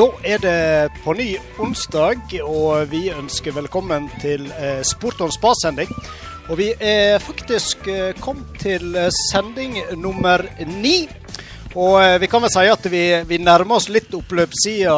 Da 0.00 0.06
er 0.24 0.38
det 0.40 1.02
på 1.04 1.12
ny 1.12 1.34
onsdag, 1.60 2.30
og 2.40 2.86
vi 2.88 3.10
ønsker 3.12 3.52
velkommen 3.52 4.06
til 4.22 4.46
eh, 4.56 4.78
Sport 4.86 5.20
on 5.20 5.34
spa-sending. 5.34 5.90
Og 6.46 6.56
vi 6.56 6.70
er 6.72 7.18
faktisk 7.20 7.84
eh, 7.92 8.14
kommet 8.16 8.62
til 8.62 8.96
eh, 8.96 9.10
sending 9.26 9.76
nummer 10.00 10.46
ni. 10.70 11.04
Og 11.74 12.00
vi 12.22 12.32
kan 12.32 12.40
vel 12.40 12.54
si 12.54 12.64
at 12.72 12.88
vi, 12.88 13.04
vi 13.28 13.42
nærmer 13.44 13.76
oss 13.76 13.90
litt 13.92 14.08
oppløpssida. 14.16 14.96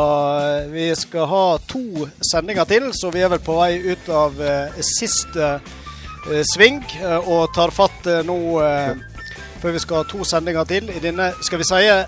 Vi 0.70 0.86
skal 0.94 1.26
ha 1.34 1.44
to 1.66 2.06
sendinger 2.30 2.70
til, 2.70 2.90
så 2.94 3.10
vi 3.10 3.26
er 3.26 3.34
vel 3.34 3.42
på 3.42 3.58
vei 3.58 3.74
ut 3.82 4.14
av 4.14 4.38
siste 4.86 5.56
sving. 6.54 6.84
og 7.26 7.50
tar 7.50 7.74
fatt 7.74 8.06
nå 8.22 8.40
før 9.58 9.72
vi 9.74 9.82
skal 9.82 10.04
ha 10.04 10.10
to 10.14 10.22
sendinger 10.22 10.76
til 10.76 10.94
i 10.94 11.02
denne, 11.02 11.32
skal 11.42 11.58
vi 11.58 11.72
si 11.74 11.86
ja, 11.90 12.04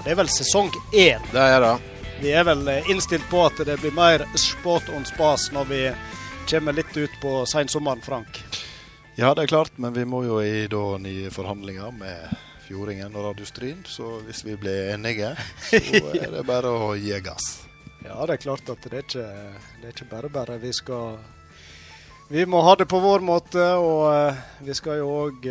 det 0.00 0.14
er 0.14 0.22
vel 0.24 0.38
sesong 0.40 0.72
én. 0.90 1.34
Det 1.34 1.50
er 1.52 1.60
det. 1.60 1.93
Vi 2.20 2.30
er 2.32 2.44
vel 2.46 2.68
eh, 2.68 2.90
innstilt 2.90 3.26
på 3.30 3.42
at 3.46 3.58
det 3.66 3.76
blir 3.82 3.92
mer 3.94 4.24
sport 4.38 4.88
on 4.94 5.04
spas 5.08 5.50
når 5.52 5.64
vi 5.70 5.80
kommer 6.50 6.76
litt 6.76 6.96
ut 6.96 7.12
på 7.22 7.42
seinsommeren, 7.48 8.00
Frank. 8.04 8.40
Ja, 9.16 9.34
det 9.34 9.42
er 9.46 9.52
klart, 9.52 9.76
men 9.78 9.94
vi 9.94 10.04
må 10.08 10.24
jo 10.26 10.40
i 10.42 10.66
da 10.70 10.96
nye 10.98 11.30
forhandlinger 11.32 11.92
med 11.94 12.32
Fjordingen 12.66 13.14
og 13.14 13.28
Radiostrin. 13.28 13.84
Så 13.86 14.18
hvis 14.26 14.42
vi 14.46 14.56
blir 14.58 14.94
enige, 14.94 15.34
så 15.68 15.80
er 16.24 16.32
det 16.34 16.42
bare 16.48 16.72
å 16.72 16.94
gi 16.98 17.14
gass. 17.24 17.60
Ja, 18.04 18.18
det 18.28 18.38
er 18.38 18.42
klart 18.42 18.68
at 18.72 18.82
det 18.84 18.98
er 18.98 19.04
ikke, 19.06 19.28
det 19.80 19.88
er 19.88 19.94
ikke 19.94 20.10
bare 20.10 20.32
bare. 20.32 20.58
Vi 20.60 20.72
skal 20.76 21.18
Vi 22.28 22.46
må 22.48 22.60
ha 22.64 22.74
det 22.76 22.86
på 22.88 22.98
vår 23.00 23.20
måte, 23.20 23.64
og 23.76 24.06
eh, 24.10 24.42
vi 24.64 24.74
skal 24.74 25.02
jo 25.02 25.10
òg 25.26 25.48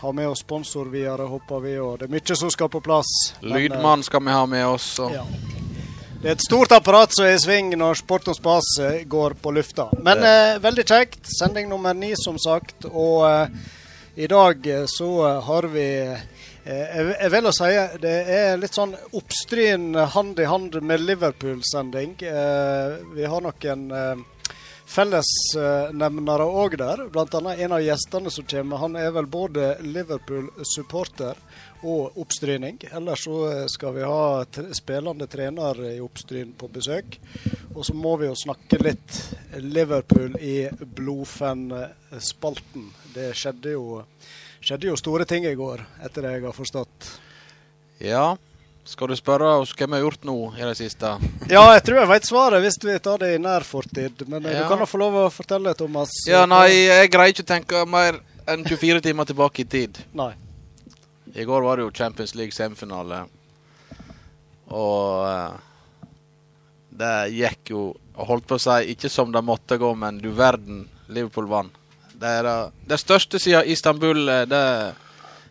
ha 0.00 0.12
med 0.12 0.28
oss 0.28 0.40
sponsor 0.44 0.88
videre, 0.92 1.28
håper 1.28 1.60
vi. 1.64 1.76
Og 1.80 1.98
det 2.00 2.08
er 2.08 2.16
mye 2.16 2.36
som 2.36 2.50
skal 2.52 2.68
på 2.72 2.80
plass. 2.84 3.12
Eh, 3.40 3.48
Lydmann 3.48 4.02
skal 4.02 4.24
vi 4.24 4.32
ha 4.32 4.46
med 4.46 4.66
oss. 4.66 4.94
Og 5.04 5.12
Ja. 5.12 5.24
Det 6.24 6.30
er 6.30 6.38
et 6.38 6.44
stort 6.46 6.72
apparat 6.72 7.12
som 7.12 7.26
er 7.28 7.34
i 7.36 7.40
sving 7.42 7.66
når 7.76 7.98
Sport 8.00 8.30
og 8.32 8.36
Spas 8.38 8.68
eh, 8.80 9.02
går 9.04 9.34
på 9.44 9.50
lufta. 9.52 9.90
Men 10.06 10.22
eh, 10.24 10.54
veldig 10.56 10.84
kjekt. 10.88 11.18
Sending 11.28 11.68
nummer 11.68 11.92
ni, 11.92 12.14
som 12.16 12.38
sagt. 12.40 12.86
Og 12.88 13.26
eh, 13.28 13.52
i 14.24 14.28
dag 14.32 14.64
eh, 14.64 14.86
så 14.88 15.08
eh, 15.28 15.42
har 15.44 15.68
vi 15.74 15.84
eh, 16.00 16.22
jeg, 16.64 17.28
vil 17.34 17.50
å 17.50 17.52
si 17.52 17.68
det 18.00 18.14
er 18.38 18.56
litt 18.56 18.72
sånn 18.72 18.94
oppstryn 19.12 19.90
hand 20.14 20.40
i 20.40 20.48
hand 20.48 20.80
med 20.80 21.04
Liverpool-sending. 21.04 22.16
Eh, 22.24 22.96
vi 23.18 23.28
har 23.28 23.44
noen 23.44 23.84
eh, 23.92 24.24
fellesnevnere 24.96 26.48
òg 26.64 26.78
der. 26.80 27.04
Annet 27.12 27.66
en 27.66 27.76
av 27.76 27.84
gjestene 27.84 28.32
som 28.32 28.48
kommer. 28.48 28.80
Han 28.80 28.96
er 28.96 29.12
vel 29.12 29.28
både 29.28 29.74
Liverpool-supporter 29.84 31.36
og 31.84 32.16
oppstryning. 32.22 32.78
Ellers 32.96 33.24
så 33.26 33.36
eh, 33.50 33.64
skal 33.68 33.94
vi 33.98 34.02
ha 34.08 34.44
spillende 34.74 35.26
trener 35.30 35.80
i 35.92 36.00
oppstryn 36.00 36.54
på 36.58 36.68
besøk. 36.72 37.18
Og 37.74 37.84
så 37.86 37.94
må 37.94 38.16
vi 38.20 38.26
jo 38.30 38.34
snakke 38.38 38.78
litt 38.82 39.20
Liverpool 39.60 40.36
i 40.40 40.68
Blodfen-spalten. 41.54 42.88
Det 43.14 43.30
skjedde 43.36 43.74
jo, 43.76 44.00
skjedde 44.64 44.88
jo 44.90 44.96
store 44.98 45.26
ting 45.28 45.46
i 45.46 45.54
går, 45.58 45.82
etter 46.06 46.22
det 46.26 46.32
jeg 46.38 46.44
har 46.48 46.56
forstått. 46.56 47.12
ja. 48.02 48.34
Skal 48.84 49.08
du 49.08 49.14
spørre 49.16 49.46
oss 49.62 49.70
hva 49.72 49.86
vi 49.88 49.94
har 49.96 50.02
gjort 50.02 50.26
nå 50.28 50.34
i 50.60 50.64
det 50.68 50.74
siste? 50.76 51.14
Ja, 51.54 51.62
jeg 51.72 51.86
tror 51.86 52.02
jeg 52.02 52.08
vet 52.10 52.26
svaret 52.28 52.60
hvis 52.60 52.76
vi 52.84 52.98
tar 53.00 53.16
det 53.22 53.30
i 53.32 53.38
nær 53.40 53.64
fortid. 53.64 54.26
Men 54.28 54.44
eh, 54.44 54.52
Ja. 54.58 54.66
du 54.66 54.68
kan 54.74 54.82
da 54.82 54.84
få 54.84 54.98
lov 55.00 55.14
å 55.22 55.30
fortelle, 55.32 55.72
Thomas. 55.78 56.12
Ja, 56.28 56.42
nei, 56.44 56.66
jeg 56.90 57.08
greier 57.14 57.32
ikke 57.32 57.46
å 57.46 57.48
tenke 57.48 57.80
mer 57.88 58.18
enn 58.44 58.60
24 58.68 59.00
timer 59.06 59.24
tilbake 59.24 59.64
i 59.64 59.64
tid. 59.72 60.02
Nei. 60.12 60.34
I 61.34 61.44
går 61.44 61.62
var 61.62 61.76
det 61.76 61.82
jo 61.82 61.90
Champions 61.90 62.34
League 62.38 62.52
semifinale. 62.54 63.24
Og 64.70 65.26
eh, 65.28 65.54
det 66.94 67.14
gikk 67.34 67.72
jo 67.74 67.86
holdt 68.14 68.46
på 68.46 68.58
å 68.58 68.62
si 68.62 68.92
ikke 68.94 69.10
som 69.10 69.32
det 69.34 69.42
måtte 69.42 69.78
gå, 69.82 69.90
men 69.98 70.20
du 70.22 70.30
verden, 70.30 70.84
Liverpool 71.10 71.48
vant. 71.50 71.74
Det 72.14 72.30
er 72.38 72.46
det, 72.86 72.98
største 73.02 73.40
siden 73.42 73.66
Istanbul. 73.66 74.28
eh, 74.28 74.44
Det 74.46 74.60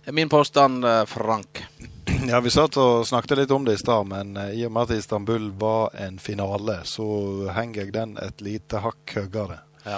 er 0.07 0.15
min 0.15 0.31
påstand, 0.31 0.85
eh, 0.85 1.05
Frank. 1.05 1.63
Ja, 2.23 2.39
Vi 2.39 2.51
satt 2.53 2.77
og 2.79 3.03
snakket 3.07 3.41
litt 3.41 3.51
om 3.51 3.65
det 3.67 3.73
i 3.75 3.81
stad, 3.81 4.07
men 4.07 4.37
i 4.55 4.61
og 4.63 4.71
med 4.71 4.87
at 4.87 4.95
Istanbul 4.95 5.49
var 5.59 5.89
en 5.99 6.15
finale, 6.19 6.77
så 6.87 7.49
henger 7.51 7.81
jeg 7.83 7.93
den 7.95 8.13
et 8.23 8.39
lite 8.43 8.79
hakk 8.79 9.15
høyere. 9.17 9.57
Ja. 9.83 9.97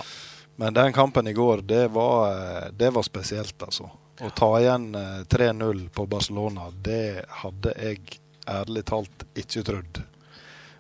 Men 0.58 0.74
den 0.74 0.94
kampen 0.94 1.28
i 1.30 1.34
går, 1.38 1.62
det 1.62 1.92
var, 1.94 2.72
det 2.74 2.90
var 2.96 3.06
spesielt, 3.06 3.54
altså. 3.62 3.92
Å 4.24 4.30
ta 4.36 4.50
igjen 4.62 4.94
eh, 4.96 5.24
3-0 5.28 5.90
på 5.96 6.06
Barcelona, 6.08 6.70
det 6.86 7.26
hadde 7.42 7.74
jeg 7.82 8.20
ærlig 8.48 8.86
talt 8.88 9.26
ikke 9.36 9.64
trodd. 9.68 10.02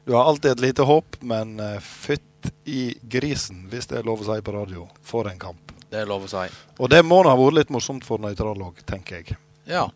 Du 0.05 0.13
har 0.13 0.29
alltid 0.29 0.51
et 0.51 0.63
lite 0.69 0.85
håp, 0.87 1.17
men 1.25 1.55
eh, 1.59 1.79
fytt 1.83 2.51
i 2.69 2.93
grisen, 3.01 3.65
hvis 3.71 3.87
det 3.89 3.97
er 3.99 4.07
lov 4.07 4.21
å 4.21 4.27
si 4.29 4.41
på 4.45 4.53
radio, 4.53 4.85
for 5.03 5.27
en 5.27 5.39
kamp. 5.41 5.73
Det 5.89 5.99
er 6.03 6.07
lov 6.09 6.27
å 6.27 6.29
si. 6.31 6.45
Og 6.79 6.89
det 6.93 7.01
må 7.05 7.23
da 7.25 7.33
ha 7.33 7.39
vært 7.39 7.57
litt 7.59 7.73
morsomt 7.73 8.05
for 8.05 8.21
nøytral 8.21 8.61
òg, 8.69 8.79
tenker 8.87 9.19
jeg. 9.23 9.37
Ja. 9.67 9.87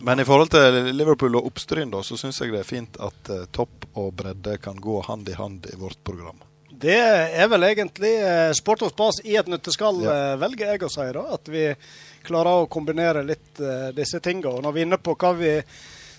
Men 0.00 0.20
i 0.22 0.24
forhold 0.26 0.50
til 0.54 0.92
Liverpool 0.94 1.36
og 1.40 1.48
Oppstryn, 1.50 1.90
da, 1.92 2.00
så 2.06 2.16
syns 2.18 2.38
jeg 2.40 2.52
det 2.54 2.60
er 2.64 2.68
fint 2.68 2.98
at 3.02 3.30
eh, 3.34 3.46
topp 3.54 3.86
og 3.98 4.12
bredde 4.18 4.58
kan 4.62 4.78
gå 4.80 5.00
hand 5.06 5.28
i 5.28 5.36
hand 5.38 5.66
i 5.72 5.76
vårt 5.78 6.00
program. 6.06 6.38
Det 6.78 6.94
er 6.94 7.48
vel 7.50 7.64
egentlig 7.66 8.12
eh, 8.22 8.52
sport 8.54 8.84
og 8.86 8.92
spas 8.92 9.18
i 9.26 9.34
et 9.40 9.48
nøtteskall, 9.50 9.98
Ja. 10.06 10.12
eh, 10.32 10.36
velger 10.40 10.70
jeg 10.72 10.84
å 10.86 10.90
si. 10.94 11.06
da, 11.16 11.24
At 11.34 11.50
vi 11.50 11.64
klarer 12.28 12.62
å 12.62 12.68
kombinere 12.70 13.24
litt 13.26 13.60
uh, 13.62 13.88
disse 13.96 14.20
tingene. 14.24 14.60
Når 14.62 14.74
vi 14.74 14.82
er 14.82 14.88
inne 14.88 15.00
på 15.00 15.14
hva 15.18 15.32
vi 15.38 15.52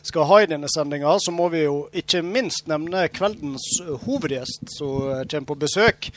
skal 0.05 0.27
ha 0.29 0.39
i 0.41 0.47
denne 0.49 0.69
sendinga, 0.71 1.15
så 1.21 1.33
må 1.35 1.49
vi 1.53 1.65
jo 1.65 1.83
ikke 2.01 2.23
minst 2.25 2.69
nevne 2.71 3.03
kveldens 3.11 3.65
eh, 3.83 4.05
hovedgjest 4.05 4.71
som 4.71 5.09
eh, 5.11 5.25
kommer 5.27 5.49
på 5.51 5.57
besøk. 5.65 6.07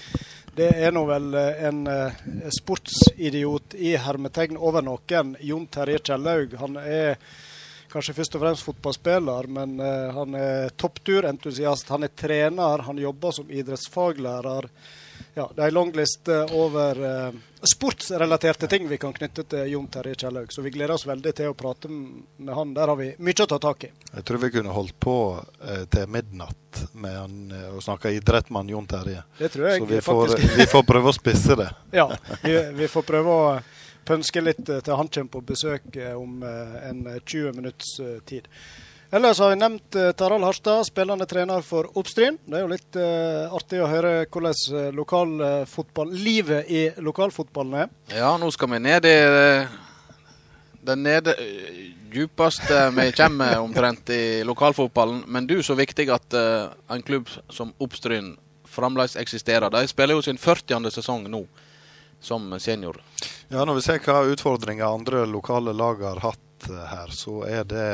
Det 0.54 0.68
er 0.84 0.92
nå 0.92 1.02
vel 1.08 1.32
en 1.34 1.78
sportsidiot 2.52 3.72
i 3.80 3.94
hermetegn 3.96 4.58
over 4.60 4.84
noen. 4.84 5.32
Jon 5.40 5.64
Terje 5.72 6.02
Kjellaug. 6.04 6.58
Han 6.60 6.76
er 6.76 7.16
kanskje 7.88 8.14
først 8.18 8.36
og 8.36 8.44
fremst 8.44 8.66
fotballspiller, 8.66 9.48
men 9.48 9.80
han 9.80 10.36
er 10.36 10.74
toppturentusiast. 10.76 11.88
Han 11.96 12.04
er 12.04 12.12
trener, 12.12 12.84
han 12.84 13.00
jobber 13.00 13.32
som 13.32 13.48
idrettsfaglærer. 13.48 14.68
Ja, 15.34 15.50
Det 15.56 15.62
er 15.62 15.68
en 15.68 15.74
lang 15.74 15.92
liste 15.96 16.34
over 16.52 16.98
eh, 17.04 17.32
sportsrelaterte 17.62 18.68
ting 18.68 18.88
vi 18.88 18.98
kan 19.00 19.14
knytte 19.16 19.44
til 19.48 19.70
Jon 19.72 19.86
Terje 19.88 20.14
Kjellaug. 20.14 20.52
Så 20.52 20.62
vi 20.62 20.70
gleder 20.74 20.92
oss 20.94 21.06
veldig 21.08 21.32
til 21.38 21.48
å 21.48 21.54
prate 21.56 21.88
med 21.88 22.52
han. 22.52 22.74
Der 22.76 22.92
har 22.92 22.98
vi 22.98 23.06
mye 23.16 23.44
å 23.44 23.48
ta 23.48 23.58
tak 23.62 23.86
i. 23.88 23.90
Jeg 24.12 24.26
tror 24.28 24.42
vi 24.42 24.50
kunne 24.58 24.74
holdt 24.76 24.98
på 25.00 25.16
eh, 25.64 25.86
til 25.88 26.10
midnatt 26.12 26.82
med 26.92 27.16
han, 27.16 27.38
eh, 27.48 27.70
å 27.72 27.80
snakke 27.80 28.12
idrett 28.12 28.50
med 28.50 28.60
han 28.64 28.74
Jon 28.74 28.90
Terje. 28.92 29.24
Det 29.38 29.48
tror 29.54 29.70
jeg 29.70 29.80
Så 29.80 29.88
vi 29.94 30.00
får, 30.04 30.36
vi 30.60 30.68
får 30.74 30.86
prøve 30.92 31.12
å 31.12 31.16
spisse 31.16 31.56
det. 31.62 31.70
Ja, 32.02 32.10
vi, 32.42 32.54
vi 32.76 32.88
får 32.88 33.08
prøve 33.08 33.32
å 33.32 33.48
pønske 34.04 34.44
litt 34.44 34.68
eh, 34.68 34.84
til 34.84 35.00
han 35.00 35.08
kommer 35.08 35.36
på 35.38 35.46
besøk 35.54 35.96
eh, 35.96 36.12
om 36.18 36.42
eh, 36.44 36.78
en 36.90 37.06
eh, 37.06 37.20
20 37.24 37.56
minutts 37.56 37.96
eh, 38.04 38.18
tid. 38.28 38.48
Ellers 39.12 39.38
har 39.38 39.50
vi 39.52 39.56
nevnt 39.60 39.96
eh, 40.00 40.12
Tarald 40.16 40.44
Harstad, 40.44 40.86
spillende 40.88 41.26
trener 41.28 41.60
for 41.60 41.90
Oppstryn. 42.00 42.38
Det 42.46 42.56
er 42.56 42.62
jo 42.64 42.70
litt 42.70 42.96
uh, 42.96 43.52
artig 43.52 43.82
å 43.84 43.88
høre 43.90 44.12
hvordan 44.24 44.94
lokalfotballivet 44.96 44.96
lokalfotball, 44.96 46.14
livet 46.16 46.70
i 46.72 46.82
lokalfotballen 47.04 47.74
er. 47.82 47.90
Ja, 48.16 48.30
nå 48.40 48.48
skal 48.56 48.72
vi 48.72 48.78
ned 48.80 49.04
i 49.04 49.12
eh, 49.12 49.74
den 50.82 51.02
nede 51.04 51.34
eh, 51.38 51.82
djupeste 52.12 52.90
vi 52.96 53.12
kommer 53.12 53.58
omtrent 53.60 54.10
i 54.10 54.44
lokalfotballen. 54.48 55.26
Men 55.26 55.46
du, 55.46 55.58
så 55.62 55.76
viktig 55.76 56.08
at 56.08 56.32
uh, 56.32 56.72
en 56.88 57.04
klubb 57.04 57.28
som 57.52 57.74
Oppstryn 57.84 58.32
fremdeles 58.64 59.16
eksisterer. 59.20 59.70
De 59.70 59.84
spiller 59.88 60.16
jo 60.16 60.24
sin 60.24 60.40
40. 60.40 60.88
sesong 60.90 61.28
nå 61.30 61.44
som 62.22 62.48
senior. 62.60 62.96
Ja, 63.48 63.64
Når 63.64 63.74
vi 63.74 63.84
ser 63.84 64.00
hva 64.00 64.22
utfordringer 64.32 64.88
andre 64.88 65.26
lokale 65.26 65.74
lag 65.76 66.00
har 66.02 66.22
hatt 66.22 66.70
eh, 66.70 66.84
her, 66.88 67.12
så 67.12 67.42
er 67.44 67.66
det 67.68 67.86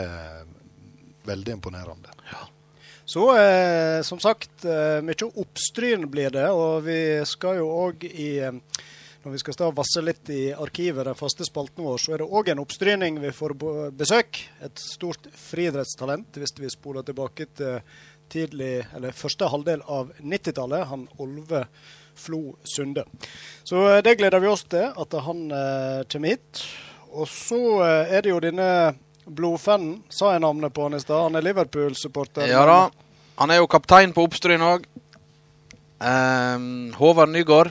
veldig 1.29 1.59
imponerende. 1.59 2.13
Så 3.09 3.25
eh, 3.39 4.03
som 4.05 4.21
sagt, 4.21 4.65
eh, 4.69 4.99
mye 5.05 5.29
oppstryn 5.41 6.05
blir 6.13 6.35
det. 6.35 6.49
Og 6.53 6.83
vi 6.85 7.01
skal 7.29 7.63
jo 7.63 7.69
òg 7.87 8.05
i 8.09 8.35
eh, 8.45 8.85
Når 9.19 9.33
vi 9.35 9.39
skal 9.43 9.55
stå 9.57 9.67
og 9.69 9.79
vasse 9.81 10.01
litt 10.01 10.29
i 10.31 10.53
arkivet, 10.55 11.05
den 11.05 11.17
faste 11.19 11.45
spalten 11.45 11.83
vår, 11.85 11.99
så 11.99 12.13
er 12.15 12.23
det 12.23 12.29
òg 12.39 12.53
en 12.53 12.61
oppstryning 12.63 13.19
vi 13.21 13.33
får 13.35 13.57
besøk. 13.99 14.39
Et 14.63 14.79
stort 14.79 15.27
friidrettstalent, 15.35 16.39
hvis 16.39 16.55
vi 16.57 16.71
spoler 16.71 17.03
tilbake 17.05 17.49
til 17.59 17.81
tidlig, 18.31 18.87
eller 18.95 19.17
første 19.17 19.49
halvdel 19.51 19.83
av 19.89 20.13
90-tallet. 20.21 20.87
Han 20.93 21.09
Olve 21.19 21.65
Flo 22.19 22.57
Sunde. 22.65 23.05
Så 23.65 23.89
eh, 23.89 24.03
det 24.03 24.19
gleder 24.19 24.43
vi 24.43 24.51
oss 24.51 24.65
til, 24.71 24.91
at 24.91 25.19
han 25.25 25.45
eh, 25.51 26.01
kommer 26.11 26.35
hit. 26.35 26.65
Og 27.15 27.29
så 27.31 27.61
eh, 27.87 28.17
er 28.17 28.25
det 28.25 28.33
jo 28.35 28.43
denne 28.43 28.71
blodfanen, 29.29 29.99
sa 30.09 30.33
jeg 30.35 30.43
navnet 30.45 30.75
på 30.75 30.87
han 30.87 30.97
i 30.97 31.03
stad. 31.03 31.29
Han 31.29 31.39
er 31.39 31.45
Liverpool-supporter. 31.47 32.49
Ja 32.51 32.65
da. 32.69 32.79
Han 33.39 33.53
er 33.55 33.61
jo 33.61 33.69
kaptein 33.71 34.15
på 34.15 34.25
Oppstryn 34.27 34.65
òg. 34.65 34.87
Håvard 36.99 37.31
Nygaard. 37.35 37.71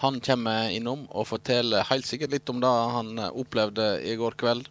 Han 0.00 0.20
kommer 0.24 0.70
innom 0.72 1.02
og 1.10 1.28
forteller 1.28 1.84
helt 1.90 2.06
sikkert 2.08 2.32
litt 2.32 2.48
om 2.52 2.60
det 2.62 2.70
han 2.94 3.18
opplevde 3.30 3.98
i 4.06 4.14
går 4.16 4.38
kveld. 4.40 4.68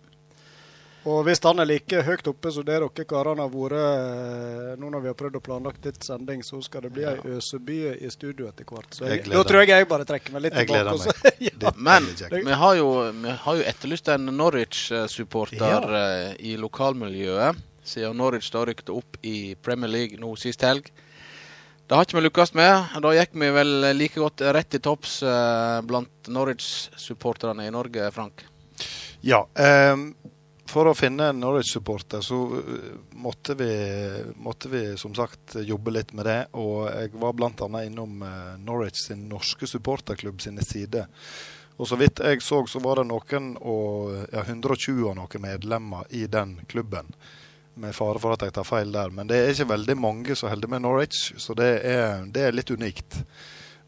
Og 1.07 1.22
hvis 1.24 1.40
han 1.46 1.62
er 1.63 1.68
like 1.69 2.01
høyt 2.04 2.28
oppe 2.28 2.51
som 2.51 2.66
det 2.68 2.75
dere 2.75 3.06
karene 3.07 3.46
har 3.46 3.51
vært 3.54 3.75
eh, 3.80 4.74
nå 4.81 4.90
når 4.92 5.04
vi 5.06 5.07
har 5.12 5.16
prøvd 5.16 5.38
å 5.40 5.42
planlagt 5.46 5.86
litt 5.88 6.04
sending, 6.04 6.42
så 6.44 6.60
skal 6.66 6.84
det 6.84 6.92
bli 6.92 7.06
ei 7.07 7.16
øseby 7.38 7.78
i 8.04 8.10
studio 8.12 8.50
etter 8.50 8.68
hvert. 8.68 8.92
Så 8.98 9.06
Jeg 9.07 9.22
jeg, 9.24 9.31
da 9.31 9.44
tror 9.48 9.63
jeg 9.63 9.72
jeg 9.72 9.88
bare 9.88 10.07
trekker 10.10 10.36
meg 10.36 10.42
litt 10.48 10.57
Jeg 10.60 10.68
tilbake. 10.68 10.92
meg. 10.92 11.00
så- 11.00 11.34
ja. 11.63 11.72
Men 11.78 12.10
vi 12.51 12.57
har 12.63 12.75
jo, 12.75 12.90
vi 13.24 13.36
har 13.46 13.56
jo 13.62 13.63
etterlyst 13.72 14.12
en 14.12 14.25
Norwich-supporter 14.38 15.96
eh, 16.01 16.36
i 16.51 16.57
lokalmiljøet, 16.60 17.56
siden 17.90 18.18
Norwich 18.19 18.51
da 18.54 18.66
rykte 18.68 18.92
opp 18.94 19.18
i 19.25 19.56
Premier 19.56 19.90
League 19.90 20.19
nå 20.19 20.34
sist 20.38 20.62
helg. 20.68 20.92
Det 21.90 21.96
har 21.98 22.06
ikke 22.06 22.19
vi 22.19 22.28
lykkes 22.28 22.51
med. 22.54 22.92
Da 23.01 23.13
gikk 23.18 23.31
vi 23.40 23.48
vel 23.56 23.72
like 23.98 24.19
godt 24.22 24.44
rett 24.54 24.75
i 24.78 24.81
topps 24.84 25.24
eh, 25.24 25.80
blant 25.90 26.28
Norwich-supporterne 26.30 27.66
i 27.66 27.72
Norge, 27.74 28.12
Frank. 28.13 28.44
Ja. 29.25 29.46
ehm, 29.60 30.13
for 30.69 30.89
å 30.89 30.95
finne 30.98 31.30
en 31.31 31.39
Norwich-supporter 31.42 32.24
så 32.25 32.39
uh, 32.54 32.89
måtte 33.19 33.56
vi, 33.60 33.69
måtte 34.42 34.71
vi 34.71 34.83
som 34.98 35.16
sagt 35.18 35.57
jobbe 35.66 35.94
litt 35.95 36.13
med 36.18 36.30
det. 36.30 36.39
Og 36.62 36.88
jeg 36.88 37.13
var 37.19 37.36
bl.a. 37.38 37.69
innom 37.83 38.24
uh, 38.24 38.57
Norwich 38.62 39.04
sin 39.07 39.27
norske 39.31 39.68
supporterklubb 39.68 40.42
sine 40.42 40.66
sider. 40.66 41.10
Og 41.80 41.88
så 41.88 41.95
vidt 41.95 42.19
jeg 42.19 42.42
så, 42.44 42.60
så 42.68 42.81
var 42.83 43.00
det 43.00 43.07
noen 43.07 43.54
og 43.63 44.12
ja, 44.33 44.44
120 44.44 45.06
og 45.07 45.16
noen 45.16 45.45
medlemmer 45.45 46.10
i 46.12 46.25
den 46.27 46.57
klubben. 46.68 47.07
Med 47.80 47.95
fare 47.95 48.19
for 48.19 48.36
at 48.36 48.44
jeg 48.44 48.56
tar 48.57 48.68
feil 48.68 48.92
der. 48.92 49.13
Men 49.15 49.30
det 49.30 49.39
er 49.39 49.54
ikke 49.54 49.72
veldig 49.72 49.95
mange 49.95 50.36
som 50.36 50.51
holder 50.51 50.74
med 50.74 50.83
Norwich, 50.83 51.30
så 51.39 51.56
det 51.56 51.69
er, 51.88 52.25
det 52.27 52.44
er 52.44 52.57
litt 52.57 52.74
unikt. 52.75 53.22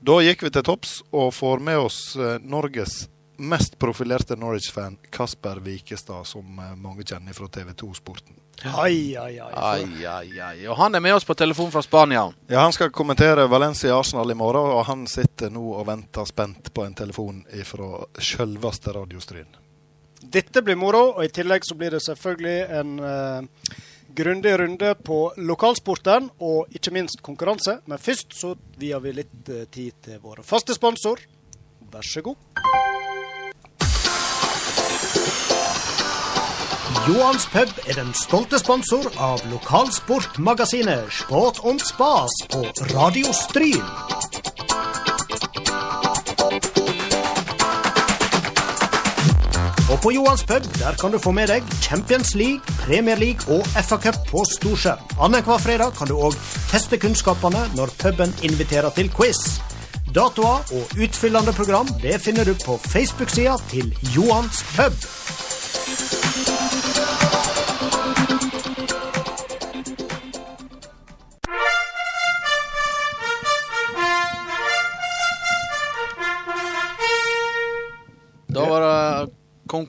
Da 0.01 0.15
gikk 0.23 0.47
vi 0.47 0.53
til 0.55 0.63
topps 0.65 1.01
og 1.11 1.33
får 1.35 1.59
med 1.61 1.77
oss 1.83 1.99
eh, 2.15 2.39
Norges 2.41 3.03
mest 3.41 3.79
profilerte 3.79 4.35
Norwich-fan, 4.35 4.97
Kasper 5.09 5.59
Wikestad, 5.65 6.27
som 6.27 6.59
eh, 6.59 6.75
mange 6.77 7.03
kjenner 7.03 7.33
fra 7.33 7.47
TV 7.47 7.71
2-sporten. 7.71 8.37
Ai, 8.63 9.17
ai, 9.17 9.39
ai. 9.39 9.51
Ai, 9.53 10.05
ai, 10.05 10.39
ai. 10.39 10.67
Og 10.69 10.77
han 10.77 10.95
er 10.95 11.01
med 11.01 11.15
oss 11.15 11.25
på 11.25 11.33
telefon 11.33 11.71
fra 11.73 11.81
Spania. 11.81 12.27
Ja, 12.47 12.59
Han 12.61 12.73
skal 12.73 12.91
kommentere 12.93 13.47
Valencia-Arsenal 13.49 14.31
i 14.31 14.37
morgen, 14.37 14.75
og 14.77 14.85
han 14.85 15.07
sitter 15.09 15.49
nå 15.49 15.63
og 15.73 15.87
venter 15.89 16.27
spent 16.29 16.69
på 16.73 16.85
en 16.85 16.93
telefon 16.93 17.41
fra 17.65 18.05
sjølveste 18.21 18.93
Radio 18.93 19.23
Stryn. 19.23 19.49
Dette 20.21 20.61
blir 20.61 20.77
moro, 20.77 21.07
og 21.17 21.25
i 21.25 21.33
tillegg 21.33 21.65
så 21.65 21.75
blir 21.75 21.95
det 21.95 22.03
selvfølgelig 22.05 22.59
en 22.77 22.93
uh, 23.01 23.73
grundig 24.15 24.53
runde 24.59 24.93
på 25.01 25.19
lokalsporten, 25.37 26.29
og 26.39 26.69
ikke 26.75 26.93
minst 26.93 27.25
konkurranse. 27.25 27.79
Men 27.89 27.97
først 27.97 28.37
så 28.37 28.53
vier 28.77 29.01
vi 29.01 29.17
litt 29.17 29.49
eh, 29.49 29.65
tid 29.71 29.97
til 30.05 30.21
våre 30.23 30.45
faste 30.45 30.77
sponsor. 30.77 31.25
Vær 31.91 32.05
så 32.05 32.21
god. 32.29 32.90
Johans 37.07 37.47
pub 37.49 37.69
er 37.89 37.95
den 37.97 38.11
stolte 38.13 38.59
sponsor 38.61 39.07
av 39.17 39.41
lokalsportmagasinet 39.49 41.07
Sport 41.09 41.59
und 41.65 41.81
Spas 41.81 42.35
på 42.51 42.61
Radio 42.91 43.31
Stryn. 43.33 43.87
Og 49.89 49.97
på 50.03 50.13
Johans 50.13 50.45
pub 50.45 50.69
der 50.77 50.93
kan 51.01 51.11
du 51.11 51.17
få 51.17 51.33
med 51.33 51.49
deg 51.49 51.65
Champions 51.81 52.35
League, 52.37 52.61
Premier 52.85 53.17
League 53.17 53.49
og 53.49 53.65
FA-cup 53.81 54.21
på 54.29 54.45
storskjerm. 54.53 55.01
Annenhver 55.17 55.57
fredag 55.57 55.97
kan 55.97 56.11
du 56.11 56.19
òg 56.21 56.37
teste 56.69 57.01
kunnskapene 57.01 57.65
når 57.73 57.97
puben 57.97 58.37
inviterer 58.45 58.93
til 58.93 59.09
quiz. 59.09 59.41
Datoer 60.13 60.69
og 60.69 60.97
utfyllende 61.01 61.57
program 61.57 61.89
det 62.03 62.21
finner 62.21 62.45
du 62.45 62.53
på 62.61 62.77
Facebook-sida 62.91 63.57
til 63.73 63.89
Johans 64.13 64.61
pub. 64.75 65.07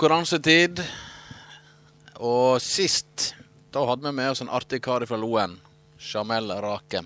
Konkurransetid. 0.02 0.80
Og 2.18 2.58
sist, 2.58 3.36
da 3.70 3.84
hadde 3.86 4.02
vi 4.08 4.10
med 4.16 4.32
oss 4.32 4.42
en 4.42 4.50
artig 4.50 4.80
kar 4.82 5.04
fra 5.06 5.18
Loen. 5.18 5.54
Jamel 6.02 6.50
Rake. 6.58 7.04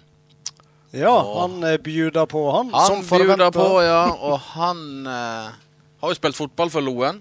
Ja, 0.96 1.12
og 1.12 1.36
han 1.42 1.66
bjuda 1.84 2.24
på, 2.24 2.46
han. 2.54 2.72
Han 2.72 3.04
som 3.04 3.04
bjuder 3.04 3.52
på, 3.52 3.68
ja. 3.84 4.00
Og 4.16 4.40
han 4.54 4.80
eh, 5.12 5.52
har 6.00 6.14
jo 6.14 6.16
spilt 6.16 6.40
fotball 6.40 6.72
for 6.72 6.88
Loen. 6.88 7.20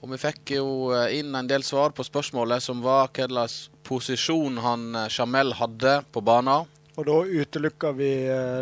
Og 0.00 0.08
vi 0.14 0.22
fikk 0.24 0.56
jo 0.56 0.88
eh, 0.96 1.18
inn 1.20 1.36
en 1.36 1.50
del 1.50 1.66
svar 1.66 1.92
på 1.92 2.06
spørsmålet 2.08 2.64
som 2.64 2.80
var 2.80 3.12
hva 3.12 3.28
slags 3.28 3.62
posisjon 3.84 4.56
han 4.64 5.02
eh, 5.04 5.10
Jamel 5.12 5.52
hadde 5.60 5.98
på 6.16 6.24
banen. 6.24 6.64
Og 6.96 7.04
da 7.12 7.22
utelukka 7.28 7.92
vi 7.92 8.14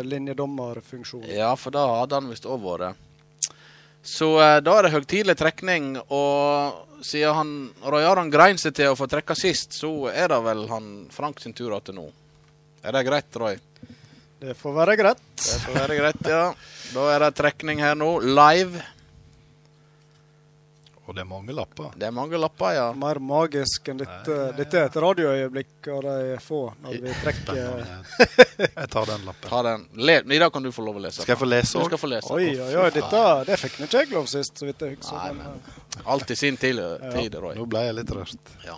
linjedommerfunksjonen. 0.03 1.31
Ja, 1.39 1.53
for 1.55 1.71
da 1.71 1.87
hadde 2.01 2.19
han 2.19 2.35
visst 2.35 2.47
òg 2.47 2.67
vært. 2.67 3.05
Så 4.03 4.29
eh, 4.41 4.59
da 4.63 4.77
er 4.77 4.87
det 4.87 4.93
høytidelig 4.93 5.35
trekning, 5.39 5.91
og 6.09 7.03
siden 7.05 7.35
han 7.35 7.53
Roy 7.91 8.05
Aron 8.07 8.31
grein 8.31 8.59
seg 8.59 8.75
til 8.77 8.93
å 8.93 8.97
få 8.99 9.07
trekke 9.11 9.35
sist, 9.37 9.75
så 9.75 9.91
er 10.11 10.31
det 10.31 10.39
vel 10.45 10.65
han 10.71 10.91
Frank 11.13 11.41
sin 11.43 11.55
tur 11.55 11.75
til 11.83 11.99
nå. 11.99 12.07
Er 12.83 12.95
det 12.95 13.03
greit, 13.07 13.35
Roy? 13.35 13.57
Det 14.39 14.55
får 14.55 14.75
være 14.77 14.95
greit. 14.95 15.25
Det 15.35 15.59
får 15.65 15.75
være 15.75 15.99
greit, 15.99 16.21
ja. 16.31 16.45
Da 16.93 17.09
er 17.11 17.25
det 17.25 17.35
trekning 17.35 17.81
her 17.83 17.97
nå, 17.99 18.13
live. 18.23 18.79
Og 21.09 21.15
det 21.17 21.23
er 21.23 21.25
mange 21.25 21.53
lapper. 21.57 21.87
Det 21.97 22.05
er 22.05 22.11
mange 22.13 22.37
lapper, 22.37 22.73
ja. 22.75 22.83
Mer 22.93 23.17
magisk 23.17 23.87
enn 23.89 23.97
dette. 23.97 24.35
Dette 24.53 24.77
er 24.77 24.91
et 24.91 24.97
radioøyeblikk 25.01 25.87
av 25.95 26.03
de 26.05 26.35
få, 26.45 26.59
når 26.83 26.99
vi 27.01 27.13
trekker 27.23 27.61
Jeg 28.59 28.89
tar 28.93 29.09
den 29.09 29.25
lappen. 29.25 29.47
Ta 29.49 29.61
den. 29.65 29.87
Le 29.97 30.19
I 30.21 30.39
dag 30.43 30.53
kan 30.53 30.67
du 30.67 30.69
få 30.75 30.85
lov 30.85 30.99
å 30.99 31.01
lese. 31.07 31.23
Skal 31.23 31.33
jeg 31.33 31.41
få 31.41 31.49
lese 31.49 31.81
Du 31.81 31.87
òg? 31.87 32.35
Oi, 32.35 32.51
oi, 32.61 32.75
oi. 32.83 32.91
Dette 32.93 33.23
det 33.49 33.57
fikk 33.57 33.79
nå 33.79 33.87
ikke 33.89 34.03
jeg 34.03 34.13
lov 34.13 34.29
sist, 34.29 34.53
så 34.61 34.69
vidt 34.69 34.85
jeg 34.85 34.99
husker. 34.99 35.17
Nei, 35.17 35.31
men, 35.39 35.57
men 35.95 36.11
alt 36.13 36.29
i 36.29 36.37
sin 36.37 36.61
tid, 36.61 36.83
tid 37.15 37.39
Roy. 37.41 37.57
Nå 37.57 37.65
ble 37.73 37.83
jeg 37.87 37.97
litt 38.03 38.13
rørt. 38.13 38.53
Ja. 38.67 38.77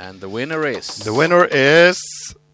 And 0.00 0.20
the 0.20 0.28
winner 0.28 0.66
is 0.68 0.98
The 1.06 1.12
winner 1.16 1.46
is 1.48 1.96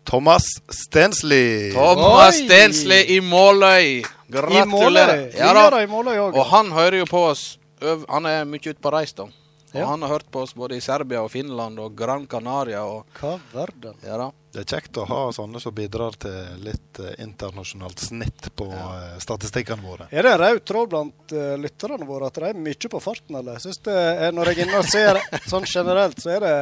Thomas 0.06 0.46
Stensley. 0.70 1.72
Thomas 1.74 2.38
Oi! 2.38 2.44
Stensley 2.46 3.16
i 3.16 3.18
Måløy. 3.20 4.04
I 4.28 4.32
Gratulerer. 4.32 4.66
Måløy. 4.66 5.32
Ja, 5.38 5.52
Ja, 5.54 5.70
da. 5.70 5.82
I 5.82 5.86
Måløy 5.86 6.16
òg. 6.18 6.34
Og 6.36 6.46
han 6.50 6.72
hører 6.72 6.98
jo 6.98 7.06
på 7.10 7.24
oss. 7.30 7.58
Han 8.08 8.26
er 8.26 8.44
mye 8.48 8.64
ute 8.72 8.80
på 8.82 8.90
reis, 8.92 9.12
da. 9.12 9.28
Og 9.76 9.80
Ja. 9.82 9.86
han 9.86 10.00
har 10.02 10.08
hørt 10.08 10.30
på 10.30 10.40
oss 10.40 10.54
både 10.54 10.76
i 10.76 10.80
Serbia 10.80 11.20
og 11.22 11.30
Finland 11.30 11.78
og 11.78 11.94
Gran 11.94 12.26
Canaria 12.26 12.82
og 12.84 13.04
Hva 13.20 13.38
verden? 13.52 13.94
Ja 14.02 14.16
da. 14.16 14.30
Det 14.52 14.62
er 14.72 14.80
kjekt 14.80 14.96
å 14.96 15.04
ha 15.04 15.32
sånne 15.36 15.60
som 15.60 15.74
bidrar 15.74 16.14
til 16.16 16.62
litt 16.64 16.98
eh, 16.98 17.12
internasjonalt 17.20 17.98
snitt 18.00 18.48
på 18.56 18.70
eh, 18.72 19.18
statistikkene 19.20 19.82
våre. 19.84 20.06
Er 20.10 20.22
det 20.22 20.32
en 20.32 20.38
rød 20.40 20.64
tråd 20.64 20.88
blant 20.88 21.32
uh, 21.36 21.56
lytterne 21.60 22.06
våre 22.08 22.30
at 22.30 22.34
de 22.40 22.46
er 22.48 22.54
mye 22.54 22.88
på 22.88 23.02
farten, 23.02 23.36
eller? 23.36 23.58
Jeg 23.58 23.66
synes 23.66 23.82
det 23.84 23.96
er, 23.98 24.32
Når 24.32 24.46
jeg 24.46 24.56
er 24.58 24.64
inne 24.64 24.78
og 24.78 24.88
ser 24.88 25.20
sånn 25.50 25.66
generelt, 25.68 26.22
så 26.22 26.30
er 26.38 26.40
det 26.40 26.56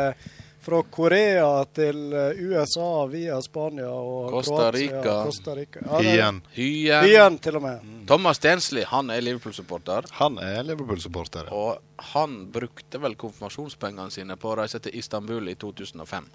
fra 0.65 0.81
Korea 0.91 1.51
til 1.77 1.99
eh, 2.17 2.39
USA 2.49 2.89
via 3.13 3.37
Spania 3.45 3.91
og 3.93 4.31
Costa 4.33 4.55
Kroatia, 4.57 4.81
Rica. 4.81 5.15
Costa 5.29 5.55
Rica. 5.59 5.83
Ja, 5.85 6.01
Hyen. 6.01 6.41
Hyen. 6.57 7.05
Hyen, 7.09 7.39
til 7.45 7.59
og 7.61 7.67
med. 7.67 7.85
Thomas 8.09 8.41
Stensli 8.41 8.85
han 8.89 9.13
er 9.13 9.21
Liverpool-supporter. 9.27 10.09
Han 10.21 10.39
er 10.43 10.63
Liverpool-supporter. 10.71 11.51
ja. 11.51 11.55
Og 11.55 12.11
han 12.15 12.39
brukte 12.53 12.99
vel 13.01 13.15
konfirmasjonspengene 13.21 14.11
sine 14.15 14.37
på 14.41 14.53
å 14.53 14.59
reise 14.63 14.81
til 14.85 14.97
Istanbul 14.99 15.49
i 15.53 15.55
2005. 15.61 16.29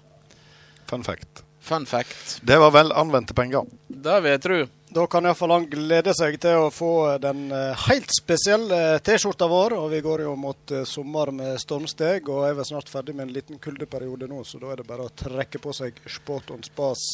Fun 0.90 1.04
fact. 1.06 1.44
Fun 1.60 1.84
fact. 1.86 2.38
Det 2.42 2.56
var 2.58 2.70
vel 2.74 2.92
anvendte 2.96 3.34
penger. 3.36 3.66
Det 3.88 4.22
vil 4.24 4.30
jeg 4.36 4.40
tro. 4.46 4.60
Da 4.90 5.06
kan 5.06 5.26
iallfall 5.26 5.54
han 5.54 5.68
glede 5.70 6.12
seg 6.18 6.34
til 6.42 6.64
å 6.64 6.70
få 6.74 6.92
den 7.22 7.44
eh, 7.54 7.84
helt 7.86 8.10
spesielle 8.10 8.98
T-skjorta 9.06 9.46
vår. 9.50 9.76
Og 9.78 9.90
vi 9.92 10.02
går 10.02 10.24
jo 10.26 10.36
mot 10.38 10.74
eh, 10.74 10.86
sommer 10.88 11.30
med 11.34 11.60
stormsteg, 11.62 12.26
og 12.26 12.48
er 12.48 12.56
vel 12.58 12.66
snart 12.66 12.90
ferdig 12.90 13.14
med 13.14 13.28
en 13.28 13.34
liten 13.36 13.62
kuldeperiode 13.62 14.26
nå, 14.30 14.42
så 14.44 14.58
da 14.58 14.72
er 14.74 14.82
det 14.82 14.88
bare 14.90 15.06
å 15.06 15.14
trekke 15.14 15.62
på 15.62 15.74
seg 15.76 16.02
Sport 16.10 16.50
on 16.56 16.66
Spas 16.66 17.06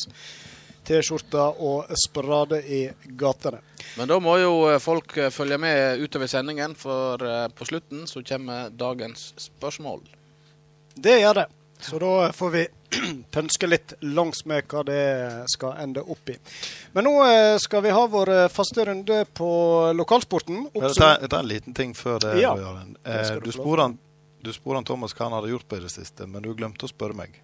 T-skjorta 0.87 1.49
og 1.66 1.90
sprade 1.99 2.61
i 2.62 2.85
gatene. 3.18 3.61
Men 3.99 4.11
da 4.11 4.18
må 4.23 4.37
jo 4.38 4.52
eh, 4.71 4.80
folk 4.83 5.16
eh, 5.18 5.33
følge 5.35 5.59
med 5.61 6.02
utover 6.02 6.30
sendingen, 6.30 6.76
for 6.78 7.23
eh, 7.26 7.47
på 7.50 7.66
slutten 7.68 8.06
så 8.11 8.23
kommer 8.26 8.71
dagens 8.71 9.33
spørsmål. 9.49 10.04
Det 10.95 11.18
gjør 11.21 11.42
det. 11.42 11.47
Så 11.80 11.99
da 11.99 12.33
får 12.33 12.50
vi 12.50 12.62
pønske 13.35 13.66
litt 13.68 13.92
langs 14.00 14.45
med 14.49 14.64
hva 14.71 14.83
det 14.87 15.00
skal 15.52 15.76
ende 15.83 16.00
opp 16.02 16.30
i. 16.33 16.37
Men 16.97 17.04
nå 17.09 17.12
eh, 17.26 17.56
skal 17.62 17.83
vi 17.85 17.90
ha 17.95 18.06
vår 18.11 18.33
eh, 18.35 18.49
faste 18.49 18.85
runde 18.88 19.25
på 19.37 19.50
lokalsporten. 19.99 20.68
Oppsum- 20.75 21.28
tar, 21.28 21.38
en 21.40 21.49
liten 21.50 21.75
ting 21.75 21.95
før 21.95 22.18
det. 22.25 22.35
Ja. 22.40 22.54
Det 22.56 22.87
Eh, 23.04 23.35
du 23.35 23.40
du 23.40 23.52
spurte 23.52 23.83
han, 23.83 23.99
du 24.42 24.52
spurte 24.52 24.80
han 24.80 24.85
Thomas 24.88 25.14
hva 25.14 25.26
han 25.28 25.37
hadde 25.38 25.50
gjort 25.52 25.68
på 25.68 25.76
i 25.76 25.85
det 25.85 25.90
siste, 25.92 26.26
men 26.26 26.42
du 26.42 26.54
glemte 26.54 26.87
å 26.87 26.90
spørre 26.90 27.14
meg. 27.14 27.40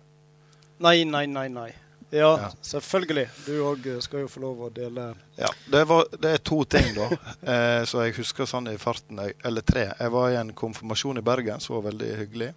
Nei, 0.82 1.04
nei, 1.04 1.26
nei, 1.26 1.48
nei. 1.48 1.70
Ja, 2.12 2.32
Ja. 2.40 2.48
selvfølgelig. 2.60 3.28
Du 3.46 3.52
òg 3.64 3.86
skal 4.04 4.20
jo 4.20 4.28
få 4.28 4.40
lov 4.42 4.58
å 4.66 4.70
dele. 4.74 5.14
Ja, 5.38 5.48
det, 5.72 5.84
var, 5.88 6.04
det 6.20 6.32
er 6.34 6.42
to 6.44 6.58
ting, 6.64 6.90
da, 6.96 7.06
eh, 7.52 7.84
så 7.88 8.02
jeg 8.04 8.16
husker 8.18 8.44
sånn 8.48 8.68
i 8.72 8.76
farten. 8.78 9.20
Eller 9.44 9.62
tre. 9.64 9.86
Jeg 9.98 10.10
var 10.12 10.30
i 10.30 10.36
en 10.36 10.52
konfirmasjon 10.52 11.18
i 11.18 11.24
Bergen, 11.24 11.60
som 11.60 11.78
var 11.78 11.86
veldig 11.90 12.10
hyggelig. 12.18 12.50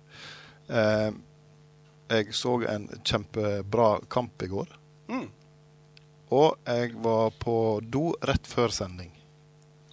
Eh, 0.68 1.12
jeg 2.10 2.34
så 2.36 2.56
en 2.70 2.88
kjempebra 3.04 4.00
kamp 4.10 4.44
i 4.44 4.48
går. 4.52 4.68
Mm. 5.10 5.28
Og 6.36 6.56
jeg 6.66 6.94
var 7.04 7.32
på 7.40 7.58
do 7.82 8.14
rett 8.22 8.48
før 8.48 8.74
sending. 8.74 9.12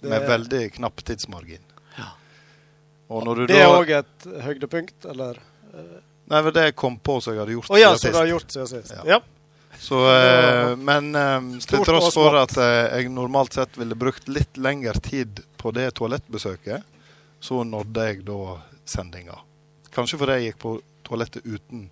Det- 0.01 0.09
Med 0.09 0.27
veldig 0.27 0.73
knapp 0.73 1.03
tidsmargin. 1.03 1.63
Ja. 1.97 2.09
Og 3.09 3.25
når 3.25 3.35
du 3.35 3.47
Det 3.47 3.61
er 3.61 3.85
da 3.85 3.99
et 3.99 4.43
høydepunkt, 4.43 5.05
eller? 5.05 5.39
Nei, 5.73 6.37
det 6.37 6.43
var 6.43 6.51
det 6.51 6.63
jeg 6.63 6.75
kom 6.75 6.97
på 6.99 7.21
som 7.21 7.33
jeg 7.33 7.39
hadde 7.39 7.51
gjort 7.53 7.69
oh, 7.69 7.79
ja, 7.79 7.95
siden 7.95 7.99
du 7.99 8.07
sist. 8.07 8.15
har 8.19 8.27
gjort 8.27 8.51
siden 8.51 8.67
sist. 8.67 8.93
Ja. 8.95 9.03
Ja. 9.05 9.19
Så, 9.79 9.97
eh, 10.15 10.75
men 10.75 11.15
eh, 11.15 11.59
til 11.59 11.83
tross 11.83 12.13
for 12.13 12.35
at 12.39 12.57
eh, 12.57 12.99
jeg 13.01 13.09
normalt 13.11 13.53
sett 13.53 13.77
ville 13.77 13.95
brukt 13.95 14.27
litt 14.27 14.57
lengre 14.57 14.93
tid 15.03 15.41
på 15.57 15.71
det 15.71 15.89
toalettbesøket, 15.95 16.83
så 17.39 17.63
nådde 17.63 18.05
jeg 18.07 18.23
da 18.25 18.61
sendinga. 18.85 19.39
Kanskje 19.91 20.19
fordi 20.21 20.37
jeg 20.39 20.51
gikk 20.51 20.59
på 20.61 20.81
toalettet 21.03 21.43
uten 21.45 21.89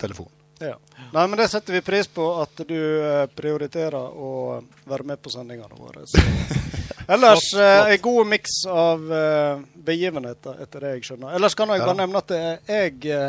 telefon. 0.00 0.32
Ja. 0.60 0.78
Nei, 1.12 1.26
men 1.26 1.38
det 1.38 1.48
setter 1.48 1.72
vi 1.72 1.80
pris 1.80 2.08
på, 2.08 2.26
at 2.42 2.60
du 2.68 2.76
eh, 2.76 3.24
prioriterer 3.32 4.12
å 4.12 4.60
være 4.84 5.06
med 5.08 5.22
på 5.22 5.32
sendingene 5.32 5.78
våre. 5.78 6.04
Så. 6.04 6.20
Ellers 7.14 7.46
eh, 7.56 7.94
en 7.94 8.02
god 8.04 8.28
miks 8.28 8.60
av 8.68 9.08
eh, 9.16 9.62
begivenheter, 9.88 10.60
etter 10.60 10.84
det 10.84 10.92
jeg 10.98 11.08
skjønner. 11.08 11.32
Ellers 11.38 11.56
kan 11.56 11.72
jeg 11.72 11.80
bare 11.86 11.96
nevne 12.02 12.20
at 12.20 12.36
jeg 12.68 13.24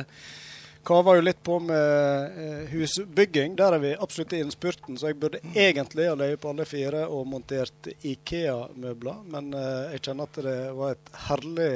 kaver 0.84 1.22
jo 1.22 1.24
litt 1.30 1.40
på 1.46 1.62
med 1.64 2.68
husbygging. 2.74 3.56
Der 3.56 3.78
er 3.78 3.86
vi 3.86 3.96
absolutt 3.96 4.36
i 4.36 4.44
innspurten, 4.44 5.00
så 5.00 5.14
jeg 5.14 5.22
burde 5.24 5.40
egentlig 5.54 6.12
ha 6.12 6.20
løyet 6.20 6.44
på 6.44 6.52
alle 6.52 6.68
fire 6.68 7.08
og 7.08 7.26
montert 7.32 7.92
Ikea-møbler. 7.96 9.24
Men 9.32 9.54
jeg 9.94 10.04
kjenner 10.04 10.28
at 10.28 10.44
det 10.52 10.60
var 10.76 10.98
et 10.98 11.18
herlig 11.30 11.74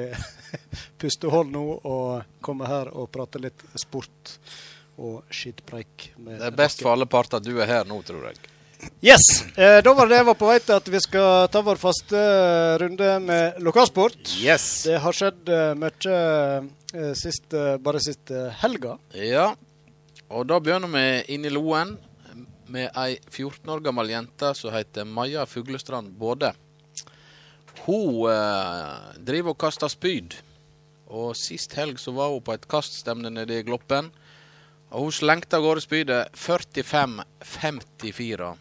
pustehold 0.99 1.53
nå 1.53 1.67
å 1.79 1.99
komme 2.43 2.67
her 2.67 2.91
og 2.91 3.13
prate 3.15 3.45
litt 3.45 3.69
sport 3.79 4.39
og 4.97 5.23
skittpreik. 5.33 6.11
Det 6.15 6.41
er 6.47 6.55
best 6.55 6.83
for 6.83 6.93
alle 6.93 7.07
parter 7.09 7.41
at 7.41 7.47
du 7.47 7.55
er 7.59 7.69
her 7.69 7.87
nå, 7.87 7.99
tror 8.07 8.29
jeg. 8.29 8.39
Yes! 9.03 9.23
Eh, 9.57 9.79
da 9.83 9.93
var 9.97 10.09
det 10.09 10.19
jeg 10.19 10.27
var 10.27 10.37
på 10.37 10.47
vei 10.49 10.57
til 10.61 10.75
at 10.75 10.89
vi 10.91 10.99
skal 11.01 11.47
ta 11.51 11.61
vår 11.65 11.79
faste 11.81 12.23
runde 12.81 13.11
med 13.23 13.61
lokalsport. 13.65 14.19
Yes. 14.41 14.85
Det 14.89 14.99
har 15.01 15.15
skjedd 15.15 15.51
eh, 15.51 15.71
mye 15.79 16.17
eh, 16.17 17.13
sist, 17.17 17.47
eh, 17.53 17.77
bare 17.81 18.01
siste 18.03 18.49
helga. 18.61 18.97
Ja, 19.17 19.53
og 20.29 20.45
da 20.49 20.59
begynner 20.61 20.91
vi 20.91 21.35
inn 21.35 21.47
i 21.47 21.53
Loen 21.53 21.95
med 22.71 22.89
ei 22.97 23.17
14 23.29 23.69
år 23.69 23.83
gammel 23.85 24.09
jente 24.09 24.51
som 24.57 24.73
heter 24.73 25.05
Maja 25.05 25.45
Fuglestrand 25.49 26.13
Både. 26.19 26.53
Hun 27.85 28.25
eh, 28.31 29.15
driver 29.21 29.53
og 29.53 29.61
kaster 29.61 29.91
spyd. 29.91 30.37
Og 31.05 31.35
sist 31.37 31.75
helg 31.77 31.99
så 32.01 32.13
var 32.15 32.31
hun 32.33 32.43
på 32.43 32.55
et 32.55 32.65
kaststevne 32.69 33.29
nede 33.29 33.59
i 33.59 33.65
Gloppen. 33.65 34.09
Og 34.95 35.09
hun 35.09 35.11
slengte 35.11 35.57
av 35.57 35.63
gårde 35.65 35.81
spydet 35.83 36.29
45-54. 36.39 38.53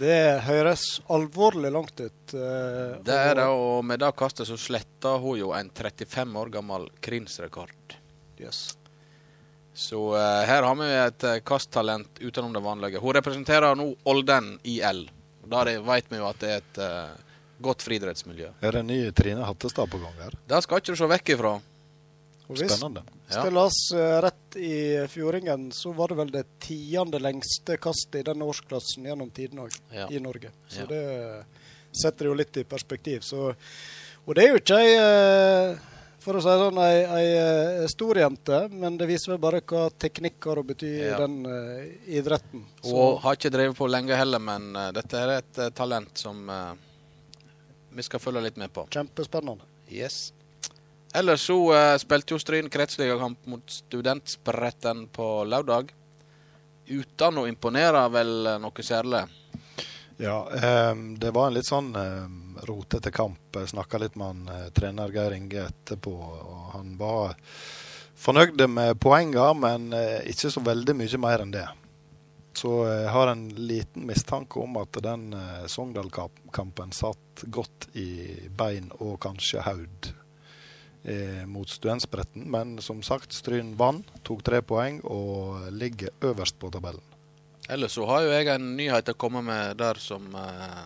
Det 0.00 0.18
høres 0.46 0.84
alvorlig 1.12 1.70
langt 1.72 2.00
ut. 2.00 2.34
eh, 2.34 2.98
Det 3.04 3.14
er 3.16 3.34
det, 3.34 3.44
og- 3.48 3.84
med 3.84 3.98
det 4.00 4.12
kastet 4.16 4.46
så 4.46 4.56
sletta 4.56 5.18
hun 5.20 5.38
jo 5.38 5.52
en 5.52 5.70
35 5.70 6.36
år 6.36 6.50
gammel 6.50 6.88
krinsrekord. 7.00 7.70
Yes. 8.40 8.76
Så 9.74 10.14
eh, 10.16 10.46
her 10.46 10.62
har 10.62 10.74
vi 10.76 10.84
et 10.84 11.24
eh, 11.24 11.40
kasttalent 11.40 12.08
utenom 12.20 12.52
det 12.52 12.60
vanlige. 12.62 12.98
Hun 13.00 13.12
representerer 13.14 13.74
nå 13.76 13.94
Olden 14.04 14.58
IL. 14.64 15.10
Der 15.50 15.80
vet 15.80 16.04
vi 16.10 16.16
jo 16.16 16.26
at 16.28 16.38
det 16.38 16.48
er 16.50 16.56
et 16.58 16.78
eh, 16.78 17.08
godt 17.60 17.82
friidrettsmiljø. 17.82 18.48
Er 18.62 18.70
det 18.72 18.80
en 18.80 18.86
ny 18.86 19.10
Trine 19.12 19.44
Hattestad 19.44 19.90
på 19.90 19.98
gang 20.00 20.14
her? 20.22 20.30
Det 20.48 20.62
skal 20.62 20.78
ikke 20.80 20.92
du 20.92 20.96
se 20.96 21.04
vekk 21.06 21.28
ifra. 21.36 21.60
Og 22.50 22.56
hvis 22.58 22.72
Spennende. 22.74 23.04
Ja. 23.30 23.42
stiller 23.44 23.60
oss 23.62 23.78
eh, 23.94 24.16
rett 24.24 24.56
i 24.58 25.06
fjordingen, 25.12 25.68
så 25.72 25.92
var 25.94 26.10
det 26.10 26.16
vel 26.18 26.32
det 26.34 26.44
tiende 26.64 27.20
lengste 27.22 27.76
kastet 27.78 28.20
i 28.20 28.26
denne 28.26 28.42
årsklassen 28.50 29.06
gjennom 29.06 29.30
tidene 29.30 29.68
òg, 29.68 29.76
Ja. 29.94 30.08
i 30.10 30.18
Norge. 30.18 30.50
Så 30.68 30.82
Ja. 30.82 30.86
det 30.90 31.46
setter 31.92 32.26
jo 32.26 32.34
litt 32.34 32.56
i 32.58 32.64
perspektiv. 32.64 33.22
Så, 33.22 33.54
og 34.26 34.34
det 34.34 34.44
er 34.44 34.48
jo 34.50 34.58
ikke 34.58 34.80
ei 34.82 34.96
eh, 34.98 35.76
for 36.20 36.34
å 36.36 36.42
si 36.42 36.52
sånn, 36.60 36.76
ei, 36.84 36.98
ei 37.06 37.28
eh, 37.38 37.86
stor 37.88 38.18
jente, 38.20 38.58
men 38.74 38.98
det 39.00 39.06
viser 39.08 39.32
vel 39.32 39.38
bare 39.40 39.62
hva 39.62 39.86
teknikk 39.96 40.44
har 40.50 40.58
å 40.60 40.66
bety 40.66 40.90
Ja. 40.98 41.14
i 41.14 41.20
den 41.22 41.46
uh, 41.46 41.86
idretten. 42.18 42.66
Så, 42.82 42.92
Hun 43.14 43.22
har 43.22 43.38
ikke 43.38 43.50
drevet 43.54 43.76
på 43.78 43.88
lenge 43.88 44.18
heller, 44.18 44.38
men 44.42 44.74
uh, 44.76 44.90
dette 44.92 45.14
er 45.16 45.38
et 45.38 45.58
uh, 45.62 45.70
talent 45.70 46.12
som 46.18 46.42
eh, 46.50 46.74
vi 47.94 48.02
skal 48.02 48.20
følge 48.20 48.42
litt 48.42 48.56
med 48.60 48.72
på. 48.72 48.84
kjempespennende. 48.90 49.64
Yes. 49.88 50.32
Ellers 51.14 51.42
så 51.42 51.58
uh, 51.74 51.96
spilte 51.98 52.34
jo 52.34 52.38
Stryn 52.38 52.70
kretsligakamp 52.70 53.46
mot 53.50 53.70
Studentspretten 53.70 55.08
på 55.10 55.44
lørdag. 55.44 55.90
Uten 56.90 57.38
å 57.38 57.46
imponere 57.50 58.04
vel 58.14 58.32
noe 58.62 58.84
særlig. 58.86 59.24
Ja, 60.20 60.48
um, 60.92 61.18
det 61.18 61.30
var 61.34 61.48
en 61.48 61.56
litt 61.56 61.66
sånn 61.66 61.94
um, 61.96 62.58
rotete 62.68 63.10
kamp. 63.14 63.56
Snakka 63.66 63.98
litt 64.02 64.18
med 64.20 64.26
han 64.26 64.50
eh, 64.52 64.66
trener 64.76 65.14
Geir 65.14 65.32
Inge 65.32 65.62
etterpå, 65.64 66.12
og 66.12 66.66
han 66.74 66.90
var 67.00 67.38
fornøyd 68.20 68.60
med 68.68 68.98
poengene, 69.00 69.54
men 69.56 69.86
uh, 69.96 70.18
ikke 70.28 70.52
så 70.52 70.60
veldig 70.66 70.98
mye 70.98 71.22
mer 71.24 71.46
enn 71.46 71.54
det. 71.54 71.64
Så 72.60 72.74
jeg 72.84 73.08
har 73.14 73.32
en 73.32 73.46
liten 73.56 74.04
mistanke 74.04 74.60
om 74.60 74.74
at 74.82 74.98
den 75.00 75.30
Sogndal-kampen 75.70 76.90
satt 76.92 77.44
godt 77.46 77.86
i 77.96 78.50
bein 78.58 78.90
og 78.98 79.20
kanskje 79.22 79.62
haud 79.64 80.10
eh, 81.04 81.44
mot 81.46 81.68
Studentspretten. 81.68 82.46
Men 82.50 82.78
som 82.82 83.02
sagt, 83.02 83.32
Stryn 83.32 83.74
vant, 83.76 84.06
tok 84.26 84.42
tre 84.46 84.60
poeng 84.62 85.00
og 85.04 85.70
ligger 85.72 86.10
øverst 86.22 86.58
på 86.58 86.70
tabellen. 86.70 87.02
Ellers 87.70 87.92
så 87.94 88.06
har 88.08 88.24
jo 88.24 88.32
jeg 88.34 88.48
en 88.50 88.72
nyhet 88.76 89.12
å 89.12 89.14
komme 89.14 89.42
med 89.46 89.76
der 89.78 90.00
som 90.02 90.26
eh, 90.34 90.82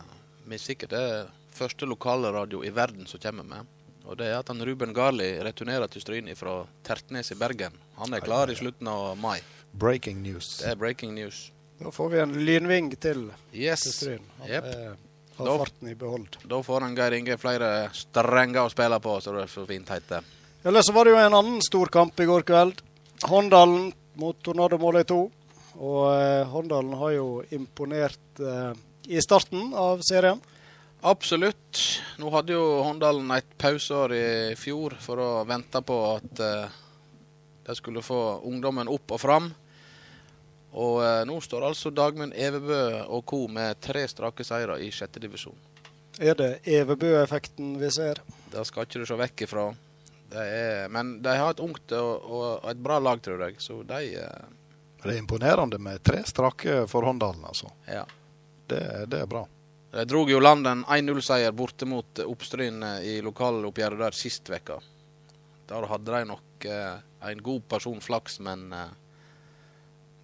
vi 0.50 0.58
sikkert 0.60 0.92
er 0.98 1.30
første 1.54 1.86
lokale 1.88 2.32
radio 2.34 2.64
i 2.66 2.72
verden 2.74 3.06
som 3.06 3.20
kommer 3.22 3.46
med. 3.48 3.70
Og 4.04 4.18
det 4.20 4.26
er 4.28 4.38
at 4.42 4.50
han 4.52 4.60
Ruben 4.60 4.92
Garli 4.92 5.30
returnerer 5.40 5.88
til 5.88 6.02
Stryn 6.04 6.28
fra 6.36 6.58
Tertnes 6.84 7.30
i 7.32 7.38
Bergen. 7.40 7.72
Han 7.96 8.12
er 8.12 8.20
klar 8.20 8.50
i 8.52 8.56
slutten 8.58 8.90
av 8.90 9.14
mai. 9.16 9.38
Breaking 9.72 10.20
news. 10.22 10.58
Det 10.60 10.74
er 10.74 10.76
breaking 10.76 11.14
news. 11.16 11.46
Da 11.80 11.90
får 11.90 12.10
vi 12.12 12.18
en 12.20 12.34
lynving 12.46 12.90
til 12.92 13.00
til 13.00 13.30
Yes. 13.64 13.86
Stryn. 13.96 14.22
Han 14.42 14.48
Jep. 14.50 14.64
er- 14.64 14.96
har 15.38 15.46
Da- 15.46 15.58
farten 15.58 15.88
i 15.90 15.94
behold. 15.94 16.36
Da 16.44 16.62
får 16.62 16.80
han 16.86 16.94
Geir 16.96 17.12
Inge 17.18 17.36
flere 17.38 17.70
strenger 17.92 18.64
å 18.66 18.70
spille 18.72 19.00
på, 19.00 19.20
så 19.20 19.32
det 19.34 19.42
er 19.44 19.52
så 19.52 19.66
fint 19.66 19.88
heter. 19.88 20.24
Ellers 20.64 20.86
så 20.86 20.92
var 20.96 21.04
det 21.04 21.12
jo 21.12 21.18
en 21.20 21.34
annen 21.34 21.60
stor 21.62 21.86
kamp 21.92 22.18
i 22.20 22.24
går 22.26 22.42
kveld. 22.48 22.80
Håndalen 23.28 23.92
mot 24.16 24.36
Tornado 24.42 24.78
Måløy 24.78 25.04
2. 25.04 25.18
Og 25.74 26.02
eh, 26.14 26.44
Håndalen 26.46 26.94
har 27.00 27.10
jo 27.16 27.28
imponert 27.50 28.40
eh, 28.40 28.72
i 29.10 29.20
starten 29.20 29.72
av 29.74 30.00
serien. 30.06 30.40
Absolutt. 31.04 31.80
Nå 32.18 32.30
hadde 32.32 32.54
jo 32.54 32.62
Håndalen 32.86 33.28
et 33.36 33.50
pauseår 33.60 34.14
i 34.16 34.54
fjor 34.56 34.94
for 35.02 35.20
å 35.20 35.28
vente 35.48 35.82
på 35.84 35.98
at 36.14 36.40
eh, 36.40 36.78
de 37.66 37.76
skulle 37.76 38.00
få 38.04 38.40
ungdommen 38.48 38.88
opp 38.88 39.12
og 39.16 39.20
fram. 39.20 39.50
Og 40.74 40.98
eh, 41.04 41.22
nå 41.28 41.38
står 41.42 41.68
altså 41.68 41.92
Dagmund 41.94 42.34
Evebø 42.34 42.80
og 43.06 43.24
co. 43.30 43.44
med 43.48 43.78
tre 43.82 44.06
strake 44.10 44.46
seire 44.46 44.80
i 44.82 44.90
sjette 44.94 45.22
divisjon. 45.22 45.56
Er 46.18 46.34
det 46.38 46.50
Evebø-effekten 46.70 47.76
vi 47.80 47.90
ser? 47.90 48.20
Det 48.50 48.62
skal 48.66 48.86
ikke 48.86 49.02
du 49.02 49.06
se 49.06 49.18
vekk 49.18 49.46
ifra. 49.46 49.68
Det 50.34 50.42
er, 50.42 50.90
men 50.90 51.16
de 51.22 51.34
har 51.38 51.54
et 51.54 51.62
ungt 51.62 51.94
og, 51.94 52.26
og 52.26 52.68
et 52.70 52.82
bra 52.82 52.98
lag, 53.02 53.22
tror 53.22 53.46
jeg. 53.46 53.58
Så 53.62 53.80
de 53.86 54.14
eh, 54.18 54.52
Det 55.02 55.12
er 55.12 55.20
imponerende 55.20 55.78
med 55.78 56.02
tre 56.02 56.22
strake 56.26 56.84
for 56.90 57.06
Håndalen, 57.06 57.44
altså. 57.46 57.70
Ja. 57.86 58.06
Det, 58.66 58.82
det 59.12 59.20
er 59.20 59.30
bra. 59.30 59.44
De 59.94 60.04
drog 60.10 60.30
jo 60.30 60.40
land 60.40 60.66
en 60.66 60.82
1-0-seier 60.90 61.52
borte 61.54 61.86
mot 61.86 62.18
Oppstryn 62.24 62.82
eh, 62.82 63.08
i 63.12 63.14
lokaloppgjøret 63.22 64.00
der 64.00 64.16
sist 64.18 64.50
vekka. 64.50 64.80
Der 65.70 65.86
hadde 65.86 66.10
de 66.10 66.30
nok 66.32 66.66
eh, 66.66 66.96
en 67.30 67.42
god 67.42 67.62
person 67.70 68.00
flaks, 68.02 68.40
men 68.42 68.72
eh, 68.74 68.90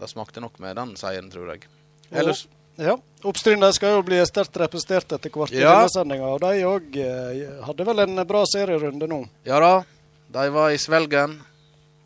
det 0.00 0.08
smakte 0.10 0.40
nok 0.42 0.56
med 0.62 0.76
den 0.80 0.96
seieren, 0.98 1.30
tror 1.32 1.52
jeg. 1.54 1.68
Ellers 2.10 2.46
Ja. 2.80 2.94
Oppstrynda 3.28 3.68
skal 3.76 3.98
jo 3.98 4.02
bli 4.06 4.16
sterkt 4.24 4.56
representert 4.56 5.12
etter 5.12 5.30
hvert 5.34 5.52
i 5.52 5.60
Ja. 5.60 5.74
denne 5.82 5.90
sendinga. 5.92 6.30
Og 6.32 6.40
de 6.40 6.62
òg 6.64 6.96
eh, 6.96 7.64
hadde 7.66 7.84
vel 7.84 7.98
en 8.06 8.22
bra 8.26 8.40
serierunde 8.48 9.08
nå. 9.10 9.18
Ja 9.44 9.58
da, 9.60 9.84
de 10.32 10.46
var 10.54 10.70
i 10.72 10.78
Svelgen 10.80 11.34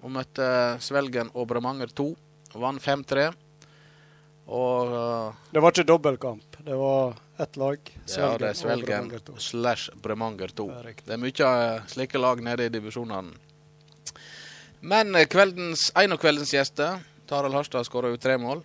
og 0.03 0.11
møtte 0.11 0.49
Svelgen 0.83 1.31
og 1.35 1.47
Bremanger 1.49 1.93
2. 1.95 2.09
Vant 2.55 2.83
5-3. 2.83 3.29
Og 4.47 4.91
uh, 4.93 5.33
Det 5.53 5.63
var 5.63 5.73
ikke 5.73 5.87
dobbeltkamp. 5.89 6.59
Det 6.65 6.75
var 6.77 7.15
ett 7.41 7.57
lag. 7.57 7.79
Svelgen 8.07 8.33
ja, 8.33 8.39
det 8.39 8.49
er 8.51 8.59
Svelgen 8.59 9.09
slash 9.39 9.91
Bremanger 10.03 10.53
2. 10.53 10.67
Det 10.69 10.91
er. 10.91 11.01
Det 11.07 11.15
er 11.17 11.23
mye 11.23 11.49
eh, 11.55 11.87
slike 11.95 12.21
lag 12.21 12.43
nede 12.45 12.67
i 12.67 12.73
divisjonene. 12.75 13.33
Men 14.85 15.17
kveldens, 15.33 15.87
en 15.97 16.13
av 16.13 16.21
kveldens 16.21 16.53
gjester, 16.53 16.99
Tarald 17.27 17.57
Harstad, 17.57 17.87
skåra 17.89 18.11
jo 18.13 18.21
tre 18.21 18.37
mål. 18.41 18.63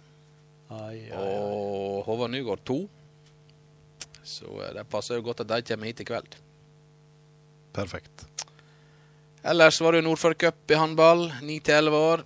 Ai, 0.69 1.07
ai, 1.09 1.15
ai. 1.15 1.37
Og 1.39 2.03
Håvard 2.05 2.33
Nygaard 2.33 2.63
to. 2.67 2.81
Så 4.23 4.49
eh, 4.61 4.73
det 4.75 4.85
passer 4.91 5.17
jo 5.17 5.25
godt 5.29 5.45
at 5.45 5.51
de 5.51 5.61
kommer 5.71 5.89
hit 5.89 6.03
i 6.03 6.07
kveld. 6.07 6.35
Perfekt. 7.73 8.25
Ellers 9.41 9.79
var 9.81 9.95
det 9.95 10.01
jo 10.01 10.09
Nordfjord 10.09 10.37
Cup 10.37 10.71
i 10.71 10.77
håndball, 10.77 11.29
9 11.41 11.59
til 11.63 11.79
11 11.79 12.05
år. 12.11 12.25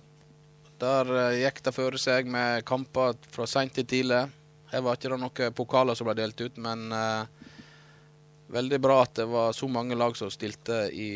Der 0.82 1.12
eh, 1.20 1.40
gikk 1.44 1.62
det 1.64 1.74
føre 1.76 2.00
seg 2.00 2.28
med 2.30 2.64
kamper 2.66 3.14
fra 3.30 3.46
seint 3.48 3.76
til 3.76 3.86
tidlig. 3.88 4.24
Her 4.72 4.82
var 4.82 4.98
ikke 4.98 5.12
det 5.12 5.20
noen 5.22 5.54
pokaler 5.54 5.96
som 5.96 6.08
ble 6.08 6.16
delt 6.18 6.40
ut, 6.42 6.56
men 6.58 6.88
uh, 6.90 7.28
veldig 8.50 8.80
bra 8.82 8.96
at 9.04 9.12
det 9.20 9.26
var 9.30 9.54
så 9.54 9.68
mange 9.70 9.94
lag 9.94 10.16
som 10.18 10.32
stilte 10.34 10.88
i 10.90 11.10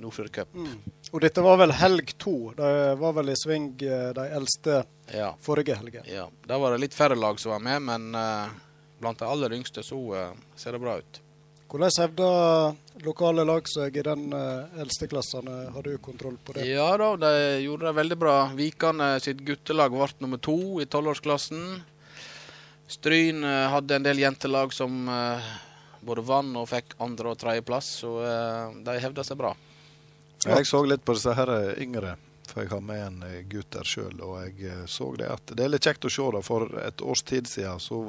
Nordfjord 0.00 0.30
Cup. 0.32 0.54
Mm. 0.56 0.78
Og 1.12 1.20
dette 1.20 1.42
var 1.44 1.58
vel 1.60 1.74
helg 1.76 2.14
to. 2.20 2.54
De 2.56 2.68
var 2.96 3.12
vel 3.18 3.28
i 3.28 3.36
sving, 3.36 3.74
eh, 3.84 4.12
de 4.16 4.28
eldste, 4.32 4.84
Ja, 5.12 5.34
forrige 5.40 5.74
helgen. 5.76 6.04
ja. 6.08 6.28
Da 6.46 6.58
var 6.58 6.72
det 6.72 6.80
litt 6.80 6.94
færre 6.94 7.14
lag 7.16 7.38
som 7.40 7.52
var 7.52 7.60
med, 7.60 7.82
men 7.82 8.14
uh, 8.14 8.48
blant 8.98 9.18
de 9.18 9.26
aller 9.28 9.52
yngste 9.52 9.82
så 9.84 9.98
uh, 10.14 10.32
ser 10.56 10.72
det 10.72 10.80
bra 10.80 10.96
ut. 10.96 11.20
Hvordan 11.68 11.90
hevder 11.98 13.04
lokale 13.04 13.44
lag 13.44 13.68
seg 13.68 13.96
i 13.96 14.04
den 14.06 14.32
uh, 14.32 14.64
eldste 14.80 15.08
klassen? 15.08 15.48
Har 15.74 15.82
du 15.82 15.98
kontroll 15.98 16.38
på 16.44 16.54
det? 16.56 16.64
Ja 16.70 16.96
da, 16.96 17.10
de 17.16 17.60
gjorde 17.60 17.90
det 17.90 17.92
veldig 17.98 18.18
bra. 18.18 18.36
Vikane 18.56 19.20
sitt 19.20 19.44
guttelag 19.44 19.92
ble 19.92 20.08
nummer 20.24 20.40
to 20.40 20.80
i 20.80 20.86
tolvårsklassen. 20.88 21.82
Stryn 22.88 23.44
hadde 23.44 23.96
en 23.96 24.04
del 24.04 24.20
jentelag 24.20 24.72
som 24.72 25.08
både 26.04 26.24
vant 26.28 26.56
og 26.60 26.68
fikk 26.68 26.96
andre- 27.00 27.32
og 27.32 27.38
tredjeplass, 27.40 27.88
så 28.02 28.10
de 28.84 28.96
hevda 29.00 29.24
seg 29.24 29.38
bra. 29.40 29.54
Jeg 30.46 30.66
så 30.66 30.82
litt 30.84 31.04
på 31.04 31.14
disse 31.14 31.34
her 31.38 31.50
yngre, 31.80 32.16
for 32.48 32.62
jeg 32.64 32.70
har 32.72 32.80
med 32.84 33.02
en 33.06 33.22
eh, 33.28 33.42
gutt 33.48 33.70
der 33.74 33.86
sjøl. 33.88 34.18
Og 34.20 34.36
jeg 34.42 34.66
eh, 34.72 34.84
så 34.90 35.12
det 35.16 35.28
at 35.30 35.54
det 35.56 35.64
er 35.64 35.72
litt 35.74 35.86
kjekt 35.86 36.04
å 36.08 36.10
se. 36.12 36.28
da, 36.34 36.42
For 36.42 36.66
et 36.82 37.00
års 37.02 37.22
tid 37.22 37.46
siden 37.50 37.80
så 37.80 38.00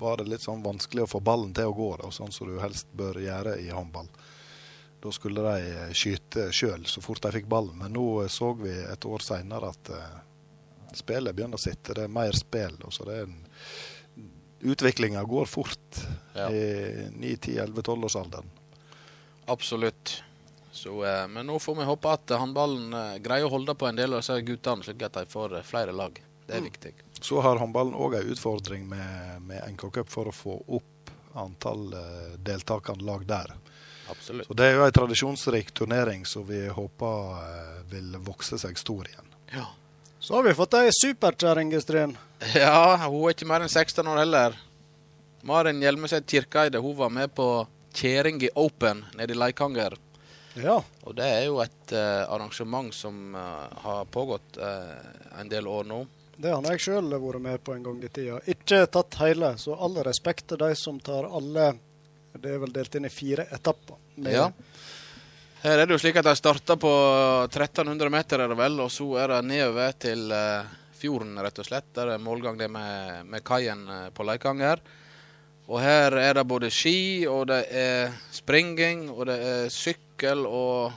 var 0.00 0.18
det 0.18 0.26
litt 0.32 0.42
sånn 0.42 0.62
vanskelig 0.64 1.04
å 1.06 1.10
få 1.14 1.20
ballen 1.24 1.52
til 1.54 1.70
å 1.70 1.76
gå, 1.76 1.90
da, 2.02 2.10
sånn 2.12 2.32
som 2.34 2.50
du 2.50 2.58
helst 2.60 2.90
bør 2.98 3.20
gjøre 3.22 3.58
i 3.62 3.68
håndball. 3.70 4.08
Da 5.04 5.12
skulle 5.12 5.44
de 5.44 5.72
eh, 5.76 5.92
skyte 5.94 6.48
sjøl 6.52 6.86
så 6.88 7.02
fort 7.04 7.22
de 7.22 7.30
fikk 7.36 7.46
ballen. 7.52 7.76
Men 7.78 7.92
nå 7.94 8.22
eh, 8.24 8.30
så 8.32 8.52
vi 8.58 8.72
et 8.72 9.04
år 9.06 9.22
seinere 9.24 9.70
at 9.70 9.90
eh, 9.94 10.14
spillet 10.96 11.36
begynner 11.36 11.60
å 11.60 11.64
sitte. 11.64 11.94
Det 11.94 12.06
er 12.08 12.12
mer 12.20 12.34
spill. 12.38 12.78
og 12.82 12.92
så 12.94 13.06
det 13.08 13.18
er 13.20 13.28
en 13.28 13.42
Utviklinga 14.64 15.20
går 15.28 15.44
fort 15.44 15.98
Ja. 16.32 16.46
i 16.48 17.10
9-10-11-12-årsalderen. 17.20 18.46
Absolutt. 19.52 20.22
Så, 20.74 21.04
eh, 21.06 21.26
men 21.30 21.46
nå 21.46 21.58
får 21.62 21.76
vi 21.78 21.84
håpe 21.86 22.10
at 22.12 22.32
håndballen 22.34 22.94
eh, 22.98 23.18
greier 23.22 23.46
å 23.46 23.52
holde 23.52 23.74
på 23.78 23.86
en 23.86 23.96
del 23.98 24.12
av 24.16 24.22
disse 24.24 24.40
guttene, 24.42 24.82
slik 24.82 25.04
at 25.06 25.14
de 25.20 25.26
får 25.30 25.54
eh, 25.60 25.62
flere 25.66 25.92
lag. 25.94 26.16
Det 26.46 26.56
er 26.56 26.60
Mm. 26.60 26.66
viktig. 26.70 26.92
Så 27.24 27.38
har 27.40 27.56
håndballen 27.62 27.94
òg 27.94 28.16
en 28.18 28.32
utfordring 28.34 28.88
med, 28.90 29.42
med 29.46 29.62
NK 29.70 29.86
Cup 29.94 30.08
for 30.12 30.28
å 30.28 30.34
få 30.34 30.56
opp 30.76 31.12
antall 31.40 31.86
deltakende 32.44 33.02
lag 33.06 33.24
der. 33.26 33.54
Absolutt. 34.10 34.46
Så 34.50 34.54
Det 34.54 34.66
er 34.66 34.74
jo 34.76 34.84
en 34.84 34.92
tradisjonsrik 34.92 35.70
turnering 35.74 36.26
som 36.26 36.44
vi 36.46 36.66
håper 36.68 37.88
vil 37.90 38.18
vokse 38.26 38.58
seg 38.60 38.76
stor 38.78 39.08
igjen. 39.08 39.30
Ja. 39.54 39.64
Så 40.20 40.34
har 40.36 40.42
vi 40.46 40.52
fått 40.54 40.74
ei 40.74 40.90
superkjerring 40.92 41.72
i 41.74 41.80
Stryn. 41.80 42.16
Ja, 42.54 42.96
hun 43.08 43.24
er 43.24 43.32
ikke 43.34 43.48
mer 43.48 43.64
enn 43.64 43.72
16 43.72 44.06
år 44.06 44.20
heller. 44.20 44.58
Maren 45.42 45.80
Hjelmeset 45.80 46.26
Kirkeide 46.28 46.80
hun 46.84 46.96
var 46.96 47.10
med 47.10 47.32
på 47.34 47.48
Kjeringi 47.94 48.50
Open 48.54 49.04
nede 49.16 49.32
i 49.32 49.38
Leikanger. 49.38 49.96
Ja. 50.54 50.76
Og 51.02 51.14
det 51.18 51.26
er 51.26 51.46
jo 51.48 51.58
et 51.62 51.94
uh, 51.94 52.30
arrangement 52.30 52.94
som 52.94 53.34
uh, 53.34 53.66
har 53.84 54.04
pågått 54.04 54.58
uh, 54.60 55.40
en 55.40 55.50
del 55.50 55.66
år 55.66 55.88
nå. 55.88 56.04
Det 56.36 56.50
har 56.50 56.66
jeg 56.74 56.82
sjøl 56.82 57.10
vært 57.12 57.42
med 57.42 57.62
på 57.62 57.74
en 57.74 57.82
gang 57.86 58.00
i 58.02 58.10
tida. 58.10 58.40
Ikke 58.50 58.84
tatt 58.90 59.18
hele, 59.22 59.54
så 59.58 59.76
all 59.78 60.00
respekt 60.06 60.48
til 60.50 60.60
de 60.62 60.72
som 60.78 60.98
tar 61.02 61.28
alle 61.30 61.74
Det 62.34 62.50
er 62.50 62.58
vel 62.58 62.72
delt 62.74 62.94
inn 62.98 63.06
i 63.06 63.12
fire 63.12 63.46
etapper. 63.54 63.98
Ja. 64.26 64.48
Her 65.62 65.78
er 65.78 65.86
det 65.86 65.94
jo 65.94 66.00
slik 66.02 66.18
at 66.18 66.26
de 66.26 66.34
starter 66.36 66.76
på 66.76 66.90
1300 67.46 68.10
meter, 68.10 68.42
er 68.42 68.50
det 68.50 68.58
vel, 68.58 68.80
og 68.82 68.90
så 68.92 69.06
er 69.22 69.30
det 69.30 69.38
nedover 69.46 69.94
til 70.02 70.34
fjorden, 70.98 71.38
rett 71.38 71.60
og 71.62 71.68
slett. 71.68 71.86
Der 71.94 72.10
er 72.16 72.20
målgang 72.20 72.58
det 72.58 72.66
med, 72.68 73.22
med 73.30 73.44
kaien 73.46 73.86
på 74.12 74.26
Leikanger. 74.26 74.82
Og 75.70 75.78
her 75.80 76.18
er 76.18 76.34
det 76.36 76.44
både 76.50 76.68
ski, 76.74 77.24
og 77.30 77.46
det 77.48 77.62
er 77.70 78.18
springing, 78.34 79.06
og 79.14 79.30
det 79.30 79.38
er 79.38 79.70
sykkel 79.72 80.03
og 80.46 80.92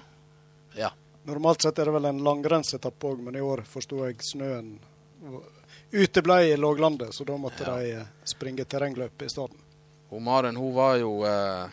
Ja. 0.76 0.92
Normalt 1.26 1.62
sett 1.62 1.80
er 1.80 1.86
det 1.86 1.94
vel 1.94 2.06
en 2.06 2.20
langrennsetappe 2.24 3.08
òg, 3.10 3.20
men 3.20 3.36
i 3.36 3.40
år 3.44 3.64
forsto 3.66 4.06
jeg 4.06 4.16
snøen 4.24 4.80
uteble 5.92 6.38
i 6.54 6.56
låglandet, 6.56 7.14
så 7.14 7.26
da 7.26 7.36
måtte 7.38 7.66
Ja. 7.66 7.76
de 7.78 7.92
eh, 8.02 8.06
springe 8.26 8.64
terrengløp 8.66 9.22
i 9.22 9.28
stedet. 9.30 9.58
Og 10.12 10.22
Maren 10.22 10.56
hun 10.56 10.74
var 10.74 10.98
jo 10.98 11.24
eh, 11.26 11.68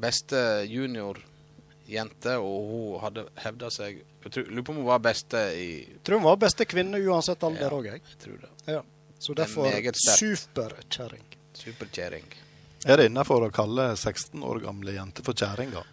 beste 0.00 0.64
juniorjente, 0.66 2.36
og 2.38 2.70
hun 2.70 3.00
hadde 3.00 3.28
hevda 3.36 3.70
seg 3.70 4.02
Jeg 4.26 4.32
tror- 4.32 4.50
lurer 4.50 4.62
på 4.64 4.70
om 4.70 4.76
hun 4.76 4.86
var 4.86 4.98
beste 4.98 5.36
i 5.54 5.86
Tror 6.02 6.18
hun 6.18 6.24
var 6.24 6.36
beste 6.36 6.64
kvinne 6.66 6.98
uansett 6.98 7.42
alder 7.44 7.60
Ja. 7.62 7.70
òg, 7.70 7.84
jeg. 7.84 8.02
Jeg 8.02 8.18
tror 8.18 8.40
det. 8.40 8.48
Ja. 8.66 8.82
Så 9.20 9.30
er 9.30 9.34
derfor 9.36 9.70
superkjerring. 10.18 11.22
Superkjerring. 11.54 12.24
Er 12.86 13.00
det 13.00 13.08
innafor 13.10 13.42
å 13.48 13.50
kalle 13.54 13.88
16 13.98 14.42
år 14.46 14.60
gamle 14.62 14.92
jenter 14.94 15.24
for 15.26 15.34
kjerringer? 15.34 15.84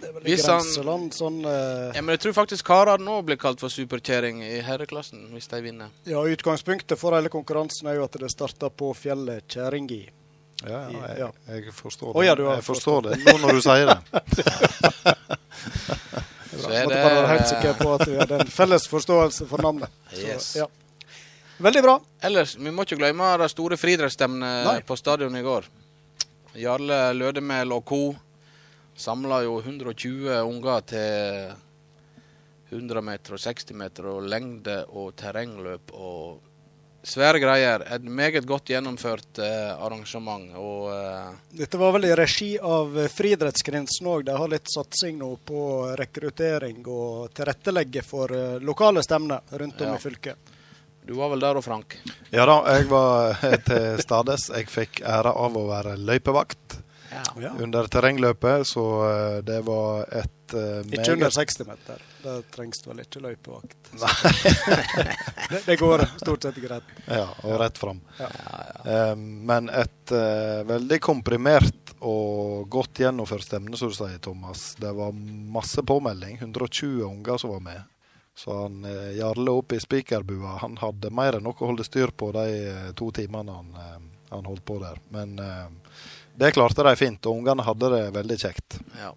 Det 0.00 0.10
er 0.10 0.12
vel 0.18 0.26
Hvis 0.28 0.42
han- 0.50 0.58
grenseland 0.60 1.14
sånn 1.16 1.38
uh... 1.46 1.94
Ja, 1.96 2.02
men 2.04 2.12
jeg 2.16 2.20
tror 2.26 2.34
faktisk 2.36 2.66
karene 2.68 3.00
nå 3.06 3.14
blir 3.24 3.38
kalt 3.40 3.62
for 3.62 3.72
superkjerring 3.72 4.42
i 4.44 4.58
herreklassen, 4.66 5.22
hvis 5.32 5.48
de 5.48 5.62
vinner. 5.64 5.88
Ja, 6.04 6.20
utgangspunktet 6.28 7.00
for 7.00 7.16
hele 7.16 7.30
konkurransen 7.32 7.88
er 7.88 7.96
jo 7.96 8.04
at 8.04 8.18
det 8.20 8.28
starter 8.34 8.68
på 8.74 8.90
fjellet 8.98 9.46
Kjerringi. 9.48 10.02
Ja, 10.64 10.82
ja, 10.90 11.00
jeg, 11.08 11.18
Ja. 11.22 11.30
jeg 11.54 11.72
forstår 11.76 12.12
det. 12.12 12.18
Oh, 12.20 12.24
ja, 12.26 12.34
du 12.36 12.44
har 12.46 12.60
jeg 12.60 12.64
forstår 12.68 13.02
det 13.08 13.16
nå 13.24 13.34
når 13.40 13.56
du 13.58 13.60
sier 13.64 13.86
det. 13.90 13.98
Så 16.54 16.70
Jeg 16.70 16.84
er 16.84 16.86
måtte 16.86 17.00
bare 17.02 17.16
være 17.18 17.30
helt 17.32 17.48
sikker 17.50 17.74
på 17.80 17.92
at 17.96 18.04
vi 18.08 18.16
hadde 18.20 18.38
en 18.44 18.52
felles 18.52 18.84
forståelse 18.90 19.46
for 19.50 19.64
navnet. 19.64 19.90
Så, 20.12 20.20
Yes. 20.28 20.50
ja. 20.60 20.66
Veldig 21.64 21.82
bra. 21.86 21.96
Ellers, 22.26 22.56
vi 22.58 22.70
må 22.74 22.82
ikke 22.86 22.98
glemme 22.98 23.26
det 23.40 23.48
store 23.52 23.76
friidrettsstevnet 23.78 24.84
på 24.86 24.96
stadionet 24.98 25.40
i 25.42 25.46
går. 25.46 25.66
Jarle 26.54 26.98
Lødemel 27.16 27.72
og 27.74 27.84
co. 27.88 28.14
samla 28.96 29.40
jo 29.42 29.56
120 29.58 30.30
unger 30.46 30.80
til 30.86 31.54
100 32.70 33.02
meter 33.02 33.34
og 33.34 33.40
60 33.42 33.72
meter 33.74 34.06
og 34.06 34.22
lengde 34.30 34.84
og 34.94 35.14
terrengløp 35.18 35.90
og 35.94 36.40
svære 37.04 37.40
greier. 37.42 37.82
Et 37.94 38.02
meget 38.06 38.46
godt 38.46 38.70
gjennomført 38.70 39.38
eh, 39.42 39.74
arrangement. 39.76 40.46
Og 40.56 40.88
eh, 40.94 41.34
Dette 41.58 41.78
var 41.78 41.92
vel 41.98 42.06
i 42.08 42.14
regi 42.16 42.54
av 42.58 42.94
Friidrettsgrensen 43.12 44.06
òg. 44.08 44.24
De 44.24 44.38
har 44.38 44.48
litt 44.48 44.70
satsing 44.72 45.18
nå 45.20 45.34
på 45.44 45.60
rekruttering 46.00 46.80
og 46.86 47.34
tilrettelegge 47.36 48.02
for 48.06 48.32
eh, 48.32 48.56
lokale 48.62 49.02
stemner 49.04 49.42
rundt 49.58 49.82
om 49.84 49.92
Ja. 49.92 49.98
i 49.98 50.02
fylket. 50.06 50.53
Du 51.04 51.12
var 51.18 51.28
vel 51.34 51.42
der 51.44 51.58
òg, 51.60 51.64
Frank? 51.66 51.98
Ja 52.32 52.46
da, 52.48 52.60
jeg 52.74 52.88
var 52.90 53.36
til 53.68 54.00
stades. 54.02 54.48
Jeg 54.54 54.70
fikk 54.72 55.02
æra 55.04 55.34
av 55.36 55.56
å 55.60 55.66
være 55.68 55.96
løypevakt 56.00 56.80
Ja. 57.14 57.52
under 57.62 57.86
terrengløpet, 57.86 58.64
så 58.66 58.84
eh, 59.06 59.36
det 59.46 59.60
var 59.62 60.08
et 60.10 60.54
uh, 60.56 60.80
Ikke 60.90 61.12
under 61.14 61.30
60 61.30 61.66
meter. 61.68 62.00
Der 62.24 62.40
trengs 62.50 62.80
det 62.82 62.88
vel 62.90 63.02
ikke 63.04 63.22
løypevakt. 63.22 63.92
det, 65.52 65.60
det 65.68 65.76
går 65.78 66.02
stort 66.18 66.42
sett 66.48 66.58
greit. 66.64 66.90
Ja, 67.06 67.28
og 67.44 67.54
rett 67.62 67.78
fram. 67.78 68.00
Ja. 68.18 68.32
Eh, 68.82 69.14
men 69.16 69.70
et 69.70 70.10
uh, 70.10 70.64
veldig 70.66 70.98
komprimert 71.06 71.94
og 72.04 72.66
godt 72.68 72.98
gjennomført 73.04 73.46
stevne, 73.46 73.78
som 73.78 73.92
du 73.92 73.96
sier, 73.96 74.18
Thomas. 74.24 74.72
Det 74.82 74.90
var 74.98 75.14
masse 75.54 75.86
påmelding. 75.86 76.40
120 76.42 77.04
unger 77.06 77.38
som 77.40 77.54
var 77.54 77.62
med. 77.70 77.82
Så 78.34 78.62
han 78.62 78.84
eh, 78.84 79.16
Jarle 79.18 79.50
oppe 79.50 79.76
i 79.78 79.82
spikerbua 79.82 80.58
han 80.64 80.76
hadde 80.80 81.12
mer 81.14 81.38
enn 81.38 81.46
nok 81.46 81.62
å 81.62 81.70
holde 81.70 81.86
styr 81.86 82.10
på 82.10 82.32
de 82.34 82.46
eh, 82.66 82.88
to 82.98 83.12
timene 83.14 83.58
han, 83.60 83.68
eh, 83.78 84.00
han 84.34 84.48
holdt 84.48 84.64
på 84.66 84.80
der. 84.82 84.98
Men 85.14 85.36
eh, 85.38 85.68
det 86.34 86.54
klarte 86.56 86.82
de 86.82 86.96
fint, 86.98 87.26
og 87.26 87.42
ungene 87.42 87.62
hadde 87.62 87.92
det 87.92 88.02
veldig 88.16 88.38
kjekt. 88.42 88.78
Ja. 88.98 89.12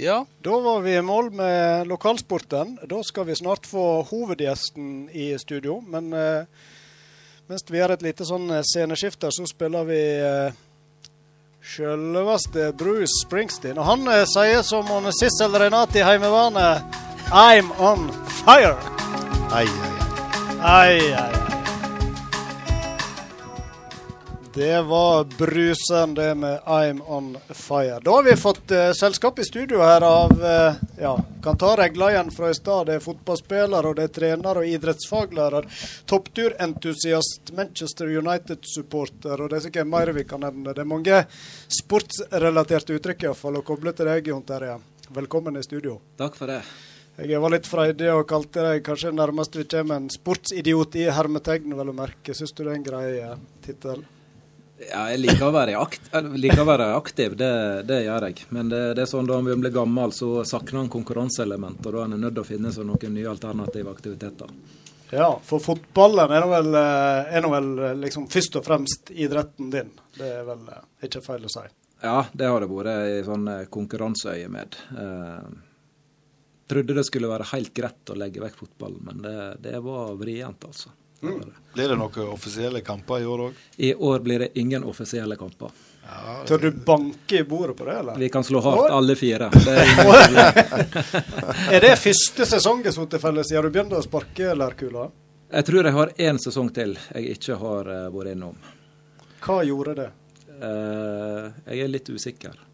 ja. 0.00 0.16
Da 0.40 0.60
var 0.64 0.80
vi 0.86 0.96
i 0.96 1.04
mål 1.04 1.28
med 1.36 1.90
lokalsporten. 1.90 2.78
Da 2.88 3.02
skal 3.04 3.28
vi 3.28 3.36
snart 3.36 3.68
få 3.68 4.06
hovedgjesten 4.08 5.10
i 5.12 5.34
studio. 5.38 5.82
Men 5.84 6.08
eh, 6.16 6.46
mens 7.48 7.68
vi 7.68 7.76
gjør 7.80 7.98
et 7.98 8.06
lite 8.08 8.24
sånn 8.28 8.48
sceneskifte, 8.64 9.28
så 9.32 9.44
spiller 9.48 9.84
vi 9.88 10.00
eh, 10.16 10.56
selveste 11.76 12.70
Bruce 12.80 13.20
Springsteen. 13.20 13.76
Og 13.76 13.84
han 13.84 14.08
eh, 14.08 14.24
sier 14.32 14.64
som 14.64 14.88
Sissel 15.12 15.60
Renati 15.60 16.00
i 16.00 16.08
Heimevernet 16.08 17.07
I'm 17.32 17.72
on 17.78 18.12
fire. 18.26 18.76
Ai, 19.52 19.66
ai, 19.66 19.98
ai. 20.60 21.12
Ai, 21.12 21.12
ai. 21.12 21.32
Det 24.54 24.82
var 24.82 25.24
brusende 25.24 26.34
med 26.34 26.60
I'm 26.60 27.02
on 27.06 27.36
fire. 27.48 28.00
Da 28.00 28.10
har 28.10 28.22
vi 28.22 28.36
fått 28.36 28.70
uh, 28.70 28.92
selskap 28.92 29.38
i 29.38 29.44
studio 29.44 29.78
her 29.78 30.00
av 30.00 30.32
uh, 30.42 30.74
ja, 30.98 31.24
kan 31.44 31.58
ta 31.58 31.76
reglene 31.76 32.10
igjen 32.10 32.30
fra 32.30 32.50
i 32.50 32.54
stad. 32.54 32.86
Det 32.86 32.96
er 32.96 33.04
fotballspiller, 33.04 33.86
og 33.86 34.00
det 34.00 34.08
er 34.08 34.16
trener 34.16 34.62
og 34.62 34.72
idrettsfaglærer. 34.72 35.68
Toppturentusiast, 36.08 37.52
Manchester 37.52 38.08
United-supporter, 38.08 39.36
og 39.36 39.50
det 39.50 39.60
er 39.60 39.66
sikkert 39.68 39.92
mer 39.92 40.16
vi 40.16 40.24
kan 40.24 40.48
nevne. 40.48 40.72
Det 40.72 40.80
er 40.80 40.92
mange 40.96 41.24
sportsrelaterte 41.84 42.96
uttrykk 42.96 43.28
iallfall 43.28 43.60
å 43.60 43.66
koble 43.68 43.92
til 43.92 44.08
deg, 44.08 44.32
Jon 44.32 44.48
Terje. 44.48 44.80
Velkommen 45.12 45.60
i 45.60 45.68
studio. 45.68 46.00
Takk 46.16 46.40
for 46.40 46.56
det. 46.56 46.62
Jeg 47.18 47.40
var 47.42 47.50
litt 47.50 47.66
freidig 47.66 48.12
og 48.14 48.28
kalte 48.30 48.62
deg 48.62 48.84
kanskje 48.86 49.10
nærmest 49.10 49.56
vi 49.58 49.64
kommer 49.66 49.98
en 49.98 50.06
sportsidiot 50.12 50.94
i 51.00 51.08
hermetegn, 51.10 51.74
vel 51.74 51.90
å 51.90 51.96
merke. 51.96 52.34
Syns 52.36 52.54
du 52.54 52.62
det 52.62 52.70
er 52.70 52.76
en 52.78 52.86
grei 52.86 53.08
eh, 53.18 53.40
tittel? 53.64 54.04
Ja, 54.78 55.08
jeg 55.10 55.24
liker 55.24 55.48
å 55.48 55.50
være, 55.50 55.74
akt, 55.80 56.12
liker 56.38 56.62
å 56.62 56.68
være 56.68 56.86
aktiv, 56.94 57.34
det, 57.40 57.50
det, 57.88 58.04
gjør 58.04 58.28
jeg. 58.28 58.46
Men 58.54 58.70
det, 58.70 58.82
det, 58.94 59.02
er 59.02 59.10
sånn 59.10 59.26
da 59.26 59.40
vi 59.42 59.58
blir 59.58 59.74
gammel, 59.74 60.14
så 60.14 60.44
sakner 60.46 60.84
en 60.84 60.92
konkurranseelement. 60.92 61.82
Og 61.82 61.96
da 61.96 62.04
er 62.04 62.12
en 62.12 62.22
nødt 62.22 62.38
til 62.38 62.44
å 62.44 62.50
finne 62.52 62.70
seg 62.76 62.86
noen 62.86 63.16
nye 63.18 63.32
alternative 63.32 63.90
aktiviteter. 63.90 64.54
Ja, 65.10 65.32
for 65.42 65.64
fotballen 65.64 66.30
er 66.30 66.44
nå 66.44 66.52
vel, 66.52 66.74
er 66.78 67.42
nå 67.42 67.50
vel 67.50 67.70
liksom 68.04 68.30
først 68.30 68.60
og 68.60 68.68
fremst 68.68 69.10
idretten 69.10 69.74
din. 69.74 69.90
Det 70.14 70.34
er 70.38 70.46
vel 70.46 70.68
ikke 71.02 71.26
feil 71.26 71.48
å 71.48 71.50
si? 71.50 71.66
Ja, 72.04 72.20
det 72.30 72.46
har 72.46 72.62
det 72.62 72.70
vært 72.70 73.08
i 73.10 73.22
sånn 73.26 73.48
konkurranseøyemed. 73.74 74.78
Eh, 75.02 75.48
trodde 76.68 76.96
det 76.96 77.04
skulle 77.08 77.30
være 77.30 77.50
helt 77.52 77.74
greit 77.76 78.12
å 78.12 78.16
legge 78.18 78.42
vekk 78.44 78.56
fotballen, 78.62 79.02
men 79.04 79.22
det, 79.24 79.36
det 79.64 79.78
var 79.84 80.14
vrient, 80.20 80.64
altså. 80.68 80.94
Mm. 81.22 81.40
Blir 81.74 81.88
det 81.88 81.96
noen 81.98 82.28
offisielle 82.30 82.80
kamper 82.86 83.22
i 83.22 83.26
år 83.26 83.48
òg? 83.48 83.62
I 83.76 83.94
år 83.94 84.20
blir 84.22 84.44
det 84.44 84.48
ingen 84.60 84.84
offisielle 84.86 85.36
kamper. 85.36 85.72
Ja, 86.08 86.42
Tør 86.46 86.58
du 86.58 86.70
banke 86.70 87.40
i 87.40 87.44
bordet 87.44 87.76
på 87.76 87.84
det, 87.84 87.96
eller? 88.00 88.16
Vi 88.16 88.28
kan 88.32 88.44
slå 88.44 88.60
hardt, 88.64 88.90
alle 88.90 89.16
fire. 89.18 89.50
Det 89.52 89.74
er, 89.82 89.90
er, 91.74 91.80
det 91.84 91.96
første 92.00 92.46
sesongen 92.48 92.94
som 92.94 93.08
til 93.10 93.20
felles 93.20 93.50
siden 93.50 93.66
du 93.66 93.74
begynte 93.74 93.98
å 93.98 94.06
sparke 94.06 94.54
lærkula? 94.56 95.08
Jeg 95.48 95.66
tror 95.68 95.88
jeg 95.88 95.96
har 95.96 96.14
én 96.28 96.40
sesong 96.40 96.70
til 96.76 96.94
jeg 97.10 97.36
ikke 97.36 97.58
har 97.60 97.90
uh, 97.90 98.06
vært 98.14 98.36
innom. 98.36 98.56
Hva 99.44 99.60
gjorde 99.66 99.98
det? 99.98 100.08
Uh, 100.62 101.50
jeg 101.66 101.84
er 101.84 101.92
litt 101.92 102.08
usikker. 102.14 102.67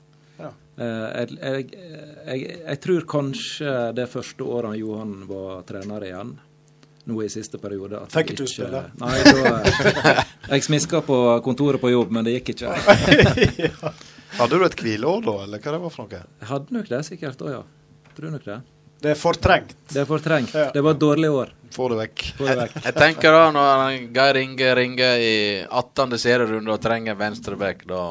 Eh, 0.74 0.86
jeg, 0.86 1.36
jeg, 1.38 1.66
jeg, 2.26 2.56
jeg, 2.66 2.80
tror 2.82 3.06
kanskje 3.06 3.74
det 3.94 4.08
første 4.10 4.46
året 4.56 4.78
Johan 4.80 5.20
var 5.28 5.62
trener 5.68 6.06
igjen, 6.08 6.34
nå 7.04 7.20
i 7.22 7.28
siste 7.30 7.60
periode 7.62 8.00
Fikk 8.10 8.32
ikke 8.32 8.42
du 8.42 8.50
spille? 8.50 8.80
Nei, 8.98 9.14
da, 9.28 10.24
jeg 10.50 10.66
smiska 10.66 11.04
på 11.06 11.18
kontoret 11.46 11.82
på 11.82 11.92
jobb, 11.92 12.14
men 12.16 12.26
det 12.26 12.38
gikk 12.38 12.54
ikke. 12.56 12.74
ja. 13.68 13.94
Hadde 14.34 14.58
du 14.58 14.66
et 14.66 14.78
hvileår 14.80 15.22
da, 15.22 15.36
eller 15.46 15.62
hva 15.62 15.76
det 15.76 15.82
var 15.84 15.94
for 15.94 16.08
noe? 16.08 16.24
Jeg 16.42 16.50
hadde 16.50 16.78
nok 16.78 16.90
det 16.90 17.02
sikkert 17.06 17.44
òg, 17.46 17.52
ja. 17.54 17.64
Tror 18.14 18.34
nok 18.34 18.48
det. 18.48 18.60
Det 19.04 19.12
er 19.12 19.18
fortrengt. 19.20 19.74
Det 19.90 20.00
er 20.00 20.06
fortrengt. 20.08 20.54
Ja. 20.56 20.70
Det 20.74 20.82
var 20.82 20.94
et 20.96 21.00
dårlig 21.02 21.30
år. 21.30 21.50
Få 21.74 21.90
det 21.92 21.98
vekk. 21.98 22.22
Få 22.38 22.46
det 22.48 22.54
vekk. 22.62 22.76
Jeg, 22.78 22.84
jeg, 22.86 22.94
tenker 22.98 23.34
da, 23.36 23.42
når 23.54 23.96
Geir 24.16 24.38
Inge 24.40 24.70
ringer 24.78 25.22
i 25.22 25.34
18. 25.66 26.16
serierunde 26.22 26.72
og 26.72 26.80
trenger 26.82 27.18
venstreback, 27.18 27.84
da 27.90 28.04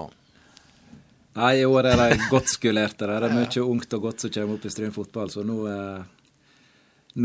Nei, 1.34 1.54
i 1.60 1.66
år 1.66 1.88
er 1.90 1.98
de 1.98 2.18
godt 2.30 2.52
skulerte. 2.52 3.08
Det 3.10 3.16
er 3.18 3.34
mye 3.34 3.66
ungt 3.66 3.94
og 3.98 4.06
godt 4.06 4.22
som 4.22 4.34
kommer 4.34 4.60
opp 4.60 4.66
i 4.70 4.72
Stryn 4.74 4.94
fotball, 4.94 5.32
så 5.34 5.42
nå, 5.46 5.56
eh, 5.66 6.36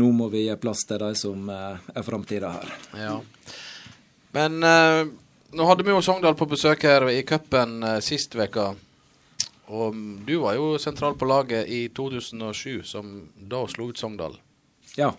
nå 0.01 0.11
må 0.17 0.29
vi 0.33 0.47
gi 0.47 0.55
plass 0.61 0.81
til 0.89 1.01
de 1.03 1.09
som 1.17 1.49
eh, 1.53 1.89
er 1.93 2.05
framtida 2.07 2.49
her. 2.55 2.71
Ja. 2.97 3.15
Men 4.33 4.63
eh, 4.65 5.03
nå 5.53 5.67
hadde 5.69 5.85
vi 5.85 5.93
jo 5.93 6.01
Sogndal 6.05 6.37
på 6.39 6.49
besøk 6.49 6.87
her 6.89 7.05
i 7.13 7.21
cupen 7.21 7.85
sist 8.05 8.33
uke. 8.33 8.71
Og 9.69 9.93
du 10.25 10.39
var 10.41 10.57
jo 10.57 10.73
sentral 10.81 11.13
på 11.13 11.29
laget 11.29 11.69
i 11.69 11.83
2007, 11.93 12.81
som 12.89 13.13
da 13.37 13.61
slo 13.69 13.91
ut 13.91 14.01
Sogndal. 14.01 14.39
Ja. 14.97 15.13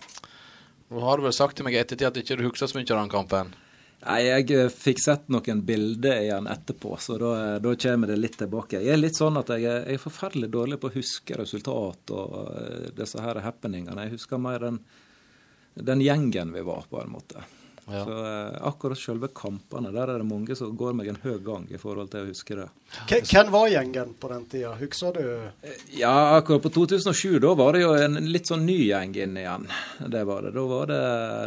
Nå 0.91 0.99
har 1.07 1.15
du 1.15 1.23
vel 1.23 1.35
sagt 1.35 1.55
til 1.55 1.63
meg 1.63 1.77
i 1.77 1.79
ettertid 1.79 2.09
at 2.09 2.19
ikke 2.19 2.35
du 2.35 2.43
ikke 2.43 2.57
husker 2.57 2.67
så 2.67 2.81
mye 2.81 2.91
av 2.91 3.05
den 3.05 3.13
kampen? 3.13 3.53
Nei, 4.01 4.21
Jeg 4.25 4.49
eh, 4.57 4.71
fikk 4.73 5.01
sett 5.03 5.27
noen 5.29 5.61
bilder 5.65 6.23
igjen 6.23 6.49
etterpå, 6.49 6.95
så 6.97 7.19
da, 7.21 7.31
eh, 7.37 7.57
da, 7.61 7.75
kommer 7.83 8.09
det 8.09 8.17
litt 8.17 8.37
tilbake. 8.39 8.81
Jeg 8.81 8.95
er 8.95 9.01
litt 9.01 9.19
sånn 9.19 9.37
at 9.37 9.51
jeg, 9.53 9.67
jeg 9.67 9.99
er 9.99 10.01
forferdelig 10.01 10.49
dårlig 10.55 10.79
på 10.81 10.89
å 10.89 10.95
huske 10.95 11.37
resultat 11.37 12.13
og 12.15 12.35
uh, 12.41 12.89
disse 12.97 13.21
her 13.21 13.41
happeningene. 13.45 14.07
Jeg 14.07 14.15
husker 14.17 14.41
mer 14.41 14.63
den, 14.65 14.79
den 15.77 16.01
gjengen 16.01 16.55
vi 16.55 16.65
var, 16.65 16.87
på 16.89 17.01
en 17.03 17.13
måte. 17.13 17.45
Ja. 17.91 18.03
Så 18.05 18.17
eh, 18.25 18.67
akkurat 18.67 18.99
selve 18.99 19.27
kampene, 19.35 19.91
der 19.91 20.13
er 20.13 20.21
det 20.21 20.27
mange 20.27 20.55
som 20.55 20.71
går 20.77 20.95
meg 20.95 21.11
en 21.11 21.19
høy 21.23 21.37
gang 21.43 21.65
i 21.71 21.79
forhold 21.81 22.11
til 22.13 22.23
å 22.23 22.29
huske 22.29 22.55
det. 22.55 22.67
Hvem 23.27 23.51
var 23.51 23.67
gjengen 23.71 24.13
på 24.19 24.31
den 24.31 24.45
tida, 24.51 24.71
husker 24.79 25.17
du? 25.17 25.69
Ja, 25.97 26.37
akkurat 26.37 26.63
på 26.63 26.71
2007, 26.75 27.39
da 27.43 27.53
var 27.59 27.75
det 27.75 27.83
jo 27.83 27.91
en 27.99 28.19
litt 28.31 28.47
sånn 28.51 28.65
ny 28.67 28.77
gjeng 28.87 29.15
inn 29.15 29.37
igjen. 29.41 29.67
Det 29.99 30.23
var 30.27 30.47
det. 30.47 30.53
Da 30.55 30.65
var, 30.71 30.91
det, 30.91 31.01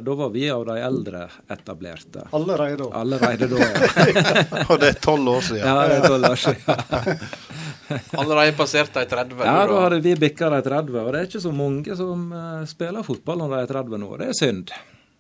da 0.04 0.18
var 0.20 0.32
vi 0.34 0.46
av 0.52 0.66
de 0.68 0.78
eldre 0.84 1.26
etablerte. 1.56 2.28
Allerede 2.36 2.84
da? 2.84 2.90
Allerede 3.00 3.50
da, 3.52 3.64
ja. 3.64 4.44
Og 4.70 4.78
det 4.80 4.94
er 4.94 5.02
tolv 5.04 5.34
år 5.36 5.48
siden. 5.48 5.64
Ja, 5.64 5.88
det 5.88 6.00
er 6.00 6.08
tolv 6.08 6.30
år 6.30 6.44
siden. 6.44 7.28
Allerede 8.20 8.56
passert 8.56 8.94
de 8.94 9.04
30? 9.08 9.44
Ja, 9.44 9.66
da 9.68 9.80
hadde 9.86 10.00
vi 10.04 10.14
bikka 10.16 10.50
de 10.52 10.62
30. 10.64 11.00
Og 11.00 11.12
det 11.12 11.20
er 11.20 11.28
ikke 11.28 11.44
så 11.44 11.52
mange 11.54 11.96
som 11.98 12.30
uh, 12.32 12.64
spiller 12.68 13.06
fotball 13.06 13.44
når 13.44 13.54
de 13.54 13.60
er 13.60 13.72
30 13.74 14.02
nå. 14.04 14.10
Det 14.20 14.30
er 14.30 14.38
synd. 14.38 14.72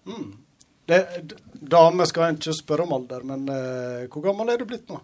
Mm. 0.08 0.32
Damer 0.86 2.08
skal 2.08 2.28
en 2.28 2.38
ikke 2.38 2.56
spørre 2.56 2.84
om 2.84 2.92
alder, 2.98 3.22
men 3.24 3.46
uh, 3.48 4.04
hvor 4.12 4.26
gammel 4.26 4.52
er 4.52 4.60
du 4.60 4.66
blitt 4.68 4.90
nå? 4.92 4.98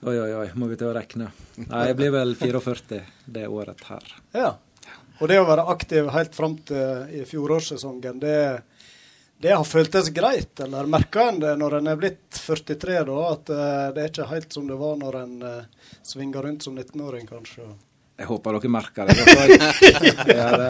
Oi, 0.00 0.16
oi, 0.16 0.30
oi, 0.32 0.46
må 0.56 0.66
vi 0.70 0.78
til 0.80 0.88
å 0.88 0.94
regne. 0.96 1.28
Nei, 1.60 1.84
jeg 1.90 1.96
blir 1.98 2.12
vel 2.14 2.32
44 2.40 3.02
det 3.30 3.44
året 3.52 3.84
her. 3.90 4.14
Ja. 4.32 4.54
Og 5.20 5.28
det 5.28 5.36
å 5.36 5.44
være 5.44 5.66
aktiv 5.68 6.08
helt 6.14 6.34
fram 6.34 6.56
til 6.66 7.12
i 7.12 7.20
fjorårssesongen, 7.28 8.22
det, 8.22 8.38
det 9.44 9.52
har 9.52 9.68
føltes 9.68 10.08
greit? 10.16 10.54
Eller 10.64 10.88
merker 10.88 11.28
en 11.28 11.42
det 11.42 11.52
når 11.60 11.78
en 11.82 11.92
er 11.92 12.00
blitt 12.00 12.40
43, 12.40 12.96
da, 13.10 13.20
at 13.28 13.52
uh, 13.52 13.60
det 13.92 14.02
er 14.02 14.10
ikke 14.14 14.30
helt 14.32 14.56
som 14.56 14.66
det 14.70 14.80
var 14.80 14.98
når 14.98 15.20
en 15.20 15.36
uh, 15.44 15.92
svinger 16.00 16.48
rundt 16.48 16.64
som 16.64 16.80
19-åring, 16.80 17.28
kanskje? 17.28 17.68
Jeg 18.20 18.28
håper 18.28 18.52
dere 18.52 18.68
merker 18.68 19.08
det. 19.08 19.14
ja, 20.28 20.48
det. 20.60 20.66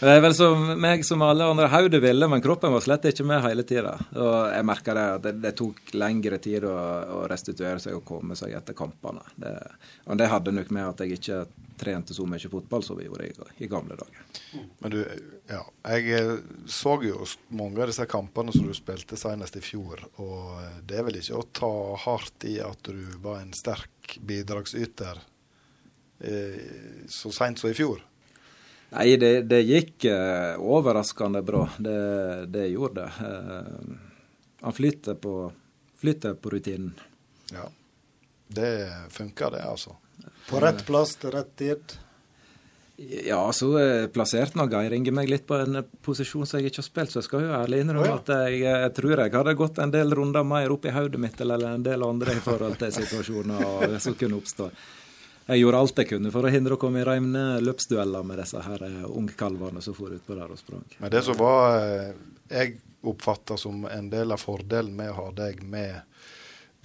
det. 0.00 0.10
er 0.10 0.22
vel 0.24 0.32
som 0.34 0.64
meg 0.82 1.04
som 1.06 1.22
alle 1.22 1.46
andre. 1.46 1.68
Hodet 1.70 2.00
ville, 2.02 2.26
men 2.26 2.40
kroppen 2.42 2.72
var 2.74 2.82
slett 2.82 3.04
ikke 3.12 3.26
med 3.28 3.44
hele 3.44 3.62
tida. 3.62 3.92
Og 4.10 4.32
jeg 4.50 4.66
merka 4.66 4.96
det 4.96 5.04
at 5.12 5.22
det, 5.22 5.32
det 5.44 5.52
tok 5.60 5.92
lengre 5.94 6.40
tid 6.42 6.66
å, 6.66 6.72
å, 6.74 7.20
restituere 7.30 7.78
seg 7.78 7.94
og 7.94 8.02
komme 8.08 8.34
seg 8.34 8.56
etter 8.58 8.74
kampene. 8.74 9.22
Det, 9.38 9.52
og 10.08 10.18
det 10.18 10.26
hadde 10.32 10.54
nok 10.56 10.72
med 10.74 10.88
at 10.88 11.04
jeg 11.04 11.20
ikke 11.20 11.44
trente 11.78 12.16
så 12.16 12.26
mye 12.26 12.50
fotball 12.50 12.82
som 12.86 12.98
vi 12.98 13.06
gjorde 13.06 13.28
i, 13.28 13.36
i 13.62 13.68
gamle 13.70 13.94
dager. 14.00 14.24
Men 14.82 14.94
du, 14.96 14.98
ja. 15.50 15.60
Jeg 15.94 16.10
eh, 16.18 16.32
så 16.66 16.96
jo 17.06 17.20
mange 17.54 17.84
av 17.84 17.92
disse 17.92 18.08
kampene 18.10 18.54
som 18.54 18.66
du 18.66 18.74
spilte 18.74 19.18
senest 19.20 19.60
i 19.60 19.62
fjor. 19.62 20.02
Og 20.18 20.82
det 20.82 20.98
er 20.98 21.06
vel 21.06 21.22
ikke 21.22 21.38
å 21.38 21.46
ta 21.54 21.70
hardt 22.08 22.48
i 22.50 22.56
at 22.66 22.90
du 22.90 22.98
var 23.22 23.44
en 23.44 23.54
sterk 23.54 24.18
bidragsyter 24.26 25.22
Eh, 25.22 25.33
så 27.10 27.32
seint 27.34 27.58
som 27.60 27.70
i 27.70 27.76
fjor? 27.76 28.02
Nei, 28.94 29.16
det, 29.16 29.42
det 29.50 29.64
gikk 29.66 30.04
eh, 30.06 30.54
overraskende 30.60 31.42
bra. 31.42 31.64
Det, 31.78 32.46
det 32.46 32.68
gjorde 32.70 33.02
det. 33.02 33.26
Eh, 33.26 33.96
han 34.60 34.72
flytter 34.76 35.18
på, 35.18 35.34
flytter 35.98 36.34
på 36.34 36.50
rutinen. 36.54 36.94
Ja. 37.52 37.66
Det 38.46 38.92
funker, 39.10 39.50
det, 39.50 39.64
altså. 39.66 39.96
På 40.48 40.60
rett 40.62 40.86
plass 40.86 41.16
til 41.18 41.34
rett 41.34 41.50
tid? 41.58 41.96
Ja, 43.26 43.40
så 43.52 43.72
plasserte 44.14 44.54
nå 44.60 44.68
Geir 44.70 44.92
Inge 44.94 45.10
meg 45.10 45.26
litt 45.26 45.48
på 45.48 45.56
en 45.58 45.80
posisjon 46.06 46.46
som 46.46 46.60
jeg 46.60 46.70
ikke 46.70 46.78
har 46.78 46.86
spilt, 46.86 47.10
så 47.10 47.18
jeg 47.18 47.26
skal 47.26 47.42
jo 47.42 47.54
ærlig 47.56 47.80
innrømme 47.82 48.06
oh, 48.06 48.12
ja. 48.12 48.18
at 48.20 48.52
jeg, 48.52 48.60
jeg, 48.62 48.92
tror 48.94 49.22
jeg 49.24 49.34
hadde 49.34 49.56
gått 49.58 49.80
en 49.82 49.94
del 49.96 50.14
runder 50.14 50.46
mer 50.46 50.70
opp 50.70 50.86
i 50.86 50.92
hodet 50.94 51.18
mitt 51.18 51.40
eller 51.42 51.64
en 51.72 51.82
del 51.82 52.06
andre 52.06 52.36
i 52.38 52.44
forhold 52.44 52.78
til 52.78 52.94
situasjoner 52.94 53.96
som 54.04 54.14
kunne 54.20 54.38
oppstå 54.38 54.68
jeg 55.46 55.60
gjorde 55.60 55.80
alt 55.84 56.00
jeg 56.00 56.08
kunne 56.08 56.32
for 56.32 56.46
å 56.46 56.52
hindre 56.52 56.76
å 56.76 56.80
komme 56.80 57.02
i 57.02 57.06
reine 57.06 57.44
løpsdueller 57.60 58.24
med 58.24 58.40
disse 58.40 58.62
her 58.64 58.84
uh, 58.84 59.04
ungkalvene 59.12 59.82
som 59.84 59.96
for 59.96 60.14
utpå 60.16 60.38
der 60.38 60.52
og 60.54 60.60
sprang. 60.60 60.84
Men 60.98 61.12
det 61.12 61.24
som 61.26 61.36
var 61.40 61.78
uh, 61.84 62.14
jeg 62.48 62.78
oppfatta 63.04 63.56
som 63.56 63.84
en 63.84 64.10
del 64.10 64.32
av 64.32 64.40
fordelen 64.40 64.96
med 64.96 65.12
å 65.12 65.18
ha 65.18 65.30
deg 65.36 65.62
med 65.62 66.00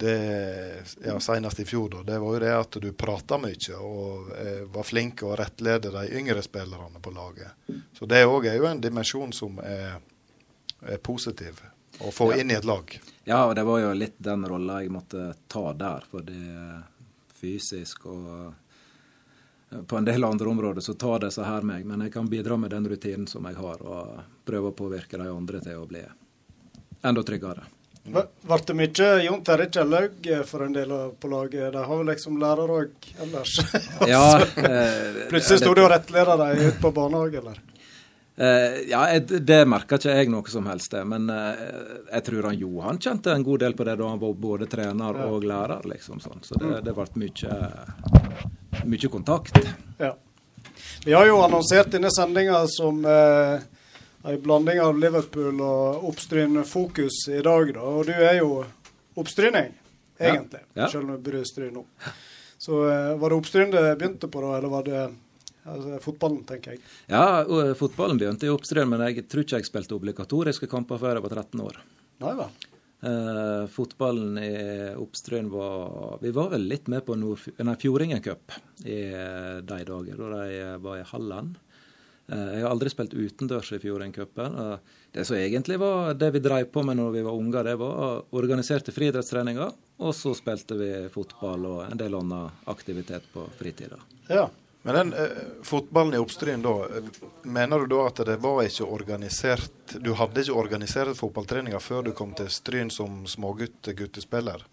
det, 0.00 0.84
ja, 1.04 1.20
senest 1.20 1.60
i 1.60 1.64
fjor, 1.64 1.88
da, 1.90 2.02
det 2.12 2.18
var 2.18 2.34
jo 2.34 2.40
det 2.40 2.52
at 2.56 2.76
du 2.80 2.86
prata 2.96 3.36
mye 3.40 3.80
og 3.84 4.30
eh, 4.32 4.62
var 4.72 4.86
flink 4.88 5.20
å 5.28 5.34
rettlede 5.36 5.92
de 5.92 6.06
yngre 6.16 6.40
spillerne 6.44 7.02
på 7.04 7.12
laget. 7.12 7.68
Så 7.98 8.08
det 8.08 8.22
òg 8.24 8.48
er 8.48 8.56
jo 8.56 8.68
en 8.68 8.80
dimensjon 8.80 9.34
som 9.36 9.60
er, 9.60 9.98
er 10.88 11.02
positiv 11.04 11.60
å 12.00 12.12
få 12.16 12.30
ja. 12.32 12.40
inn 12.40 12.54
i 12.54 12.56
et 12.56 12.64
lag. 12.64 12.96
Ja, 13.28 13.42
og 13.44 13.52
det 13.58 13.66
var 13.68 13.82
jo 13.82 13.92
litt 13.92 14.16
den 14.24 14.46
rolla 14.48 14.80
jeg 14.80 14.94
måtte 14.94 15.34
ta 15.52 15.66
der. 15.76 16.08
for 16.08 16.24
det 16.24 16.40
fysisk 17.40 18.06
og 18.10 18.28
eh, 18.36 19.82
på 19.86 19.98
en 19.98 20.06
del 20.06 20.24
andre 20.26 20.48
områder 20.50 20.84
så 20.84 20.94
tar 20.98 21.26
disse 21.26 21.44
her 21.46 21.66
meg, 21.66 21.84
men 21.86 22.02
jeg 22.06 22.14
kan 22.14 22.28
bidra 22.30 22.56
med 22.58 22.72
den 22.74 22.88
rutinen 22.90 23.28
som 23.30 23.46
jeg 23.46 23.58
har, 23.58 23.82
og 23.82 24.16
prøve 24.46 24.72
å 24.72 24.76
påvirke 24.76 25.20
de 25.20 25.28
andre 25.30 25.60
til 25.62 25.78
å 25.78 25.86
bli 25.88 26.02
enda 27.06 27.22
tryggere. 27.22 27.68
Ble 28.10 28.58
det 28.66 28.74
mye 28.74 29.08
Jon 29.22 29.42
Terje 29.44 29.68
Kjellaug 29.76 30.28
for 30.48 30.64
en 30.64 30.72
del 30.74 30.92
på 31.20 31.30
laget? 31.30 31.68
De 31.74 31.82
har 31.84 31.98
vel 32.00 32.08
liksom 32.10 32.38
lærer 32.40 32.72
òg 32.72 33.10
ellers? 33.22 33.58
Ja, 34.08 34.40
eh, 34.70 35.26
Plutselig 35.30 35.60
sto 35.60 35.74
du 35.76 35.84
og 35.84 35.92
rettleda 35.92 36.38
dem 36.40 36.64
ut 36.66 36.80
på 36.80 36.92
barnehage, 36.96 37.42
eller? 37.42 37.60
Eh, 38.40 38.88
ja, 38.88 39.18
Det 39.20 39.58
merka 39.68 39.98
ikke 40.00 40.14
jeg 40.16 40.30
noe 40.32 40.48
som 40.48 40.68
helst, 40.70 40.94
det. 40.94 41.02
Men 41.04 41.28
eh, 41.28 41.58
jeg 42.14 42.24
tror 42.24 42.48
han 42.48 42.56
Johan 42.56 43.00
kjente 43.02 43.34
en 43.34 43.44
god 43.44 43.60
del 43.66 43.76
på 43.76 43.84
det 43.84 43.98
da 44.00 44.08
han 44.08 44.22
var 44.22 44.32
både 44.46 44.68
trener 44.70 45.18
og 45.26 45.44
lærer. 45.44 45.84
liksom 45.92 46.22
sånn. 46.24 46.40
Så 46.46 46.56
det, 46.62 46.78
det 46.86 46.94
ble 46.96 47.06
mye, 47.20 47.58
mye 48.88 49.12
kontakt. 49.12 49.60
Ja. 50.00 50.14
Vi 51.04 51.12
har 51.12 51.28
jo 51.28 51.42
annonsert 51.44 51.92
denne 51.92 52.08
sendinga 52.14 52.62
som 52.72 53.04
eh, 53.04 53.60
en 54.22 54.40
blanding 54.40 54.80
av 54.80 54.98
Liverpool 55.00 55.60
og 55.60 56.08
Oppstryn 56.08 56.62
Fokus 56.64 57.26
i 57.28 57.42
dag, 57.44 57.74
da. 57.76 57.84
Og 57.84 58.08
du 58.08 58.12
er 58.16 58.40
jo 58.40 58.62
oppstryning, 59.20 59.72
egentlig. 60.16 60.64
Ja. 60.74 60.86
Ja. 60.86 60.88
Selv 60.92 61.10
om 61.10 61.20
du 61.22 61.32
i 61.36 61.44
Stryn 61.44 61.74
nå. 61.76 61.84
Så 62.60 62.84
eh, 62.88 63.16
var 63.20 63.32
det 63.32 63.36
Oppstryn 63.36 63.72
det 63.72 63.84
begynte 64.00 64.28
på, 64.32 64.40
da, 64.44 64.56
eller 64.58 64.72
var 64.72 64.88
det 64.88 65.10
altså, 65.64 66.00
fotballen, 66.04 66.42
tenker 66.48 66.76
jeg? 66.76 66.82
Ja, 67.10 67.44
fotballen 67.78 68.20
begynte 68.20 68.48
i 68.48 68.52
Oppstrøm, 68.52 68.94
men 68.94 69.04
jeg 69.08 69.26
tror 69.30 69.46
ikke 69.46 69.60
jeg 69.60 69.70
spilte 69.70 69.96
obligatoriske 69.98 70.70
kamper 70.70 71.00
før 71.02 71.18
jeg 71.18 71.26
var 71.26 71.38
13 71.42 71.64
år. 71.66 71.80
Nei 72.20 72.34
vel. 72.38 72.68
Eh, 73.02 73.66
fotballen 73.66 74.38
i 74.38 74.94
Oppstrøm 75.00 75.48
var 75.50 76.18
Vi 76.20 76.30
var 76.36 76.50
vel 76.52 76.66
litt 76.68 76.88
med 76.92 77.06
på 77.06 77.16
Fjordingen 77.80 78.20
Cup 78.20 78.52
i 78.84 79.00
eh, 79.08 79.56
de 79.64 79.84
dager, 79.88 80.20
da 80.20 80.44
de 80.44 80.58
var 80.84 80.98
i 81.00 81.06
Halland. 81.08 81.56
Eh, 82.28 82.50
jeg 82.58 82.66
har 82.66 82.74
aldri 82.74 82.92
spilt 82.92 83.16
utendørs 83.16 83.72
i 83.72 83.80
Fjordingcupen. 83.80 84.58
Det 85.16 85.24
som 85.24 85.40
egentlig 85.40 85.80
var 85.80 86.12
det 86.14 86.28
vi 86.36 86.44
drev 86.44 86.68
på 86.74 86.84
med 86.84 87.00
når 87.00 87.16
vi 87.16 87.24
var 87.24 87.40
unger, 87.40 87.64
det 87.64 87.78
var 87.80 88.20
organiserte 88.36 88.92
friidrettstreninger. 88.92 89.72
Og 90.04 90.14
så 90.16 90.34
spilte 90.36 90.76
vi 90.76 90.90
fotball 91.12 91.64
og 91.70 91.84
en 91.88 92.00
del 92.00 92.14
annen 92.20 92.52
aktivitet 92.68 93.32
på 93.32 93.48
fritida. 93.56 93.96
Ja. 94.28 94.44
Men 94.82 94.94
den 94.94 95.12
eh, 95.12 95.40
fotballen 95.62 96.14
i 96.14 96.18
Oppstryn, 96.18 96.62
da, 96.62 96.88
mener 97.42 97.78
du 97.78 97.86
da 97.86 98.06
at 98.08 98.22
det 98.26 98.38
var 98.40 98.62
ikke 98.64 98.86
organisert 98.88 99.96
Du 100.00 100.14
hadde 100.16 100.40
ikke 100.40 100.56
organisert 100.56 101.18
fotballtreninger 101.18 101.82
før 101.84 102.06
du 102.08 102.14
kom 102.16 102.32
til 102.38 102.48
Stryn 102.52 102.92
som 102.92 103.26
smågutt-guttespiller? 103.28 104.64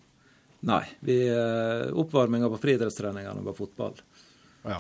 Nei. 0.68 0.84
Vi, 1.00 1.20
eh, 1.28 1.90
oppvarminga 1.92 2.50
på 2.50 2.62
friidrettstreningene 2.64 3.44
var 3.44 3.58
fotball. 3.58 4.00
Ja. 4.64 4.80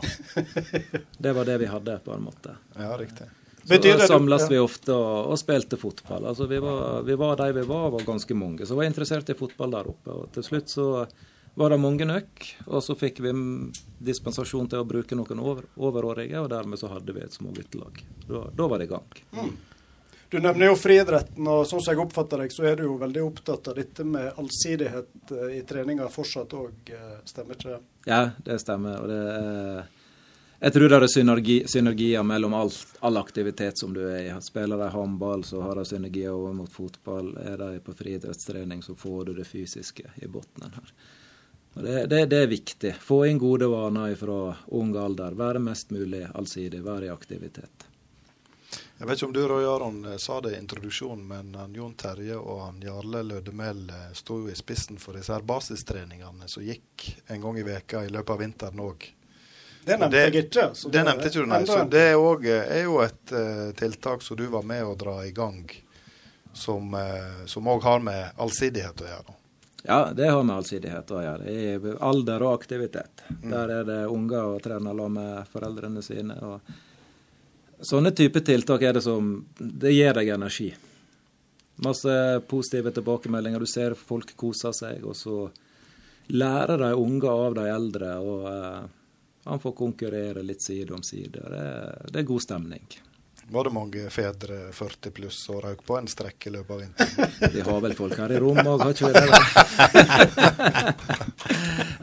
det 1.17 1.33
var 1.33 1.45
det 1.45 1.57
vi 1.57 1.65
hadde, 1.65 1.99
på 2.05 2.13
en 2.15 2.23
måte. 2.23 2.55
Ja, 2.77 2.95
riktig. 2.97 3.27
Så 3.67 3.77
da 3.83 4.07
samles 4.07 4.45
vi 4.51 4.59
ofte 4.63 4.93
og, 4.95 5.33
og 5.33 5.39
spilte 5.39 5.77
fotball. 5.77 6.29
Altså, 6.31 6.47
vi, 6.47 6.59
var, 6.63 7.01
vi 7.03 7.17
var 7.19 7.35
de 7.35 7.51
vi 7.59 7.65
var, 7.67 7.89
var 7.91 8.05
ganske 8.07 8.35
mange 8.35 8.65
som 8.65 8.79
var 8.79 8.87
interessert 8.87 9.29
i 9.29 9.35
fotball 9.35 9.75
der 9.75 9.89
oppe. 9.91 10.13
Og 10.13 10.31
til 10.31 10.45
slutt 10.47 10.71
så 10.71 10.87
var 11.57 11.73
det 11.73 11.77
mange 11.81 12.05
nok, 12.05 12.43
og 12.67 12.83
så 12.85 12.93
fikk 12.93 13.19
vi 13.25 13.31
dispensasjon 14.05 14.67
til 14.69 14.83
å 14.83 14.85
bruke 14.85 15.17
noen 15.17 15.39
over, 15.41 15.65
overårige, 15.73 16.37
og 16.43 16.51
dermed 16.53 16.77
så 16.77 16.91
hadde 16.91 17.15
vi 17.15 17.23
et 17.25 17.33
småguttelag. 17.33 18.03
Da, 18.27 18.43
da 18.53 18.67
var 18.69 18.77
det 18.77 18.85
i 18.85 18.91
gang. 18.91 19.17
Mm. 19.33 19.49
Du 20.29 20.37
nevner 20.43 20.69
jo 20.69 20.75
friidretten, 20.77 21.49
og 21.49 21.63
sånn 21.65 21.81
som 21.81 21.95
jeg 21.95 22.03
oppfatter 22.03 22.43
deg, 22.43 22.53
så 22.53 22.67
er 22.69 22.77
du 22.77 22.85
jo 22.85 22.99
veldig 23.01 23.25
opptatt 23.25 23.71
av 23.71 23.81
dette 23.81 24.05
med 24.05 24.37
allsidighet 24.37 25.33
eh, 25.33 25.57
i 25.57 25.61
treninga 25.65 26.11
fortsatt 26.13 26.53
òg, 26.59 26.93
eh, 26.93 27.19
stemmer 27.25 27.57
ikke 27.57 27.73
det? 27.73 27.83
Ja, 28.05 28.23
det 28.45 28.61
stemmer. 28.61 29.01
og 29.01 29.09
det 29.09 29.21
er 29.25 29.85
jeg 30.57 30.73
tror 30.73 30.89
det 30.89 30.97
er 30.97 31.11
synergi, 31.13 31.55
synergier 31.69 32.23
mellom 32.25 32.55
all, 32.57 32.71
all, 33.05 33.17
aktivitet 33.19 33.77
som 33.77 33.91
du 33.93 33.99
er 34.07 34.23
i. 34.23 34.31
Spiller 34.41 34.79
de 34.81 34.87
håndball, 34.89 35.43
så 35.45 35.61
har 35.61 35.77
de 35.77 35.83
synergier 35.85 36.33
over 36.33 36.55
mot 36.57 36.71
fotball. 36.73 37.29
Er 37.37 37.61
de 37.61 37.83
på 37.85 37.93
friidrettstrening, 37.93 38.81
så 38.81 38.95
får 38.97 39.25
du 39.27 39.35
det 39.37 39.45
fysiske 39.45 40.09
i 40.17 40.29
bunnen 40.33 40.73
her. 40.73 40.95
Det, 41.83 42.05
det, 42.05 42.25
det, 42.25 42.37
er 42.37 42.47
viktig. 42.47 42.95
Få 42.99 43.25
inn 43.27 43.37
gode 43.37 43.67
vaner 43.67 44.15
fra 44.15 44.55
ung 44.67 44.95
alder. 44.97 45.37
Være 45.37 45.59
mest 45.59 45.91
mulig 45.93 46.23
allsidig, 46.33 46.81
være 46.83 47.05
i 47.05 47.13
aktivitet. 47.13 47.87
Jeg 48.97 49.07
vet 49.07 49.19
ikke 49.19 49.27
om 49.27 49.33
du 49.33 49.43
Roy 49.47 49.65
Aron 49.69 49.99
eh, 50.09 50.17
sa 50.17 50.39
det 50.41 50.55
i 50.55 50.57
introduksjonen, 50.57 51.27
men 51.27 51.53
han 51.55 51.75
Jon 51.75 51.93
Terje 51.93 52.37
og 52.37 52.63
han 52.63 52.81
Jarle 52.81 53.21
Lødemel 53.23 53.83
eh, 53.93 54.07
sto 54.17 54.39
i 54.49 54.55
spissen 54.57 54.97
for 54.97 55.19
disse 55.19 55.33
her 55.33 55.45
basistreningene 55.45 56.49
som 56.49 56.65
gikk 56.65 57.05
en 57.27 57.45
gang 57.45 57.59
i 57.61 57.65
veka 57.67 58.01
i 58.07 58.09
løpet 58.09 58.33
av 58.33 58.41
vinteren 58.41 58.81
òg. 58.81 59.05
Det 59.85 59.99
nevnte 60.01 60.23
jeg 60.23 60.33
ikke. 60.33 60.65
det, 60.65 60.93
det 60.95 61.03
nevnte 61.05 61.29
ikke 61.29 61.43
du, 61.45 61.49
nei. 61.51 61.61
Så 61.69 61.83
det 61.93 62.05
er, 62.09 62.17
er, 62.17 62.63
er 62.73 62.81
jo 62.89 62.97
et 63.05 63.35
uh, 63.37 63.69
tiltak 63.77 64.25
som 64.25 64.35
du 64.35 64.47
var 64.51 64.65
med 64.67 64.83
å 64.83 64.97
dra 64.99 65.21
i 65.23 65.31
gang, 65.31 65.61
som 66.57 66.97
òg 66.97 67.77
uh, 67.77 67.85
har 67.85 68.03
med 68.03 68.41
allsidighet 68.41 69.05
å 69.05 69.07
gjøre. 69.13 69.36
Ja, 69.89 70.13
det 70.15 70.27
har 70.27 70.43
med 70.43 70.57
allsidighet 70.59 71.11
å 71.15 71.21
gjøre. 71.23 71.47
I 71.47 71.93
alder 72.03 72.43
og 72.43 72.57
aktivitet. 72.57 73.21
Mm. 73.29 73.45
Der 73.53 73.71
er 73.71 73.85
det 73.87 74.01
unger 74.11 74.49
og 74.49 74.57
trener 74.65 74.91
sammen 74.91 75.15
med 75.15 75.47
foreldrene 75.53 76.03
sine. 76.03 76.35
Sånne 77.87 78.11
typer 78.11 78.43
tiltak 78.43 78.83
er 78.83 78.97
det 78.97 79.05
som 79.05 79.29
Det 79.55 79.93
gir 79.93 80.11
deg 80.17 80.33
energi. 80.35 80.67
Masse 81.87 82.17
positive 82.51 82.91
tilbakemeldinger. 82.91 83.63
Du 83.63 83.71
ser 83.71 83.95
folk 83.95 84.35
koser 84.35 84.75
seg, 84.75 85.07
og 85.07 85.15
så 85.15 85.39
lærer 86.35 86.83
de 86.83 86.91
unge 86.91 87.31
av 87.31 87.55
de 87.55 87.67
eldre. 87.71 88.13
Og 88.19 88.47
eh, 88.51 88.85
han 89.47 89.63
får 89.63 89.77
konkurrere 89.85 90.43
litt 90.43 90.67
side 90.67 90.91
om 90.91 91.03
side. 91.03 91.47
Det, 91.47 91.67
det 92.11 92.25
er 92.25 92.27
god 92.33 92.43
stemning. 92.43 92.87
Var 93.49 93.63
det 93.63 93.71
mange 93.71 94.09
fedre 94.11 94.57
40 94.75 95.13
pluss 95.15 95.37
og 95.53 95.61
røyk 95.63 95.83
på 95.87 95.95
en 95.95 96.07
strekk 96.11 96.49
i 96.49 96.51
løpet 96.51 96.73
av 96.75 96.81
vinteren? 96.81 97.31
Vi 97.53 97.61
har 97.63 97.79
vel 97.85 97.93
folk 97.95 98.17
her 98.19 98.33
i 98.35 98.41
rommet 98.43 98.67
òg, 98.67 98.81
har 98.83 98.91
ikke 98.91 99.07
vi 99.07 99.13
det? 99.15 99.27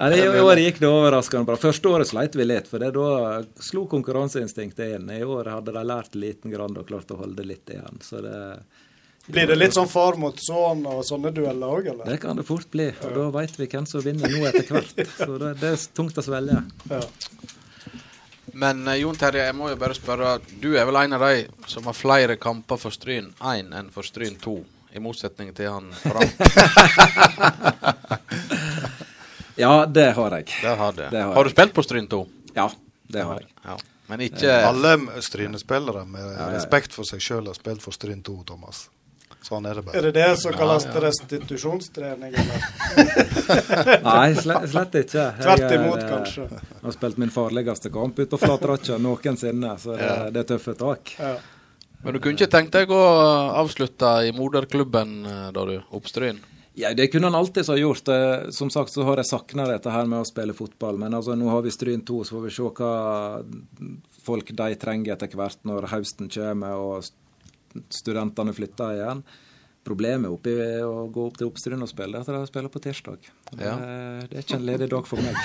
det 0.14 0.22
I 0.24 0.40
år 0.40 0.62
gikk 0.62 0.80
det 0.80 0.88
overraskende 0.88 1.44
bra. 1.50 1.58
Første 1.60 1.92
året 1.92 2.08
sleit 2.08 2.38
vi 2.38 2.46
litt, 2.48 2.70
for 2.70 2.80
det, 2.80 2.94
da 2.96 3.42
slo 3.60 3.84
konkurranseinstinktet 3.92 4.96
inn. 4.96 5.12
I 5.12 5.20
år 5.20 5.52
hadde 5.52 5.74
de 5.76 5.84
lært 5.84 6.16
liten 6.16 6.54
grann 6.54 6.80
og 6.80 6.88
klart 6.88 7.12
å 7.12 7.20
holde 7.20 7.44
litt 7.44 7.68
igjen. 7.74 8.00
Så 8.00 8.24
det 8.24 8.38
blir 9.26 9.48
det 9.48 9.56
litt 9.56 9.72
sånn 9.72 9.88
far 9.88 10.18
mot 10.20 10.36
sønn 10.40 10.82
og 10.88 11.00
sånne 11.08 11.30
dueller 11.32 11.76
òg, 11.78 11.86
eller? 11.94 12.08
Det 12.08 12.18
kan 12.20 12.36
det 12.36 12.44
fort 12.48 12.68
bli. 12.72 12.90
Og 13.06 13.14
da 13.16 13.28
veit 13.32 13.56
vi 13.56 13.68
hvem 13.72 13.86
som 13.88 14.04
vinner 14.04 14.28
nå 14.32 14.44
etter 14.50 14.68
hvert. 14.68 14.98
Så 15.16 15.38
det, 15.40 15.54
det 15.62 15.70
er 15.72 15.86
tungt 15.96 16.20
å 16.20 16.24
svelge. 16.24 16.60
Ja. 16.90 17.00
Men 18.54 18.88
uh, 18.88 18.98
Jon 18.98 19.16
Terje, 19.18 19.44
jeg 19.48 19.54
må 19.56 19.70
jo 19.72 19.76
bare 19.80 19.94
spørre. 19.96 20.38
Du 20.62 20.76
er 20.78 20.86
vel 20.86 20.96
en 21.02 21.16
av 21.16 21.20
de 21.26 21.46
som 21.70 21.86
har 21.90 21.96
flere 21.98 22.36
kamper 22.40 22.78
for 22.80 22.90
Stryn 22.94 23.32
1 23.42 23.74
enn 23.74 23.90
for 23.94 24.02
Stryn 24.06 24.36
2? 24.42 24.56
I 24.94 24.98
motsetning 25.02 25.50
til 25.58 25.72
han 25.74 25.90
Frank. 25.98 26.38
ja, 29.64 29.86
det 29.90 30.12
har 30.14 30.30
jeg. 30.38 30.44
Det 30.62 30.74
har, 30.78 30.92
det. 30.94 31.08
det 31.10 31.22
har, 31.24 31.34
har, 31.34 31.44
du 31.44 31.50
spilt 31.50 31.74
på 31.74 31.82
Stryn 31.82 32.06
2? 32.10 32.26
Ja, 32.54 32.68
det 33.10 33.22
har 33.26 33.42
jeg. 33.42 33.50
Ja. 33.64 33.76
Men 34.06 34.20
ikke 34.20 34.66
Alle 34.68 34.98
Stryne-spillere 35.24 36.04
med 36.06 36.22
ja, 36.22 36.32
ja, 36.36 36.48
respekt 36.54 36.94
for 36.94 37.04
seg 37.08 37.22
sjøl 37.24 37.46
har 37.48 37.56
spilt 37.58 37.82
for 37.82 37.92
Stryn 37.96 38.22
2, 38.22 38.44
Thomas. 38.52 38.86
Sånn 39.44 39.66
er 39.68 39.76
det 39.76 39.82
bare. 39.84 40.00
Er 40.00 40.06
det 40.08 40.12
det 40.16 40.28
som 40.40 40.54
kalles 40.56 40.86
ja, 40.86 40.92
ja. 40.94 41.00
restitusjonstrening, 41.04 42.32
eller? 42.32 42.62
Nei, 44.06 44.30
slett, 44.38 44.70
slett 44.72 44.94
ikke. 45.02 45.24
Tvert 45.42 45.74
imot, 45.76 45.98
jeg, 46.00 46.06
kanskje. 46.08 46.46
Jeg 46.48 46.84
har 46.86 46.94
spilt 46.96 47.18
min 47.20 47.32
farligste 47.34 47.92
kamp 47.92 48.16
ute 48.22 48.30
på 48.32 48.40
Flatrakja 48.40 48.96
noensinne, 49.04 49.74
så 49.82 49.98
det, 49.98 50.06
ja. 50.08 50.14
det 50.32 50.46
er 50.46 50.48
tøffe 50.54 50.72
tak. 50.80 51.12
Ja. 51.18 51.34
Men 52.04 52.16
du 52.16 52.20
kunne 52.24 52.38
ikke 52.38 52.48
tenkt 52.52 52.72
deg 52.72 52.92
å 52.92 53.02
avslutte 53.60 54.14
i 54.28 54.32
moderklubben 54.36 55.12
eh, 55.28 55.46
da 55.56 55.64
du 55.68 55.74
oppstryn? 55.96 56.40
Ja, 56.80 56.94
Det 56.96 57.06
kunne 57.12 57.28
han 57.28 57.36
alltids 57.38 57.68
ha 57.68 57.76
gjort. 57.76 58.08
Eh, 58.08 58.48
som 58.52 58.72
sagt 58.72 58.92
så 58.96 59.04
har 59.04 59.20
jeg 59.20 59.28
savna 59.28 59.68
dette 59.68 59.92
her 59.92 60.08
med 60.08 60.22
å 60.22 60.28
spille 60.28 60.56
fotball. 60.56 60.96
Men 61.00 61.16
altså, 61.20 61.36
nå 61.36 61.52
har 61.52 61.62
vi 61.64 61.72
Stryn 61.72 62.04
2, 62.04 62.22
så 62.24 62.38
får 62.38 62.48
vi 62.48 62.54
se 62.56 62.70
hva 62.80 62.94
folk 64.24 64.54
de 64.56 64.80
trenger 64.80 65.14
etter 65.14 65.36
hvert 65.36 65.60
når 65.68 65.90
høsten 65.92 66.32
kommer 66.32 66.80
og 66.80 67.12
studentene 67.92 68.54
flytter 68.56 68.96
igjen. 68.98 69.24
Problemet 69.84 70.32
oppi 70.32 70.54
å 70.80 71.04
gå 71.12 71.26
opp 71.28 71.36
til 71.36 71.50
Oppstryn 71.50 71.82
og 71.84 71.90
spille 71.90 72.16
er 72.16 72.24
at 72.24 72.30
de 72.40 72.48
spiller 72.48 72.72
på 72.72 72.80
tirsdag. 72.80 73.26
Ja. 73.58 73.74
Det, 74.24 74.30
er 74.30 74.40
ikke 74.40 74.56
en 74.56 74.64
ledig 74.64 74.88
dag 74.94 75.08
for 75.08 75.20
meg. 75.20 75.36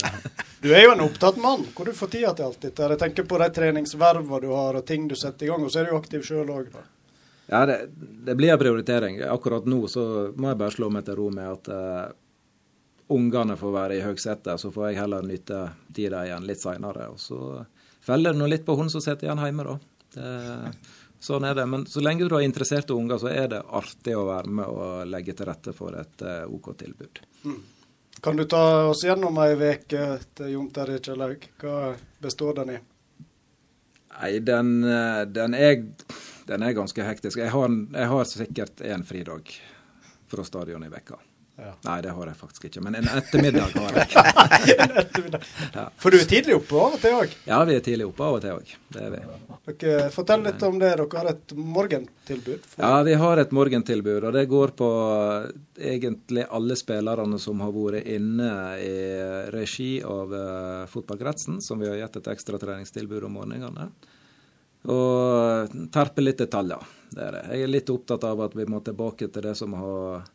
du 0.64 0.68
er 0.74 0.84
jo 0.84 0.92
en 0.92 1.06
opptatt 1.06 1.40
mann. 1.40 1.64
Hvor 1.72 1.88
du 1.88 1.96
får 1.96 2.12
tida 2.12 2.34
til 2.36 2.50
alt 2.50 2.60
dette? 2.66 2.90
Jeg 2.92 3.00
tenker 3.00 3.24
på 3.30 3.40
de 3.40 3.48
treningsvervene 3.56 4.42
du 4.44 4.50
har 4.52 4.76
og 4.76 4.84
ting 4.84 5.08
du 5.08 5.16
setter 5.16 5.48
i 5.48 5.50
gang. 5.52 5.64
Og 5.64 5.72
så 5.72 5.80
er 5.80 5.88
du 5.88 5.94
jo 5.94 6.02
aktiv 6.02 6.26
sjøl 6.26 6.52
òg, 6.52 6.68
da. 6.74 6.84
Ja, 7.48 7.62
det, 7.64 7.78
det, 7.96 8.34
blir 8.36 8.52
en 8.52 8.60
prioritering. 8.60 9.22
Akkurat 9.24 9.64
nå 9.64 9.80
så 9.88 10.04
må 10.36 10.50
jeg 10.50 10.60
bare 10.60 10.74
slå 10.74 10.90
meg 10.92 11.06
til 11.06 11.16
ro 11.16 11.30
med 11.32 11.48
at 11.48 11.70
uh, 11.72 12.12
ungene 13.16 13.56
får 13.56 13.72
være 13.72 13.96
i 13.96 14.04
høgsetet. 14.04 14.60
Så 14.60 14.68
får 14.74 14.90
jeg 14.90 15.00
heller 15.00 15.24
nyte 15.24 15.64
tida 15.96 16.26
igjen 16.28 16.44
litt 16.44 16.60
seinere. 16.60 17.08
Og 17.08 17.16
så 17.24 17.40
feller 18.04 18.36
det 18.36 18.42
nå 18.42 18.52
litt 18.52 18.68
på 18.68 18.76
hun 18.76 18.92
som 18.92 19.00
sitter 19.00 19.30
igjen 19.30 19.40
hjemme, 19.40 19.64
da. 19.64 19.78
Det, 20.12 20.28
Sånn 21.20 21.44
er 21.44 21.56
det. 21.58 21.64
Men 21.66 21.86
så 21.90 22.02
lenge 22.04 22.28
du 22.28 22.34
har 22.36 22.44
interesserte 22.46 22.94
unger, 22.94 23.18
så 23.18 23.30
er 23.32 23.48
det 23.54 23.64
artig 23.74 24.14
å 24.14 24.26
være 24.28 24.52
med 24.60 24.70
og 24.70 25.08
legge 25.10 25.34
til 25.34 25.48
rette 25.48 25.74
for 25.74 25.96
et 25.98 26.22
uh, 26.22 26.44
OK 26.46 26.70
tilbud. 26.78 27.20
Mm. 27.44 27.58
Kan 28.22 28.38
du 28.38 28.44
ta 28.50 28.62
oss 28.90 29.04
gjennom 29.06 29.36
ei 29.42 29.52
uke 29.54 30.06
til 30.34 30.54
Jontar 30.54 30.90
i 30.90 30.98
Kjellaug? 31.02 31.44
Hva 31.62 31.92
består 32.22 32.56
den 32.58 32.72
i? 32.74 32.78
Nei, 34.18 34.30
den, 34.42 34.72
eh, 34.82 35.22
den, 35.30 35.54
er, 35.54 35.76
den 36.48 36.64
er 36.66 36.74
ganske 36.74 37.04
hektisk. 37.06 37.38
Jeg 37.38 37.54
har, 37.54 37.70
jeg 37.70 38.10
har 38.10 38.24
sikkert 38.26 38.82
én 38.82 39.06
fridag. 39.06 39.54
fra 40.28 40.44
stadion 40.44 40.82
i 40.84 40.88
vekka. 40.92 41.16
Ja. 41.58 41.72
Nei, 41.82 41.96
det 42.04 42.12
har 42.14 42.28
jeg 42.30 42.38
faktisk 42.38 42.66
ikke. 42.68 42.80
Men 42.86 42.94
en 43.00 43.08
ettermiddag 43.10 43.72
har 43.74 43.96
jeg. 43.98 44.08
Ja. 45.74 45.88
For 46.00 46.14
du 46.14 46.18
er 46.18 46.26
tidlig 46.28 46.54
oppe 46.56 46.76
av 46.78 46.94
og 46.96 47.00
til 47.02 47.14
òg. 47.18 47.32
Ja, 47.48 47.58
vi 47.66 47.74
er 47.76 47.82
tidlig 47.84 48.06
oppe 48.06 48.24
av 48.24 48.36
og 48.36 48.42
til 48.44 48.54
òg. 48.54 48.70
Det 48.94 49.02
er 49.02 49.10
vi. 49.12 49.20
Dere, 49.68 50.06
fortell 50.14 50.44
litt 50.46 50.62
om 50.66 50.78
det. 50.80 50.92
Dere 50.94 51.06
har 51.18 51.30
et 51.32 51.54
morgentilbud. 51.58 52.62
For, 52.62 52.84
Ja, 52.84 53.02
vi 53.06 53.16
har 53.20 53.42
et 53.42 53.54
morgentilbud, 53.58 54.28
og 54.28 54.36
det 54.38 54.44
går 54.50 54.74
på 54.78 54.90
egentlig 55.90 56.46
alle 56.46 56.78
spillerne 56.78 57.40
som 57.42 57.60
har 57.64 57.74
vært 57.74 58.06
inne 58.14 58.52
i 58.82 58.94
regi 59.54 59.90
av 60.06 60.32
uh, 60.34 60.86
fotballkretsen, 60.90 61.60
som 61.64 61.82
vi 61.82 61.90
har 61.90 61.98
gitt 62.04 62.22
et 62.22 62.32
ekstratreningstilbud 62.36 63.26
om 63.28 63.38
morgenene. 63.40 63.90
Og 64.88 65.76
terpe 65.92 66.22
litt 66.22 66.40
detaljer. 66.40 66.86
Det 67.10 67.22
er 67.24 67.34
det. 67.34 67.44
Jeg 67.52 67.66
er 67.66 67.72
litt 67.74 67.90
opptatt 67.92 68.24
av 68.30 68.46
at 68.46 68.54
vi 68.56 68.66
må 68.70 68.80
tilbake 68.84 69.28
til 69.28 69.48
det 69.50 69.56
som 69.58 69.74
har 69.76 70.26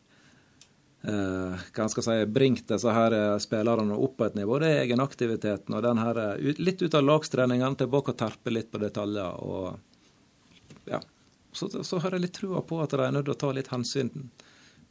hva 1.04 1.86
skal 1.92 2.00
jeg 2.00 2.24
si, 2.24 2.32
bringt 2.32 2.68
disse 2.70 2.92
her 2.96 3.12
eh, 3.12 3.38
spillerne 3.42 3.96
opp 3.96 4.16
på 4.16 4.28
et 4.28 4.38
nivå. 4.38 4.56
Det 4.62 4.70
er 4.70 4.84
egenaktiviteten 4.86 5.76
og 5.76 5.82
den 5.84 6.00
her, 6.00 6.20
eh, 6.22 6.54
litt 6.56 6.80
ut 6.80 6.96
av 6.96 7.04
lagstreningene, 7.04 7.76
tilbake 7.76 8.14
og 8.14 8.20
terpe 8.22 8.52
litt 8.54 8.70
på 8.72 8.80
detaljer. 8.80 9.44
og 9.44 10.88
ja, 10.88 11.02
så, 11.52 11.68
så 11.84 12.00
har 12.00 12.16
jeg 12.16 12.24
litt 12.24 12.36
trua 12.38 12.64
på 12.64 12.80
at 12.80 12.96
de 12.96 13.04
er 13.04 13.12
nødt 13.12 13.28
til 13.28 13.36
å 13.36 13.42
ta 13.44 13.52
litt 13.52 13.68
hensyn 13.72 14.30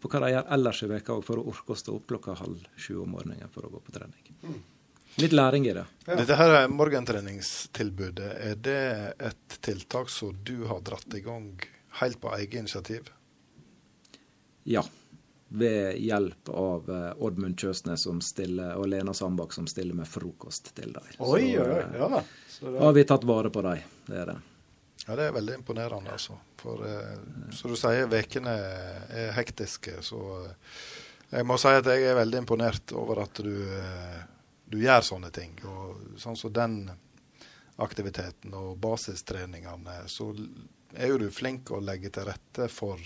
på 0.03 0.11
hva 0.11 0.21
de 0.25 0.31
gjør 0.35 0.53
ellers 0.57 0.83
i 0.83 0.91
veka 0.91 1.17
for 1.25 1.39
å 1.39 1.47
orke 1.49 1.73
å 1.73 1.79
stå 1.79 1.97
opp 1.97 2.07
klokka 2.11 2.37
halv 2.43 2.63
sju 2.77 2.97
om 3.01 3.13
morgenen 3.15 3.51
for 3.53 3.65
å 3.65 3.73
gå 3.73 3.81
på 3.81 3.93
trening. 3.95 4.33
Litt 5.21 5.33
læring 5.33 5.67
i 5.69 5.75
det. 5.77 5.85
Ja. 6.07 6.17
Dette 6.17 6.37
her 6.37 6.55
er 6.57 6.71
morgentreningstilbudet. 6.73 8.31
Er 8.49 8.57
det 8.57 8.81
et 9.21 9.61
tiltak 9.65 10.09
som 10.09 10.33
du 10.45 10.65
har 10.69 10.81
dratt 10.85 11.13
i 11.13 11.21
gang 11.25 11.53
helt 12.01 12.19
på 12.21 12.33
eget 12.37 12.59
initiativ? 12.63 13.11
Ja. 14.65 14.83
Ved 15.53 15.99
hjelp 16.01 16.49
av 16.49 16.87
eh, 16.89 17.09
Oddmund 17.21 17.59
Kjøsnes 17.61 18.07
som 18.07 18.21
stiller, 18.25 18.71
og 18.81 18.87
Lena 18.89 19.13
Sandbakk 19.13 19.53
som 19.53 19.67
stiller 19.69 19.93
med 19.93 20.07
frokost 20.09 20.71
til 20.73 20.95
dem. 20.95 21.11
Oi, 21.19 21.19
Så, 21.19 21.27
oi, 21.35 21.43
oi. 21.61 21.83
eh, 21.83 21.99
Ja. 22.01 22.23
Så 22.49 22.71
det, 22.73 22.79
har 22.81 22.93
vi 22.97 23.03
tatt 23.09 23.23
vare 23.29 23.51
på 23.53 23.61
dem. 23.65 23.83
Det 24.07 24.17
er 24.23 24.31
det. 24.31 24.39
Ja, 25.05 25.15
det 25.19 25.23
er 25.27 25.35
veldig 25.35 25.55
imponerende, 25.59 26.13
altså. 26.15 26.37
For 26.61 26.81
eh, 26.87 27.17
som 27.53 27.73
du 27.73 27.77
sier, 27.77 28.07
ukene 28.09 28.53
er 29.13 29.33
hektiske, 29.37 29.97
så 30.05 30.19
eh, 30.47 30.75
jeg 31.33 31.45
må 31.49 31.57
si 31.61 31.67
at 31.75 31.85
jeg 31.91 32.05
er 32.07 32.17
veldig 32.17 32.41
imponert 32.43 32.93
over 32.97 33.23
at 33.27 33.41
du, 33.43 33.53
du 34.69 34.77
gjør 34.81 35.01
sånne 35.05 35.29
ting. 35.33 35.53
Og 35.69 36.17
sånn 36.21 36.37
som 36.39 36.53
den 36.53 36.75
aktiviteten 37.81 38.53
og 38.53 38.77
basistreningene, 38.81 40.03
så 40.07 40.31
er 40.93 41.09
jo 41.09 41.17
du 41.23 41.29
flink 41.33 41.71
å 41.73 41.79
legge 41.81 42.11
til 42.13 42.27
rette 42.29 42.67
for 42.69 43.01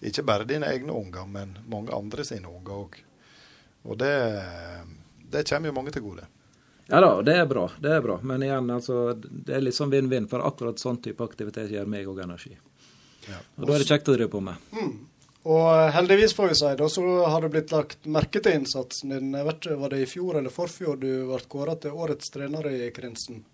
ikke 0.00 0.22
bare 0.26 0.46
dine 0.48 0.68
egne 0.70 0.94
unger, 0.94 1.26
men 1.26 1.56
mange 1.70 1.94
andre 1.94 2.24
sine 2.24 2.50
unger 2.50 2.74
òg. 2.84 2.98
Og 3.88 3.98
det, 3.98 4.14
det 5.30 5.46
kommer 5.48 5.70
jo 5.70 5.76
mange 5.78 5.94
til 5.94 6.04
gode. 6.04 6.26
Ja 6.88 7.02
da, 7.04 7.10
det 7.22 7.34
er 7.36 7.46
bra. 7.46 7.66
Det 7.80 7.90
er 7.92 8.00
bra. 8.00 8.16
Men 8.22 8.42
igjen, 8.42 8.70
altså, 8.72 9.12
det 9.18 9.54
er 9.58 9.60
litt 9.64 9.76
sånn 9.76 9.92
vinn-vinn, 9.92 10.28
for 10.30 10.44
akkurat 10.46 10.80
sånn 10.80 11.02
type 11.04 11.24
aktivitet 11.24 11.68
gir 11.72 11.88
meg 11.90 12.08
òg 12.08 12.22
energi. 12.24 12.54
Ja. 13.28 13.42
Og 13.58 13.66
da 13.68 13.74
er 13.74 13.82
det 13.82 13.88
kjekt 13.90 14.08
å 14.08 14.14
drive 14.16 14.30
på 14.32 14.40
med. 14.40 14.70
og 15.44 15.66
eh, 15.74 15.90
heldigvis, 15.92 16.32
får 16.36 16.48
vi 16.48 16.56
si, 16.62 16.70
da, 16.80 16.88
så 16.88 17.04
har 17.28 17.44
det 17.44 17.52
blitt 17.52 17.74
lagt 17.76 18.08
merke 18.08 18.40
til 18.44 18.56
innsatsen 18.56 19.12
din. 19.12 19.34
Jeg 19.36 19.48
vet 19.50 19.60
ikke, 19.60 19.76
Var 19.82 19.94
det 19.94 20.00
i 20.00 20.08
fjor 20.14 20.40
eller 20.40 20.54
forfjor 20.54 21.00
du 21.02 21.10
ble 21.28 21.42
kåra 21.52 21.76
til 21.82 21.98
årets 22.06 22.32
trener 22.32 22.70
i 22.72 22.88
Krinsen? 22.96 23.44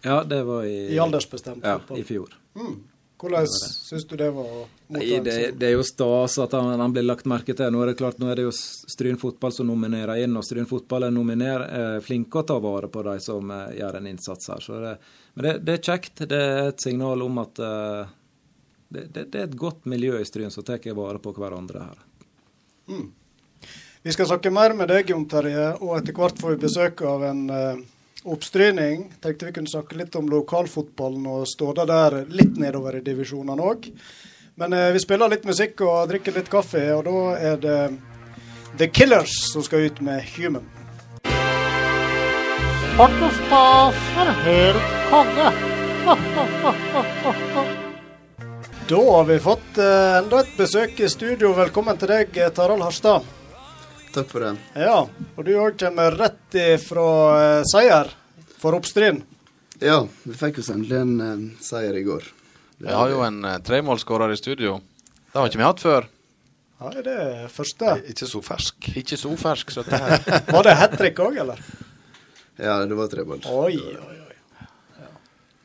Ja, 0.00 0.22
det 0.24 0.40
var 0.48 0.64
i, 0.64 0.94
I 0.94 0.98
aldersbestemt 0.98 1.64
ja, 1.64 1.76
fotball. 1.82 2.00
i 2.00 2.04
fjor. 2.08 2.32
Mm. 2.56 2.78
Hvordan 3.20 3.46
syns 3.48 4.06
du 4.08 4.16
det 4.16 4.30
var? 4.32 4.52
Nei, 4.94 5.02
det, 5.20 5.32
sånn- 5.34 5.58
det 5.60 5.66
er 5.68 5.74
jo 5.74 5.82
stas 5.84 6.38
at 6.40 6.54
han, 6.56 6.70
han 6.80 6.92
blir 6.94 7.04
lagt 7.04 7.26
merke 7.28 7.52
til. 7.56 7.68
Nå 7.72 7.82
er 7.84 7.90
det 7.90 7.98
klart, 7.98 8.20
nå 8.22 8.30
er 8.32 8.40
det 8.40 8.46
jo 8.46 8.54
Stryn 8.54 9.20
fotball 9.20 9.52
som 9.52 9.68
nominerer 9.68 10.22
inn, 10.24 10.38
og 10.40 10.46
Stryn 10.46 10.68
fotball 10.70 11.04
er 11.08 11.12
nominer, 11.12 11.66
er 11.68 12.00
flinke 12.04 12.40
å 12.40 12.46
ta 12.48 12.56
vare 12.64 12.88
på 12.88 13.04
de 13.04 13.18
som 13.20 13.52
uh, 13.52 13.68
gjør 13.76 14.00
en 14.00 14.08
innsats 14.08 14.48
her. 14.54 14.64
Så 14.64 14.80
det, 14.80 14.94
men 15.34 15.46
det, 15.46 15.54
det 15.68 15.76
er 15.76 15.84
kjekt. 15.90 16.24
Det 16.32 16.40
er 16.40 16.72
et 16.72 16.88
signal 16.88 17.26
om 17.26 17.44
at 17.44 17.60
uh, 17.60 18.08
det, 18.88 19.06
det, 19.12 19.28
det 19.28 19.44
er 19.44 19.48
et 19.50 19.60
godt 19.68 19.84
miljø 19.90 20.16
i 20.16 20.26
Stryn 20.26 20.50
som 20.54 20.64
tar 20.64 20.80
vare 20.96 21.20
på 21.20 21.36
hverandre 21.36 21.84
her. 21.90 22.04
Mm. 22.88 23.08
Vi 24.02 24.12
skal 24.16 24.32
snakke 24.32 24.50
mer 24.50 24.72
med 24.72 24.88
deg, 24.88 25.12
Jon 25.12 25.28
Terje, 25.28 25.74
og 25.84 25.98
etter 25.98 26.16
hvert 26.16 26.40
får 26.40 26.56
vi 26.56 26.62
besøk 26.64 27.04
av 27.04 27.28
en 27.28 27.42
uh, 27.52 27.88
oppstryning. 28.24 29.12
Tenkte 29.20 29.46
vi 29.46 29.52
kunne 29.52 29.70
snakke 29.70 29.96
litt 29.96 30.14
om 30.16 30.28
lokalfotballen 30.28 31.26
og 31.30 31.48
ståda 31.48 31.86
der 31.88 32.20
litt 32.28 32.58
nedover 32.60 32.98
i 32.98 33.04
divisjonene 33.04 33.64
òg. 33.64 33.88
Men 34.60 34.72
eh, 34.76 34.90
vi 34.92 35.00
spiller 35.00 35.32
litt 35.32 35.46
musikk 35.48 35.80
og 35.86 36.10
drikker 36.10 36.36
litt 36.36 36.50
kaffe, 36.52 36.82
og 36.92 37.06
da 37.08 37.16
er 37.38 37.56
det 37.62 37.78
The 38.76 38.90
Killers 38.92 39.32
som 39.52 39.64
skal 39.64 39.88
ut 39.88 40.00
med 40.04 40.22
Human. 40.36 40.66
Da 48.90 49.02
har 49.16 49.24
vi 49.24 49.38
fått 49.38 49.78
eh, 49.78 50.16
enda 50.18 50.40
et 50.44 50.56
besøk 50.58 51.00
i 51.00 51.08
studio. 51.08 51.54
Velkommen 51.56 51.96
til 51.96 52.12
deg, 52.12 52.40
Tarald 52.56 52.84
Harstad. 52.84 53.39
Takk 54.14 54.30
for 54.32 54.42
det. 54.42 54.54
Ja, 54.74 55.04
og 55.36 55.44
du 55.46 55.52
òg 55.54 55.76
kommer 55.78 56.14
rett 56.18 56.56
ifra 56.58 57.08
eh, 57.38 57.66
seier 57.70 58.10
for 58.58 58.74
Oppstryn. 58.78 59.20
Ja, 59.80 60.02
vi 60.24 60.34
fikk 60.36 60.58
oss 60.60 60.70
endelig 60.74 60.98
en 60.98 61.12
eh, 61.24 61.44
seier 61.62 61.94
i 61.96 62.02
går. 62.06 62.26
Vi 62.80 62.88
har 62.90 63.10
jo 63.12 63.20
en 63.22 63.42
uh, 63.44 63.58
tremålsskårer 63.60 64.32
i 64.32 64.38
studio. 64.40 64.78
Det 65.30 65.36
har 65.38 65.50
ikke 65.50 65.60
vi 65.60 65.68
hatt 65.68 65.82
før. 65.84 66.08
Nei, 66.08 66.16
Ja, 66.80 66.90
er 66.96 67.04
det 67.04 67.48
første? 67.52 67.92
Ikke 68.08 68.26
så 68.26 68.40
fersk. 68.40 68.86
Ikke 68.96 69.18
så 69.20 69.34
fersk 69.36 69.74
som 69.74 69.84
det 69.84 70.00
her. 70.00 70.22
Var 70.54 70.64
det 70.64 70.76
hat 70.80 70.96
trick 70.96 71.20
òg, 71.20 71.36
eller? 71.42 71.60
Ja, 72.56 72.78
det 72.88 72.96
var 72.96 73.10
treball. 73.12 73.44
Oi, 73.52 73.76
oi, 73.76 74.16
oi. 74.16 75.10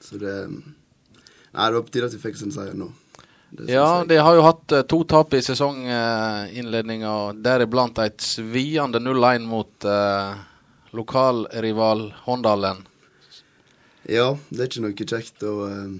Så 0.04 0.20
det 0.22 0.36
Nei, 1.56 1.70
det 1.70 1.78
var 1.78 1.86
på 1.88 1.94
tide 1.96 2.10
at 2.10 2.14
vi 2.18 2.20
fikk 2.20 2.36
oss 2.36 2.44
en 2.44 2.52
seier 2.52 2.76
nå. 2.76 2.90
Ja, 3.70 4.04
de 4.08 4.18
har 4.20 4.36
jo 4.36 4.42
hatt 4.44 4.72
eh, 4.76 4.82
to 4.90 5.04
tap 5.08 5.34
i 5.34 5.40
sesonginnledninga, 5.46 7.14
deriblant 7.40 8.00
et 8.04 8.20
sviende 8.22 9.00
0-1 9.00 9.46
mot 9.48 9.88
uh, 9.88 10.34
lokalrival 10.96 12.10
Håndalen. 12.26 12.82
Ja, 14.12 14.36
det 14.50 14.60
er 14.60 14.68
ikke 14.70 14.84
noe 14.84 14.98
kjekt 14.98 15.46
å 15.48 15.54
eh, 15.70 15.96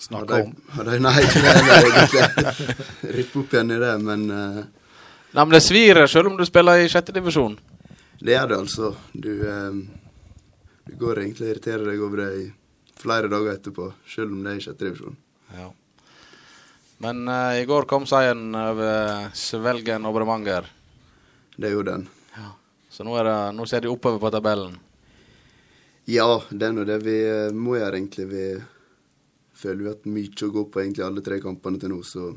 Snakke 0.00 0.42
om. 0.44 0.52
Har 0.76 0.84
de- 0.88 1.00
Nei, 1.02 1.16
ikke 1.24 1.40
det 1.44 1.78
egentlig. 1.78 2.68
Rippe 3.16 3.40
opp 3.42 3.56
igjen 3.56 3.72
i 3.74 3.80
det, 3.82 3.94
men 4.04 4.22
eh, 4.30 4.60
Nei, 5.30 5.42
men 5.44 5.50
det 5.54 5.60
svir 5.64 6.00
selv 6.10 6.30
om 6.32 6.36
du 6.38 6.44
spiller 6.48 6.80
i 6.84 6.88
sjette 6.90 7.12
divisjon. 7.16 7.58
det 8.20 8.32
gjør 8.36 8.48
det 8.52 8.56
altså. 8.60 8.92
Du, 9.12 9.32
eh, 9.48 9.72
du 10.88 10.94
går 11.00 11.20
egentlig 11.24 11.46
og 11.48 11.52
irriterer 11.54 11.84
deg 11.90 12.00
over 12.06 12.24
det 12.24 12.30
i 12.44 12.46
flere 13.00 13.28
dager 13.32 13.54
etterpå, 13.56 13.90
selv 14.08 14.32
om 14.36 14.40
det 14.44 14.52
er 14.54 14.58
i 14.60 14.64
sjette 14.68 14.84
divisjon. 14.88 15.16
Ja. 15.56 15.68
Men 17.00 17.24
uh, 17.28 17.56
i 17.56 17.64
går 17.68 17.86
kom 17.88 18.04
seieren 18.08 18.50
over 18.54 19.30
Svelgen 19.36 20.04
og 20.08 20.14
Bremanger. 20.18 20.66
Det 21.56 21.72
gjorde 21.72 21.96
den. 21.96 22.08
Så 22.90 23.04
nå, 23.06 23.14
det, 23.24 23.34
nå 23.54 23.64
ser 23.70 23.84
de 23.84 23.88
oppover 23.88 24.18
på 24.20 24.30
tabellen. 24.34 24.74
Ja, 26.10 26.26
det 26.50 26.66
er 26.66 26.72
nå 26.74 26.84
det 26.88 26.96
vi 27.04 27.14
eh, 27.22 27.52
må 27.54 27.76
gjøre, 27.78 28.00
egentlig. 28.00 28.26
Vi 28.26 28.44
føler 29.60 29.78
vi 29.78 29.86
har 29.86 29.94
hatt 29.94 30.08
mye 30.10 30.46
å 30.48 30.52
gå 30.56 30.64
på 30.72 30.82
egentlig 30.82 31.04
alle 31.06 31.22
tre 31.24 31.38
kampene 31.40 31.78
til 31.78 31.92
nå, 31.92 32.00
så 32.04 32.32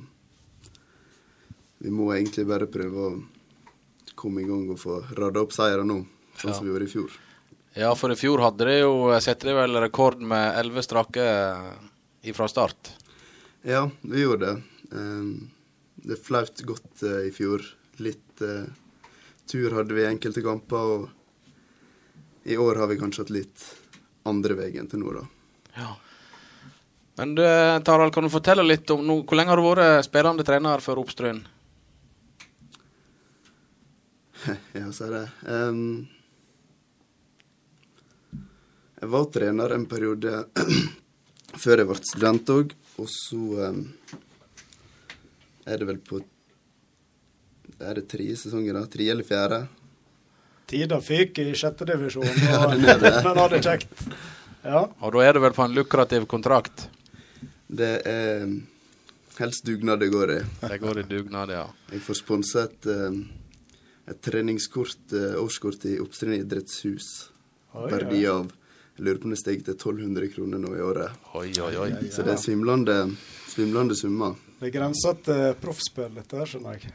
vi 1.84 1.92
må 1.92 2.12
egentlig 2.14 2.46
bare 2.48 2.70
prøve 2.72 3.08
å 3.08 3.14
komme 4.20 4.44
i 4.44 4.48
gang 4.48 4.68
og 4.72 4.80
få 4.80 5.00
rada 5.18 5.42
opp 5.42 5.56
seire 5.56 5.84
nå, 5.88 6.04
sånn 6.38 6.54
Ja. 6.54 6.56
som 6.56 6.68
vi 6.68 6.72
gjorde 6.72 6.88
i 6.88 6.94
fjor. 6.94 7.18
Ja, 7.74 7.96
for 7.98 8.14
i 8.14 8.20
fjor 8.20 8.44
hadde 8.46 8.68
de 8.70 8.78
jo 8.84 8.94
sett 9.26 9.42
de 9.42 9.56
vel 9.58 9.74
rekord 9.82 10.22
med 10.22 10.54
elleve 10.62 10.84
strake 10.86 11.26
ifra 12.22 12.48
start. 12.48 12.94
Ja, 13.66 13.90
vi 14.02 14.22
gjorde 14.22 14.46
det. 14.46 14.62
Eh, 14.98 15.24
det 15.96 16.16
flaut 16.16 16.62
godt 16.62 17.04
eh, 17.04 17.28
i 17.28 17.32
fjor. 17.32 17.62
Litt 18.04 18.42
eh, 18.42 18.66
tur 19.48 19.72
hadde 19.72 19.96
vi 19.96 20.04
i 20.04 20.10
enkelte 20.10 20.44
kamper, 20.44 20.78
og 20.98 21.10
i 22.44 22.58
år 22.60 22.76
har 22.82 22.92
vi 22.92 23.00
kanskje 23.00 23.24
hatt 23.24 23.32
litt 23.32 23.64
andre 24.28 24.58
veien 24.60 24.90
til 24.92 25.00
nå, 25.00 25.14
da. 25.16 25.24
Ja. 25.78 25.94
Men 27.16 27.36
du, 27.38 27.44
Tarald, 27.88 28.12
kan 28.14 28.28
du 28.28 28.34
fortelle 28.34 28.66
litt 28.68 28.90
om 28.92 29.06
no, 29.08 29.22
hvor 29.24 29.40
lenge 29.40 29.54
har 29.54 29.62
du 29.62 29.68
vært 29.70 30.10
spillende 30.10 30.44
trener 30.48 30.84
for 30.84 31.00
Oppstryn? 31.00 31.40
Ja, 34.76 34.90
så 34.92 35.08
er 35.08 35.14
det. 35.16 35.28
Um, 35.48 36.08
jeg 39.00 39.12
var 39.14 39.30
trener 39.32 39.72
en 39.72 39.86
periode 39.88 40.42
før 41.64 41.80
jeg 41.80 41.88
ble 41.88 42.02
student 42.02 42.52
òg, 42.52 42.74
og 43.02 43.10
så 43.10 43.40
um, 43.70 43.86
er 45.66 45.80
det 45.82 45.88
vel 45.88 46.02
på 46.04 46.20
Er 47.80 47.98
det 47.98 48.06
tre 48.12 48.26
sesonger, 48.38 48.76
da? 48.78 48.84
Tre 48.88 49.08
eller 49.12 49.26
fjerde? 49.28 49.64
Tida 50.70 51.00
fyk 51.04 51.40
i 51.42 51.50
sjette 51.58 51.88
divisjon, 51.90 52.28
Ja, 52.50 52.68
men 53.26 53.40
har 53.40 53.50
det 53.52 53.64
kjekt. 53.66 54.06
Ja. 54.64 54.86
Og 55.00 55.16
da 55.16 55.24
er 55.26 55.36
det 55.36 55.42
vel 55.44 55.56
på 55.56 55.66
en 55.66 55.76
lukrativ 55.76 56.28
kontrakt? 56.32 56.88
Det 57.68 57.96
er 58.08 58.46
helst 59.40 59.66
dugnad 59.66 60.00
det 60.00 60.12
går 60.14 60.32
i. 60.32 60.40
Det 60.62 60.78
går 60.80 61.00
i 61.00 61.06
dugnad, 61.10 61.52
ja. 61.52 61.66
Jeg 61.92 62.04
får 62.06 62.20
sponsa 62.22 62.66
et, 62.68 62.86
eh, 62.86 63.20
et 64.14 64.22
treningskort, 64.22 65.14
eh, 65.14 65.36
årskort 65.42 65.86
i 65.90 65.98
Oppstryn 66.00 66.38
idrettshus. 66.38 67.30
Verdi 67.74 68.24
ja. 68.24 68.38
av 68.38 68.52
jeg 68.94 69.06
lurer 69.08 69.18
på 69.18 69.26
om 69.26 69.34
det 69.34 69.40
steg 69.42 69.64
til 69.66 69.74
1200 69.74 70.28
kroner 70.36 70.60
nå 70.62 70.76
i 70.78 70.82
året. 70.86 71.24
Oi, 71.40 71.48
oi, 71.66 71.74
oi. 71.82 71.90
Så 72.14 72.22
det 72.26 72.36
er 72.36 72.42
svimlende, 72.42 72.98
svimlende 73.50 73.98
summer. 73.98 74.36
Det 74.60 74.70
grenser 74.72 75.18
til 75.26 75.56
proffspill, 75.62 76.12
dette 76.14 76.38
her, 76.38 76.50
skjønner 76.52 76.78
jeg. 76.78 76.94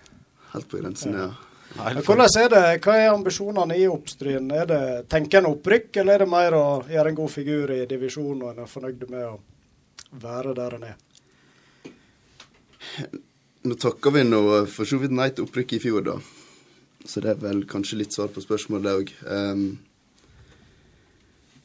Helt 0.53 0.69
på 0.71 0.79
grensen, 0.79 1.17
ja. 1.19 1.27
ja. 1.75 1.89
hvordan 2.07 2.31
er 2.41 2.53
det, 2.55 2.63
Hva 2.87 2.95
er 2.97 3.11
ambisjonene 3.11 3.77
i 3.77 3.89
Oppstryn? 3.91 4.47
Er 4.55 4.71
det, 4.71 4.81
tenker 5.11 5.43
en 5.43 5.51
opprykk, 5.51 5.91
eller 6.01 6.15
er 6.15 6.25
det 6.25 6.31
mer 6.31 6.57
å 6.57 6.65
gjøre 6.89 7.13
en 7.13 7.19
god 7.19 7.35
figur 7.35 7.75
i 7.75 7.81
divisjonen, 7.91 8.47
og 8.47 8.55
en 8.55 8.63
er 8.63 8.71
fornøyd 8.71 9.05
med 9.11 9.27
å 9.27 9.35
være 10.23 10.55
der 10.57 10.79
en 10.79 10.87
er? 10.93 10.97
Nå 13.67 13.75
takka 13.75 14.15
vi 14.15 14.23
nå 14.23 14.45
for 14.71 14.87
så 14.87 15.03
vidt 15.03 15.19
nei 15.19 15.33
til 15.35 15.51
opprykk 15.51 15.75
i 15.75 15.83
fjor, 15.83 16.07
da. 16.07 16.17
Så 17.03 17.21
det 17.27 17.35
er 17.35 17.43
vel 17.43 17.67
kanskje 17.69 17.99
litt 18.05 18.15
svar 18.15 18.31
på 18.31 18.43
spørsmålet 18.47 19.03
òg. 19.03 19.15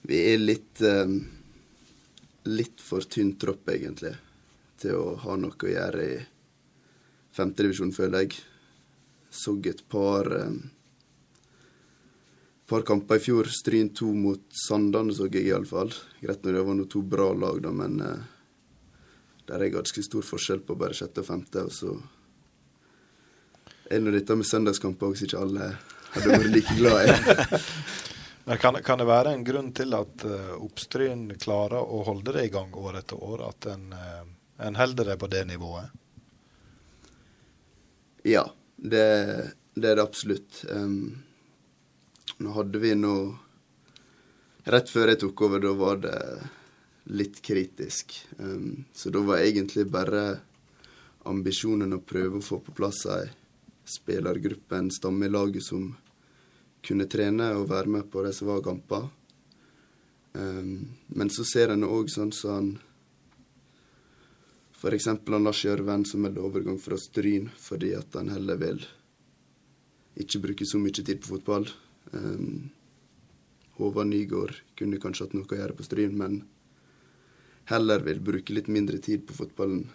Vi 0.07 0.19
er 0.33 0.41
litt 0.41 0.81
eh, 0.83 1.15
litt 2.43 2.81
for 2.83 3.05
tynn 3.07 3.35
tropp, 3.39 3.69
egentlig, 3.71 4.13
til 4.81 4.99
å 4.99 5.15
ha 5.23 5.35
noe 5.39 5.55
å 5.55 5.73
gjøre 5.73 6.05
i 6.05 6.15
femtedivisjon, 7.33 7.93
føler 7.95 8.25
jeg. 8.25 8.41
Så 9.33 9.55
et 9.65 9.83
par 9.89 10.29
eh, 10.37 10.57
par 12.69 12.85
kamper 12.87 13.19
i 13.19 13.23
fjor. 13.23 13.49
Stryn 13.49 13.89
2 13.95 14.11
mot 14.17 14.43
Sandane 14.67 15.13
så 15.15 15.27
jeg 15.31 15.47
iallfall. 15.47 15.93
Greit 16.21 16.43
når 16.43 16.57
det 16.57 16.65
var 16.67 16.77
noe 16.79 16.91
to 16.91 17.01
bra 17.01 17.31
lag, 17.33 17.61
da, 17.63 17.71
men 17.71 17.99
eh, 18.01 18.23
der 19.49 19.65
er 19.65 19.73
ganske 19.73 20.03
stor 20.05 20.25
forskjell 20.25 20.63
på 20.67 20.77
bare 20.79 20.97
sjette 20.97 21.23
og 21.23 21.29
femte. 21.29 21.67
Og 21.67 21.73
så 21.73 21.95
er 23.91 24.01
nå 24.01 24.13
dette 24.15 24.35
med 24.37 24.47
søndagskamper 24.47 25.11
også 25.11 25.27
ikke 25.27 25.43
alle 25.43 25.73
hadde 26.13 26.33
vært 26.37 26.51
like 26.53 26.79
glad 26.79 27.09
i. 27.09 28.09
Men 28.45 28.57
kan, 28.57 28.75
kan 28.83 28.99
det 28.99 29.07
være 29.07 29.33
en 29.33 29.43
grunn 29.47 29.71
til 29.75 29.95
at 29.95 30.25
uh, 30.27 30.55
Oppstryn 30.59 31.29
klarer 31.39 31.79
å 31.79 32.01
holde 32.07 32.33
det 32.35 32.47
i 32.49 32.51
gang 32.51 32.73
år 32.75 32.99
etter 32.99 33.21
år? 33.23 33.45
At 33.47 33.67
en, 33.71 33.85
uh, 33.95 34.23
en 34.67 34.79
holder 34.79 35.13
det 35.13 35.17
på 35.21 35.29
det 35.31 35.45
nivået? 35.47 35.93
Ja, 38.27 38.43
det, 38.75 39.05
det 39.75 39.93
er 39.93 39.95
det 39.95 40.03
absolutt. 40.03 40.65
Um, 40.67 41.23
nå 42.43 42.51
hadde 42.57 42.83
vi 42.83 42.93
nå 42.99 43.15
Rett 44.63 44.87
før 44.87 45.09
jeg 45.11 45.19
tok 45.19 45.41
over, 45.43 45.59
da 45.59 45.71
var 45.75 45.97
det 46.05 46.19
litt 47.11 47.41
kritisk. 47.43 48.13
Um, 48.39 48.85
så 48.95 49.11
da 49.11 49.19
var 49.27 49.43
egentlig 49.43 49.89
bare 49.91 50.21
ambisjonen 51.27 51.91
å 51.97 51.99
prøve 51.99 52.39
å 52.39 52.45
få 52.45 52.61
på 52.63 52.75
plass 52.75 53.01
ei 53.11 53.25
spillergruppe, 53.83 54.77
en 54.77 54.87
stamme 54.91 55.27
i 55.27 55.33
laget, 55.33 55.65
som 55.67 55.89
kunne 56.83 57.07
trene 57.09 57.51
og 57.57 57.69
være 57.71 57.91
med 57.97 58.09
på 58.11 58.23
det 58.25 58.33
som 58.37 58.49
var 58.51 58.63
kamper. 58.65 59.07
Um, 60.33 60.95
men 61.13 61.29
så 61.29 61.45
ser 61.45 61.73
en 61.73 61.85
òg 61.85 62.09
sånn 62.09 62.33
som 62.33 62.55
han 62.57 62.73
F.eks. 64.83 65.05
Lars 65.31 65.61
Gjørven, 65.63 66.03
som 66.03 66.25
meldte 66.25 66.43
overgang 66.43 66.79
fra 66.81 66.97
Stryn 66.99 67.45
fordi 67.55 67.93
at 67.95 68.17
han 68.19 68.33
heller 68.33 68.57
vil 68.59 68.81
ikke 70.19 70.41
bruke 70.43 70.65
så 70.67 70.81
mye 70.81 70.93
tid 70.99 71.21
på 71.23 71.37
fotball. 71.37 71.69
Um, 72.11 72.71
Håvard 73.77 74.09
Nygaard 74.09 74.59
kunne 74.77 74.99
kanskje 75.01 75.27
hatt 75.27 75.37
noe 75.37 75.47
å 75.47 75.59
gjøre 75.61 75.77
på 75.77 75.85
Stryn, 75.87 76.17
men 76.19 76.41
heller 77.71 78.03
vil 78.05 78.19
bruke 78.21 78.53
litt 78.53 78.67
mindre 78.67 78.99
tid 79.01 79.23
på 79.29 79.37
fotballen. 79.37 79.87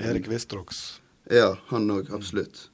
Erik 0.00 0.30
Vistrox. 0.30 1.02
Ja, 1.30 1.54
han 1.68 1.90
òg, 1.92 2.10
absolutt. 2.14 2.70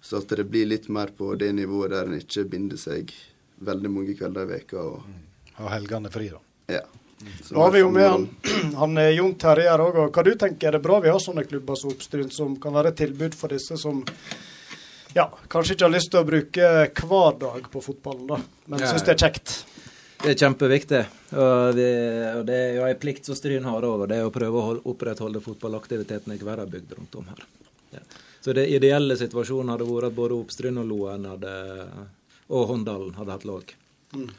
Så 0.00 0.22
at 0.22 0.32
det 0.32 0.46
blir 0.48 0.68
litt 0.68 0.88
mer 0.88 1.12
på 1.16 1.34
det 1.38 1.50
nivået 1.52 1.92
der 1.92 2.08
en 2.08 2.20
ikke 2.20 2.46
binder 2.48 2.80
seg 2.80 3.12
veldig 3.60 3.90
mange 3.92 4.16
kvelder 4.16 4.46
i 4.46 4.52
veka 4.54 4.80
og 4.80 5.02
Har 5.60 5.74
helgene 5.76 6.08
fri, 6.12 6.30
da. 6.32 6.40
Ja. 6.72 6.84
Så 7.44 7.54
Nå 7.54 7.66
har 7.66 7.74
vi 7.74 7.82
jo 7.82 7.90
med 7.92 8.08
han, 8.08 8.28
han 8.80 9.00
er 9.00 9.10
Jon 9.12 9.34
Terje 9.36 9.68
her 9.68 9.82
òg. 9.84 9.98
Hva 10.08 10.24
du 10.24 10.32
tenker, 10.40 10.70
er 10.70 10.78
det 10.78 10.84
bra 10.84 11.00
vi 11.04 11.12
har 11.12 11.20
sånne 11.20 11.44
klubber 11.44 11.76
som 11.76 11.92
Oppstrynd, 11.92 12.32
som 12.32 12.54
kan 12.60 12.72
være 12.76 12.94
et 12.94 13.02
tilbud 13.02 13.36
for 13.36 13.52
disse 13.52 13.76
som 13.80 14.00
ja, 15.12 15.26
kanskje 15.50 15.74
ikke 15.74 15.88
har 15.88 15.92
lyst 15.92 16.12
til 16.12 16.22
å 16.22 16.26
bruke 16.26 16.70
hver 17.02 17.36
dag 17.40 17.68
på 17.72 17.82
fotballen, 17.82 18.28
da, 18.30 18.38
men 18.70 18.84
syns 18.86 19.04
det 19.04 19.16
er 19.16 19.22
kjekt? 19.26 19.54
Det 20.20 20.34
er 20.34 20.38
kjempeviktig. 20.38 21.00
Og, 21.32 21.76
det, 21.76 21.90
og 22.36 22.42
det 22.46 22.56
er 22.56 22.74
jo 22.76 22.86
en 22.86 22.98
plikt 23.00 23.28
som 23.28 23.36
Stryn 23.38 23.66
har 23.66 23.86
òg, 23.88 24.04
og 24.04 24.10
det 24.10 24.20
er 24.20 24.28
å 24.28 24.32
prøve 24.32 24.60
å 24.60 24.74
opprettholde 24.92 25.40
fotballaktiviteten 25.44 26.34
i 26.34 26.40
hver 26.40 26.62
bygd 26.68 26.92
rundt 26.98 27.16
om 27.20 27.30
her. 27.32 27.46
Ja. 27.96 28.04
Så 28.40 28.52
det 28.56 28.66
ideelle 28.72 29.16
situasjonen 29.20 29.74
hadde 29.74 29.84
vært 29.88 30.08
at 30.10 30.16
både 30.16 30.36
Oppstryn 30.40 30.78
og 30.80 30.86
Loen 30.88 31.26
hadde, 31.28 31.52
og 32.48 32.68
Håndalen 32.70 33.14
hadde 33.18 33.34
hatt 33.36 33.44
lag 33.48 33.74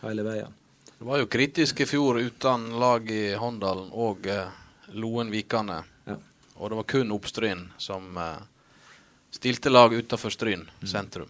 hele 0.01 0.23
veien. 0.25 0.55
Det 0.97 1.05
var 1.07 1.21
jo 1.21 1.27
kritisk 1.33 1.79
i 1.81 1.85
fjor 1.89 2.17
uten 2.21 2.65
lag 2.81 3.05
i 3.11 3.33
Håndalen 3.37 3.91
og 3.93 4.25
eh, 4.29 4.49
Loen 4.97 5.29
Vikane. 5.33 5.79
Ja. 6.05 6.15
Og 6.57 6.69
det 6.73 6.79
var 6.81 6.87
kun 6.93 7.13
Oppstryn 7.15 7.61
som 7.81 8.17
eh, 8.17 8.41
stilte 9.33 9.69
lag 9.73 9.93
utenfor 9.93 10.33
Stryn 10.33 10.65
sentrum. 10.85 11.29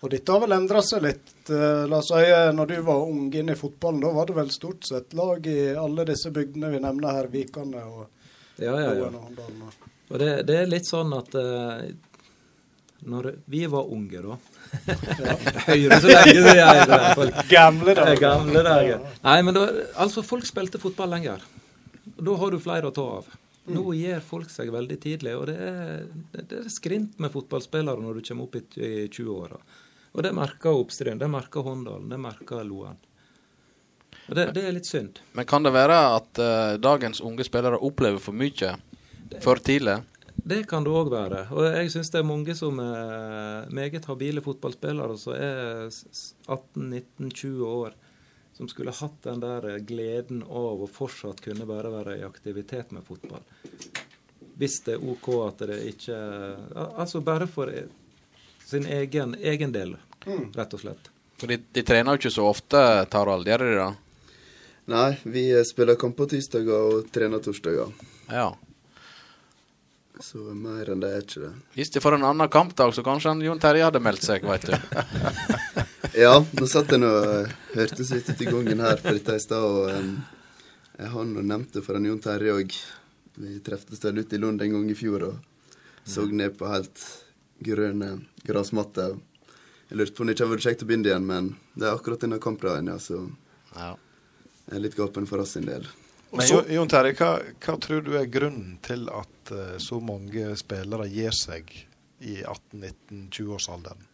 Og 0.00 0.08
dette 0.14 0.32
har 0.32 0.40
vel 0.40 0.56
endra 0.56 0.80
seg 0.84 1.02
litt. 1.04 1.32
Eh, 1.52 1.84
La 1.88 2.00
oss 2.00 2.08
si 2.12 2.24
når 2.56 2.72
du 2.72 2.76
var 2.88 3.04
ung 3.04 3.28
inne 3.36 3.52
i 3.56 3.60
fotballen, 3.60 4.00
da 4.04 4.12
var 4.16 4.28
det 4.28 4.36
vel 4.40 4.50
stort 4.52 4.88
sett 4.88 5.12
lag 5.16 5.46
i 5.48 5.58
alle 5.76 6.04
disse 6.08 6.32
bygdene 6.32 6.72
vi 6.72 6.80
nevner 6.84 7.20
her, 7.20 7.28
Vikane 7.32 7.84
og 7.84 8.06
Ja, 8.60 8.72
ja, 8.76 8.88
ja. 8.88 8.92
Loen 9.04 9.16
og 9.20 9.28
Håndalen. 9.30 9.62
og- 9.68 9.88
Og 10.10 10.18
det, 10.18 10.30
det 10.48 10.56
er 10.60 10.70
litt 10.70 10.88
sånn 10.88 11.12
at 11.14 11.34
uh, 11.38 11.84
når 13.10 13.34
vi 13.50 13.64
var 13.70 13.90
unge, 13.90 14.22
da 14.24 14.38
Høyre 15.66 15.96
så 15.98 16.10
lenge 16.10 16.34
siden 16.34 16.58
jeg 16.58 16.82
er. 16.84 17.04
Folk, 17.18 17.38
Gamle 17.50 17.94
dager. 17.96 18.20
Gamle 18.22 18.62
dager. 18.66 19.04
Nei, 19.24 19.36
men 19.46 19.56
da, 19.56 19.66
altså, 20.02 20.22
folk 20.26 20.46
spilte 20.46 20.78
fotball 20.82 21.10
lenger. 21.16 21.44
Da 22.20 22.34
har 22.38 22.52
du 22.54 22.60
flere 22.62 22.90
å 22.90 22.94
ta 22.94 23.06
av. 23.20 23.30
Nå 23.70 23.84
gir 23.94 24.22
folk 24.24 24.50
seg 24.50 24.70
veldig 24.74 24.96
tidlig, 25.02 25.34
og 25.38 25.46
det 25.50 25.56
er, 25.62 26.06
det 26.32 26.46
det 26.50 26.62
er 26.64 26.72
skrint 26.72 27.18
med 27.22 27.32
fotballspillere 27.34 28.02
når 28.02 28.18
du 28.18 28.28
kommer 28.30 28.48
opp 28.48 28.58
i, 28.58 28.64
i 28.78 29.06
20-åra. 29.06 29.60
Og 30.10 30.24
det 30.26 30.32
merker 30.34 30.74
Oppstryn, 30.74 31.20
det 31.20 31.28
merker 31.30 31.66
Håndalen, 31.66 32.08
det 32.10 32.18
merker 32.18 32.64
Loen. 32.66 32.98
Og 34.30 34.36
det, 34.38 34.48
det 34.56 34.64
er 34.66 34.74
litt 34.74 34.88
synd. 34.88 35.20
Men 35.38 35.46
kan 35.46 35.66
det 35.66 35.74
være 35.74 35.98
at 36.16 36.40
uh, 36.42 36.78
dagens 36.82 37.22
unge 37.26 37.46
spillere 37.46 37.78
opplever 37.78 38.22
for 38.22 38.34
mye 38.34 38.74
for 39.40 39.56
tidlig? 39.56 40.00
Det 40.34 40.64
kan 40.68 40.84
det 40.84 40.92
òg 40.94 41.10
være. 41.12 41.42
Og 41.52 41.66
jeg 41.68 41.90
syns 41.92 42.10
det 42.12 42.20
er 42.20 42.28
mange 42.28 42.54
som 42.56 42.78
er 42.82 43.68
meget 43.74 44.08
habile 44.08 44.42
fotballspillere 44.44 45.16
som 45.20 45.34
er 45.36 45.90
18-19-20 45.90 47.64
år, 47.68 47.96
som 48.56 48.68
skulle 48.68 48.94
hatt 48.96 49.22
den 49.26 49.42
der 49.42 49.68
gleden 49.86 50.42
av 50.44 50.84
å 50.84 50.90
fortsatt 50.90 51.42
kunne 51.44 51.68
bare 51.68 51.92
være 51.92 52.18
i 52.20 52.26
aktivitet 52.26 52.94
med 52.96 53.04
fotball. 53.06 53.44
Hvis 54.60 54.80
det 54.86 54.96
er 54.96 55.08
OK 55.08 55.28
at 55.46 55.62
det 55.70 55.78
ikke 55.88 56.16
Altså 56.76 57.22
bare 57.24 57.46
for 57.48 57.72
sin 58.66 58.86
egen, 58.86 59.34
egen 59.40 59.72
del, 59.72 59.96
rett 60.54 60.76
og 60.76 60.82
slett. 60.82 61.10
De, 61.40 61.56
de 61.56 61.82
trener 61.86 62.12
jo 62.12 62.20
ikke 62.20 62.32
så 62.34 62.44
ofte, 62.50 62.80
Tarald. 63.12 63.48
Gjør 63.48 63.64
de 63.64 63.76
det? 63.78 63.90
Nei, 64.90 65.10
vi 65.22 65.46
eh, 65.54 65.64
spiller 65.64 65.96
kamp 66.00 66.16
på 66.18 66.26
tirsdager 66.28 66.90
og 66.90 67.08
trener 67.14 67.40
torsdager. 67.44 67.92
Ja. 68.28 68.50
Så 70.20 70.38
mer 70.52 70.90
enn 70.92 71.00
det 71.00 71.10
er 71.14 71.22
ikke 71.24 71.42
det. 71.46 71.50
Hvis 71.78 71.92
det 71.94 72.02
for 72.04 72.16
en 72.16 72.26
annen 72.28 72.50
kampdag, 72.52 72.92
så 72.94 73.04
kanskje 73.04 73.32
han 73.32 73.40
Jon 73.44 73.60
Terje 73.62 73.86
hadde 73.86 74.02
meldt 74.04 74.26
seg, 74.26 74.44
veit 74.46 74.68
du. 74.68 74.76
Ja, 76.10 76.32
nå 76.42 76.66
satt 76.66 76.90
jeg 76.90 76.98
nå 76.98 77.06
og 77.06 77.52
hørte 77.76 78.04
så 78.04 78.16
vidt 78.16 78.32
ut 78.32 78.40
i 78.42 78.48
gangen 78.48 78.80
her 78.82 78.98
på 78.98 79.12
dette 79.14 79.36
i 79.38 79.42
stad, 79.42 79.62
og 79.62 79.92
um, 79.94 80.08
jeg 80.98 81.12
har 81.12 81.28
nå 81.28 81.44
nevnt 81.46 81.76
det 81.76 81.82
for 81.86 81.96
en 81.96 82.08
Jon 82.08 82.18
Terje 82.20 82.56
òg. 82.58 82.74
Vi 83.40 83.60
treftes 83.64 84.02
vel 84.02 84.18
ute 84.18 84.36
i 84.36 84.40
Lund 84.42 84.60
en 84.60 84.74
gang 84.74 84.88
i 84.90 84.96
fjor 84.98 85.28
og 85.28 85.38
så 86.04 86.26
ned 86.26 86.56
på 86.58 86.68
helt 86.68 87.04
grønne 87.62 88.10
gressmatter. 88.42 89.14
Jeg 89.88 90.00
lurte 90.00 90.16
på 90.16 90.24
om 90.24 90.28
det 90.28 90.34
ikke 90.34 90.48
hadde 90.48 90.56
vært 90.56 90.66
kjekt 90.66 90.84
å 90.84 90.90
begynne 90.90 91.12
igjen, 91.12 91.30
men 91.30 91.52
det 91.78 91.86
er 91.86 91.94
akkurat 91.94 92.26
denne 92.26 92.40
kampdagen, 92.42 92.90
ja, 92.90 92.98
så 92.98 93.22
jeg 93.76 94.76
er 94.76 94.82
litt 94.82 94.98
gapen 94.98 95.30
for 95.30 95.42
oss 95.44 95.54
sin 95.56 95.70
del. 95.70 95.86
Men 96.30 96.46
så, 96.46 96.60
Jon 96.70 96.90
Terje, 96.90 97.14
hva, 97.18 97.30
hva 97.58 97.76
tror 97.82 98.04
du 98.06 98.12
er 98.18 98.28
grunnen 98.30 98.76
til 98.86 99.08
at 99.10 99.50
uh, 99.54 99.74
så 99.82 99.98
mange 100.02 100.52
spillere 100.58 101.08
gir 101.10 101.34
seg 101.34 101.72
i 102.20 102.38
18-19-20-årsalderen? 102.44 104.06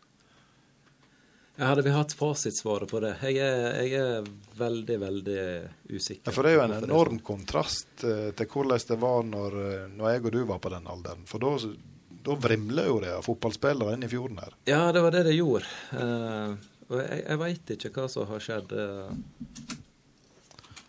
Ja, 1.56 1.64
hadde 1.64 1.82
vi 1.82 1.90
hatt 1.90 2.12
fasitsvaret 2.12 2.90
på 2.90 3.00
det? 3.00 3.14
Jeg 3.22 3.40
er, 3.40 3.76
jeg 3.80 4.00
er 4.00 4.26
veldig, 4.58 4.96
veldig 5.00 5.44
usikker. 5.88 6.28
Ja, 6.28 6.34
for 6.36 6.44
det 6.44 6.52
er 6.52 6.58
jo 6.58 6.64
en 6.66 6.74
hvorfor 6.74 6.88
enorm 6.90 7.20
kontrast 7.24 8.04
uh, 8.04 8.30
til 8.36 8.50
hvordan 8.52 8.86
det 8.90 8.98
var 9.00 9.24
når, 9.24 9.58
eh, 9.64 9.86
når 9.96 10.10
jeg 10.12 10.24
og 10.24 10.34
du 10.34 10.40
var 10.52 10.60
på 10.60 10.72
den 10.74 10.90
alderen. 10.92 11.24
For 11.28 11.40
da, 11.40 12.34
vrimler 12.44 12.90
jo 12.90 13.00
det 13.00 13.14
av 13.16 13.24
fotballspillere 13.24 13.96
inne 13.96 14.08
i 14.08 14.12
fjorden 14.12 14.40
her. 14.44 14.56
Ja, 14.68 14.82
det 14.92 15.04
var 15.04 15.16
det 15.16 15.24
det 15.30 15.36
gjorde. 15.38 15.64
Uh, 15.96 16.56
og 16.90 17.00
jeg, 17.00 17.22
jeg 17.24 17.42
veit 17.44 17.76
ikke 17.76 17.94
hva 17.96 18.08
som 18.12 18.28
har 18.28 18.44
skjedd 18.44 18.76
uh, 18.76 19.08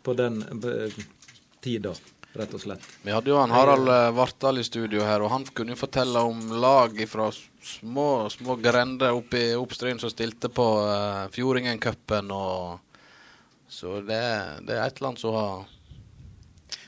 på 0.03 0.19
den 0.19 0.41
tida, 1.67 1.93
rett 2.37 2.53
og 2.55 2.63
slett. 2.63 2.87
Vi 3.03 3.13
hadde 3.13 3.31
jo 3.31 3.37
han 3.39 3.51
Harald 3.51 3.91
eh, 3.91 4.09
Vartdal 4.15 4.61
i 4.61 4.65
studio 4.65 5.03
her, 5.05 5.23
og 5.23 5.31
han 5.33 5.45
kunne 5.51 5.75
jo 5.75 5.79
fortelle 5.83 6.23
om 6.23 6.41
lag 6.63 6.95
fra 7.11 7.29
små, 7.67 8.29
små 8.29 8.55
grender 8.63 9.15
oppe 9.17 9.41
i 9.41 9.55
Oppstryn 9.59 9.99
som 9.99 10.11
stilte 10.11 10.49
på 10.53 10.67
uh, 10.87 11.27
Fjordingen-cupen 11.33 12.31
og 12.31 12.83
Så 13.67 13.99
det, 14.07 14.21
det 14.63 14.77
er 14.77 14.85
et 14.85 14.97
eller 14.97 15.09
annet 15.09 15.19
som 15.19 15.35
har 15.35 15.65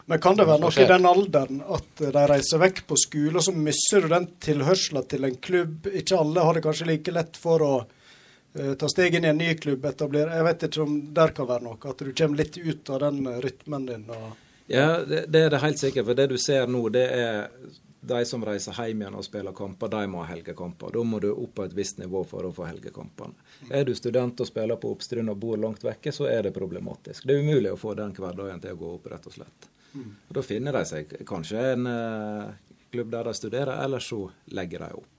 Men 0.07 0.21
kan 0.23 0.37
det 0.39 0.45
være 0.47 0.63
noe 0.63 0.71
i 0.79 0.87
den 0.87 1.05
alderen 1.05 1.61
at 1.75 1.89
de 1.99 2.25
reiser 2.31 2.61
vekk 2.63 2.85
på 2.87 2.97
skole, 2.97 3.35
og 3.37 3.43
så 3.43 3.53
mister 3.53 4.05
du 4.05 4.13
den 4.13 4.29
tilhørselen 4.39 5.07
til 5.11 5.27
en 5.27 5.35
klubb? 5.35 5.89
Ikke 5.91 6.17
alle 6.17 6.45
har 6.47 6.55
det 6.55 6.63
kanskje 6.65 6.87
like 6.93 7.13
lett 7.13 7.37
for 7.37 7.65
å 7.65 7.73
eh, 7.83 8.73
ta 8.79 8.89
steg 8.89 9.19
inn 9.19 9.27
i 9.27 9.33
en 9.33 9.41
ny 9.43 9.51
klubb, 9.59 9.85
etablere 9.85 10.39
Jeg 10.39 10.47
vet 10.47 10.69
ikke 10.69 10.85
om 10.87 10.99
der 11.19 11.35
kan 11.35 11.51
være 11.51 11.67
noe, 11.67 11.81
at 11.83 12.05
du 12.05 12.13
kommer 12.13 12.41
litt 12.41 12.57
ut 12.57 12.93
av 12.95 13.03
den 13.09 13.27
rytmen 13.43 13.89
din. 13.91 14.07
og... 14.09 14.45
Ja, 14.69 14.99
det, 15.05 15.25
det 15.33 15.45
er 15.45 15.53
det 15.53 15.61
helt 15.63 15.79
sikkert. 15.81 16.05
For 16.05 16.17
det 16.17 16.27
du 16.29 16.37
ser 16.37 16.69
nå, 16.69 16.81
det 16.93 17.05
er 17.09 17.47
de 18.01 18.19
som 18.25 18.43
reiser 18.45 18.77
hjem 18.77 19.01
igjen 19.03 19.17
og 19.17 19.25
spiller 19.25 19.55
kamper, 19.55 19.91
de 19.91 20.03
må 20.11 20.21
ha 20.23 20.29
helgekamper. 20.29 20.93
Da 20.95 21.03
må 21.03 21.19
du 21.23 21.29
opp 21.33 21.55
på 21.57 21.65
et 21.67 21.75
visst 21.75 21.99
nivå 21.99 22.21
for 22.27 22.47
å 22.47 22.53
få 22.55 22.67
helgekampene. 22.69 23.35
Er 23.69 23.83
du 23.85 23.91
student 23.97 24.39
og 24.39 24.47
spiller 24.47 24.79
på 24.79 24.93
Oppstryn 24.93 25.31
og 25.33 25.41
bor 25.41 25.59
langt 25.59 25.83
vekke, 25.83 26.13
så 26.15 26.29
er 26.31 26.47
det 26.47 26.55
problematisk. 26.55 27.25
Det 27.27 27.35
er 27.35 27.43
umulig 27.43 27.73
å 27.73 27.81
få 27.81 27.95
den 27.99 28.15
hverdagen 28.15 28.63
til 28.63 28.77
å 28.77 28.79
gå 28.79 28.95
opp, 28.95 29.11
rett 29.11 29.27
og 29.27 29.35
slett. 29.35 29.69
Og 29.97 30.33
Da 30.37 30.45
finner 30.45 30.77
de 30.77 30.83
seg 30.85 31.13
kanskje 31.27 31.65
en 31.73 31.89
eh, 31.89 32.51
klubb 32.93 33.11
der 33.11 33.29
de 33.29 33.33
studerer, 33.37 33.75
eller 33.83 34.03
så 34.03 34.27
legger 34.53 34.85
de 34.85 34.91
opp. 35.01 35.18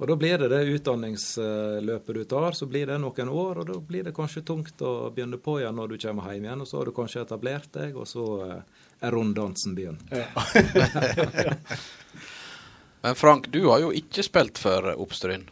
Og 0.00 0.08
Da 0.08 0.16
blir 0.16 0.38
det 0.38 0.48
det 0.48 0.64
utdanningsløpet 0.64 2.14
du 2.16 2.24
tar, 2.24 2.52
så 2.56 2.66
blir 2.66 2.86
det 2.88 2.98
noen 3.02 3.28
år, 3.28 3.58
og 3.60 3.66
da 3.68 3.74
blir 3.84 4.04
det 4.06 4.14
kanskje 4.16 4.40
tungt 4.48 4.80
å 4.80 5.10
begynne 5.12 5.36
på 5.36 5.58
igjen 5.60 5.76
når 5.76 5.92
du 5.92 5.98
kommer 6.00 6.32
hjem 6.32 6.44
igjen, 6.46 6.62
og 6.64 6.68
så 6.70 6.78
har 6.80 6.88
du 6.88 6.92
kanskje 6.96 7.20
etablert 7.26 7.68
deg, 7.74 7.92
og 8.00 8.08
så 8.08 8.24
eh, 8.46 8.62
er 9.04 9.12
runddansen 9.12 9.74
begynt. 9.76 10.00
Men 13.04 13.18
Frank, 13.20 13.50
du 13.52 13.60
har 13.66 13.84
jo 13.84 13.92
ikke 13.92 14.24
spilt 14.24 14.56
for 14.60 14.88
Oppstryn. 14.94 15.44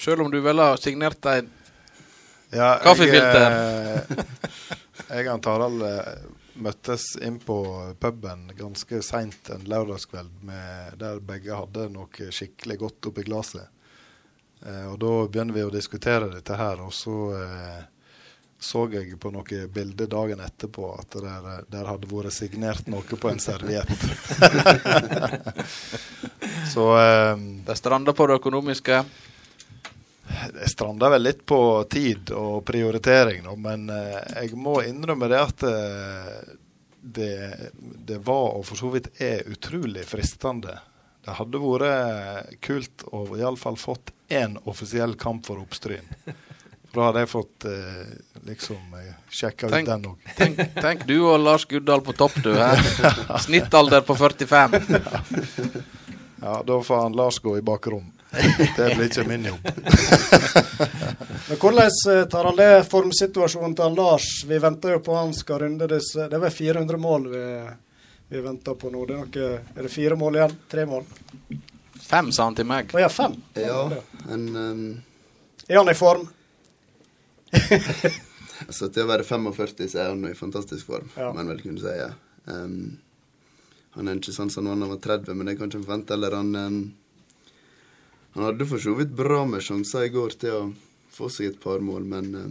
Selv 0.00 0.24
om 0.24 0.32
du 0.32 0.40
vel 0.40 0.64
har 0.64 0.80
signert 0.80 1.20
deg 1.28 1.44
Ja, 2.56 2.80
Kaffefilter. 2.80 3.52
Jeg, 4.08 4.16
eh, 4.16 4.24
jeg 5.18 5.28
og 5.28 5.44
Tarald 5.44 5.84
eh, 5.84 6.43
møttes 6.54 7.16
inn 7.22 7.38
på 7.42 7.56
puben 8.00 8.50
ganske 8.56 9.02
seint 9.02 9.50
en 9.50 9.64
lørdagskveld 9.68 10.30
med- 10.42 10.98
der 10.98 11.20
begge 11.20 11.54
hadde 11.54 11.88
noe 11.90 12.30
skikkelig 12.30 12.78
godt 12.78 13.06
oppi 13.10 13.24
glasset. 13.26 13.68
Eh, 14.66 14.86
og 14.92 14.98
da 14.98 15.12
begynner 15.28 15.54
vi 15.54 15.64
å 15.64 15.72
diskutere 15.72 16.30
dette 16.32 16.56
her, 16.56 16.80
og 16.80 16.92
så 16.92 17.16
eh, 17.36 17.82
så 18.64 18.86
jeg 18.88 19.18
på 19.20 19.28
noen 19.34 19.68
bilder 19.72 20.08
dagen 20.08 20.40
etterpå 20.40 20.86
at 20.96 21.16
der, 21.20 21.64
der 21.68 21.84
hadde 21.84 22.08
vært 22.08 22.32
signert 22.32 22.86
noe 22.88 23.04
på 23.04 23.28
en 23.28 23.42
serviett. 23.42 23.84
så 26.74 26.86
eh, 26.96 27.36
Det 27.66 27.76
stranda 27.76 28.14
på 28.16 28.26
det 28.30 28.38
økonomiske. 28.40 29.02
Det 30.54 30.68
stranda 30.70 31.08
vel 31.12 31.22
litt 31.26 31.44
på 31.46 31.58
tid 31.90 32.30
og 32.36 32.64
prioritering, 32.66 33.46
men 33.60 33.88
eh, 33.92 34.20
jeg 34.42 34.56
må 34.56 34.78
innrømme 34.82 35.28
det 35.30 35.40
at 35.40 35.66
eh, 35.68 36.38
det, 37.04 37.34
det 38.08 38.18
var, 38.24 38.56
og 38.56 38.64
for 38.64 38.80
så 38.80 38.90
vidt 38.94 39.10
er, 39.20 39.44
utrolig 39.52 40.06
fristende. 40.08 40.78
Det 41.24 41.36
hadde 41.38 41.60
vært 41.60 42.56
kult 42.64 43.04
å 43.12 43.26
iallfall 43.36 43.76
fått 43.80 44.12
én 44.32 44.56
offisiell 44.64 45.14
kamp 45.20 45.46
for 45.46 45.60
Oppstryn. 45.60 46.08
For 46.94 47.00
da 47.00 47.06
hadde 47.08 47.22
jeg 47.24 47.30
fått 47.32 47.64
eh, 47.68 48.10
liksom 48.48 48.96
eh, 49.00 49.14
sjekka 49.28 49.66
ut 49.66 49.76
den 49.88 50.04
òg. 50.12 50.28
Tenk, 50.38 50.60
tenk 50.78 51.06
du 51.08 51.16
og 51.26 51.40
Lars 51.42 51.64
Guddal 51.66 52.04
på 52.06 52.14
topp, 52.16 52.36
du. 52.44 52.52
her. 52.54 52.80
Snittalder 53.46 54.04
på 54.06 54.14
45. 54.16 54.76
Ja, 56.44 56.60
da 56.62 56.76
får 56.86 57.02
han 57.02 57.16
Lars 57.18 57.40
gå 57.42 57.56
i 57.58 57.64
bakrom. 57.66 58.12
Det 58.76 58.88
blir 58.96 59.06
ikke 59.06 59.24
min 59.28 59.44
jobb. 59.48 59.64
Men 61.48 61.58
hvordan 61.60 61.90
eh, 62.10 62.24
tar 62.32 62.48
han 62.48 62.58
det 62.58 62.68
formsituasjonen 62.90 63.74
til 63.76 63.84
han 63.86 63.98
Lars? 63.98 64.28
Vi 64.48 64.58
venter 64.58 64.96
jo 64.96 65.00
på 65.04 65.16
han 65.16 65.34
skal 65.36 65.62
runde 65.64 65.88
disse 65.90 66.26
Det 66.28 66.38
er 66.38 66.42
vel 66.46 66.54
400 66.54 67.00
mål 67.00 67.28
vi, 67.32 67.44
vi 68.34 68.42
venter 68.44 68.76
på 68.80 68.90
nå. 68.92 69.06
Det 69.06 69.14
er, 69.14 69.24
noe, 69.24 69.62
er 69.76 69.88
det 69.88 69.92
fire 69.92 70.18
mål 70.18 70.40
igjen? 70.40 70.58
Tre 70.70 70.86
mål? 70.90 71.08
Fem, 72.04 72.30
sa 72.36 72.48
han 72.48 72.56
til 72.58 72.68
meg. 72.68 72.92
Å 72.92 73.04
ja, 73.04 73.10
fem. 73.12 73.36
Ja, 73.56 73.82
en 74.28 74.46
um, 74.56 74.84
Er 75.68 75.80
han 75.80 75.92
i 75.92 75.96
form? 75.98 76.26
Altså 78.66 78.88
Til 78.92 79.04
å 79.04 79.10
være 79.10 79.26
45 79.26 79.88
så 79.90 80.00
er 80.00 80.12
han 80.12 80.26
i 80.28 80.36
fantastisk 80.38 80.90
form, 80.90 81.08
Ja. 81.16 81.32
må 81.34 81.44
vel 81.48 81.62
kunne 81.62 81.82
si. 81.82 81.94
Ja. 81.98 82.10
Um, 82.46 82.98
han 83.94 84.08
er 84.10 84.18
ikke 84.18 84.34
sånn 84.34 84.50
som 84.50 84.66
når 84.66 84.78
han 84.78 84.92
var 84.94 85.00
30, 85.02 85.34
men 85.38 85.46
det 85.48 85.56
kan 85.58 85.70
ikke 85.70 85.84
forvente. 85.84 86.14
Eller 86.16 86.34
han 86.34 86.54
um, 86.56 86.78
Han 88.34 88.44
hadde 88.48 88.66
for 88.66 88.82
så 88.82 88.94
vidt 88.98 89.12
bra 89.14 89.44
med 89.46 89.62
sjanser 89.62 90.06
i 90.08 90.12
går 90.14 90.34
til 90.42 90.54
å 90.56 90.62
få 91.14 91.28
seg 91.30 91.52
et 91.52 91.60
par 91.62 91.78
mål, 91.84 92.02
men 92.10 92.30
eh, 92.34 92.48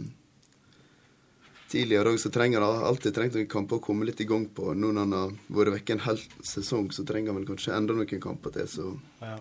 tidligere 1.72 2.14
òg 2.14 2.20
så 2.22 2.30
trenger 2.32 2.64
han 2.64 2.84
alltid 2.88 3.12
trengt 3.16 3.36
noen 3.36 3.50
kamper 3.50 3.76
å 3.80 3.84
komme 3.84 4.06
litt 4.08 4.22
i 4.24 4.28
gang 4.28 4.46
på. 4.48 4.70
Nå 4.72 4.92
når 4.94 5.02
han 5.04 5.12
har 5.18 5.34
vært 5.58 5.74
vekke 5.78 5.96
en 5.98 6.04
hel 6.06 6.22
sesong, 6.46 6.88
så 6.94 7.04
trenger 7.04 7.32
han 7.34 7.42
vel 7.42 7.48
kanskje 7.52 7.74
enda 7.76 7.96
noen 7.98 8.22
kamper 8.22 8.54
til. 8.56 8.68
Så 8.70 8.94
Ja. 9.20 9.36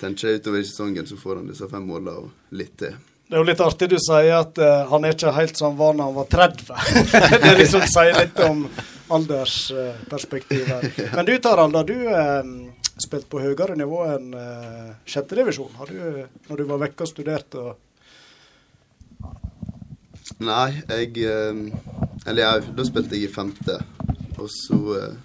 tenker 0.00 0.28
jeg 0.30 0.40
utover 0.40 0.62
sesongen 0.64 1.06
så 1.06 1.16
får 1.20 1.36
han 1.42 1.48
disse 1.52 1.68
fem 1.68 1.84
målene 1.86 2.16
og 2.16 2.30
litt 2.54 2.76
til. 2.78 2.96
Det 3.28 3.36
er 3.36 3.42
jo 3.42 3.44
litt 3.50 3.60
artig 3.60 3.90
du 3.90 3.98
sier 4.00 4.38
at 4.38 4.56
uh, 4.56 4.86
han 4.88 5.04
er 5.04 5.12
ikke 5.12 5.34
helt 5.36 5.58
som 5.58 5.74
han 5.74 5.76
var 5.76 5.96
da 5.98 6.04
han 6.06 6.14
var 6.16 6.28
30. 6.32 6.70
det 7.44 7.50
liksom 7.58 7.82
sier 7.84 8.14
litt 8.22 8.38
om 8.46 8.62
aldersperspektivet. 9.12 10.86
Uh, 10.98 11.14
Men 11.16 11.26
du 11.26 11.34
Tarald, 11.38 11.72
da 11.76 11.82
du 11.84 11.92
eh, 12.08 12.48
spilte 13.02 13.30
på 13.30 13.42
høyere 13.42 13.76
nivå 13.78 14.00
enn 14.10 14.32
uh, 14.34 14.94
sjettedivisjon, 15.06 15.76
har 15.78 15.92
du, 15.92 16.24
når 16.48 16.62
du 16.62 16.64
var 16.68 16.82
vekke 16.82 17.06
og 17.06 17.10
studerte? 17.12 17.62
Og, 17.62 17.76
Nei, 20.38 20.82
jeg 20.86 21.24
eh, 21.26 21.60
Eller 22.26 22.42
ja, 22.42 22.50
da 22.60 22.84
spilte 22.86 23.16
jeg 23.16 23.28
i 23.28 23.32
femte. 23.32 23.78
Og 24.38 24.50
så 24.52 24.78
eh, 24.98 25.16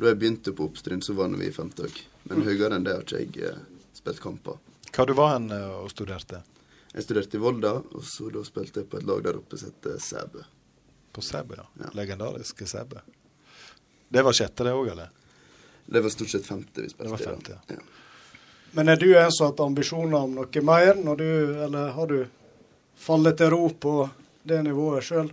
Da 0.00 0.08
jeg 0.08 0.18
begynte 0.18 0.54
på 0.56 0.66
Oppstryn, 0.70 1.02
så 1.04 1.14
var 1.14 1.30
vi 1.36 1.50
i 1.50 1.54
femte 1.54 1.84
òg. 1.86 2.00
Men 2.30 2.46
høyere 2.46 2.76
enn 2.76 2.86
det 2.86 2.96
har 2.96 3.04
ikke 3.04 3.20
jeg 3.20 3.50
eh, 3.50 3.60
spilt 3.96 4.22
kamper. 4.22 4.56
Hva 4.90 5.06
du 5.06 5.12
var 5.18 5.36
hen 5.36 5.50
eh, 5.54 5.68
og 5.82 5.90
studerte? 5.92 6.40
Jeg 6.90 7.06
studerte 7.06 7.38
i 7.38 7.42
Volda, 7.42 7.76
og 7.78 8.06
så 8.06 8.30
da 8.34 8.42
spilte 8.46 8.82
jeg 8.82 8.90
på 8.90 8.98
et 8.98 9.06
lag 9.06 9.20
der 9.22 9.38
oppe 9.38 9.60
som 9.60 9.70
heter 9.70 10.00
Sæbø. 10.02 10.42
På 11.14 11.22
Sæbø, 11.22 11.60
ja. 11.60 11.66
Ja. 11.84 11.90
Legendariske 11.94 12.66
Sæbø. 12.66 13.02
Det 14.10 14.24
var 14.26 14.34
sjette, 14.34 14.66
det 14.66 14.72
òg, 14.74 14.88
eller? 14.90 15.12
Det 15.90 16.00
var 16.00 16.12
stort 16.14 16.30
sett 16.30 16.46
femte 16.46 16.82
vi 16.82 16.88
spilte. 16.88 17.16
Det 17.16 17.26
var 17.26 17.38
ja. 17.48 17.56
ja. 17.74 17.80
men 18.72 18.88
er 18.88 18.96
du 18.96 19.08
en 19.18 19.32
som 19.32 19.44
har 19.44 19.52
hatt 19.52 19.62
ambisjoner 19.64 20.16
om 20.18 20.36
noe 20.38 20.62
mer, 20.62 20.94
når 20.94 21.16
du, 21.16 21.30
eller 21.66 21.90
har 21.96 22.06
du 22.06 22.20
fallet 22.94 23.36
til 23.36 23.50
ro 23.50 23.64
på 23.70 23.94
det 24.46 24.62
nivået 24.62 25.04
sjøl? 25.04 25.32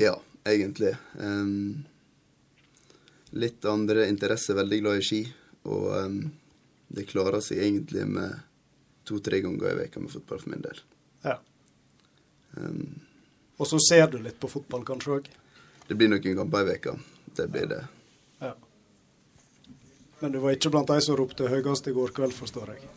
Ja, 0.00 0.14
egentlig. 0.48 0.94
Um, 1.20 1.84
litt 3.36 3.64
andre 3.68 4.08
interesser, 4.08 4.56
veldig 4.56 4.80
glad 4.80 5.02
i 5.02 5.04
ski. 5.04 5.20
Og 5.68 5.90
um, 5.92 6.22
det 6.88 7.04
klarer 7.10 7.44
seg 7.44 7.60
egentlig 7.60 8.06
med 8.08 8.40
to-tre 9.04 9.42
ganger 9.44 9.74
i 9.74 9.76
veka 9.82 10.00
med 10.00 10.14
fotball 10.14 10.40
for 10.40 10.54
min 10.54 10.64
del. 10.64 10.80
Ja. 11.26 11.36
Um, 12.56 12.96
Og 13.60 13.68
så 13.68 13.76
ser 13.90 14.08
du 14.08 14.16
litt 14.24 14.40
på 14.40 14.48
fotball, 14.48 14.86
kanskje 14.88 15.18
òg? 15.18 15.30
det 15.90 15.96
blir 15.98 16.06
noen 16.06 16.36
kamper 16.38 16.62
i 16.62 16.66
veka. 16.68 16.92
Det 17.34 17.48
blir 17.50 17.66
det. 17.66 17.80
Men 20.20 20.32
du 20.32 20.40
var 20.42 20.56
ikke 20.56 20.72
blant 20.72 20.90
de 20.90 21.00
som 21.04 21.16
ropte 21.16 21.48
høyest 21.48 21.88
i 21.88 21.94
går 21.96 22.12
kveld, 22.16 22.34
forstår 22.36 22.74
jeg? 22.74 22.88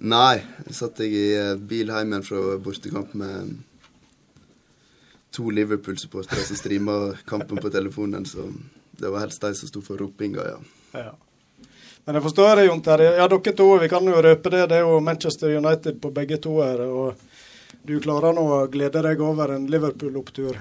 Nei, 0.00 0.40
jeg 0.64 0.76
satt 0.78 1.02
jeg 1.04 1.12
i 1.12 1.24
eh, 1.36 1.56
bil 1.60 1.92
hjemme 1.92 2.22
fra 2.24 2.56
bortekamp 2.64 3.12
med 3.20 3.58
to 5.30 5.50
Liverpool-supportere 5.52 6.46
som 6.46 6.56
streama 6.56 6.94
kampen 7.28 7.60
på 7.60 7.70
telefonen, 7.70 8.24
så 8.26 8.48
det 8.96 9.10
var 9.12 9.26
helst 9.26 9.44
de 9.44 9.52
som 9.54 9.68
sto 9.68 9.82
for 9.84 10.00
ropinga, 10.00 10.46
ja. 10.48 10.56
Ja. 10.96 11.12
Men 12.04 12.16
jeg 12.16 12.24
forstår 12.24 12.56
det, 12.56 12.64
Jon 12.66 12.82
Terje. 12.82 13.10
Ja, 13.20 13.28
dere 13.28 13.52
to, 13.56 13.66
vi 13.78 13.88
kan 13.92 14.08
jo 14.08 14.22
røpe 14.24 14.50
det. 14.50 14.64
Det 14.72 14.78
er 14.80 14.88
jo 14.88 15.00
Manchester 15.04 15.52
United 15.56 16.00
på 16.00 16.10
begge 16.16 16.40
to 16.42 16.56
her. 16.64 16.80
Og 16.88 17.84
du 17.86 17.98
klarer 18.02 18.34
nå 18.34 18.44
å 18.56 18.62
glede 18.72 19.02
deg 19.04 19.20
over 19.22 19.52
en 19.54 19.68
Liverpool-opptur, 19.70 20.56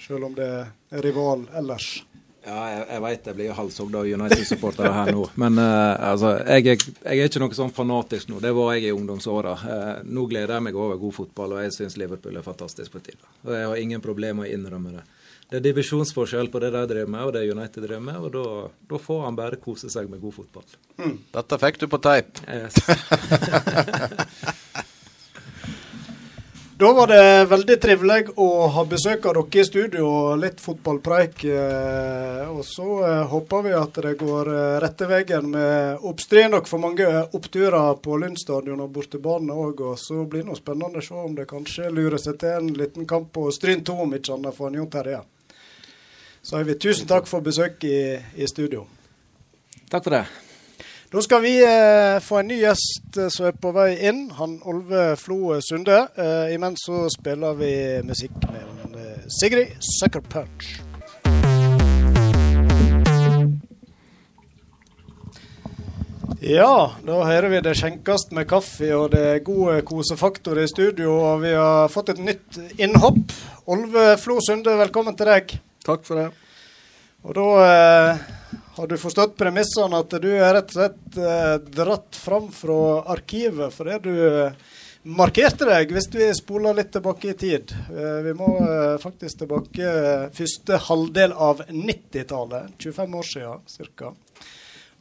selv 0.00 0.30
om 0.30 0.36
det 0.38 0.48
er 0.48 1.02
rival 1.04 1.44
ellers. 1.58 1.98
Ja, 2.46 2.60
jeg, 2.70 2.82
jeg 2.92 3.02
veit 3.02 3.24
jeg 3.26 3.36
blir 3.40 3.56
halshogd 3.58 3.96
av 3.98 4.06
United-supportere 4.06 4.92
her 4.94 5.10
nå. 5.16 5.24
Men 5.42 5.58
uh, 5.58 5.96
altså, 6.12 6.36
jeg, 6.46 6.76
jeg 6.78 7.18
er 7.18 7.26
ikke 7.26 7.42
noe 7.42 7.58
sånn 7.58 7.72
fanatisk 7.74 8.30
nå. 8.30 8.38
Det 8.44 8.52
var 8.54 8.76
jeg 8.76 8.86
i 8.86 8.94
ungdomsåra. 8.94 9.54
Uh, 9.58 9.88
nå 10.06 10.28
gleder 10.30 10.54
jeg 10.54 10.66
meg 10.68 10.78
over 10.78 11.00
god 11.00 11.16
fotball, 11.16 11.56
og 11.56 11.64
jeg 11.64 11.74
syns 11.74 11.98
Liverpool 11.98 12.38
er 12.38 12.46
fantastisk 12.46 12.94
på 12.94 13.02
tida. 13.02 13.26
Og 13.48 13.50
jeg 13.56 13.66
har 13.66 13.82
ingen 13.82 14.04
problemer 14.04 14.44
med 14.44 14.50
å 14.50 14.58
innrømme 14.60 14.94
det. 14.94 15.02
Det 15.50 15.58
er 15.58 15.64
divisjonsforskjell 15.68 16.48
på 16.50 16.62
det 16.62 16.70
de 16.74 16.84
driver 16.90 17.10
med, 17.16 17.24
og 17.26 17.34
det 17.34 17.44
United 17.50 17.82
driver 17.86 18.06
med, 18.08 18.18
og 18.18 18.32
da, 18.34 18.44
da 18.90 19.02
får 19.02 19.20
han 19.28 19.38
bare 19.38 19.58
kose 19.62 19.90
seg 19.90 20.10
med 20.10 20.22
god 20.22 20.38
fotball. 20.40 20.78
Dette 21.34 21.58
fikk 21.62 21.82
du 21.82 21.86
på 21.90 22.02
teip. 22.02 22.42
Yes. 22.46 22.78
Da 26.78 26.92
var 26.92 27.06
det 27.06 27.44
veldig 27.48 27.74
trivelig 27.80 28.34
å 28.36 28.66
ha 28.68 28.82
besøk 28.84 29.24
av 29.30 29.38
dere 29.38 29.62
i 29.62 29.64
studio 29.64 30.08
og 30.10 30.42
litt 30.42 30.58
fotballpreik. 30.60 31.44
eh, 31.48 32.50
Og 32.52 32.60
så 32.68 32.88
eh, 33.06 33.22
håper 33.30 33.62
vi 33.64 33.72
at 33.72 34.00
det 34.04 34.12
går 34.20 34.50
eh, 34.52 34.76
rette 34.84 35.08
veien 35.08 35.48
med 35.54 36.04
oppstrid 36.04 36.50
nok 36.52 36.68
for 36.68 36.84
mange 36.84 37.08
oppturer 37.32 37.96
på 38.04 38.20
Lund 38.20 38.36
stadion 38.36 38.84
og 38.84 38.92
bortebane 38.92 39.56
òg. 39.56 39.80
Og 39.80 39.96
så 39.96 40.20
blir 40.28 40.44
det 40.44 40.50
noe 40.50 40.60
spennende 40.60 41.00
å 41.00 41.08
se 41.08 41.16
om 41.16 41.32
det 41.40 41.48
kanskje 41.48 41.88
lurer 41.88 42.20
seg 42.20 42.36
til 42.44 42.58
en 42.58 42.68
liten 42.76 43.08
kamp 43.08 43.32
på 43.32 43.48
Stryn 43.56 43.80
2, 43.80 43.96
om 44.04 44.12
ikke 44.12 44.36
annet, 44.36 44.60
for 44.60 44.76
Jon 44.76 44.92
Terje. 44.92 45.22
Så 46.42 46.58
har 46.58 46.68
vi 46.68 46.76
tusen 46.76 47.08
takk 47.08 47.24
for 47.24 47.40
besøk 47.40 47.88
i, 47.88 48.20
i 48.36 48.52
studio. 48.52 48.84
Takk 49.88 50.04
for 50.04 50.20
det. 50.20 50.26
Da 51.12 51.22
skal 51.22 51.42
vi 51.42 51.52
eh, 51.62 52.20
få 52.20 52.40
en 52.40 52.48
ny 52.50 52.56
gjest 52.58 53.14
eh, 53.14 53.28
som 53.30 53.46
er 53.46 53.54
på 53.62 53.70
vei 53.70 53.92
inn. 54.08 54.24
Han 54.34 54.56
Olve 54.66 55.12
Flo 55.20 55.54
Sunde. 55.62 56.00
Eh, 56.18 56.54
imens 56.56 56.82
så 56.82 57.04
spiller 57.14 57.54
vi 57.54 57.70
musikk 58.02 58.34
med 58.50 58.96
eh, 58.98 59.20
Sigrid 59.30 59.76
Sucker 59.78 60.24
Punch. 60.26 60.80
Ja, 66.42 66.72
da 67.06 67.20
hører 67.26 67.52
vi 67.54 67.60
det 67.62 67.76
skjenkes 67.78 68.26
med 68.34 68.48
kaffe, 68.50 68.90
og 68.98 69.12
det 69.14 69.22
er 69.30 69.44
god 69.46 69.84
kosefaktor 69.86 70.58
i 70.58 70.66
studio. 70.70 71.14
Og 71.20 71.44
vi 71.46 71.54
har 71.54 71.86
fått 71.92 72.16
et 72.16 72.22
nytt 72.22 72.58
innhopp. 72.82 73.30
Olve 73.70 74.08
Flo 74.18 74.40
Sunde, 74.42 74.74
velkommen 74.82 75.14
til 75.14 75.30
deg. 75.30 75.54
Takk 75.86 76.02
for 76.06 76.18
det. 76.18 76.26
Og 77.26 77.38
da 77.38 77.46
eh, 77.62 78.26
har 78.76 78.86
du 78.86 78.96
forstått 79.00 79.38
premissene 79.40 80.00
at 80.02 80.16
du 80.20 80.28
er 80.36 80.52
rett 80.58 80.72
og 80.74 80.76
slett 80.76 81.20
eh, 81.20 81.54
dratt 81.78 82.16
fram 82.20 82.50
fra 82.52 82.80
arkivet 83.14 83.72
fordi 83.72 83.96
du 84.04 84.12
eh, 84.26 84.66
markerte 85.06 85.68
deg, 85.68 85.92
hvis 85.94 86.08
vi 86.12 86.28
spoler 86.34 86.76
litt 86.76 86.90
tilbake 86.94 87.30
i 87.30 87.36
tid. 87.38 87.72
Eh, 87.72 88.20
vi 88.26 88.34
må 88.36 88.48
faktisk 89.02 89.42
tilbake 89.42 89.92
første 90.34 90.80
halvdel 90.88 91.32
av 91.32 91.62
90-tallet, 91.70 92.74
25 92.82 93.14
år 93.20 93.28
siden 93.30 93.92
ca. 93.96 94.12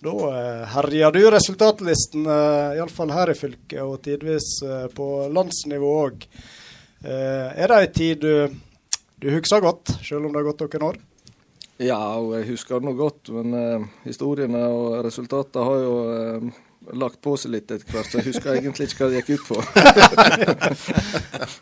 Da 0.06 0.14
eh, 0.30 0.62
herja 0.76 1.10
du 1.16 1.24
resultatlisten, 1.34 2.28
eh, 2.30 2.78
iallfall 2.78 3.16
her 3.16 3.34
i 3.34 3.40
fylket, 3.40 3.82
og 3.82 4.00
tidvis 4.06 4.54
på 4.96 5.10
landsnivå 5.34 5.98
òg. 6.06 6.30
Er 7.06 7.70
det 7.70 7.76
ei 7.84 7.90
tid 7.94 8.24
du, 8.24 8.62
du 9.22 9.28
husker 9.30 9.62
godt, 9.62 9.92
selv 10.02 10.26
om 10.26 10.32
det 10.32 10.42
har 10.42 10.48
gått 10.48 10.64
noen 10.66 10.88
år? 10.94 11.04
Ja, 11.82 12.00
og 12.20 12.38
jeg 12.38 12.48
husker 12.54 12.80
det 12.80 12.88
nå 12.88 12.94
godt, 12.96 13.32
men 13.36 13.58
eh, 13.60 13.90
historiene 14.06 14.62
og 14.72 15.02
resultatene 15.04 15.66
har 15.68 15.82
jo 15.84 15.96
eh, 16.14 16.62
lagt 16.96 17.20
på 17.26 17.34
seg 17.40 17.56
litt 17.56 17.72
etter 17.74 17.92
hvert, 17.92 18.08
så 18.12 18.22
jeg 18.22 18.30
husker 18.30 18.56
egentlig 18.56 18.88
ikke 18.88 19.04
hva 19.04 19.10
det 19.12 19.22
gikk 19.22 19.32
ut 19.36 19.46
på. 19.50 19.58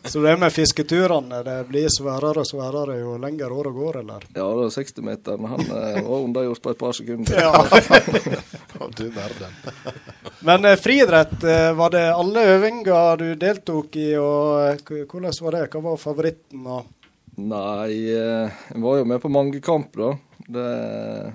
Så 0.14 0.20
det 0.22 0.34
med 0.38 0.52
fisketurene, 0.52 1.40
det 1.46 1.56
blir 1.66 1.88
sværere 1.90 2.44
og 2.44 2.46
sværere 2.46 2.98
jo 3.00 3.16
lenger 3.18 3.52
året 3.56 3.74
går, 3.74 4.00
eller? 4.04 4.26
Ja, 4.34 4.44
det 4.44 4.60
var 4.60 4.74
60-meteren, 4.76 5.48
han 5.50 5.64
eh, 5.64 6.02
var 6.04 6.18
unnagjort 6.28 6.62
på 6.62 6.74
et 6.74 6.82
par 6.84 6.94
sekunder. 6.94 7.40
ja. 7.40 7.52
du 8.96 9.08
verden. 9.10 9.52
Men 10.40 10.64
eh, 10.64 10.76
friidrett, 10.76 11.44
eh, 11.44 11.72
var 11.72 11.90
det 11.90 12.14
alle 12.14 12.44
øvinger 12.54 13.16
du 13.16 13.34
deltok 13.34 13.96
i, 13.96 14.10
og 14.16 14.60
eh, 14.68 15.06
hvordan 15.08 15.32
var 15.40 15.58
det? 15.58 15.64
Hva 15.72 15.82
var 15.88 16.00
favoritten? 16.00 16.66
Og 16.66 17.03
Nei, 17.36 17.92
eh, 18.14 18.50
jeg 18.70 18.82
var 18.84 18.98
jo 19.00 19.04
med 19.10 19.20
på 19.22 19.30
mange 19.32 19.60
kamp, 19.64 19.96
da. 19.98 20.12
Det, 20.46 21.34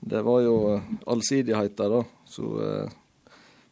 det 0.00 0.22
var 0.26 0.40
jo 0.44 0.56
allsidigheten, 1.08 1.90
da, 1.94 2.02
Så 2.28 2.44
eh, 2.60 2.96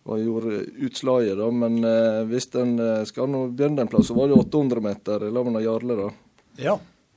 var 0.07 0.18
gjorde 0.22 0.62
utslaget, 0.87 1.37
da. 1.39 1.49
Men 1.53 1.80
eh, 1.84 2.22
hvis 2.30 2.49
en 2.57 2.76
skal 3.07 3.28
nå 3.32 3.47
begynne 3.53 3.84
en 3.84 3.91
plass, 3.93 4.09
så 4.09 4.16
var 4.16 4.30
det 4.32 4.39
800 4.41 4.80
meter 4.84 5.26
i 5.28 5.32
lag 5.34 5.51
med 5.53 5.66
Jarle, 5.66 5.97
da. 6.05 6.11
ja. 6.68 6.76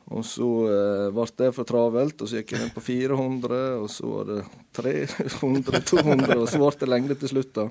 Og 0.09 0.23
så 0.25 0.45
eh, 0.65 1.07
ble 1.13 1.23
det 1.37 1.51
for 1.53 1.67
travelt, 1.69 2.17
og 2.25 2.29
så 2.31 2.39
gikk 2.39 2.55
jeg 2.55 2.63
ned 2.63 2.71
på 2.73 2.81
400, 2.81 3.57
og 3.77 3.91
så 3.93 4.07
var 4.09 4.23
det 4.31 4.39
300, 4.73 5.81
200, 5.85 6.33
og 6.41 6.47
så 6.49 6.57
ble 6.63 6.71
det 6.81 6.87
lengde 6.89 7.17
til 7.21 7.29
slutt, 7.29 7.51
da. 7.53 7.67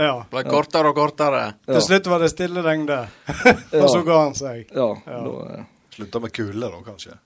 ja. 0.00 0.14
Ble 0.32 0.42
kortere 0.48 0.88
og 0.94 0.96
kortere. 0.96 1.42
Ja. 1.68 1.74
Til 1.74 1.82
slutt 1.84 2.08
var 2.08 2.24
det 2.24 2.30
stille 2.32 2.64
lengde, 2.64 2.96
og 3.82 3.84
så 3.92 4.00
ga 4.08 4.16
han 4.22 4.32
seg. 4.38 4.64
Ja, 4.72 4.88
Ja. 5.04 5.20
da 5.28 5.34
eh, 5.58 5.66
Slutta 5.94 6.20
med 6.20 6.32
kuler, 6.34 6.70
da, 6.74 6.80
kanskje? 6.86 7.16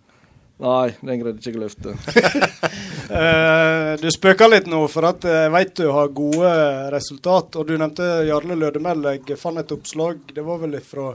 Nei, 0.58 0.88
den 1.06 1.20
greide 1.20 1.38
ikke 1.38 1.52
jeg 1.52 1.60
å 1.60 1.64
løfte. 1.66 1.96
Eh, 3.08 3.94
du 4.02 4.10
spøker 4.12 4.50
litt 4.52 4.66
nå, 4.68 4.82
for 4.92 5.06
at 5.08 5.22
jeg 5.24 5.48
vet 5.54 5.70
du 5.78 5.86
har 5.96 6.10
gode 6.12 6.50
resultat. 6.92 7.56
Og 7.56 7.64
du 7.70 7.72
nevnte 7.80 8.04
Jarle 8.28 8.52
Lødemel. 8.60 9.06
Jeg 9.24 9.38
fant 9.40 9.56
et 9.62 9.72
oppslag, 9.72 10.18
det 10.36 10.44
var 10.44 10.58
vel 10.60 10.76
fra 10.84 11.14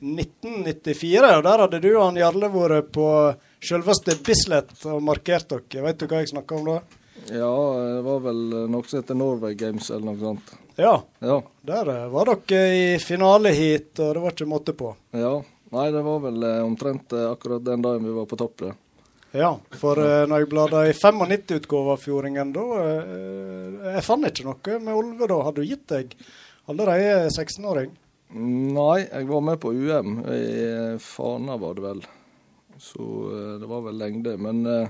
1994. 0.00 1.20
og 1.36 1.42
Der 1.44 1.62
hadde 1.66 1.80
du 1.84 1.90
og 1.98 2.06
han 2.06 2.16
Jarle 2.22 2.48
vært 2.54 2.88
på 2.96 3.06
selveste 3.60 4.16
Bislett 4.24 4.72
og 4.88 5.02
markert 5.04 5.52
dere. 5.52 5.84
Vet 5.90 6.00
du 6.00 6.06
hva 6.08 6.22
jeg 6.22 6.32
snakker 6.32 6.62
om 6.62 6.70
da? 6.72 6.78
Ja, 7.28 7.52
det 7.92 8.02
var 8.08 8.24
vel 8.24 8.40
noe 8.72 8.88
som 8.88 9.02
heter 9.02 9.16
Norway 9.20 9.54
Games 9.60 9.90
eller 9.92 10.08
noe 10.14 10.20
sånt. 10.24 10.54
Ja, 10.80 10.96
Ja. 11.20 11.42
der 11.62 11.92
eh, 11.92 12.08
var 12.10 12.32
dere 12.32 12.64
i 12.74 12.86
finaleheat, 13.04 13.92
og 14.00 14.14
det 14.16 14.22
var 14.24 14.32
ikke 14.32 14.48
måte 14.56 14.72
på. 14.80 14.94
ja. 15.12 15.42
Nei, 15.74 15.88
det 15.90 16.04
var 16.06 16.22
vel 16.22 16.46
eh, 16.46 16.62
omtrent 16.62 17.12
eh, 17.12 17.26
akkurat 17.32 17.64
den 17.66 17.82
dagen 17.82 18.06
vi 18.06 18.14
var 18.14 18.28
på 18.30 18.38
topp, 18.38 18.56
det. 18.62 18.72
Ja, 19.34 19.50
for 19.80 19.98
eh, 19.98 20.22
når 20.30 20.44
jeg 20.44 20.50
bladde 20.52 20.84
i 20.86 20.94
95-utgåva 20.94 21.96
av 21.96 22.02
Fjordingen, 22.04 22.52
da 22.54 22.64
eh, 22.78 23.94
Jeg 23.96 24.04
fant 24.06 24.28
ikke 24.28 24.46
noe 24.46 24.78
med 24.78 24.94
Olve 24.94 25.30
da. 25.30 25.40
Hadde 25.48 25.64
du 25.64 25.70
gitt 25.72 25.88
deg 25.90 26.14
allerede 26.70 27.32
16-åring? 27.32 27.90
Nei, 28.34 29.00
jeg 29.02 29.26
var 29.30 29.42
med 29.46 29.58
på 29.62 29.72
UM. 29.74 30.20
I 30.30 30.44
eh, 30.64 31.00
Fana 31.02 31.58
var 31.58 31.74
det 31.78 31.84
vel. 31.88 32.04
Så 32.78 33.04
eh, 33.30 33.56
det 33.60 33.70
var 33.70 33.84
vel 33.88 33.98
lengde. 33.98 34.36
Men 34.38 34.62
eh, 34.66 34.88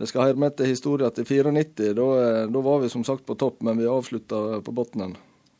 det 0.00 0.08
skal 0.08 0.30
høre 0.30 0.40
med 0.40 0.56
til 0.56 0.72
historien 0.72 1.12
til 1.12 1.28
94, 1.28 1.92
da, 1.96 2.08
eh, 2.24 2.46
da 2.52 2.64
var 2.64 2.80
vi 2.80 2.92
som 2.92 3.04
sagt 3.04 3.26
på 3.28 3.36
topp, 3.40 3.60
men 3.66 3.80
vi 3.80 3.88
avslutta 3.88 4.60
på 4.64 4.76
bunnen. 4.76 5.16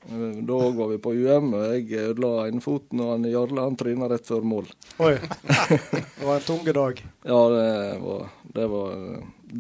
Eh, 0.09 0.43
Da 0.49 0.59
var 0.71 0.89
vi 0.89 0.99
på 0.99 1.13
UM, 1.13 1.53
og 1.55 1.67
jeg 1.75 1.93
ødela 2.01 2.47
enefoten, 2.49 3.01
og 3.05 3.11
han 3.13 3.25
Jarle 3.31 3.61
han 3.67 3.77
tryna 3.77 4.09
rett 4.11 4.27
før 4.27 4.43
mål. 4.43 4.71
Oi. 4.99 5.17
Det 6.21 6.25
var 6.27 6.35
en 6.41 6.47
tunge 6.47 6.73
dag. 6.73 7.03
Ja, 7.25 7.41
det 7.49 8.01
var, 8.01 8.25
det 8.55 8.67
var 8.73 8.97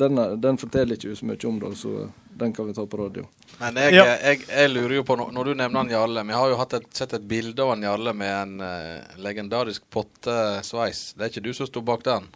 den, 0.00 0.20
den 0.40 0.58
forteller 0.60 0.96
ikke 0.96 1.16
så 1.18 1.26
mye 1.28 1.46
om, 1.48 1.58
da, 1.60 1.70
så 1.76 2.08
den 2.40 2.52
kan 2.56 2.66
vi 2.68 2.72
ta 2.76 2.84
på 2.86 2.96
radio. 3.00 3.26
Men 3.60 3.76
jeg, 3.76 3.94
Ja. 3.98 4.04
jeg, 4.16 4.44
jeg 4.48 4.70
lurer 4.70 4.94
jo 5.00 5.04
på, 5.04 5.16
når- 5.18 5.32
når 5.36 5.44
du 5.50 5.54
nevner 5.54 5.80
han 5.82 5.90
Jarle 5.92 6.22
Vi 6.24 6.32
har 6.32 6.48
jo 6.48 6.56
hatt 6.56 6.72
et, 6.78 6.86
sett 6.96 7.12
et 7.12 7.26
bilde 7.28 7.60
av 7.62 7.74
han 7.74 7.82
Jarle 7.84 8.12
med 8.16 8.30
en 8.42 8.60
uh, 8.64 9.16
legendarisk 9.20 9.82
pottesveis. 9.92 11.12
Det 11.18 11.26
er 11.26 11.32
ikke 11.34 11.44
du 11.44 11.52
som 11.52 11.66
sto 11.68 11.82
bak 11.84 12.02
den? 12.06 12.28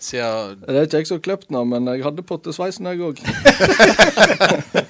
Siden 0.00 0.62
Det 0.64 0.78
er 0.78 0.86
ikke 0.86 1.00
jeg 1.02 1.08
som 1.10 1.18
har 1.18 1.24
kløpt 1.26 1.50
nå, 1.52 1.60
men 1.68 1.84
jeg 1.92 2.00
hadde 2.06 2.22
pottesveisen, 2.24 2.88
jeg 2.88 3.02
òg. 3.04 3.20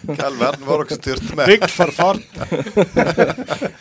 Hva 0.06 0.14
i 0.14 0.22
all 0.28 0.38
verden 0.38 0.68
var 0.68 0.84
dere 0.84 0.98
styrte 1.00 1.34
med? 1.34 1.50
Bygd 1.50 1.70
for 1.74 1.90
fart. 1.94 2.22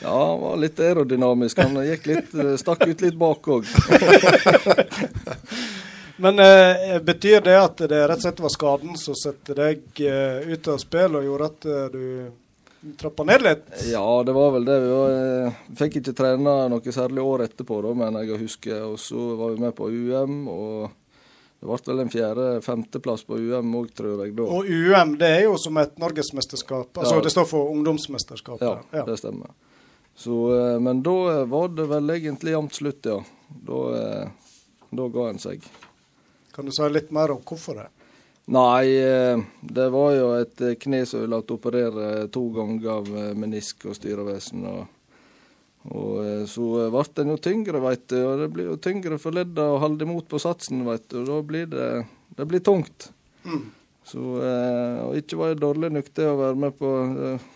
Ja, 0.09 0.15
han 0.15 0.39
var 0.41 0.55
litt 0.57 0.79
aerodynamisk. 0.81 1.59
Han 1.61 1.75
gikk 1.85 2.07
litt, 2.09 2.31
eh, 2.33 2.55
stakk 2.57 2.81
ut 2.89 3.01
litt 3.03 3.13
bak 3.19 3.45
òg. 3.53 3.67
Men 6.23 6.39
eh, 6.41 6.97
betyr 7.05 7.41
det 7.45 7.53
at 7.59 7.77
det 7.91 7.99
rett 8.09 8.17
og 8.17 8.21
slett 8.25 8.41
var 8.43 8.49
skaden 8.51 8.97
som 8.97 9.15
satte 9.15 9.53
deg 9.55 9.79
eh, 10.01 10.49
ut 10.49 10.67
av 10.67 10.77
spill 10.81 11.15
og 11.19 11.23
gjorde 11.27 11.45
at 11.51 11.65
eh, 11.69 11.85
du 11.93 12.03
trappa 12.99 13.23
ned 13.27 13.41
litt? 13.45 13.63
Ja, 13.91 14.23
det 14.25 14.33
var 14.35 14.51
vel 14.57 14.65
det. 14.65 14.79
Vi 14.81 14.89
var, 14.91 15.09
eh, 15.19 15.53
fikk 15.79 15.93
ikke 16.01 16.15
trene 16.17 16.55
noe 16.73 16.95
særlig 16.95 17.21
år 17.23 17.39
etterpå, 17.45 17.75
da, 17.85 17.93
men 18.01 18.17
jeg 18.23 18.41
husker. 18.41 18.81
Og 18.89 18.97
så 19.03 19.19
var 19.39 19.47
vi 19.53 19.57
med 19.67 19.73
på 19.77 19.85
UM, 19.93 20.35
og 20.51 20.89
det 21.59 21.67
ble 21.67 21.77
vel 21.93 21.99
en 22.05 22.09
fjerde-femteplass 22.13 23.25
på 23.27 23.35
UM 23.37 23.73
òg, 23.75 23.89
tror 23.95 24.23
jeg. 24.25 24.35
da. 24.35 24.43
Og 24.43 24.65
UM 24.69 25.17
det 25.19 25.27
er 25.27 25.41
jo 25.43 25.57
som 25.59 25.77
et 25.77 25.97
norgesmesterskap. 25.99 26.93
Altså 26.97 27.15
Ja. 27.15 27.21
det 27.21 27.31
står 27.31 27.45
for 27.47 27.69
ungdomsmesterskapet. 27.73 28.61
Ja, 28.61 28.81
Ja. 28.93 29.03
det 29.05 29.17
stemmer. 29.19 29.49
Så, 30.15 30.51
eh, 30.75 30.79
men 30.79 31.01
da 31.01 31.45
var 31.45 31.67
det 31.69 31.87
vel 31.87 32.07
egentlig 32.09 32.51
jevnt 32.55 32.73
slutt, 32.73 33.05
ja. 33.05 33.21
Da, 33.65 33.93
eh, 33.95 34.29
da 34.93 35.07
ga 35.07 35.29
en 35.29 35.37
seg. 35.39 35.61
Kan 36.53 36.65
du 36.65 36.71
si 36.71 36.83
litt 36.89 37.11
mer 37.11 37.31
om 37.31 37.39
hvorfor 37.41 37.75
det? 37.75 37.87
Nei, 38.47 38.85
eh, 38.97 39.37
det 39.61 39.91
var 39.91 40.11
jo 40.15 40.33
et 40.41 40.61
eh, 40.61 40.75
kne 40.75 41.05
som 41.05 41.21
ville 41.21 41.41
operere 41.43 42.29
to 42.31 42.49
ganger 42.51 42.89
av 42.89 43.07
eh, 43.07 43.33
menisk 43.35 43.85
og 43.85 43.95
styrevesen. 43.95 44.65
Og, 44.65 44.87
og 45.87 46.19
eh, 46.25 46.43
så 46.49 46.89
ble 46.91 47.03
den 47.15 47.31
jo 47.31 47.37
tyngre, 47.39 47.79
veit 47.83 48.03
du. 48.11 48.17
Og 48.25 48.41
det 48.41 48.49
blir 48.53 48.67
jo 48.73 48.79
tyngre 48.83 49.19
for 49.21 49.35
ledda 49.35 49.69
å 49.73 49.79
holde 49.81 50.05
imot 50.05 50.27
på 50.29 50.41
satsen, 50.41 50.83
veit 50.87 51.07
du. 51.07 51.21
Og 51.21 51.29
da 51.29 51.39
blir 51.45 51.69
det, 51.71 51.89
det 52.35 52.47
blir 52.49 52.63
tungt. 52.65 53.09
Så 54.09 54.19
eh, 54.43 54.99
Og 55.05 55.15
ikke 55.21 55.39
var 55.39 55.53
jeg 55.53 55.61
dårlig 55.61 55.91
nok 55.93 56.11
til 56.17 56.31
å 56.31 56.37
være 56.39 56.59
med 56.59 56.75
på 56.79 56.91
eh, 57.29 57.47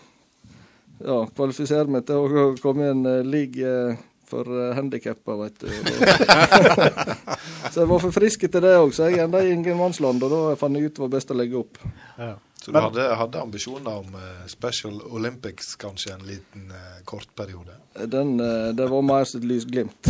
Ja, 1.04 1.18
kvalifisere 1.36 1.90
meg 1.90 2.06
til 2.08 2.22
å 2.22 2.44
komme 2.62 2.86
i 2.86 2.92
en 2.94 3.04
eh, 3.10 3.26
league 3.26 3.68
eh, 3.68 4.02
for 4.28 4.48
uh, 4.48 4.72
handikappa, 4.76 5.36
veit 5.40 5.60
du. 5.60 5.68
Så 7.74 7.82
jeg 7.82 7.90
var 7.90 8.02
for 8.02 8.14
frisk 8.14 8.44
til 8.46 8.62
det 8.62 8.74
òg, 8.78 8.92
så 8.94 9.08
jeg 9.10 9.24
enda 9.24 9.40
i 9.42 9.50
ingenmannsland, 9.54 10.22
og 10.22 10.30
da 10.30 10.40
fant 10.60 10.76
jeg 10.78 10.90
ut 10.90 10.94
det 10.94 11.02
var 11.02 11.14
best 11.16 11.32
å 11.32 11.38
legge 11.38 11.56
opp. 11.58 11.80
Ja. 12.20 12.34
Så 12.64 12.72
du 12.72 12.78
hadde, 12.80 13.02
hadde 13.14 13.40
ambisjoner 13.40 13.98
om 13.98 14.14
eh, 14.14 14.46
Special 14.48 15.02
Olympics 15.12 15.74
kanskje 15.76 16.14
en 16.14 16.22
liten 16.24 16.70
eh, 16.70 17.02
kort 17.04 17.28
periode? 17.36 17.74
Den, 17.92 18.40
eh, 18.40 18.70
det 18.72 18.86
var 18.88 19.02
mer 19.04 19.24
som 19.28 19.42
et 19.42 19.44
lysglimt. 19.50 20.08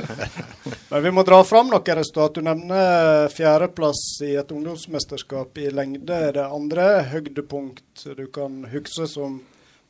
Men 0.90 1.02
vi 1.02 1.12
må 1.16 1.24
dra 1.24 1.38
fram 1.48 1.70
noen 1.72 1.96
resultat. 1.96 2.36
Du 2.36 2.44
nevner 2.44 3.30
fjerdeplass 3.32 4.02
i 4.26 4.34
et 4.36 4.52
ungdomsmesterskap 4.52 5.56
i 5.64 5.70
lengde. 5.72 6.18
Er 6.28 6.36
det 6.36 6.44
andre 6.44 6.90
høydepunkt 7.14 8.04
du 8.04 8.26
kan 8.28 8.66
huske 8.74 9.08
som 9.08 9.40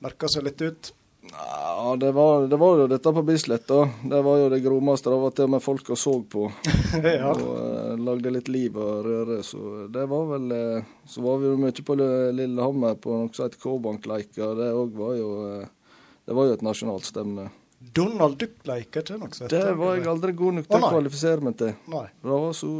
merker 0.06 0.30
seg 0.30 0.46
litt 0.46 0.62
ut? 0.62 0.92
Ja, 1.38 1.96
det 1.96 2.12
var, 2.12 2.46
det 2.48 2.56
var 2.56 2.78
jo 2.78 2.86
dette 2.88 3.12
på 3.12 3.22
Bislett, 3.22 3.66
da. 3.68 3.88
Det 4.02 4.20
var 4.22 4.38
jo 4.38 4.48
det 4.48 4.60
grommeste. 4.64 5.10
Det 5.10 5.18
var 5.20 5.34
til 5.36 5.44
og 5.44 5.52
med 5.52 5.62
folk 5.62 5.90
og 5.92 5.98
så 6.00 6.14
på. 6.32 6.46
ja. 7.04 7.32
Og 7.32 7.52
eh, 7.60 7.92
lagde 8.08 8.32
litt 8.32 8.48
liv 8.48 8.78
og 8.80 9.04
røre. 9.04 9.36
Så 9.44 9.84
det 9.92 10.06
var 10.10 10.24
vel 10.32 10.56
eh, 10.56 10.88
Så 11.06 11.22
var 11.22 11.38
vi 11.42 11.50
jo 11.50 11.60
mye 11.60 11.86
på 11.90 11.98
Lillehammer 12.00 12.96
på 12.98 13.20
noe 13.20 13.30
som 13.36 13.46
heter 13.46 13.60
K-Bank-leika. 13.62 14.50
Det 14.58 14.72
òg 14.72 14.98
var 14.98 15.14
jo 15.20 15.30
eh, 15.50 15.94
Det 16.26 16.40
var 16.40 16.48
jo 16.48 16.56
et 16.56 16.66
nasjonalt 16.66 17.06
stevne. 17.06 17.48
Donald 17.78 18.40
Duck-leika, 18.40 19.04
ikke 19.04 19.20
noe 19.20 19.36
sånt? 19.36 19.52
Det 19.52 19.76
var 19.78 19.98
jeg 19.98 20.08
aldri 20.10 20.32
god 20.34 20.58
nok 20.58 20.70
til 20.72 20.88
å 20.88 20.94
kvalifisere 20.96 21.44
meg 21.44 21.58
til. 21.60 21.74
Nei. 21.92 22.06
Det 22.24 22.32
var 22.32 22.54
så 22.56 22.70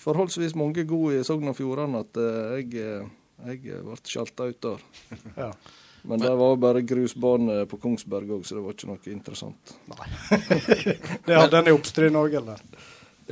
forholdsvis 0.00 0.54
mange 0.56 0.86
gode 0.88 1.18
i 1.18 1.26
Sogn 1.26 1.50
og 1.50 1.58
Fjordane 1.58 2.00
at 2.06 2.20
jeg, 2.62 2.70
jeg 3.50 3.82
ble 3.84 3.98
sjalta 4.06 4.46
ut 4.48 4.62
der. 4.64 4.86
Ja. 5.34 5.50
Men 6.04 6.20
det 6.20 6.34
var 6.36 6.56
bare 6.60 6.82
grusbane 6.84 7.62
på 7.66 7.78
Kongsberg 7.80 8.34
òg, 8.36 8.42
så 8.44 8.58
det 8.58 8.64
var 8.64 8.74
ikke 8.76 8.88
noe 8.90 9.12
interessant. 9.12 9.76
Nei. 9.88 10.08
Det 11.26 11.38
hadde 11.38 11.62
en 11.62 11.70
i 11.70 11.72
Oppstryn 11.72 12.18
òg, 12.20 12.34
eller? 12.42 12.60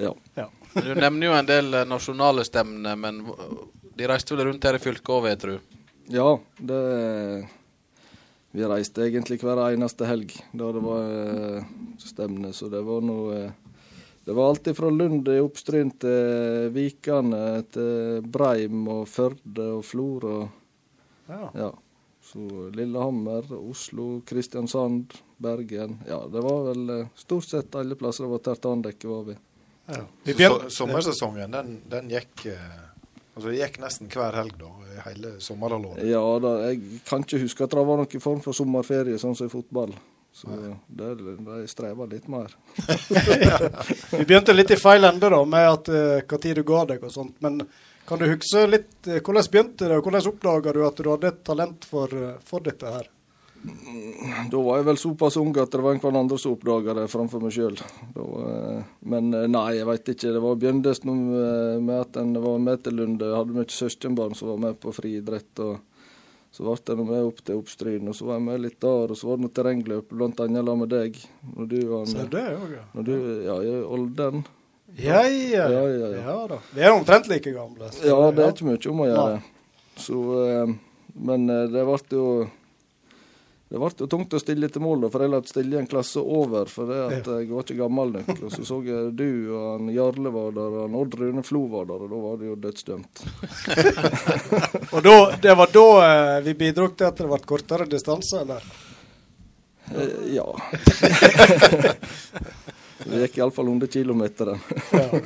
Ja. 0.01 0.15
Ja. 0.39 0.47
Du 0.73 0.95
nevner 0.95 1.27
jo 1.27 1.35
en 1.37 1.49
del 1.51 1.75
eh, 1.77 1.85
nasjonale 1.85 2.47
stevner, 2.49 2.97
men 2.97 3.21
de 3.99 4.09
reiste 4.09 4.33
vel 4.33 4.49
rundt 4.49 4.65
her 4.65 4.79
i 4.79 4.81
fylket 4.81 5.13
òg, 5.13 5.27
vet 5.27 5.45
du? 5.45 5.59
Ja, 6.13 6.31
det 6.57 6.81
Vi 8.53 8.65
reiste 8.69 9.05
egentlig 9.05 9.39
hver 9.41 9.61
eneste 9.67 10.09
helg 10.09 10.33
da 10.53 10.73
det 10.73 10.83
var 10.85 11.13
eh, 11.13 11.69
stevne, 12.01 12.55
så 12.57 12.73
det 12.73 12.83
var 12.89 13.05
eh, 13.37 13.53
Det 14.25 14.33
var 14.33 14.49
alltid 14.49 14.77
fra 14.77 14.91
Lund 14.91 15.29
i 15.29 15.39
Oppstryn 15.45 15.93
til 16.01 16.73
Vikane, 16.73 17.63
til 17.69 18.25
Breim 18.25 18.89
og 18.89 19.09
Førde 19.09 19.71
og 19.77 19.85
Flor 19.85 20.25
og 20.25 20.49
Ja. 21.29 21.49
Ja. 21.55 21.71
Så 22.33 22.71
Lillehammer, 22.75 23.71
Oslo, 23.71 24.23
Kristiansand, 24.27 25.15
Bergen. 25.37 25.99
Ja, 26.09 26.27
det 26.33 26.41
var 26.41 26.63
vel 26.65 26.91
eh, 26.91 27.07
stort 27.15 27.45
sett 27.45 27.75
alle 27.75 27.95
plasser 27.95 28.25
det 28.25 28.31
var 28.31 28.39
tartandekke 28.39 29.09
var 29.09 29.27
vi. 29.27 29.35
Ja. 29.87 30.07
Så, 30.49 30.71
sommersesongen, 30.71 31.51
den, 31.51 31.77
den 31.91 32.09
gikk 32.11 32.47
eh, 32.47 32.81
Altså, 33.35 33.49
det 33.49 33.59
gikk 33.63 33.79
nesten 33.81 34.09
hver 34.13 34.35
helg, 34.37 34.57
da. 34.61 34.71
Hele 35.07 35.35
sommerhalvåret. 35.41 36.05
Ja 36.05 36.21
da, 36.45 36.51
jeg 36.69 36.99
kan 37.09 37.23
ikke 37.25 37.39
huske 37.41 37.65
at 37.65 37.73
det 37.73 37.85
var 37.89 38.01
noen 38.01 38.25
form 38.25 38.43
for 38.45 38.57
sommerferie, 38.57 39.17
sånn 39.21 39.37
som 39.37 39.49
i 39.49 39.53
fotball. 39.53 39.95
Så 40.37 40.53
det, 40.89 41.15
de 41.17 41.63
strever 41.69 42.11
litt 42.13 42.29
mer. 42.33 42.53
vi 44.19 44.25
begynte 44.25 44.53
litt 44.53 44.73
i 44.73 44.81
feil 44.81 45.09
ende 45.09 45.33
da, 45.33 45.41
med 45.49 45.69
at 45.69 45.89
når 45.93 46.45
tid 46.45 46.61
du 46.61 46.65
ga 46.69 46.85
deg 46.93 47.09
og 47.09 47.13
sånt. 47.13 47.41
Men 47.45 47.61
kan 48.13 48.21
du 48.21 48.29
huske 48.29 48.67
litt 48.69 49.09
eh, 49.09 49.23
hvordan 49.25 49.47
begynte 49.49 49.89
det, 49.89 49.97
og 49.97 50.05
hvordan 50.05 50.27
oppdaga 50.29 50.73
du 50.77 50.83
at 50.85 50.99
du 51.01 51.09
hadde 51.09 51.31
et 51.33 51.45
talent 51.49 51.87
for, 51.89 52.13
eh, 52.13 52.35
for 52.45 52.61
dette 52.61 52.91
her? 52.93 53.09
Da 54.51 54.59
var 54.59 54.81
jeg 54.81 54.87
vel 54.89 54.99
såpass 54.99 55.39
ung 55.41 55.55
at 55.63 55.71
det 55.73 55.81
var 55.81 55.95
en 55.95 56.19
andre 56.19 56.37
som 56.41 56.57
oppdaga 56.57 56.97
det 56.99 57.07
framfor 57.09 57.41
meg 57.41 57.55
sjøl. 57.55 57.79
Men 59.07 59.33
eh, 59.39 59.47
nei, 59.49 59.79
jeg 59.79 59.89
veit 59.89 60.13
ikke. 60.13 60.35
Det 60.35 60.45
var 60.45 60.61
begyntes 60.61 61.01
med 61.09 61.95
at 61.97 62.21
en 62.21 62.37
var 62.43 62.61
med 62.61 62.85
til 62.85 63.01
Lunde. 63.01 63.31
Jeg 63.31 63.39
hadde 63.39 63.57
mye 63.57 63.77
søskenbarn 63.81 64.37
som 64.37 64.53
var 64.53 64.63
med 64.67 64.81
på 64.83 64.93
friidrett. 64.93 65.63
og 65.65 65.79
Så 66.53 66.67
ble 66.69 66.77
jeg 66.93 67.07
med 67.15 67.29
opp 67.33 67.45
til 67.47 67.63
Oppstryn, 67.63 68.09
og 68.13 68.19
så 68.19 68.29
var 68.29 68.43
jeg 68.43 68.49
med 68.51 68.65
litt 68.67 68.81
der. 68.83 69.15
Og 69.15 69.17
så 69.17 69.31
var 69.31 69.41
det 69.41 69.47
noe 69.47 69.57
terrengløp, 69.57 70.13
annet 70.13 70.43
sammen 70.69 70.83
med 70.85 70.93
deg. 70.93 71.23
Når 71.55 71.71
du 71.71 71.79
var 71.95 72.11
Så 72.11 72.19
med. 72.19 72.35
det 72.35 72.49
òg, 72.59 72.75
ja. 72.77 72.89
Når 72.93 73.09
du, 73.09 73.15
ja, 73.47 73.63
i 73.63 73.79
Olden. 73.87 74.45
Ja, 74.97 75.23
ja, 75.27 75.69
Ja, 75.71 75.83
ja, 75.89 76.09
ja. 76.21 76.47
da. 76.49 76.59
Vi 76.75 76.81
er 76.83 76.93
omtrent 76.93 77.29
like 77.29 77.53
gamle. 77.53 77.89
så- 77.93 78.05
Ja, 78.07 78.31
det 78.31 78.45
er 78.45 78.53
ikke 78.53 78.65
mye 78.69 78.91
om 78.91 79.01
å 79.01 79.07
gjøre. 79.09 79.43
Så, 79.97 80.19
eh, 80.49 80.75
men 81.15 81.49
eh, 81.51 81.67
det 81.73 81.85
ble 81.85 81.99
jo 82.11 82.51
det 83.73 83.79
ble 83.81 83.89
jo 83.97 84.07
tungt 84.07 84.35
å 84.37 84.39
stille 84.41 84.69
til 84.69 84.83
mål, 84.85 85.07
for 85.11 85.23
jeg 85.25 85.31
lot 85.33 85.49
stille 85.49 85.73
i 85.73 85.79
en 85.81 85.87
klasse 85.89 86.21
over. 86.21 86.67
For 86.69 86.85
det 86.85 86.99
at 87.23 87.25
jeg 87.25 87.49
var 87.49 87.63
ikke 87.65 87.79
gammel 87.79 88.13
nok. 88.13 88.43
Og 88.45 88.51
så 88.53 88.67
så 88.69 88.85
jeg 88.85 89.17
du 89.17 89.49
og 89.57 89.79
han 89.79 89.89
Jarle 89.95 90.29
var 90.31 90.51
der, 90.53 90.77
og 90.85 90.95
Odd 91.01 91.15
Rune 91.19 91.43
Flo 91.43 91.63
var 91.73 91.87
der, 91.89 92.03
og 92.05 92.11
da 92.13 92.17
var 92.21 92.37
det 92.37 92.51
jo 92.51 92.57
dødsdømt. 92.57 93.23
Og 94.93 95.03
da, 95.03 95.17
det 95.41 95.57
var 95.57 95.67
da 95.73 95.87
eh, 96.37 96.41
vi 96.45 96.53
bidro 96.53 96.89
til 96.93 97.07
at 97.09 97.17
det 97.17 97.27
ble 97.31 97.39
kortere 97.49 97.89
distanse, 97.89 98.43
eller? 98.45 98.61
Ja. 100.29 100.45
det 103.07 103.27
gikk 103.27 103.41
iallfall 103.41 103.69
100 103.73 103.91
km. 103.93 104.23
Ja. 104.93 105.23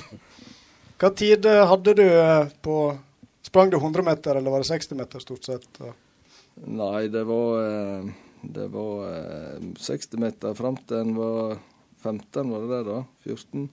Hva 0.96 1.10
tid 1.12 1.44
eh, 1.44 1.64
hadde 1.68 1.94
du 1.98 2.06
eh, 2.06 2.48
på 2.64 2.76
Sprang 3.46 3.70
du 3.70 3.76
100 3.76 4.02
meter, 4.02 4.34
eller 4.34 4.50
var 4.50 4.58
det 4.58 4.66
60 4.66 4.96
meter 4.98 5.22
stort 5.22 5.44
sett? 5.46 5.78
Nei, 6.66 7.06
det 7.08 7.22
var, 7.28 7.60
eh, 7.62 8.08
det 8.42 8.66
var 8.74 9.04
eh, 9.06 9.68
60 9.78 10.18
meter 10.18 10.56
fram 10.58 10.76
til 10.82 10.98
en 10.98 11.12
var 11.14 11.54
15, 12.02 12.50
var 12.50 12.64
det 12.64 12.72
det 12.72 12.80
da? 12.88 12.96
14. 13.22 13.68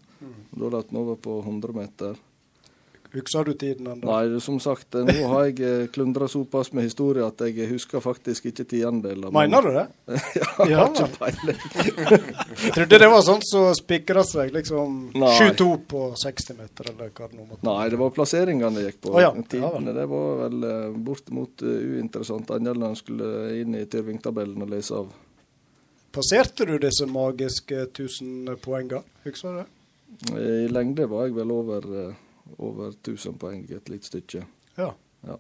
Og 0.53 0.61
da 0.61 0.69
la 0.75 0.83
en 0.83 0.99
over 1.01 1.17
på 1.25 1.39
100 1.41 1.73
meter. 1.79 2.21
Husker 3.13 3.45
du 3.45 3.53
tiden 3.53 3.85
ennå? 3.91 4.07
Nei, 4.09 4.39
som 4.41 4.55
sagt, 4.63 4.95
eh, 4.97 5.03
nå 5.05 5.27
har 5.29 5.43
jeg 5.51 5.91
klundra 5.93 6.25
såpass 6.31 6.71
med 6.73 6.87
historie 6.87 7.21
at 7.25 7.37
jeg 7.45 7.67
husker 7.69 8.01
faktisk 8.01 8.47
ikke 8.49 8.65
tiendedeler. 8.71 9.29
men- 9.29 9.51
Mener 9.51 9.61
du 9.61 9.69
det? 9.75 9.85
ja, 10.33 10.65
jeg 10.65 10.77
har 10.79 10.89
ikke 10.89 11.19
peiling. 11.19 11.59
Jeg 12.63 12.73
trodde 12.73 12.99
det 13.03 13.09
var 13.13 13.21
sånn 13.27 13.43
som 13.45 13.67
så 13.69 13.75
spikra 13.77 14.23
seg, 14.25 14.49
liksom 14.55 14.95
Nei. 15.13 15.29
7-2 15.37 15.67
på 15.93 16.01
60 16.23 16.57
meter, 16.57 16.89
eller 16.89 17.11
hva 17.13 17.29
det 17.29 17.37
nå 17.37 17.45
måtte 17.51 17.67
Nei, 17.69 17.89
det 17.93 17.99
var 18.01 18.15
plasseringene 18.17 18.73
det 18.79 18.87
gikk 18.87 18.99
på. 19.05 19.13
Oh, 19.13 19.21
ja, 19.21 19.29
Tidene, 19.53 19.93
det 19.93 20.07
var 20.09 20.33
vel 20.47 20.67
eh, 20.71 20.97
bortimot 21.05 21.61
eh, 21.61 21.85
uinteressant, 21.99 22.49
annet 22.57 22.81
enn 22.81 22.97
skulle 22.97 23.29
inn 23.61 23.77
i 23.77 23.85
Tyrving-tabellen 23.85 24.65
og 24.65 24.73
lese 24.73 24.97
av. 25.03 25.13
Passerte 26.13 26.65
du 26.69 26.75
disse 26.81 27.05
magiske 27.09 27.87
1000 27.91 28.57
poengene? 28.61 29.05
Husker 29.25 29.53
du 29.53 29.61
det? 29.61 29.69
I 30.37 30.67
lengde 30.69 31.07
var 31.09 31.25
jeg 31.27 31.37
vel 31.37 31.51
over, 31.53 31.87
eh, 32.07 32.13
over 32.57 32.93
1000 32.93 33.39
poeng 33.39 33.65
et 33.69 33.89
lite 33.89 34.09
stykke. 34.09 34.45
Ja. 34.77 34.93
Ja. 35.27 35.37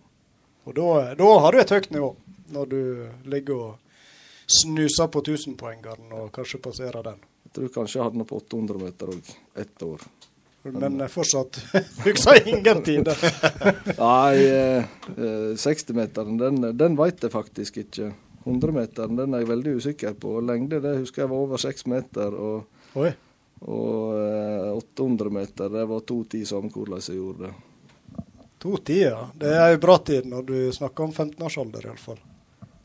Og 0.63 0.75
da, 0.75 0.89
da 1.19 1.29
har 1.43 1.51
du 1.51 1.59
et 1.59 1.73
høyt 1.75 1.89
nivå, 1.91 2.13
når 2.55 2.69
du 2.71 2.81
ligger 3.27 3.55
og 3.55 3.79
snuser 4.47 5.07
på 5.11 5.21
1000-poengeren 5.23 6.11
og 6.15 6.31
kanskje 6.35 6.61
passerer 6.63 7.03
den. 7.05 7.23
Jeg 7.47 7.55
tror 7.57 7.73
kanskje 7.77 7.99
jeg 7.99 8.07
hadde 8.07 8.21
noe 8.21 8.29
på 8.29 8.39
800 8.39 8.81
meter 8.81 9.11
òg, 9.13 9.33
ett 9.59 9.85
år. 9.85 10.05
Men 10.63 10.95
Men 10.95 11.09
fortsatt 11.11 11.59
husker 12.05 12.47
ingen 12.47 12.83
tider. 12.83 13.19
Nei, 13.99 14.35
eh, 14.47 14.85
eh, 15.17 15.49
60-meteren, 15.59 16.37
den, 16.39 16.69
den 16.77 16.95
veit 16.99 17.23
jeg 17.23 17.33
faktisk 17.33 17.81
ikke. 17.83 18.13
100-meteren 18.45 19.19
den 19.19 19.35
er 19.35 19.43
jeg 19.43 19.51
veldig 19.51 19.75
usikker 19.79 20.15
på. 20.19 20.37
Lengde 20.43 20.79
det 20.83 20.97
husker 21.01 21.23
jeg 21.23 21.31
var 21.31 21.43
over 21.43 21.59
6 21.59 21.85
meter. 21.91 22.35
Og, 22.35 22.87
Oi. 22.99 23.11
Og 23.63 24.15
eh, 24.19 24.71
800 24.77 25.29
meter, 25.33 25.69
det 25.69 25.85
var 25.89 26.03
2,10 26.09 26.45
samme 26.49 26.71
hvordan 26.73 27.03
jeg 27.03 27.19
gjorde 27.19 27.47
det. 27.47 27.53
To 28.63 28.77
ja. 28.87 29.27
Det 29.35 29.51
er 29.51 29.73
jo 29.73 29.83
bra 29.83 29.97
tid 30.07 30.25
når 30.31 30.45
du 30.47 30.57
snakker 30.71 31.03
om 31.03 31.11
15-årsalder, 31.11 31.89
iallfall. 31.89 32.19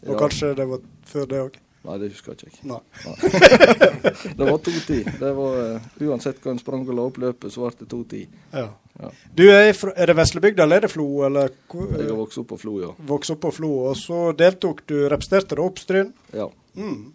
Og 0.07 0.13
Ja. 0.15 0.19
kanskje 0.19 0.55
det 0.55 0.67
var 0.67 0.81
før 1.07 1.27
det 1.27 1.41
òg. 1.43 1.59
Nei, 1.87 1.99
det 1.99 2.09
husker 2.11 2.35
jeg 2.35 2.51
ikke. 2.51 2.67
Nei. 2.67 2.81
Det 4.39 4.45
var 4.45 4.59
2,10. 4.59 5.19
Det 5.21 5.31
var, 5.33 5.55
uh, 5.79 5.87
uansett 6.09 6.43
hva 6.43 6.51
en 6.53 6.59
sprang 6.59 6.83
og 6.83 6.95
la 6.99 7.05
opp 7.07 7.21
løpet, 7.23 7.53
så 7.55 7.63
ble 7.63 7.71
det 7.79 7.89
2,10. 7.95 8.27
Ja. 8.53 8.67
Ja. 8.99 9.11
Du 9.35 9.45
er, 9.47 9.71
fra, 9.79 9.93
er 9.95 10.11
det 10.11 10.17
Veslebygda 10.19 10.67
eller 10.67 10.83
er 10.83 10.87
det 10.89 10.91
Flo? 10.91 11.07
Eller 11.25 11.53
Jeg 11.71 12.09
har 12.11 12.19
vokst 12.19 12.41
opp 12.43 12.49
på 12.51 12.59
Flo, 12.59 12.81
ja. 12.83 12.91
vokste 13.07 13.37
opp 13.37 13.45
på 13.47 13.53
Flo, 13.55 13.71
og 13.93 13.97
så 13.97 14.33
deltok 14.37 14.83
du, 14.91 14.97
representerte 15.09 15.55
du 15.59 15.63
Oppstryn. 15.65 16.13
ja. 16.35 16.51
Mm. 16.79 17.13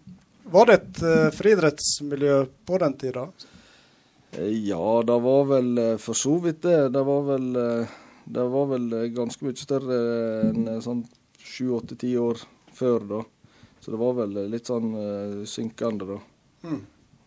Var 0.52 0.66
det 0.68 0.74
et 0.74 0.98
uh, 1.04 1.30
friidrettsmiljø 1.32 2.34
på 2.68 2.78
den 2.82 2.96
tida? 3.00 3.28
Eh, 4.38 4.66
Ja, 4.68 5.02
det 5.02 5.18
var 5.20 5.44
vel 5.44 5.78
eh, 5.78 5.96
for 5.96 6.14
så 6.14 6.38
vidt 6.38 6.62
det. 6.62 6.88
Det 6.88 7.02
var 7.02 7.22
vel, 7.22 7.56
eh, 7.56 7.94
det 8.24 8.44
var 8.48 8.66
vel 8.66 8.90
ganske 9.14 9.46
mye 9.46 9.58
større 9.58 9.98
enn 10.50 10.68
sånn 10.82 11.04
sju-åtte-ti 11.38 12.14
år 12.18 12.40
før 12.74 13.08
da. 13.08 13.22
Så 13.80 13.92
det 13.92 14.00
var 14.00 14.14
vel 14.16 14.38
litt 14.48 14.70
sånn 14.70 14.94
synkende 15.46 16.06
da. 16.08 16.16
Mm. 16.64 16.78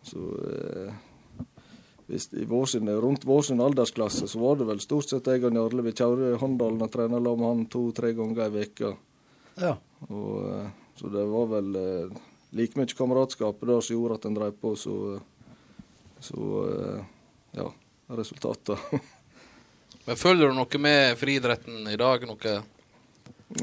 Så 0.02 0.24
eh, 0.50 1.44
hvis 2.08 2.26
i 2.34 2.46
vår 2.48 2.66
sin, 2.72 2.90
rundt 2.90 3.26
vår 3.28 3.46
sin 3.46 3.62
aldersklasse 3.62 4.26
så 4.26 4.40
var 4.42 4.58
det 4.58 4.66
vel 4.66 4.82
stort 4.82 5.06
sett 5.06 5.30
jeg 5.30 5.44
og 5.46 5.54
Jarle. 5.54 5.84
Vi 5.86 5.94
kjørte 5.94 6.40
Håndalen 6.42 6.82
og 6.82 6.90
trena 6.90 7.20
sammen 7.20 7.44
med 7.44 7.48
han 7.48 7.64
to-tre 7.70 8.10
ganger 8.18 8.48
i 8.48 8.54
veka. 8.56 8.92
Ja. 9.62 9.76
Og, 10.08 10.66
så 10.98 11.12
det 11.14 11.24
var 11.30 11.46
vel 11.52 11.70
like 12.58 12.80
mye 12.80 12.98
kameratskap 12.98 13.62
da 13.62 13.78
som 13.78 13.94
gjorde 13.94 14.18
at 14.18 14.26
en 14.26 14.38
drev 14.40 14.58
på, 14.58 14.74
så, 14.74 15.20
så 16.20 16.64
eh, 16.72 17.04
ja. 17.58 17.68
resultatene. 18.06 19.00
Men 20.08 20.16
Følger 20.16 20.48
du 20.48 20.56
noe 20.56 20.80
med 20.80 21.18
friidretten 21.20 21.84
i 21.92 21.96
dag? 22.00 22.24
Noe 22.28 22.52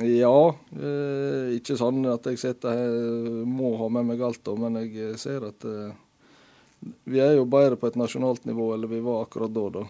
Ja, 0.05 0.37
eh, 0.77 1.55
ikke 1.57 1.77
sånn 1.79 2.03
at 2.11 2.27
jeg 2.29 2.41
sitter 2.41 2.77
her 2.77 3.45
må 3.49 3.75
ha 3.81 3.89
med 3.89 4.11
meg 4.11 4.21
alt, 4.25 4.43
da, 4.45 4.53
men 4.57 4.77
jeg 4.83 5.17
ser 5.21 5.47
at 5.47 5.65
eh, 5.65 5.93
vi 7.09 7.21
er 7.21 7.33
jo 7.39 7.47
bedre 7.49 7.79
på 7.81 7.89
et 7.89 7.97
nasjonalt 7.97 8.45
nivå 8.45 8.73
eller 8.75 8.89
vi 8.91 9.01
var 9.01 9.25
akkurat 9.25 9.53
da. 9.53 9.65
da. 9.79 9.85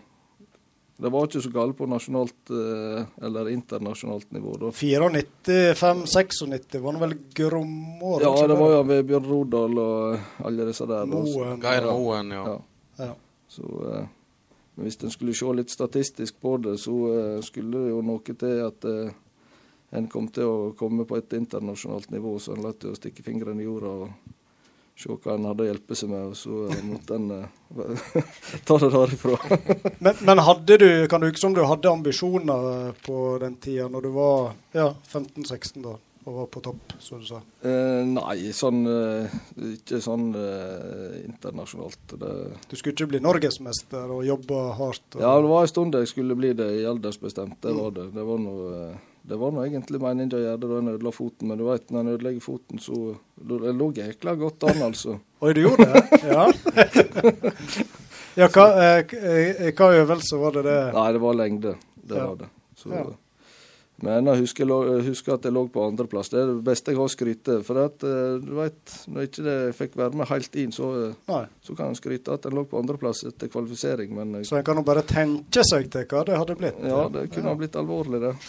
Det 0.96 1.12
var 1.12 1.26
ikke 1.28 1.42
så 1.44 1.52
galt 1.52 1.76
på 1.76 1.88
nasjonalt 1.92 2.52
eh, 2.56 3.08
eller 3.28 3.50
internasjonalt 3.52 4.30
nivå 4.32 4.54
da. 4.62 4.70
94, 4.72 5.74
5, 5.76 6.06
96 6.08 6.78
var 6.80 6.96
det 6.96 7.02
vel 7.02 7.16
gromåret? 7.36 8.24
Ja, 8.24 8.48
det 8.48 8.60
var 8.60 8.78
jo 8.78 8.84
ved 8.88 9.02
Bjørn 9.10 9.28
Rodal 9.28 9.82
og 9.84 10.46
alle 10.48 10.70
disse 10.70 10.88
der. 10.88 11.10
Moen. 11.12 11.60
Geir 11.64 11.90
Ja. 11.90 11.98
Moen, 11.98 12.32
ja. 12.32 12.46
Ja. 12.48 12.60
Ja. 13.10 13.12
Så 13.52 13.68
eh, 13.92 14.06
men 14.76 14.90
hvis 14.90 14.98
en 15.04 15.12
skulle 15.12 15.36
se 15.36 15.52
litt 15.56 15.72
statistisk 15.72 16.40
på 16.44 16.58
det, 16.64 16.78
så 16.84 16.96
eh, 17.14 17.44
skulle 17.44 17.80
det 17.86 17.94
jo 17.94 18.02
noe 18.04 18.36
til 18.36 18.64
at 18.66 18.88
eh, 18.90 19.14
en 19.96 20.08
kom 20.12 20.28
til 20.28 20.52
å 20.52 20.72
komme 20.76 21.06
på 21.08 21.20
et 21.20 21.36
internasjonalt 21.38 22.12
nivå, 22.12 22.36
så 22.40 22.56
en 22.56 22.66
lot 22.66 22.84
å 22.84 22.96
stikke 22.98 23.24
fingrene 23.24 23.64
i 23.64 23.68
jorda 23.70 23.94
og 24.04 24.35
se 24.96 25.12
hva 25.12 25.36
en 25.36 25.48
hadde 25.50 25.66
å 25.66 25.68
hjelpe 25.68 25.98
seg 25.98 26.12
med, 26.12 26.32
og 26.32 26.40
så 26.40 26.66
eh, 26.72 26.82
måtte 26.88 27.18
en 27.18 27.32
eh, 27.36 28.26
ta 28.68 28.80
det 28.80 28.92
derifra. 28.94 29.38
Men, 30.06 30.18
men 30.28 30.42
hadde 30.46 30.78
du, 30.80 30.90
kan 31.12 31.24
du 31.24 31.28
ikke 31.30 31.48
om 31.50 31.56
du 31.56 31.64
hadde 31.66 31.92
ambisjoner 31.92 32.92
på 33.06 33.22
den 33.42 33.56
tida, 33.62 33.88
når 33.92 34.06
du 34.06 34.12
var 34.16 34.52
ja, 34.76 34.92
15-16 35.12 35.82
da, 35.84 35.96
og 36.26 36.38
var 36.40 36.48
på 36.54 36.62
topp, 36.66 36.94
som 37.04 37.22
du 37.22 37.26
sa? 37.28 37.40
Eh, 37.66 38.02
nei, 38.10 38.38
sånn 38.56 38.86
eh, 38.90 39.34
ikke 39.76 40.00
sånn 40.02 40.30
eh, 40.40 41.18
internasjonalt. 41.26 42.16
Det, 42.16 42.32
Du 42.70 42.78
skulle 42.78 42.96
ikke 42.96 43.12
bli 43.14 43.22
norgesmester 43.24 44.14
og 44.14 44.24
jobbe 44.26 44.62
hardt? 44.80 45.06
Og, 45.18 45.22
ja, 45.22 45.34
det 45.42 45.52
var 45.52 45.66
en 45.66 45.74
stund 45.74 46.00
jeg 46.00 46.14
skulle 46.14 46.38
bli 46.40 46.54
det 46.58 46.70
i 46.80 46.88
aldersbestemt, 46.90 47.60
det 47.66 47.76
var 47.78 47.94
det. 47.98 48.08
Det 48.16 48.26
var 48.26 48.42
noe 48.42 48.72
eh, 48.80 49.04
det 49.26 49.38
var 49.42 49.52
nå 49.56 49.64
egentlig 49.66 50.00
meningen 50.02 50.36
å 50.38 50.42
gjøre 50.44 50.60
det 50.62 50.70
da 50.70 50.78
en 50.82 50.92
ødela 50.94 51.12
foten, 51.16 51.48
men 51.50 51.58
du 51.58 51.64
vet, 51.66 51.88
når 51.92 52.00
en 52.04 52.12
ødelegger 52.16 52.44
foten, 52.46 52.80
så 52.82 53.16
Det 53.36 53.74
lå 53.76 53.88
jækla 53.98 54.36
godt 54.40 54.64
an, 54.70 54.82
altså. 54.86 55.18
Oi, 55.42 55.54
du 55.58 55.62
gjorde 55.66 55.88
det? 55.92 56.04
Ja. 56.32 56.46
ja 58.36 58.48
hva, 58.54 58.66
eh, 58.84 59.16
eh, 59.18 59.72
hva 59.76 59.90
øvelse 60.02 60.40
var 60.42 60.58
det 60.58 60.64
det? 60.68 60.80
Nei, 60.96 61.08
det 61.16 61.22
var 61.24 61.38
lengde. 61.42 61.76
Det 62.06 62.18
Ja. 62.20 62.28
var 62.28 62.36
det. 62.44 62.50
Så, 62.76 62.90
Ja. 62.94 63.06
Men 64.06 64.30
jeg 64.30 64.44
husker, 64.44 64.70
husker 65.06 65.34
at 65.36 65.46
jeg 65.48 65.54
lå 65.56 65.64
på 65.74 65.82
andreplass. 65.88 66.30
Det 66.30 66.40
er 66.42 66.52
det 66.52 66.64
beste 66.68 66.94
jeg 66.94 67.00
har 67.00 67.10
skrytt 67.12 67.50
For 67.66 67.80
at, 67.82 68.04
eh, 68.06 68.36
du 68.44 68.52
vet, 68.60 68.96
når 69.12 69.28
ikke 69.30 69.46
det 69.48 69.56
fikk 69.78 69.96
være 70.00 70.20
med 70.20 70.30
helt 70.30 70.60
inn, 70.62 70.74
så, 70.76 70.90
eh, 71.10 71.46
så 71.66 71.78
kan 71.78 71.90
en 71.90 71.98
skryte 71.98 72.34
at 72.34 72.46
en 72.46 72.58
lå 72.58 72.66
på 72.70 72.80
andreplass 72.82 73.24
etter 73.30 73.50
kvalifisering. 73.50 74.14
Men 74.16 74.34
jeg, 74.40 74.50
Så 74.52 74.60
en 74.60 74.68
kan 74.68 74.78
jo 74.78 74.86
bare 74.86 75.06
tenke 75.10 75.64
seg 75.66 75.90
til 75.94 76.06
hva 76.12 76.26
det 76.28 76.38
hadde 76.38 76.58
blitt. 76.60 76.84
ja, 76.86 77.08
det 77.10 77.32
kunne 77.34 77.50
ha 77.50 77.56
blitt 77.60 77.76
alvorlig, 77.76 78.22
det. 78.22 78.36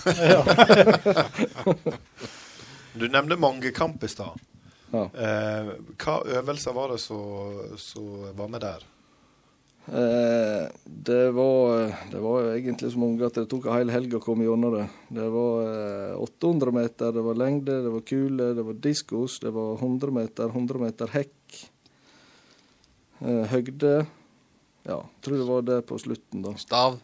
Du 2.96 3.04
nevnte 3.12 3.36
mange 3.36 3.70
kamp 3.76 4.04
i 4.04 4.08
stad. 4.08 4.40
Ja. 4.88 5.02
Eh, 5.12 5.72
hva 6.00 6.14
øvelser 6.38 6.72
var 6.72 6.94
det 6.94 7.00
som 7.04 8.32
var 8.38 8.48
med 8.48 8.60
der? 8.64 8.86
Eh, 9.86 10.68
det 10.84 11.30
var 11.30 11.92
Det 12.10 12.18
var 12.18 12.42
egentlig 12.56 12.92
så 12.92 12.98
mange 12.98 13.26
at 13.26 13.34
det 13.38 13.46
tok 13.46 13.68
en 13.68 13.76
hel 13.78 13.92
helg 13.94 14.16
å 14.18 14.22
komme 14.22 14.46
gjennom 14.46 14.74
det. 14.74 14.86
Det 15.14 15.26
var 15.30 15.68
eh, 15.70 16.24
800 16.26 16.74
meter, 16.74 17.12
det 17.14 17.22
var 17.22 17.38
lengde, 17.38 17.82
det 17.84 17.92
var 17.94 18.06
kule, 18.06 18.52
det 18.58 18.64
var 18.66 18.80
diskos, 18.82 19.38
det 19.44 19.54
var 19.54 19.76
100 19.78 20.10
meter, 20.10 20.50
100 20.50 20.82
meter 20.82 21.12
hekk. 21.14 21.60
Eh, 23.22 23.44
høgde. 23.52 24.06
Ja, 24.86 24.98
tror 25.22 25.38
det 25.38 25.46
var 25.46 25.62
det 25.62 25.78
på 25.86 25.98
slutten, 25.98 26.42
da. 26.42 26.56
Stav. 26.58 26.98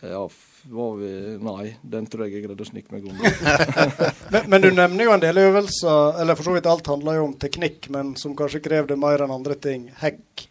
Ja, 0.00 0.28
var 0.70 0.92
vi 0.96 1.08
Nei, 1.42 1.72
den 1.82 2.06
tror 2.06 2.26
jeg 2.26 2.36
jeg 2.36 2.44
greide 2.44 2.62
å 2.62 2.68
snike 2.68 2.92
meg 2.94 3.08
unna. 3.08 3.32
Men, 4.32 4.44
men 4.52 4.62
du 4.62 4.68
nevner 4.70 5.08
jo 5.08 5.14
en 5.14 5.22
del 5.24 5.40
øvelser, 5.40 6.20
eller 6.20 6.36
for 6.38 6.46
så 6.46 6.54
vidt 6.54 6.68
alt 6.70 6.86
handler 6.86 7.16
jo 7.18 7.24
om 7.30 7.34
teknikk, 7.40 7.88
men 7.90 8.12
som 8.20 8.34
kanskje 8.36 8.60
krevde 8.62 8.98
mer 9.00 9.24
enn 9.24 9.32
andre 9.32 9.56
ting. 9.56 9.88
Hekk. 10.02 10.44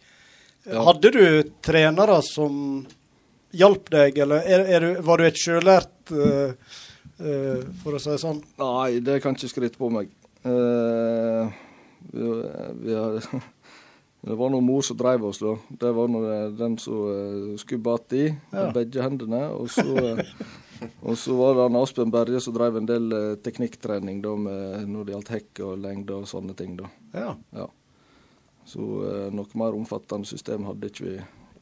Ja. 0.68 0.82
Hadde 0.84 1.10
du 1.14 1.22
trenere 1.64 2.18
som 2.26 2.86
hjalp 3.56 3.88
deg, 3.94 4.18
eller 4.20 4.44
er, 4.44 4.66
er 4.76 4.84
du, 4.84 4.90
var 5.06 5.18
du 5.22 5.24
et 5.28 5.38
sjølært, 5.40 5.94
uh, 6.12 6.52
uh, 7.22 7.62
for 7.82 7.96
å 7.96 8.00
si 8.02 8.10
det 8.12 8.18
sånn? 8.20 8.42
Nei, 8.60 8.98
det 9.04 9.20
kan 9.24 9.36
ikke 9.38 9.48
skryte 9.54 9.80
på 9.80 9.88
meg. 9.94 10.10
Uh, 10.44 11.48
vi, 12.12 12.28
vi 12.84 12.94
har, 12.98 13.16
det 14.28 14.36
var 14.42 14.52
noe 14.52 14.64
mor 14.64 14.84
som 14.84 14.98
drev 15.00 15.24
oss, 15.30 15.40
da. 15.40 15.56
Det 15.80 15.94
var 15.96 16.12
nå 16.12 16.22
den 16.58 16.76
som 16.82 17.56
skubba 17.58 17.94
att 17.94 18.12
i 18.12 18.26
Ja. 18.50 18.64
med 18.68 18.74
begge 18.74 19.02
hendene. 19.02 19.42
Og 19.56 19.70
så, 19.70 19.86
eh, 19.96 20.24
og 21.02 21.16
så 21.18 21.34
var 21.36 21.54
det 21.54 21.62
han 21.68 21.76
Aspen 21.82 22.10
Berge 22.12 22.40
som 22.44 22.54
drev 22.54 22.76
en 22.76 22.86
del 22.86 23.12
eh, 23.12 23.34
teknikktrening 23.42 24.20
da, 24.22 24.36
med, 24.36 24.84
når 24.88 25.04
det 25.08 25.16
gjaldt 25.16 25.34
hekk 25.34 25.60
og 25.66 25.78
lengde 25.82 26.14
og 26.20 26.28
sånne 26.30 26.54
ting. 26.58 26.76
da. 26.78 26.90
Ja. 27.14 27.34
Ja. 27.56 27.68
Så 28.68 28.84
eh, 29.08 29.28
noe 29.32 29.60
mer 29.60 29.76
omfattende 29.78 30.28
system 30.28 30.66
hadde 30.68 30.90
ikke 30.90 31.06
vi 31.06 31.16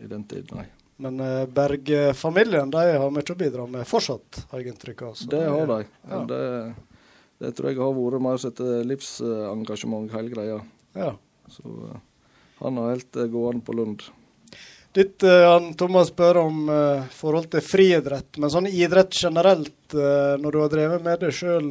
i 0.05 0.11
den 0.11 0.25
tid, 0.29 0.51
nei. 0.57 0.67
Men 1.03 1.21
eh, 1.21 1.45
Berg-familien 1.53 2.73
de 2.73 2.83
har 2.97 3.13
mye 3.13 3.33
å 3.33 3.39
bidra 3.39 3.67
med 3.71 3.87
fortsatt, 3.89 4.47
har 4.51 4.63
jeg 4.63 4.75
inntrykk 4.75 5.07
av. 5.07 5.23
Det 5.31 5.45
har 5.45 5.71
de. 5.71 5.79
Ja. 6.11 6.23
Det, 6.33 6.43
det 7.45 7.53
tror 7.55 7.71
jeg 7.71 7.83
har 7.83 7.95
vært 8.01 8.25
mer 8.27 8.49
et 8.51 8.65
livsengasjement, 8.91 10.11
hele 10.17 10.33
greia. 10.33 10.61
Ja. 10.97 11.15
Så 11.49 11.63
eh, 11.63 11.99
han 12.59 12.77
har 12.77 12.95
helt 12.95 13.17
eh, 13.17 13.31
gående 13.31 13.65
på 13.65 13.73
Lund. 13.73 14.03
Ditt, 14.93 15.23
eh, 15.23 15.51
han 15.51 15.75
Thomas 15.75 16.09
spør 16.09 16.41
om 16.47 16.69
uh, 16.73 17.05
forhold 17.13 17.51
til 17.53 17.61
friidrett, 17.61 18.39
men 18.41 18.53
sånn 18.53 18.69
idrett 18.71 19.13
generelt, 19.13 19.77
uh, 19.93 20.39
når 20.41 20.55
du 20.55 20.61
har 20.63 20.73
drevet 20.73 21.05
med 21.05 21.21
det 21.21 21.35
sjøl, 21.37 21.69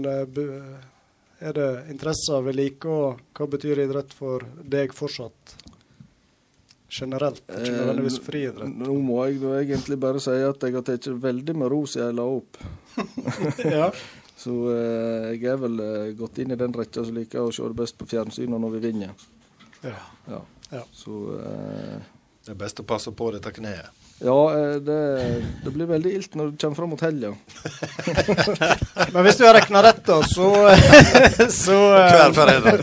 er 1.39 1.55
det 1.57 1.69
interesser 1.91 2.43
ved 2.45 2.55
like, 2.55 2.87
og 2.87 3.21
hva 3.35 3.47
betyr 3.51 3.83
idrett 3.85 4.13
for 4.15 4.45
deg 4.63 4.93
fortsatt? 4.95 5.55
Generelt, 6.95 7.41
ikke 7.49 7.71
Eh, 7.71 7.77
nødvendigvis 7.79 8.19
friidrett. 8.23 8.75
Nå 8.77 8.93
må 9.03 9.25
jeg 9.25 9.41
da 9.41 9.55
egentlig 9.59 9.97
bare 9.99 10.21
si 10.23 10.31
at 10.31 10.63
jeg 10.63 10.73
har 10.77 10.85
tatt 10.85 11.07
veldig 11.07 11.55
med 11.57 11.71
ro 11.73 11.81
siden 11.85 12.07
jeg 12.07 12.15
la 12.19 12.27
opp. 12.37 12.61
ja. 13.79 13.89
Så 14.37 14.53
eh, 14.71 15.33
jeg 15.35 15.51
er 15.51 15.59
vel 15.59 15.79
eh, 15.79 16.13
gått 16.15 16.39
inn 16.43 16.51
i 16.51 16.59
den 16.59 16.73
rekka 16.75 17.03
som 17.03 17.15
liker 17.15 17.43
å 17.43 17.51
se 17.55 17.65
det 17.65 17.79
best 17.79 17.97
på 17.97 18.07
fjernsynet 18.07 18.61
når 18.61 18.77
vi 18.77 18.83
vinner. 18.89 19.27
Ja. 19.81 19.97
Ja. 20.29 20.41
Ja. 20.71 20.83
Så 20.91 21.19
eh, 21.39 21.99
Det 22.45 22.53
er 22.53 22.59
best 22.59 22.79
å 22.79 22.87
passe 22.87 23.11
på 23.11 23.31
dette 23.33 23.51
kneet. 23.55 24.04
Ja, 24.19 24.59
eh, 24.59 24.75
det, 24.75 24.99
det 25.63 25.71
blir 25.71 25.89
veldig 25.89 26.11
ilt 26.15 26.35
når 26.39 26.51
du 26.51 26.57
kommer 26.61 26.75
fram 26.75 26.89
mot 26.93 27.01
helga. 27.03 27.33
Men 29.13 29.25
hvis 29.27 29.39
du 29.39 29.43
har 29.43 29.57
regna 29.57 29.81
rett, 29.83 29.99
da, 30.07 30.21
så, 30.23 30.47
så 31.63 31.79
eh. 31.99 32.81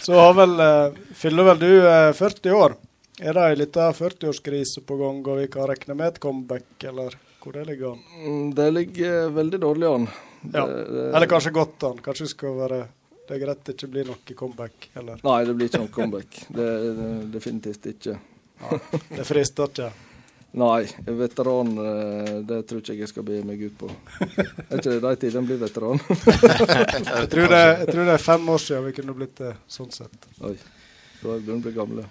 Så 0.00 0.14
har 0.20 0.36
vel, 0.36 0.54
eh, 0.60 1.00
fyller 1.16 1.48
vel 1.52 1.58
du 1.62 1.72
eh, 1.88 2.12
40 2.16 2.56
år. 2.56 2.76
Er 3.20 3.36
det 3.36 3.48
ei 3.50 3.56
lita 3.60 3.90
40-årskrise 3.92 4.84
på 4.84 4.96
gang, 5.00 5.18
og 5.28 5.42
vi 5.42 5.48
kan 5.52 5.68
regne 5.68 5.96
med 5.96 6.14
et 6.14 6.22
comeback, 6.22 6.68
eller 6.88 7.16
hvor 7.40 7.56
det 7.56 7.66
ligger 7.68 7.94
an? 7.94 8.00
Mm, 8.20 8.46
Det 8.56 8.70
ligger 8.72 9.28
veldig 9.36 9.60
dårlig 9.60 9.90
an. 9.90 10.08
Ja. 10.54 10.64
Eller 11.10 11.28
kanskje 11.28 11.52
godt 11.56 11.84
an. 11.88 12.00
Kanskje 12.04 12.24
det 12.28 12.32
skal 12.32 12.56
være 12.56 12.80
det 13.30 13.36
er 13.36 13.42
greit 13.44 13.60
det 13.62 13.76
ikke 13.76 13.88
blir 13.92 14.08
noe 14.08 14.34
comeback, 14.34 14.88
eller 14.98 15.20
Nei, 15.22 15.36
det 15.46 15.52
blir 15.54 15.68
ikke 15.70 15.80
noe 15.84 15.92
comeback. 15.94 16.38
Det, 16.50 16.64
det 16.96 17.10
Definitivt 17.30 17.84
ikke. 17.92 18.16
Det 19.10 19.26
frister 19.28 19.70
ikke. 19.70 19.90
Nei, 20.60 20.82
veteran, 21.06 21.68
eh, 21.78 22.30
det 22.42 22.64
tror 22.66 22.80
ikke 22.82 22.96
jeg 22.98 23.10
skal 23.12 23.26
be 23.26 23.36
meg 23.46 23.60
ut 23.62 23.76
på. 23.78 23.90
Er 24.20 24.80
ikke 24.80 24.96
det 24.96 25.00
de 25.04 25.12
tidene 25.22 25.46
blir 25.46 25.60
veteran? 25.60 26.00
Jeg 26.10 27.28
tror, 27.30 27.46
det, 27.52 27.60
jeg 27.60 27.86
tror 27.92 28.08
det 28.08 28.14
er 28.16 28.22
fem 28.24 28.48
år 28.50 28.58
siden 28.58 28.88
vi 28.88 28.94
kunne 28.96 29.14
blitt 29.14 29.36
det, 29.38 29.52
sånn 29.70 29.92
sett. 29.94 30.26
Oi, 30.42 30.56
da 31.20 31.36
begynner 31.36 31.44
vi 31.46 31.54
å 31.54 31.62
bli 31.68 31.72
gamle. 31.76 32.06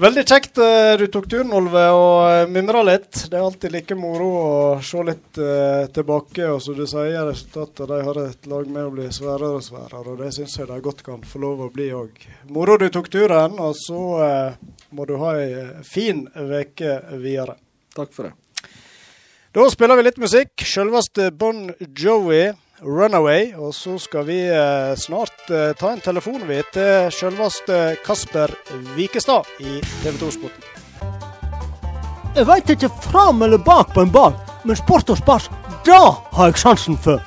Veldig 0.00 0.22
kjekt 0.24 0.56
eh, 0.56 0.94
du 0.96 1.10
tok 1.12 1.26
turen, 1.28 1.50
Olve, 1.52 1.80
og 1.92 2.22
eh, 2.24 2.46
mimra 2.48 2.80
litt. 2.88 3.26
Det 3.28 3.36
er 3.36 3.42
alltid 3.44 3.74
like 3.74 3.96
moro 3.98 4.28
å 4.32 4.52
se 4.80 5.02
litt 5.04 5.36
eh, 5.36 5.90
tilbake. 5.92 6.46
Og 6.54 6.62
som 6.64 6.78
du 6.78 6.86
sier, 6.88 7.18
resultatet 7.28 7.90
de 7.90 7.98
har 8.06 8.20
et 8.22 8.48
lag 8.48 8.70
med 8.72 8.86
å 8.86 8.94
bli 8.94 9.10
sværere 9.12 9.58
og 9.58 9.66
sværere, 9.66 10.14
og 10.14 10.22
det 10.22 10.30
syns 10.32 10.56
jeg 10.56 10.70
de 10.70 10.78
godt 10.86 11.02
kan 11.04 11.20
få 11.20 11.42
lov 11.42 11.66
å 11.66 11.68
bli 11.74 11.90
òg. 11.92 12.16
Moro 12.48 12.78
du 12.80 12.86
tok 12.88 13.10
turen, 13.12 13.60
og 13.60 13.76
så 13.76 14.00
eh, 14.24 14.56
må 14.96 15.04
du 15.04 15.18
ha 15.20 15.34
ei 15.36 15.52
eh, 15.66 15.84
fin 15.84 16.24
uke 16.32 16.96
videre. 17.20 17.58
Takk 17.92 18.16
for 18.16 18.30
det. 18.30 18.72
Da 19.52 19.68
spiller 19.68 20.00
vi 20.00 20.08
litt 20.08 20.24
musikk. 20.24 20.64
Selveste 20.64 21.28
Bon 21.36 21.66
Jovi, 21.76 22.46
'Runaway'. 22.82 23.56
Og 23.56 23.74
så 23.74 23.98
skal 23.98 24.26
vi 24.26 24.40
eh, 24.48 24.94
snart 24.96 25.50
eh, 25.50 25.72
ta 25.78 25.92
en 25.92 26.00
telefon 26.00 26.42
vi 26.48 26.62
til 26.72 27.10
selveste 27.12 27.96
Kasper 28.06 28.54
Vikestad 28.96 29.44
i 29.60 29.80
TV 30.02 30.14
2-sporten. 30.20 30.62
Jeg 32.36 32.46
veit 32.46 32.70
ikke 32.70 32.92
fram 33.02 33.42
eller 33.42 33.58
bak 33.58 33.94
på 33.94 34.04
en 34.04 34.12
ball, 34.12 34.34
men 34.64 34.76
sport 34.78 35.10
og 35.10 35.18
spas, 35.18 35.50
da 35.86 36.00
har 36.36 36.52
jeg 36.52 36.62
sansen 36.62 36.98
for. 36.98 37.18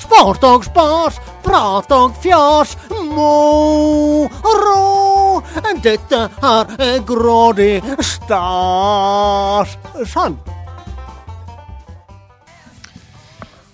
Sport 0.00 0.44
og 0.44 0.64
spas, 0.64 1.16
prat 1.44 1.92
og 1.92 2.12
fjas, 2.22 2.76
moro 3.14 4.80
Dette 5.82 6.28
her 6.42 6.72
er 6.78 6.98
grådig 7.08 7.80
stas. 8.04 9.76
Sann. 10.04 10.36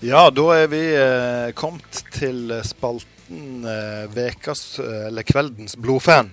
Ja, 0.06 0.28
da 0.30 0.42
er 0.54 0.68
vi 0.70 0.80
eh, 0.94 1.52
kommet 1.58 2.04
til 2.14 2.52
spalten 2.62 3.64
eh, 3.66 4.04
vekas, 4.14 4.60
eh, 4.78 5.06
eller 5.08 5.26
kveldens 5.26 5.74
blodfan. 5.82 6.28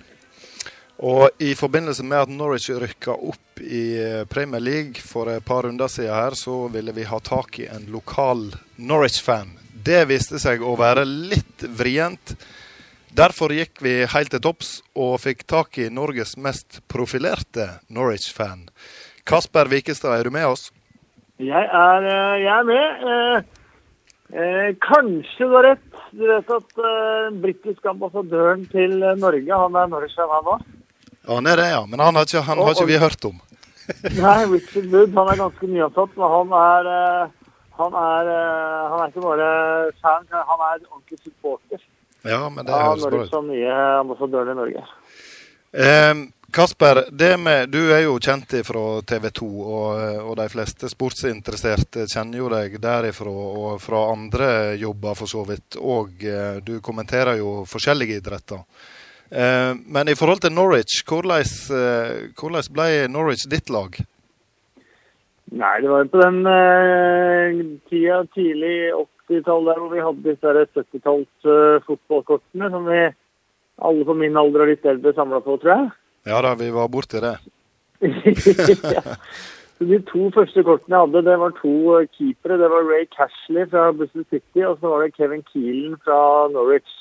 Og 1.02 1.42
i 1.42 1.56
forbindelse 1.58 2.04
med 2.06 2.20
at 2.20 2.30
Norwich 2.30 2.70
rykka 2.70 3.16
opp 3.16 3.58
i 3.58 3.96
eh, 3.98 4.20
Premier 4.30 4.62
League 4.62 5.02
for 5.02 5.26
et 5.32 5.42
par 5.44 5.66
runder 5.66 5.90
siden 5.90 6.14
her, 6.14 6.36
så 6.38 6.68
ville 6.70 6.94
vi 6.94 7.06
ha 7.08 7.18
tak 7.18 7.58
i 7.58 7.66
en 7.66 7.88
lokal 7.90 8.44
Norwich-fan. 8.76 9.56
Det 9.74 10.04
viste 10.06 10.38
seg 10.38 10.62
å 10.62 10.76
være 10.78 11.02
litt 11.08 11.66
vrient. 11.66 12.36
Derfor 13.10 13.56
gikk 13.58 13.82
vi 13.82 13.96
helt 14.14 14.30
til 14.36 14.44
topps 14.44 14.76
og 14.94 15.18
fikk 15.24 15.42
tak 15.50 15.80
i 15.82 15.88
Norges 15.90 16.36
mest 16.38 16.78
profilerte 16.86 17.72
Norwich-fan. 17.90 18.68
Kasper 19.26 19.66
Wikestad, 19.74 20.14
er 20.20 20.30
du 20.30 20.36
med 20.38 20.46
oss? 20.52 20.68
Jeg 21.42 21.66
er, 21.66 22.10
eh, 22.14 22.38
jeg 22.46 22.54
er 22.54 22.70
med. 22.70 23.52
Eh, 24.32 24.40
eh, 24.40 24.70
kanskje 24.80 25.48
du 25.48 25.54
har 25.56 25.66
rett. 25.72 25.90
Du 26.14 26.24
vet 26.26 26.50
at 26.56 26.78
eh, 26.78 27.28
britiske 27.42 27.90
ambassadøren 27.90 28.64
til 28.70 29.02
eh, 29.02 29.16
Norge, 29.20 29.60
han 29.64 29.76
er 29.80 29.90
Norwich-fan, 29.92 30.30
han 30.32 30.52
òg? 30.56 30.66
Ja, 31.24 31.34
han 31.34 31.46
er 31.50 31.60
det, 31.60 31.70
ja. 31.72 31.82
Men 31.86 32.00
han 32.00 32.14
har 32.14 32.28
ikke, 32.28 32.44
han 32.46 32.58
har 32.62 32.76
ikke 32.76 32.90
vi 32.92 33.00
hørt 33.02 33.24
om. 33.28 33.40
Nei, 34.24 34.38
Richard 34.48 34.86
Wood. 34.92 35.16
Han 35.16 35.32
er 35.32 35.40
ganske 35.42 35.68
nyansatt, 35.68 36.14
men 36.16 36.32
han 36.36 36.54
er 36.60 36.92
eh, 36.94 37.40
han 37.78 37.96
er, 37.98 38.28
eh, 38.30 38.82
han 38.90 39.00
er 39.02 39.10
ikke 39.10 39.24
bare 39.24 39.48
fan, 40.02 40.26
han 40.30 40.60
er 40.68 40.84
ordentlig 40.92 41.18
supporter 41.24 41.80
Ja, 42.24 42.46
men 42.48 42.64
det 42.64 42.72
av 42.72 42.84
høres 42.92 43.06
bra 43.10 43.22
ut. 43.24 43.32
som 43.32 43.48
nye 43.50 43.72
ambassadøren 43.98 44.52
i 44.54 44.58
Norge. 44.60 44.84
Eh, 45.74 46.14
Kasper, 46.54 47.00
med, 47.38 47.68
du 47.74 47.90
er 47.90 48.04
jo 48.04 48.12
kjent 48.22 48.52
fra 48.62 48.82
TV 49.02 49.24
2, 49.34 49.46
og, 49.46 50.02
og 50.22 50.36
de 50.38 50.44
fleste 50.52 50.86
sportsinteresserte 50.86 52.06
kjenner 52.06 52.38
jo 52.38 52.50
deg 52.52 52.76
derifra 52.78 53.32
og 53.32 53.80
fra 53.82 54.04
andre 54.12 54.50
jobber 54.78 55.18
for 55.18 55.26
så 55.26 55.42
vidt. 55.48 55.74
Og 55.82 56.22
eh, 56.22 56.60
du 56.62 56.76
kommenterer 56.78 57.40
jo 57.40 57.64
forskjellige 57.66 58.20
idretter. 58.20 58.62
Eh, 59.34 59.72
men 59.96 60.08
i 60.08 60.14
forhold 60.14 60.44
til 60.44 60.54
Norwich, 60.54 61.02
hvordan, 61.08 61.42
eh, 61.74 62.30
hvordan 62.38 62.70
ble 62.76 62.86
Norwich 63.10 63.48
ditt 63.50 63.72
lag? 63.74 63.98
Nei, 65.58 65.74
det 65.82 65.90
var 65.90 66.04
jo 66.04 66.12
på 66.14 66.22
den 66.22 66.38
tida, 67.90 68.22
tidlig 68.34 68.76
80-tall 69.26 69.68
der 69.72 69.82
hvor 69.82 69.90
vi 69.90 70.06
hadde 70.06 70.30
disse 70.30 70.54
70-talls 70.70 71.50
eh, 71.50 71.82
fotballkortene 71.90 72.70
som 72.70 72.86
vi 72.86 73.02
alle 73.82 74.06
på 74.06 74.14
min 74.14 74.38
alder 74.38 74.64
og 74.64 74.70
litt 74.70 74.86
eldre 74.86 75.14
samla 75.18 75.42
på, 75.42 75.58
tror 75.58 75.74
jeg. 75.74 75.92
Ja 76.24 76.40
da, 76.42 76.54
vi 76.56 76.70
var 76.72 76.88
borti 76.88 77.20
det. 77.20 77.36
ja. 78.96 79.02
De 79.78 79.98
to 80.06 80.28
første 80.34 80.62
kortene 80.62 80.96
jeg 80.96 81.06
hadde, 81.06 81.22
det 81.26 81.38
var 81.40 81.54
to 81.58 81.74
eh, 81.98 82.06
keepere. 82.16 82.58
Det 82.60 82.70
var 82.70 82.86
Ray 82.88 83.06
Cashley 83.16 83.66
fra 83.70 83.90
Bristol 83.92 84.24
City, 84.30 84.62
og 84.64 84.78
så 84.80 84.92
var 84.92 85.02
det 85.02 85.16
Kevin 85.16 85.42
Keelan 85.52 85.96
fra 86.04 86.18
Norwich. 86.54 86.92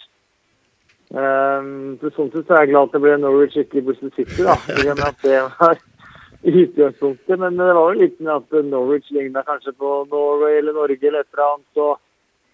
Um, 1.13 1.99
så 2.01 2.09
Sånn 2.15 2.31
sett 2.33 2.47
så 2.47 2.55
er 2.55 2.63
jeg 2.63 2.71
glad 2.71 2.89
at 2.89 2.95
det 2.95 3.03
ble 3.03 3.17
Norwich, 3.21 3.57
ikke 3.61 3.83
Bristol 3.85 4.13
City. 4.17 4.41
da. 4.41 4.57
I 4.73 4.89
og 4.89 5.03
at 5.05 5.21
det 5.21 5.41
var 5.45 5.77
utgangspunktet. 6.63 7.35
Men 7.37 7.59
det 7.61 7.69
var 7.77 7.93
jo 7.93 8.01
litt 8.01 8.17
med 8.19 8.33
at 8.39 8.57
Norwich 8.71 9.13
ligna 9.13 9.45
kanskje 9.47 9.75
på 9.77 9.93
Norway 10.09 10.57
eller 10.57 10.75
Norge 10.79 10.99
eller 10.99 11.21
et 11.21 11.37
eller 11.37 11.51
annet. 11.51 12.01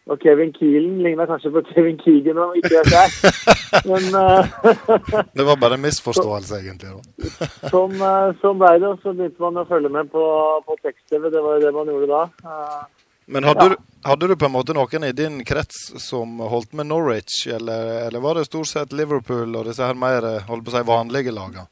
Og 0.09 0.17
Kevin 0.23 0.53
Keelan 0.55 1.01
ligna 1.05 1.25
kanskje 1.29 1.51
på 1.53 1.61
Kevin 1.73 1.99
Keegan, 2.01 2.37
om 2.41 2.53
ikke 2.57 2.79
jeg. 2.81 3.33
Men 3.89 4.07
uh, 4.15 4.47
Det 5.37 5.45
var 5.45 5.59
bare 5.61 5.77
en 5.77 5.83
misforståelse, 5.83 6.61
egentlig. 6.63 6.95
da. 6.95 7.49
sånn, 7.69 7.93
uh, 8.01 8.31
sånn 8.41 8.57
ble 8.61 8.71
det. 8.81 8.87
og 8.89 9.03
Så 9.03 9.13
begynte 9.13 9.43
man 9.43 9.61
å 9.61 9.67
følge 9.69 9.91
med 9.93 10.09
på, 10.13 10.23
på 10.65 10.77
tekst-TV. 10.81 11.29
Det 11.29 11.43
var 11.45 11.59
jo 11.59 11.65
det 11.67 11.73
man 11.75 11.91
gjorde 11.93 12.09
da. 12.09 12.23
Uh, 12.41 13.11
Men 13.29 13.45
hadde, 13.45 13.67
Ja. 13.67 13.75
du, 13.75 13.99
hadde 14.09 14.27
du 14.31 14.35
på 14.41 14.47
en 14.49 14.55
måte 14.55 14.73
noen 14.73 15.05
i 15.05 15.11
din 15.13 15.43
krets 15.45 15.83
som 16.01 16.39
holdt 16.41 16.73
med 16.73 16.89
Norwich, 16.89 17.43
eller, 17.45 18.07
eller 18.07 18.23
var 18.25 18.39
det 18.39 18.47
stort 18.49 18.71
sett 18.71 18.95
Liverpool 18.97 19.53
og 19.59 19.69
disse 19.69 19.85
her 19.85 19.93
mer 19.93 20.25
holdt 20.49 20.65
på 20.65 20.73
å 20.73 20.77
si, 20.79 20.87
vanlige 20.87 21.35
lagene? 21.35 21.67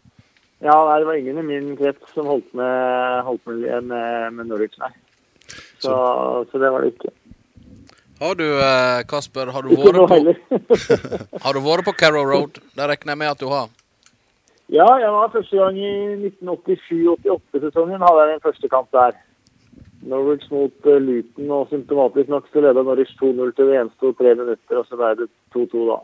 Ja, 0.62 0.74
nei, 0.86 1.00
det 1.02 1.06
var 1.10 1.18
ingen 1.18 1.38
i 1.42 1.46
min 1.46 1.74
krets 1.78 2.14
som 2.14 2.30
holdt 2.30 2.54
med, 2.58 3.24
holdt 3.26 3.50
med, 3.50 3.90
med, 3.90 4.34
med 4.38 4.48
Norwich, 4.54 4.78
nei. 4.82 4.90
Så, 5.82 5.94
så 6.52 6.62
det 6.62 6.70
var 6.74 6.86
det 6.86 6.94
ikke. 6.94 7.12
Har 8.20 8.36
du, 8.36 8.46
eh, 8.46 9.04
Kasper, 9.10 9.52
har 9.54 9.62
du, 9.62 9.76
vært 9.78 10.00
på, 10.10 10.18
har 11.46 11.54
du 11.54 11.62
vært 11.66 11.86
på 11.86 11.94
Carrow 12.00 12.26
Road? 12.26 12.58
Det 12.74 12.90
regner 12.90 13.14
jeg 13.14 13.22
med 13.22 13.34
at 13.36 13.44
du 13.44 13.48
har. 13.52 13.70
ja, 14.74 14.88
jeg 15.00 15.12
var 15.14 15.32
første 15.36 15.58
gang 15.58 15.78
i 15.78 15.94
1987-88-sesongen 16.42 18.04
hadde 18.04 18.26
jeg 18.26 18.34
min 18.34 18.46
første 18.50 18.70
kamp 18.74 18.92
der. 18.92 19.16
Norwich 20.08 20.46
mot 20.52 20.86
uh, 20.86 21.00
Luton, 21.02 21.50
og 21.52 21.72
symptomatisk 21.72 22.30
nok 22.30 22.46
så 22.52 22.62
leda 22.62 22.84
Norwich 22.86 23.16
2-0 23.22 23.54
til 23.56 23.72
det 23.72 23.80
eneste 23.80 24.14
tre 24.20 24.36
minutter, 24.36 24.78
og 24.78 24.86
så 24.88 25.00
ble 25.00 25.14
det 25.22 25.30
2-2 25.56 25.88
da. 25.90 25.98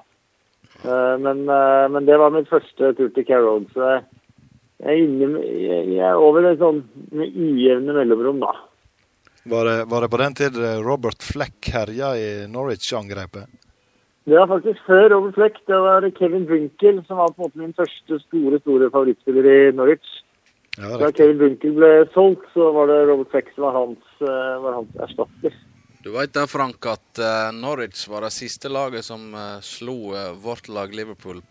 Eh, 0.82 1.16
men, 1.22 1.44
eh, 1.50 1.86
men 1.92 2.06
det 2.06 2.18
var 2.20 2.34
min 2.34 2.50
første 2.50 2.94
tur 2.98 3.10
til 3.14 3.26
Carrow 3.28 3.60
Road, 3.60 3.68
så 3.74 3.90
jeg, 3.90 4.04
er 4.80 4.98
inne, 5.00 5.44
jeg 5.44 6.00
er 6.02 6.20
over 6.20 6.44
det 6.44 6.58
sånn 6.60 6.82
med 7.14 7.38
ujevne 7.38 7.96
mellomrom, 7.96 8.42
da. 8.44 8.56
Var 9.44 9.66
det, 9.66 9.86
var 9.86 10.02
det 10.02 10.10
på 10.10 10.18
den 10.18 10.34
tid 10.34 10.56
eh, 10.64 10.80
Robert 10.80 11.24
Fleck 11.24 11.70
herja 11.74 12.18
i 12.18 12.48
Norwich-angrepet? 12.48 13.50
Det 14.24 14.38
var 14.40 14.48
faktisk 14.48 14.80
før 14.88 15.10
Robert 15.10 15.36
Fleck. 15.36 15.58
Det 15.68 15.80
var 15.84 16.08
Kevin 16.20 16.46
Brinkel 16.48 17.02
som 17.08 17.18
var 17.20 17.34
på 17.34 17.42
en 17.42 17.50
måte 17.50 17.60
min 17.60 17.74
første 17.76 18.20
store 18.24 18.60
store 18.64 18.88
favorittspiller 18.94 19.50
i 19.52 19.58
Norwich. 19.76 20.14
Ja, 20.78 20.96
Da. 20.98 21.12
Kevin 21.12 21.42
Brinkel 21.42 21.76
ble 21.76 21.90
solgt, 22.14 22.48
så 22.54 22.72
var 22.72 22.88
det 22.88 23.02
Robert 23.10 23.32
Fleck 23.32 23.52
som 23.56 23.68
var 23.68 23.76
hans, 23.82 24.06
eh, 24.22 24.62
var 24.64 24.80
hans 24.80 24.96
erstatter. 25.08 25.58
Du 26.04 26.12
vet 26.12 26.32
da, 26.36 26.48
Frank, 26.48 26.86
at 26.88 27.20
eh, 27.20 27.52
Norwich 27.52 28.08
var 28.08 28.24
det 28.24 28.32
siste 28.32 28.72
laget 28.72 29.04
som 29.04 29.36
slo 29.62 30.16
vårt 30.40 30.72
lag 30.72 30.96
Liverpool 30.96 31.44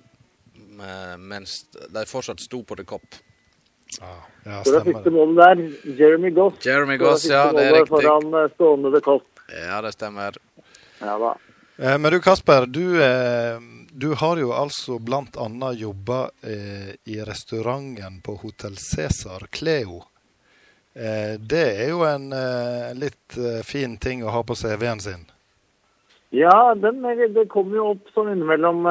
mens 1.20 1.66
de 1.93 2.03
fortsatt 2.09 2.40
sto 2.40 2.62
på 2.64 2.74
The 2.74 2.84
Cop. 2.88 3.20
Ja, 4.01 4.16
ja, 4.45 4.64
Så 4.64 4.72
det 4.72 4.80
er 4.80 4.88
siste 4.93 5.11
målet 5.11 5.36
der, 5.43 5.95
Jeremy 5.99 6.30
Goss. 6.30 6.66
Jeremy 6.66 6.97
Goss, 6.97 7.26
ja, 7.30 7.53
det 7.53 7.66
er 7.68 7.74
riktig. 7.80 7.88
Foran 7.93 8.34
eh, 8.34 8.49
stående 8.55 8.93
The 8.95 9.01
Cop. 9.05 9.26
Ja, 9.53 9.82
det 9.82 9.93
stemmer. 9.93 10.38
Ja 11.01 11.18
da. 11.18 11.34
Eh, 11.76 11.99
Men 11.99 12.12
du 12.12 12.20
Kasper, 12.20 12.66
du, 12.66 13.03
eh, 13.05 13.59
du 13.93 14.14
har 14.14 14.36
jo 14.36 14.53
altså 14.53 14.99
annet 15.36 15.80
jobba 15.80 16.30
eh, 16.43 16.95
i 17.05 17.20
restauranten 17.24 18.20
på 18.22 18.36
Hotell 18.43 18.76
Cæsar 18.76 19.47
Cleo. 19.51 20.03
Eh, 20.95 21.38
det 21.40 21.66
er 21.84 21.88
jo 21.90 22.03
en 22.05 22.32
litt 22.99 23.38
fin 23.64 23.97
ting 23.97 24.24
å 24.24 24.30
ha 24.30 24.43
på 24.43 24.55
CV-en 24.55 25.01
sin. 25.01 25.24
Ja, 26.30 26.74
den, 26.74 27.03
det 27.34 27.49
kom 27.53 27.74
jo 27.76 27.90
opp 27.93 28.09
sånn 28.14 28.30
innimellom 28.32 28.86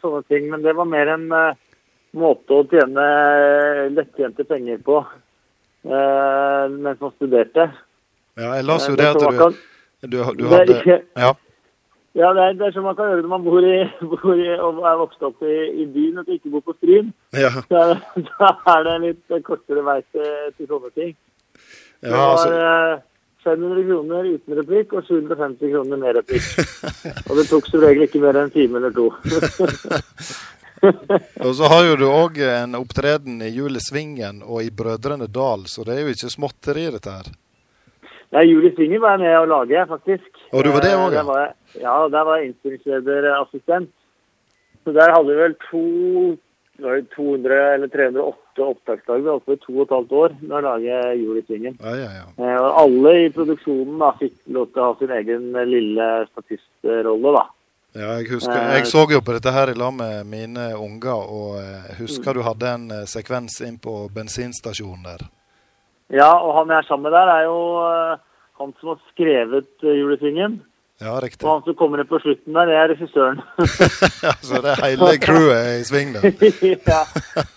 sånne 0.00 0.22
ting, 0.28 0.50
men 0.52 0.60
det 0.60 0.74
var 0.76 0.84
mer 0.84 1.08
en 1.08 1.30
eh, 1.32 1.61
måte 2.16 2.52
å 2.58 2.64
tjene 2.70 3.04
lettjente 3.96 4.44
penger 4.48 4.78
på 4.84 4.98
eh, 5.02 6.66
mens 6.72 7.00
man 7.00 7.14
studerte. 7.16 7.70
Ja, 8.38 8.54
jeg 8.58 8.64
las 8.68 8.88
jo 8.88 8.92
Eh, 8.94 9.00
det 9.00 9.08
at 9.08 9.20
du, 9.22 9.26
du, 10.02 10.18
du 10.18 10.44
det 10.48 10.50
hadde 10.52 10.78
ikke- 10.80 11.02
Ja. 11.16 11.32
Ja, 12.14 12.28
det 12.36 12.42
er, 12.44 12.52
det 12.60 12.66
er 12.66 12.72
som 12.72 12.84
man 12.84 12.94
kan 12.96 13.06
gjøre 13.08 13.22
når 13.24 13.28
man 13.32 13.44
bor 13.44 13.64
i, 13.64 13.76
bor 14.10 14.34
i 14.36 14.48
og 14.60 14.82
er 14.84 14.98
vokst 15.00 15.22
opp 15.24 15.40
i, 15.48 15.54
i 15.82 15.86
byen 15.88 16.18
og 16.20 16.28
ikke 16.28 16.50
bor 16.52 16.60
på 16.66 16.74
Stryn. 16.76 17.12
ja, 17.32 17.48
Da, 17.72 17.86
det- 17.94 18.26
da 18.38 18.50
er 18.74 18.82
det 18.88 18.96
litt 19.06 19.44
kortere 19.46 19.84
vei 19.86 20.02
til, 20.12 20.28
til 20.58 20.68
sånne 20.68 20.90
ting. 20.92 21.14
Det 22.02 22.10
ja 22.10 22.18
var 22.18 22.36
altså, 22.36 22.52
eh, 22.52 23.00
500 23.42 23.82
kroner 23.88 24.28
uten 24.36 24.54
replikk 24.60 24.92
og 24.92 25.02
750 25.08 25.72
kroner 25.72 25.96
med 25.98 26.14
replikk. 26.20 26.44
Og 27.30 27.36
det 27.40 27.48
tok 27.50 27.66
som 27.66 27.80
regel 27.82 28.04
ikke 28.06 28.20
mer 28.22 28.36
enn 28.38 28.46
en 28.46 28.52
time 28.54 28.78
eller 28.78 28.92
to. 28.94 29.08
og 31.46 31.52
så 31.58 31.68
har 31.70 31.84
jo 31.86 31.96
du 32.00 32.04
òg 32.10 32.38
en 32.46 32.74
opptreden 32.78 33.40
i 33.46 33.50
Juli 33.54 33.80
Svingen 33.82 34.42
og 34.42 34.62
i 34.64 34.70
Brødrene 34.74 35.28
Dal, 35.30 35.64
så 35.70 35.84
det 35.86 35.96
er 35.96 36.04
jo 36.06 36.14
ikke 36.14 36.30
småtteri, 36.32 36.88
dette 36.94 37.14
her. 37.20 37.30
Nei, 38.32 38.46
Julie 38.48 38.72
Svingen 38.74 39.02
var 39.02 39.18
jeg 39.18 39.26
med 39.26 39.36
å 39.42 39.48
lage, 39.50 39.82
faktisk. 39.90 40.30
Og 40.56 40.64
du 40.64 40.70
var 40.72 40.86
det 40.86 40.94
òg, 40.96 41.02
også, 41.04 41.12
ja? 41.12 41.18
der 41.20 41.28
var 41.32 41.42
jeg- 41.42 41.82
Ja, 41.82 41.96
der 42.08 42.24
var 42.24 42.38
jeg 42.38 42.46
innspillingslederassistent. 42.50 43.90
Så 44.84 44.92
der 44.96 45.12
hadde 45.14 45.28
vi 45.30 45.42
vel 45.42 45.54
to 45.70 46.38
det 46.82 46.88
var 46.88 46.96
jo 46.96 47.04
200 47.14 47.74
eller 47.74 47.88
308 47.92 48.64
opptaksdager. 48.64 49.28
altså 49.30 49.52
i 49.52 49.56
to 49.60 49.72
og 49.76 49.82
et 49.84 49.92
halvt 49.94 50.12
år 50.18 50.32
med 50.40 50.56
å 50.56 50.62
lage 50.64 51.00
Julie 51.20 51.42
Svingen. 51.46 51.76
Ja, 51.78 51.92
ja, 51.94 52.08
ja. 52.16 52.24
Eh, 52.42 52.78
alle 52.82 53.12
i 53.26 53.28
produksjonen 53.30 53.98
da 54.00 54.08
fikk 54.18 54.32
lov 54.48 54.72
til 54.72 54.82
å 54.82 54.86
ha 54.88 54.96
sin 54.98 55.12
egen 55.14 55.54
eh, 55.54 55.68
lille 55.68 56.08
statistrolle, 56.32 57.34
da. 57.36 57.44
Ja, 57.94 58.14
jeg 58.16 58.30
husker, 58.30 58.56
Eh, 58.56 58.74
jeg 58.78 58.86
så 58.88 59.04
jo 59.10 59.20
på 59.20 59.34
dette 59.36 59.52
her 59.52 59.68
i 59.68 59.76
lag 59.76 59.92
med 59.92 60.24
mine 60.26 60.70
unger, 60.80 61.12
og 61.28 61.60
eh, 61.60 61.88
jeg 61.90 61.96
husker 62.00 62.32
du 62.34 62.42
hadde 62.42 62.74
en 62.74 62.90
eh, 62.90 63.06
sekvens 63.06 63.60
inn 63.60 63.78
på 63.78 64.08
bensinstasjonen 64.14 65.04
der. 65.04 65.26
Ja, 66.12 66.32
og 66.40 66.54
han 66.56 66.72
jeg 66.72 66.78
er 66.82 66.88
sammen 66.88 67.10
med 67.10 67.12
der, 67.12 67.28
er 67.36 67.42
jo 67.48 67.58
eh, 67.84 68.18
han 68.60 68.72
som 68.80 68.94
har 68.94 69.00
skrevet 69.12 69.68
Julesvingen. 69.84 70.62
Ja, 71.02 71.16
riktig. 71.20 71.42
Og 71.44 71.56
han 71.56 71.62
som 71.66 71.74
kommer 71.74 71.98
inn 71.98 72.06
på 72.06 72.20
slutten 72.22 72.54
der, 72.54 72.68
det 72.70 72.76
er 72.78 72.90
regissøren. 72.92 73.40
Så 74.48 74.60
det 74.62 74.72
er 74.76 74.82
hele 74.86 75.12
crewet 75.18 75.80
i 75.80 75.84
sving 75.88 76.12
da. 76.14 76.20
ja. 76.94 77.00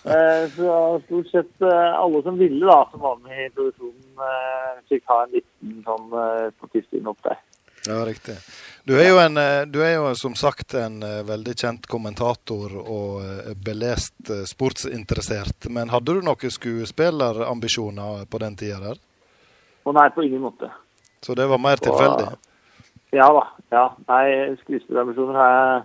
Eh, 0.04 0.46
Så 0.56 0.70
stort 1.06 1.28
sett 1.32 1.62
eh, 1.62 1.92
alle 2.00 2.22
som 2.26 2.40
ville, 2.40 2.64
da, 2.66 2.80
som 2.90 3.04
var 3.04 3.20
med 3.22 3.44
i 3.46 3.50
produksjonen, 3.54 4.24
eh, 4.28 4.72
fikk 4.90 5.04
ha 5.12 5.20
en 5.24 5.36
liten 5.36 5.76
sånn 5.86 6.16
eh, 6.24 6.48
statist 6.58 6.98
inn 6.98 7.12
opp 7.12 7.22
der. 7.24 7.38
Ja, 7.86 8.00
riktig. 8.08 8.34
Du 8.86 8.92
er 8.94 9.08
jo, 9.08 9.16
en, 9.18 9.34
eh, 9.36 9.64
du 9.66 9.80
er 9.82 9.96
jo 9.96 10.12
som 10.14 10.36
sagt 10.38 10.76
en 10.78 11.00
eh, 11.02 11.24
veldig 11.26 11.54
kjent 11.58 11.88
kommentator 11.90 12.70
og 12.78 13.16
eh, 13.18 13.48
belest 13.58 14.30
sportsinteressert. 14.46 15.66
Men 15.74 15.90
hadde 15.90 16.14
du 16.14 16.20
noen 16.22 16.52
skuespillerambisjoner 16.54 18.28
på 18.30 18.40
den 18.44 18.54
tida 18.60 18.78
der? 18.84 19.00
Og 19.82 19.96
nei, 19.96 20.04
på 20.14 20.22
ingen 20.22 20.44
måte. 20.44 20.70
Så 21.18 21.34
det 21.34 21.48
var 21.50 21.58
mer 21.58 21.82
tilfeldig? 21.82 22.28
Ja 23.16 23.26
da. 23.34 23.42
ja. 23.74 23.82
Nei, 24.06 24.54
skuespillerambisjoner 24.60 25.40
har 25.40 25.50
jeg, 25.56 25.82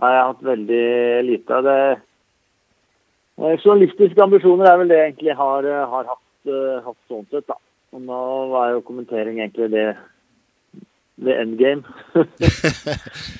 har 0.00 0.16
jeg 0.16 0.24
hatt 0.30 0.42
veldig 0.48 0.88
lite 1.28 1.58
av. 1.58 1.68
Det 1.68 3.52
Journalistiske 3.58 4.24
ambisjoner 4.24 4.70
er 4.70 4.80
vel 4.80 4.88
det 4.88 5.02
jeg 5.02 5.12
egentlig 5.12 5.36
har, 5.36 5.68
har 5.92 6.08
hatt, 6.14 6.56
hatt 6.88 7.12
sånn 7.12 7.28
sett, 7.28 7.44
da. 7.44 7.60
Og 7.92 8.00
nå 8.08 8.24
var 8.56 8.72
jo 8.72 8.84
kommentering 8.88 9.42
egentlig 9.42 9.68
det, 9.76 9.86
det 11.26 11.36
endgame. 11.40 11.82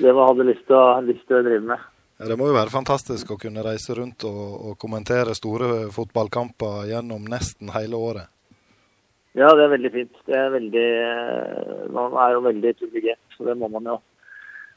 det 0.03 0.13
man 0.13 0.29
hadde 0.29 0.49
lyst 0.51 0.67
til, 0.69 0.77
å, 0.79 1.01
lyst 1.07 1.27
til 1.29 1.41
å 1.41 1.47
drive 1.47 1.65
med. 1.73 1.89
Ja, 2.23 2.29
det 2.31 2.37
må 2.39 2.47
jo 2.47 2.55
være 2.55 2.71
fantastisk 2.71 3.33
å 3.35 3.39
kunne 3.41 3.65
reise 3.67 3.97
rundt 3.99 4.23
og, 4.29 4.45
og 4.69 4.79
kommentere 4.79 5.35
store 5.35 5.89
fotballkamper 5.91 6.87
gjennom 6.93 7.25
nesten 7.27 7.73
hele 7.75 7.99
året. 7.99 8.29
Ja, 9.35 9.49
det 9.57 9.65
er 9.65 9.73
veldig 9.73 9.91
fint. 9.95 10.17
Det 10.29 10.37
er 10.37 10.53
veldig, 10.53 10.89
eh, 11.09 11.85
man 11.97 12.17
er 12.21 12.35
jo 12.37 12.45
veldig 12.45 12.75
privilegert, 12.79 13.23
så 13.37 13.49
det 13.49 13.57
må 13.59 13.71
man 13.73 13.89
jo. 13.89 13.97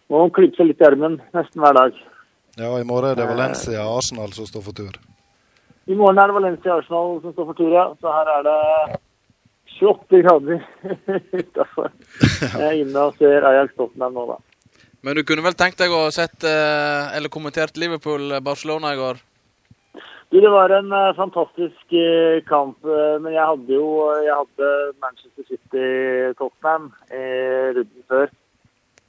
Må 0.09 0.21
man 0.21 0.31
klype 0.33 0.55
seg 0.57 0.69
litt 0.69 0.81
i 0.81 0.87
armen 0.87 1.19
nesten 1.35 1.61
hver 1.61 1.75
dag. 1.75 1.97
Ja, 2.55 2.69
i 2.79 2.87
morgen 2.87 3.11
er 3.11 3.19
det 3.19 3.27
Valencia 3.27 3.83
Arsenal 3.83 4.31
som 4.33 4.47
står 4.47 4.63
for 4.69 4.77
tur. 4.77 4.95
I 5.85 5.97
morgen 5.97 6.21
er 6.21 6.31
det 6.31 6.37
Valencia 6.37 6.77
Arsenal 6.79 7.19
som 7.21 7.33
står 7.35 7.49
for 7.51 7.59
tur, 7.59 7.73
ja. 7.73 7.85
Så 7.99 8.13
her 8.15 8.31
er 8.37 8.45
det 8.47 8.59
28 9.79 10.21
grader 10.23 10.61
utafor. 11.41 11.89
Jeg 12.41 12.65
er 12.69 12.81
inne 12.81 13.05
og 13.09 13.15
ser 13.19 13.45
Ajax 13.49 13.75
Tottenham 13.77 14.15
nå, 14.17 14.25
da. 14.33 14.37
Men 15.05 15.19
du 15.19 15.23
kunne 15.27 15.43
vel 15.45 15.53
tenkt 15.57 15.77
deg 15.83 15.91
å 15.93 16.07
sett 16.15 16.43
eh, 16.47 17.13
eller 17.17 17.29
kommentert 17.29 17.75
Liverpool-Barcelona 17.77 18.93
i 18.95 18.97
går? 18.99 19.19
Du, 20.33 20.39
det 20.41 20.49
var 20.49 20.71
en 20.73 20.89
eh, 20.97 21.11
fantastisk 21.17 21.93
eh, 21.93 22.39
kamp, 22.49 22.79
eh, 22.89 23.19
men 23.21 23.35
jeg 23.35 23.45
hadde 23.45 23.75
jo 23.77 23.85
jeg 24.25 24.33
hadde 24.33 24.71
Manchester 25.03 25.45
City-Tottenham 25.51 26.89
i 27.13 27.23
runden 27.77 28.07
før. 28.09 28.33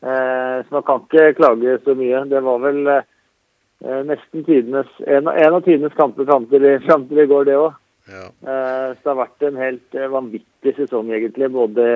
Eh, 0.04 0.58
så 0.66 0.76
man 0.76 0.84
kan 0.90 1.06
ikke 1.06 1.30
klage 1.38 1.78
så 1.86 1.94
mye. 1.96 2.20
Det 2.28 2.42
var 2.44 2.60
vel 2.66 2.82
eh, 2.92 4.02
nesten 4.10 4.44
tidenes, 4.46 4.92
en, 5.08 5.32
av- 5.32 5.64
tidenes 5.64 5.96
kamper 5.96 6.28
fram 6.28 6.44
til 6.52 6.68
i 7.24 7.28
går, 7.32 7.48
det 7.48 7.56
òg. 7.62 7.72
Ja. 8.06 8.26
Eh, 8.30 8.88
Så 8.94 9.02
det 9.02 9.10
har 9.10 9.18
vært 9.18 9.42
en 9.48 9.56
helt 9.58 9.94
eh, 9.98 10.06
vanvittig 10.12 10.72
sesong, 10.76 11.08
egentlig. 11.10 11.48
Både 11.54 11.86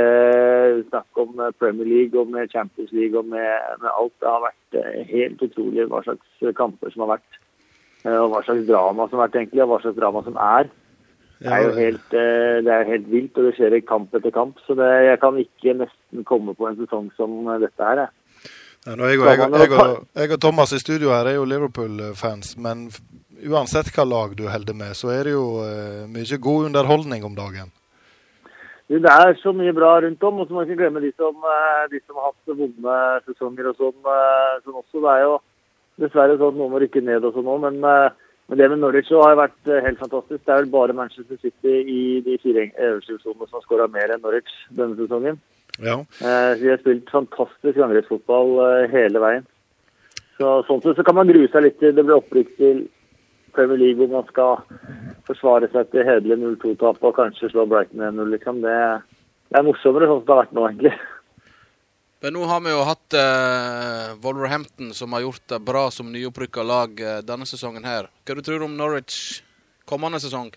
snakk 0.89 1.21
om 1.23 1.39
eh, 1.41 1.53
Premier 1.61 1.87
League 1.87 2.21
og 2.21 2.33
med 2.35 2.51
Champions 2.51 2.91
League 2.93 3.19
og 3.19 3.29
med, 3.31 3.79
med 3.83 3.91
alt. 3.93 4.15
Det 4.21 4.29
har 4.33 4.43
vært 4.49 4.79
eh, 4.81 5.05
helt 5.13 5.43
utrolig 5.47 5.87
hva 5.91 6.03
slags 6.07 6.53
kamper 6.59 6.91
som 6.95 7.05
har 7.07 7.13
vært. 7.17 7.39
Eh, 8.05 8.17
Og 8.17 8.31
hva 8.33 8.43
slags 8.47 8.67
drama 8.69 9.07
som 9.09 9.19
har 9.21 9.29
vært, 9.29 9.39
egentlig, 9.43 9.63
og 9.63 9.73
hva 9.75 9.81
slags 9.85 9.99
drama 10.01 10.23
som 10.27 10.39
er. 10.41 10.71
Det 11.41 11.49
er 11.57 11.63
jo 11.65 11.71
helt, 11.79 12.15
eh, 12.21 12.57
det 12.67 12.73
er 12.75 12.89
helt 12.91 13.07
vilt, 13.09 13.39
og 13.39 13.47
det 13.49 13.55
skjer 13.57 13.79
i 13.79 13.85
kamp 13.89 14.15
etter 14.19 14.35
kamp. 14.35 14.59
Så 14.67 14.75
det, 14.77 14.89
jeg 15.07 15.21
kan 15.23 15.39
ikke 15.41 15.73
nesten 15.79 16.25
komme 16.29 16.53
på 16.59 16.67
en 16.69 16.77
sesong 16.83 17.07
som 17.17 17.39
eh, 17.49 17.61
dette 17.63 17.87
her. 17.87 18.03
jeg. 18.07 18.17
Ja, 18.87 18.95
jeg, 18.97 19.21
og, 19.21 19.27
jeg, 19.29 19.73
og- 19.77 20.07
jeg, 20.17 20.31
og, 20.33 20.41
Thomas 20.41 20.73
i 20.73 20.79
studio 20.81 21.11
her 21.13 21.27
er 21.29 21.35
jo 21.39 21.45
Liverpool-fans, 21.49 22.57
men 22.59 22.87
uansett 23.49 23.91
hva 23.95 24.05
lag 24.05 24.35
du 24.37 24.47
holder 24.51 24.77
med, 24.77 24.97
så 24.97 25.13
er 25.15 25.29
det 25.29 25.35
jo 25.35 25.45
eh, 25.65 26.09
mye 26.11 26.39
god 26.43 26.71
underholdning 26.71 27.27
om 27.27 27.37
dagen. 27.37 27.71
Det 28.91 29.07
er 29.07 29.37
så 29.39 29.53
mye 29.55 29.73
bra 29.75 29.93
rundt 30.03 30.25
om, 30.27 30.41
og 30.43 30.49
så 30.49 30.55
må 30.55 30.61
man 30.61 30.67
ikke 30.67 30.81
glemme 30.83 31.03
de 31.05 31.13
som, 31.15 31.37
eh, 31.47 31.85
de 31.93 32.01
som 32.03 32.19
har 32.19 32.33
hatt 32.33 32.57
vonde 32.59 32.97
sesonger 33.29 33.71
og 33.71 33.79
sånn, 33.79 34.01
eh, 34.15 34.57
sånn 34.65 34.81
også. 34.81 35.05
Det 35.05 35.13
er 35.13 35.23
jo 35.27 35.37
dessverre 36.03 36.39
sånn 36.41 36.53
at 36.55 36.59
noen 36.59 36.75
må 36.75 36.83
rykke 36.83 37.05
ned 37.07 37.29
og 37.29 37.37
sånn 37.37 37.53
òg, 37.55 37.63
men, 37.69 37.79
men 37.85 38.59
det 38.59 38.69
med 38.73 38.83
Norwich 38.83 39.13
har 39.15 39.39
vært 39.39 39.71
helt 39.87 40.03
fantastisk. 40.03 40.43
Det 40.43 40.55
er 40.55 40.65
vel 40.65 40.75
bare 40.75 40.97
Manchester 40.97 41.39
City 41.39 41.77
i 41.87 42.03
de 42.27 42.37
fire 42.43 42.67
øverste 42.73 43.15
divisjonene 43.15 43.47
som 43.47 43.61
har 43.61 43.67
skåra 43.69 43.89
mer 43.93 44.11
enn 44.11 44.25
Norwich 44.25 44.53
denne 44.75 44.99
sesongen. 44.99 45.39
Ja. 45.79 46.01
De 46.21 46.73
har 46.73 46.81
spilt 46.81 47.09
fantastisk 47.13 47.79
angrepsfotball 47.79 48.89
hele 48.91 49.23
veien. 49.23 49.47
Så 50.41 50.65
Sånn 50.67 50.81
sett 50.83 50.97
så 50.97 51.05
kan 51.05 51.19
man 51.21 51.29
grue 51.29 51.49
seg 51.53 51.67
litt 51.67 51.79
til 51.79 51.93
det 51.95 52.03
blir 52.03 52.17
opprykk 52.17 52.57
til 52.57 52.89
Premier 53.55 53.81
League 53.81 54.01
hvor 54.01 54.11
man 54.13 54.29
skal 54.31 54.61
forsvare 55.29 55.71
seg 55.71 55.85
etter 55.85 56.07
hederlig 56.09 56.39
0-2-tap 56.41 57.03
og 57.05 57.17
kanskje 57.17 57.53
slå 57.53 57.67
Brighton 57.71 58.03
1-0. 58.07 58.31
Liksom. 58.35 58.61
Det, 58.65 58.77
det 59.51 59.59
er 59.61 59.67
morsommere 59.67 60.11
sånn 60.11 60.23
som 60.23 60.29
det 60.29 60.37
har 60.37 60.43
vært 60.45 60.57
nå, 60.57 60.69
egentlig. 60.69 60.95
Men 62.21 62.35
nå 62.37 62.45
har 62.51 62.59
vi 62.61 62.73
jo 62.75 62.81
hatt 62.85 63.17
eh, 63.17 64.09
Wolverhampton, 64.21 64.91
som 64.93 65.15
har 65.17 65.23
gjort 65.25 65.47
det 65.49 65.61
bra 65.65 65.87
som 65.95 66.11
nyopprykka 66.13 66.65
lag 66.69 67.01
eh, 67.01 67.23
denne 67.25 67.49
sesongen 67.49 67.87
her. 67.89 68.11
Hva 68.29 68.37
du 68.37 68.43
tror 68.45 68.61
du 68.61 68.67
om 68.67 68.77
Norwich 68.77 69.41
kommende 69.89 70.21
sesong? 70.21 70.51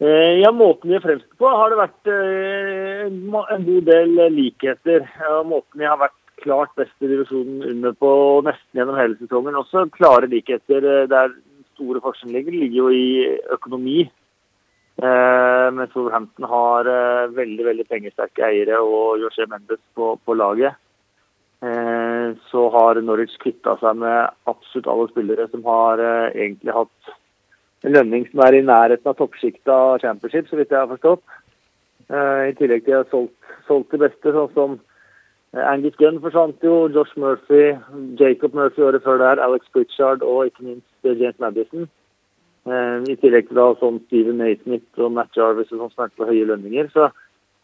Eh, 0.00 0.40
ja, 0.42 0.52
Måten 0.52 0.92
de 0.92 0.98
er 0.98 1.04
fremst 1.04 1.28
på, 1.40 1.48
har 1.48 1.72
det 1.72 1.80
vært 1.80 2.12
eh, 2.12 3.06
en 3.08 3.64
god 3.70 3.88
del 3.88 4.20
likheter. 4.36 5.08
Ja, 5.24 5.40
måten 5.40 5.80
de 5.80 5.88
har 5.88 6.00
vært 6.00 6.19
klart 6.42 6.74
best 6.78 7.04
i 7.04 7.10
divisjonen 7.10 7.62
under 7.70 7.94
på 7.96 8.10
nesten 8.46 8.80
gjennom 8.80 8.98
hele 8.98 9.18
sesongen. 9.20 9.58
Også 9.60 9.86
klare 9.94 10.30
likheter 10.30 10.86
eh, 10.86 11.08
der 11.10 11.34
store 11.74 12.02
forskjellen 12.04 12.36
ligger, 12.36 12.56
ligger 12.56 12.78
jo 12.82 12.90
i 12.92 13.06
økonomi. 13.56 14.00
Eh, 15.00 15.66
men 15.72 15.88
Wolverhampton 15.94 16.48
har 16.50 16.90
eh, 16.90 17.32
veldig 17.36 17.66
veldig 17.70 17.88
pengesterke 17.88 18.44
eiere 18.50 18.82
og 18.84 19.22
José 19.22 19.46
Mendes 19.48 19.80
på, 19.96 20.14
på 20.24 20.36
laget. 20.36 20.76
Eh, 21.60 22.36
så 22.50 22.66
har 22.72 23.00
Norwich 23.04 23.36
kvitta 23.40 23.76
seg 23.80 23.98
med 24.00 24.30
absolutt 24.48 24.88
alle 24.88 25.08
spillere 25.10 25.48
som 25.52 25.64
har 25.68 26.00
eh, 26.00 26.36
egentlig 26.46 26.76
hatt 26.76 27.16
en 27.84 27.96
lønning 27.96 28.26
som 28.28 28.42
er 28.44 28.56
i 28.56 28.64
nærheten 28.64 29.08
av 29.08 29.16
toppsjiktet 29.18 29.72
av 29.72 29.98
championship, 30.00 30.48
så 30.48 30.56
vidt 30.56 30.72
jeg 30.72 30.80
har 30.80 30.88
forstått. 30.90 31.24
Eh, 32.10 32.42
I 32.50 32.54
tillegg 32.58 32.86
til 32.86 32.96
å 32.96 33.02
ha 33.02 33.08
solgt, 33.12 33.52
solgt 33.68 33.92
de 33.94 34.00
beste, 34.04 34.32
sånn 34.36 34.54
som 34.56 34.78
Angus 35.52 35.96
Gunn 35.98 36.20
forsvant 36.22 36.62
jo, 36.62 36.88
Josh 36.94 37.16
Murphy, 37.18 37.72
Jacob 38.20 38.54
Murphy 38.54 38.84
året 38.86 39.02
før 39.02 39.18
der, 39.18 39.42
Alex 39.42 39.66
Pritchard 39.72 40.22
og 40.22 40.46
ikke 40.46 40.62
minst 40.68 40.86
eh, 41.08 41.16
James 41.18 41.40
Madison. 41.42 41.88
Eh, 42.70 43.02
I 43.10 43.16
tillegg 43.18 43.48
til 43.48 43.58
da 43.58 43.66
sånn 43.80 43.98
Steven 44.04 44.38
Naismith 44.38 45.02
og 45.02 45.10
Matt 45.16 45.34
Jarvis 45.34 45.72
sånn 45.72 45.90
som 45.90 46.06
er 46.06 46.14
på 46.14 46.28
høye 46.28 46.46
lønninger. 46.52 46.92
Så, 46.94 47.08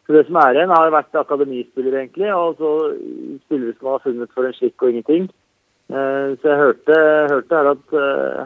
så 0.06 0.16
det 0.16 0.24
som 0.26 0.40
er 0.42 0.58
igjen, 0.58 0.74
har 0.74 0.90
vært 0.94 1.14
akademispillere, 1.20 2.02
egentlig, 2.02 2.32
og 2.34 2.58
så 2.58 2.72
spillere 3.44 3.78
som 3.78 3.92
har 3.92 4.02
funnet 4.02 4.34
for 4.34 4.48
en 4.48 4.58
skikk 4.58 4.82
og 4.82 4.90
ingenting. 4.94 5.30
Eh, 5.86 6.34
Så 6.42 6.50
jeg 6.50 6.62
hørte, 6.64 7.00
hørte 7.30 7.60
her 7.60 7.74
at 7.76 7.98
eh, 8.02 8.44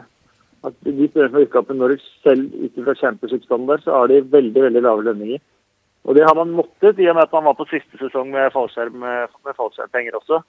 at 0.61 0.75
de 0.85 1.07
spillerne 1.09 1.31
som 1.31 1.39
har 1.41 1.63
opp 1.63 1.71
i 1.73 1.75
Norwich, 1.77 2.03
selv 2.21 2.53
ut 2.53 2.75
fra 2.85 2.93
championship-standard, 2.99 3.81
så 3.81 3.95
har 3.95 4.11
de 4.11 4.21
veldig 4.21 4.61
veldig 4.67 4.83
lave 4.85 5.07
lønninger. 5.07 5.41
Og 6.07 6.17
det 6.17 6.25
har 6.25 6.35
man 6.37 6.55
måttet, 6.57 6.99
i 6.99 7.09
og 7.11 7.17
med 7.17 7.27
at 7.27 7.35
man 7.35 7.45
var 7.49 7.57
på 7.59 7.67
siste 7.69 7.99
sesong 7.99 8.31
med 8.33 8.49
fallskjerm, 8.55 9.03
fallskjermpenger 9.45 10.17
også. 10.17 10.41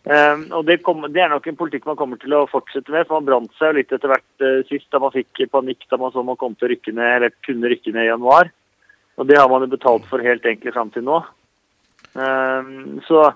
Um, 0.00 0.46
og 0.56 0.64
det, 0.64 0.78
kom, 0.80 1.04
det 1.12 1.20
er 1.20 1.28
nok 1.28 1.44
en 1.50 1.58
politikk 1.60 1.84
man 1.86 1.98
kommer 1.98 2.16
til 2.18 2.32
å 2.32 2.46
fortsette 2.48 2.90
med, 2.90 3.04
for 3.06 3.20
man 3.20 3.26
brant 3.28 3.58
seg 3.58 3.70
jo 3.70 3.78
litt 3.78 3.92
etter 3.92 4.08
hvert 4.10 4.46
uh, 4.46 4.62
sist, 4.70 4.88
da 4.90 5.02
man 5.02 5.12
fikk 5.12 5.42
panikk 5.52 5.84
da 5.90 5.98
man 6.00 6.14
så 6.14 6.24
man 6.24 6.38
kom 6.40 6.56
til 6.56 6.70
å 6.70 6.72
rykke 6.72 6.94
ned, 6.96 7.10
eller 7.18 7.36
kunne 7.44 7.70
rykke 7.70 7.92
ned 7.92 8.08
i 8.08 8.10
januar. 8.10 8.50
Og 9.20 9.28
det 9.28 9.36
har 9.36 9.50
man 9.52 9.66
jo 9.66 9.74
betalt 9.74 10.08
for 10.08 10.24
helt 10.24 10.46
egentlig 10.48 10.72
fram 10.72 10.90
til 10.94 11.04
nå. 11.06 11.20
Um, 12.16 12.98
så 13.06 13.28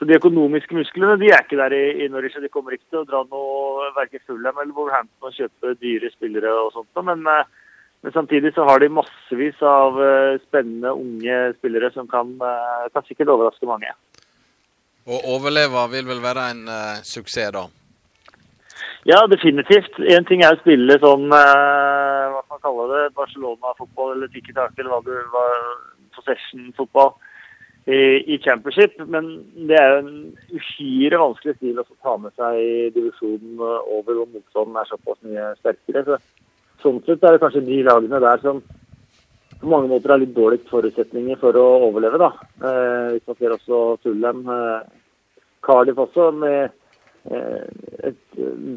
så 0.00 0.06
de 0.08 0.16
økonomiske 0.16 0.72
musklene 0.72 1.18
de 1.20 1.26
er 1.28 1.42
ikke 1.44 1.58
der 1.60 1.74
i, 1.76 1.82
i 2.00 2.06
Norwich. 2.08 2.38
De 2.40 2.48
kommer 2.48 2.72
ikke 2.72 2.86
til 2.88 3.02
å 3.02 3.08
dra 3.08 3.18
noe 3.28 3.90
verken 3.92 4.22
Fulham 4.24 4.56
eller 4.62 4.72
Wolverhampton 4.72 5.28
og 5.28 5.34
kjøpe 5.36 5.74
dyre 5.76 6.08
spillere 6.14 6.54
og 6.56 6.70
sånt. 6.72 7.02
Men, 7.04 7.26
eh, 7.28 7.59
men 8.02 8.12
samtidig 8.12 8.54
så 8.54 8.64
har 8.64 8.80
de 8.80 8.88
massevis 8.88 9.58
av 9.62 9.98
eh, 10.02 10.38
spennende 10.46 10.92
unge 10.96 11.40
spillere 11.58 11.90
som 11.92 12.08
kan, 12.08 12.32
eh, 12.40 12.86
kan 12.94 13.04
sikkert 13.04 13.32
overraske 13.34 13.68
mange. 13.68 13.92
Å 15.10 15.20
overleve 15.34 15.84
vil 15.92 16.08
vel 16.08 16.20
være 16.22 16.46
en 16.52 16.66
uh, 16.68 17.00
suksess, 17.04 17.52
da. 17.56 17.66
Ja, 19.08 19.22
definitivt. 19.32 19.96
En 20.12 20.26
ting 20.28 20.44
er 20.44 20.54
å 20.54 20.60
spille 20.60 20.98
sånn 21.00 21.24
uh, 21.32 22.24
hva 22.32 22.42
skal 22.44 22.56
man 22.56 22.64
kalle 22.64 22.88
det, 22.92 23.02
Barcelona-fotball 23.16 24.14
eller 24.14 24.32
Tiki 24.32 24.54
Taka 24.56 24.76
eller 24.76 24.92
hva 24.92 25.00
du 25.04 25.14
hva, 25.32 25.44
possession-fotball 26.16 27.14
i, 27.90 28.00
i 28.34 28.38
championship, 28.44 28.96
men 29.08 29.30
det 29.68 29.76
er 29.80 29.94
jo 29.94 30.00
en 30.02 30.12
uhyre 30.52 31.20
vanskelig 31.20 31.56
stil 31.56 31.80
å 31.80 31.86
ta 32.04 32.16
med 32.20 32.34
seg 32.36 32.60
i 32.60 32.74
divisjonen 32.94 33.56
over 33.60 34.20
hvor 34.20 34.28
motstanden 34.28 34.76
er 34.80 34.90
såpass 34.90 35.20
mye 35.24 35.48
sterkere. 35.62 36.04
Så, 36.06 36.20
sånn 36.82 37.00
sett 37.06 37.24
er 37.24 37.36
det 37.36 37.42
kanskje 37.42 37.66
de 37.66 37.82
lagene 37.86 38.20
der 38.22 38.42
som 38.44 38.62
på 39.60 39.68
mange 39.68 39.90
måter 39.90 40.14
har 40.14 40.20
litt 40.22 40.32
dårlige 40.36 40.68
forutsetninger 40.70 41.36
for 41.40 41.56
å 41.60 41.66
overleve. 41.88 42.18
da. 42.18 42.30
Eh, 42.64 43.08
hvis 43.16 43.26
man 43.28 43.36
ser 43.36 43.56
også 43.56 43.80
Fulham, 44.02 44.40
eh, 44.48 44.80
Cardiff 45.62 45.98
også, 45.98 46.30
med 46.32 46.70
eh, 47.30 47.68
et 48.08 48.22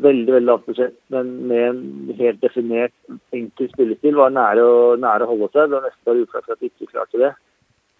veldig 0.03 0.33
veldig 0.33 0.45
lavt 0.49 0.65
budsjett, 0.67 0.97
men 1.09 1.47
med 1.47 1.63
en 1.69 2.15
helt 2.19 2.41
definert 2.41 2.93
enkel 3.31 3.71
spillestil, 3.71 4.19
var 4.19 4.35
nære 4.35 4.67
å, 4.67 4.95
nære 4.99 5.23
å 5.23 5.31
holde 5.31 5.51
seg. 5.53 5.69
Det 5.69 5.77
var 5.77 5.87
nesten 5.87 6.07
bare 6.09 6.25
uflaks 6.27 6.51
at 6.51 6.59
de 6.59 6.71
ikke 6.71 6.91
klarte 6.91 7.21
det. 7.23 7.33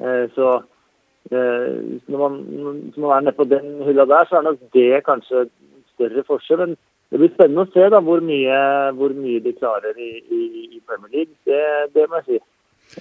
Eh, 0.04 0.26
så 0.36 0.50
eh, 1.32 2.00
når 2.12 2.20
man, 2.20 2.40
når 2.60 3.00
man 3.00 3.16
er 3.16 3.28
nede 3.30 3.38
på 3.40 3.48
den 3.48 3.78
hylla 3.88 4.06
der, 4.12 4.28
så 4.28 4.42
er 4.42 4.50
nok 4.50 4.60
det 4.76 5.06
kanskje 5.08 5.48
større 5.94 6.26
forskjell. 6.28 6.66
Men 6.66 6.76
det 7.14 7.20
blir 7.22 7.30
spennende 7.30 7.68
å 7.68 7.70
se 7.70 7.84
da 7.94 8.00
hvor 8.02 8.24
mye, 8.26 8.60
hvor 8.98 9.12
mye 9.14 9.42
de 9.46 9.52
klarer 9.54 9.98
i, 10.02 10.16
i, 10.34 10.46
i 10.74 10.80
Premier 10.82 11.12
League. 11.14 11.36
Det, 11.46 11.60
det 11.94 12.08
må 12.10 12.18
jeg 12.24 12.26
si. 12.26 12.40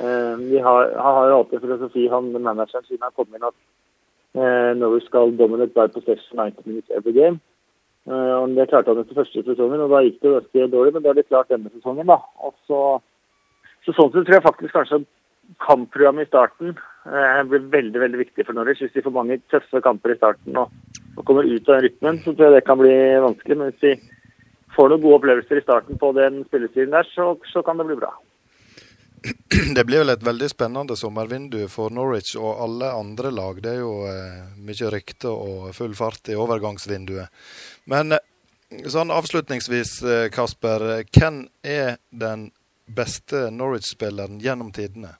Eh, 0.05 0.35
vi 0.51 0.59
har, 0.61 0.91
har 1.01 1.31
jo 1.31 1.39
alltid 1.39 1.63
filosofi, 1.63 2.03
han 2.13 2.29
manageren, 2.35 2.85
siden 2.85 3.07
han 3.07 3.15
kom 3.17 3.33
inn, 3.33 3.47
at 3.49 3.57
eh, 4.37 4.75
Norwich 4.77 5.07
skal 5.09 5.33
dominate 5.39 5.73
by 5.73 5.89
possession 5.95 6.43
90 6.43 6.69
minutes 6.69 6.93
every 6.93 7.17
game. 7.17 7.41
Eh, 8.05 8.35
og 8.37 8.53
Det 8.59 8.69
klarte 8.69 8.93
han 8.93 9.01
etter 9.01 9.17
første 9.17 9.47
sesongen, 9.47 9.81
og 9.81 9.97
da 9.97 10.03
gikk 10.05 10.21
det 10.21 10.35
ganske 10.37 10.69
dårlig. 10.77 10.93
Men 10.93 11.07
det 11.07 11.13
har 11.15 11.19
de 11.23 11.25
klart 11.31 11.55
denne 11.55 11.73
sesongen. 11.73 12.13
da. 12.13 12.21
Og 12.45 12.53
så, 12.69 12.83
så 13.87 13.97
Sånn 13.97 14.13
sett 14.13 14.27
tror 14.29 14.39
jeg 14.39 14.49
faktisk 14.51 14.77
kanskje 14.77 15.05
kampprogrammet 15.65 16.29
i 16.29 16.31
starten 16.31 16.77
eh, 16.77 17.41
blir 17.49 17.65
veldig 17.73 18.05
veldig 18.05 18.21
viktig 18.27 18.45
for 18.45 18.61
Norwich. 18.61 18.85
Hvis 18.85 18.93
de 18.93 19.09
får 19.09 19.17
mange 19.17 19.41
tøffe 19.49 19.81
kamper 19.89 20.13
i 20.13 20.21
starten 20.21 20.61
og, 20.61 20.69
og 21.17 21.25
kommer 21.29 21.47
ut 21.49 21.69
av 21.69 21.77
den 21.77 21.87
rytmen, 21.87 22.21
så 22.25 22.33
tror 22.33 22.49
jeg 22.49 22.59
det 22.59 22.67
kan 22.67 22.81
bli 22.81 22.97
vanskelig. 23.25 23.57
Men 23.59 23.73
hvis 23.73 23.87
vi 23.87 23.95
får 24.77 24.91
noen 24.91 25.03
gode 25.03 25.19
opplevelser 25.21 25.61
i 25.61 25.65
starten 25.65 26.01
på 26.01 26.13
den 26.17 26.43
spillestilen 26.49 26.95
der, 26.95 27.09
så, 27.15 27.35
så 27.53 27.65
kan 27.67 27.81
det 27.81 27.89
bli 27.91 27.99
bra. 28.01 28.13
Det 29.77 29.85
blir 29.87 30.03
vel 30.03 30.11
et 30.11 30.25
veldig 30.27 30.49
spennende 30.51 30.97
sommervindu 30.99 31.61
for 31.71 31.95
Norwich 31.95 32.35
og 32.39 32.59
alle 32.65 32.91
andre 32.97 33.31
lag. 33.31 33.61
Det 33.63 33.77
er 33.77 33.83
jo 33.85 33.93
eh, 34.11 34.41
mye 34.59 34.91
rykte 34.91 35.31
og 35.31 35.71
full 35.77 35.95
fart 35.95 36.33
i 36.33 36.39
overgangsvinduet. 36.39 37.31
Men 37.93 38.17
eh, 38.17 38.25
sånn 38.91 39.15
avslutningsvis, 39.15 39.95
eh, 40.03 40.27
Kasper. 40.35 41.05
Hvem 41.15 41.45
er 41.63 42.01
den 42.11 42.49
beste 42.91 43.47
Norwich-spilleren 43.55 44.43
gjennom 44.43 44.73
tidene? 44.75 45.15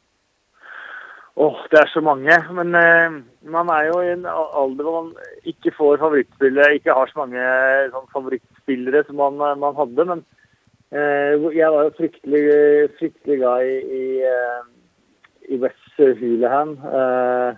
Åh, 1.37 1.57
det 1.71 1.79
er 1.81 1.89
så 1.89 2.01
mange. 2.05 2.35
Men 2.53 2.75
eh, 2.77 3.15
man 3.55 3.71
er 3.73 3.89
jo 3.89 4.01
i 4.03 4.13
en 4.13 4.27
alder 4.29 4.85
hvor 4.85 4.99
man 5.01 5.13
ikke 5.49 5.73
får 5.79 6.03
favorittspillere, 6.03 6.75
ikke 6.77 6.97
har 6.97 7.09
så 7.09 7.23
mange 7.23 7.47
sånn, 7.95 8.11
favorittspillere 8.13 9.05
som 9.07 9.17
man, 9.23 9.41
eh, 9.41 9.59
man 9.65 9.79
hadde. 9.79 10.07
Men 10.11 10.25
eh, 10.93 11.49
jeg 11.57 11.73
var 11.73 11.89
jo 11.89 11.97
fryktelig, 11.97 12.45
fryktelig 13.01 13.39
glad 13.41 13.65
i, 13.65 13.79
i, 14.03 14.05
eh, 14.29 14.63
i 15.57 15.61
West 15.63 15.97
Hulahan. 16.21 16.77
Eh, 17.01 17.51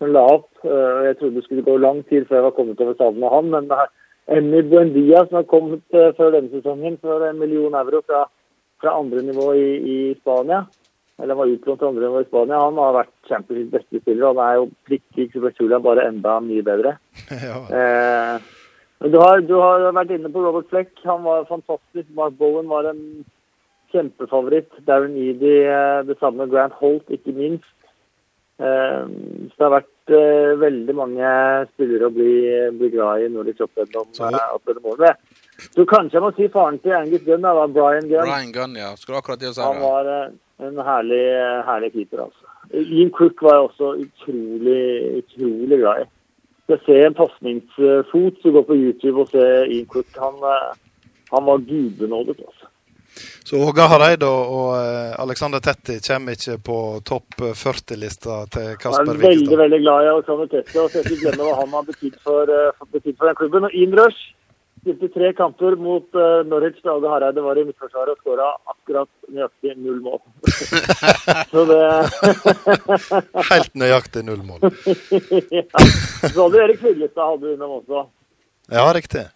som 0.00 0.12
la 0.16 0.26
opp. 0.34 0.50
Eh, 0.64 0.90
og 0.98 1.06
jeg 1.06 1.20
trodde 1.20 1.38
det 1.38 1.46
skulle 1.46 1.66
gå 1.70 1.78
lang 1.78 2.02
tid 2.10 2.26
før 2.26 2.40
jeg 2.40 2.48
var 2.48 2.58
kommet 2.58 2.82
over 2.82 2.98
staden 2.98 3.22
med 3.22 3.34
han. 3.36 3.54
Men 3.54 3.70
det 3.70 3.78
er 3.78 4.38
Emmy 4.40 4.62
Buendia, 4.66 5.24
som 5.28 5.38
har 5.38 5.48
kommet 5.54 5.82
eh, 5.94 6.12
før 6.18 6.34
denne 6.34 6.50
sesongen 6.50 6.98
for 7.04 7.22
en 7.28 7.38
million 7.38 7.78
euro 7.78 8.02
fra, 8.06 8.26
fra 8.82 8.98
andre 8.98 9.22
nivå 9.22 9.52
i, 9.54 9.70
i 9.94 9.98
Spania 10.18 10.64
eller 11.22 11.36
var 11.38 11.50
utlånt 11.52 11.80
til 11.82 11.88
andre 11.90 12.22
i 12.22 12.28
Spania. 12.28 12.60
Han 12.64 12.78
har 12.80 12.94
vært 12.96 13.12
Champions 13.28 13.70
beste 13.72 14.00
spiller. 14.00 14.30
Han 14.32 14.40
er 14.44 14.54
jo 14.60 14.68
prikk 14.88 15.04
lik 15.18 15.34
Supertulia, 15.34 15.78
bare 15.84 16.06
enda 16.08 16.38
mye 16.44 16.64
bedre. 16.66 16.96
ja. 17.48 17.58
Eh, 17.80 18.48
men 19.00 19.12
du 19.14 19.18
har, 19.22 19.40
du 19.40 19.54
har 19.60 19.86
vært 19.96 20.10
inne 20.16 20.28
på 20.32 20.42
Robert 20.44 20.68
Fleck. 20.72 20.92
Han 21.08 21.22
var 21.24 21.46
fantastisk. 21.48 22.08
Mark 22.16 22.34
Bowen 22.40 22.68
var 22.68 22.88
en 22.90 23.04
kjempefavoritt. 23.92 24.70
Darren 24.86 25.16
Eady 25.16 25.54
eh, 25.64 26.00
det 26.08 26.18
samme. 26.20 26.48
Grant 26.50 26.76
Holt, 26.80 27.08
ikke 27.10 27.32
minst. 27.36 27.68
Eh, 28.60 29.04
så 29.08 29.56
det 29.56 29.64
har 29.64 29.72
vært 29.78 30.12
eh, 30.12 30.50
veldig 30.60 30.94
mange 30.98 31.30
spillere 31.72 32.10
å 32.10 32.12
bli, 32.12 32.32
bli 32.76 32.90
glad 32.92 33.24
i 33.24 33.30
når 33.32 33.48
de 33.48 33.54
kjøper 33.62 33.88
Så- 33.88 34.28
eh, 34.28 34.36
gjennom 34.68 34.90
årene. 34.92 35.14
Så 35.60 35.84
kanskje 35.88 36.16
jeg 36.16 36.24
må 36.24 36.30
si 36.36 36.48
faren 36.52 36.78
til 36.80 36.92
Angus 36.96 37.24
Gunn, 37.24 37.42
da, 37.44 37.52
var 37.56 37.72
Brian 37.72 38.06
Gunn. 38.08 38.24
Brian 38.28 38.52
Gunn, 38.52 38.76
ja. 38.80 38.94
Skulle 38.96 39.18
akkurat 39.20 39.40
det 39.40 39.50
å 39.50 39.56
si 39.56 39.64
Han 39.64 39.80
var 39.80 40.08
eh, 40.08 40.30
en 40.66 40.80
herlig, 40.84 41.24
herlig 41.66 41.92
keeper, 41.94 42.24
altså. 42.28 42.46
Ian 42.70 43.10
Cook 43.10 43.42
var 43.42 43.56
jeg 43.56 43.68
også 43.68 43.92
utrolig, 44.04 44.82
utrolig 45.22 45.78
glad 45.78 46.02
i. 46.02 46.08
Jeg 46.70 46.82
se 46.86 46.98
en 47.02 47.16
pasningsfot, 47.18 48.36
så 48.42 48.52
gå 48.54 48.62
på 48.68 48.76
YouTube 48.78 49.24
og 49.24 49.32
se 49.32 49.46
Ian 49.74 49.88
Cook. 49.90 50.10
Han, 50.22 50.36
eh, 50.52 50.68
han 51.32 51.46
var 51.48 51.64
gudbenådet, 51.70 52.36
altså. 52.38 52.70
Så 53.44 53.58
Åge 53.58 53.86
Hareide 53.90 54.26
og, 54.26 54.52
og 54.58 54.68
eh, 54.78 55.14
Alexander 55.22 55.58
Tetti 55.58 55.96
kommer 56.06 56.36
ikke 56.36 56.58
på 56.70 56.78
topp 57.06 57.40
40-lista 57.42 58.44
til 58.54 58.68
Jeg 58.70 58.92
er 58.92 59.24
veldig 59.24 59.58
veldig 59.58 59.80
glad 59.82 60.04
i 60.04 60.12
Alexander 60.12 60.50
Tetti, 60.52 60.76
og 60.78 60.94
jeg 60.94 61.08
ikke 61.08 61.24
glemme 61.24 61.48
hva 61.48 61.56
han 61.58 61.74
har 61.74 61.88
betydd 61.88 62.20
for, 62.26 62.52
eh, 62.54 62.70
for, 62.78 62.92
betydd 62.94 63.18
for 63.18 63.30
den 63.30 63.40
klubben. 63.40 63.66
Og 63.66 63.74
Ian 63.74 63.96
Rush 63.98 64.20
spilte 64.80 65.08
tre 65.14 65.32
kamper 65.36 65.76
mot 65.80 66.06
uh, 66.16 66.40
Norwich 66.48 66.80
da 66.84 66.94
Åge 66.96 67.10
Hareide 67.12 67.44
var 67.44 67.58
i 67.58 67.64
midtforsvaret 67.68 68.16
og 68.16 68.22
skåra 68.22 68.48
akkurat 68.72 69.10
nøyaktig 69.28 69.74
null 69.76 70.00
mål. 70.04 70.20
så 71.52 71.64
det 71.68 71.80
Helt 73.52 73.76
nøyaktig 73.82 74.24
null 74.28 74.42
mål. 74.46 74.64
ja. 75.58 75.66
Så 76.24 76.36
hadde 76.36 76.64
Erik 76.64 76.80
Fuglestad 76.82 77.26
hadde 77.26 77.44
du 77.44 77.52
innom 77.54 77.76
også. 77.80 78.06
Ja, 78.70 78.86
riktig. 78.96 79.26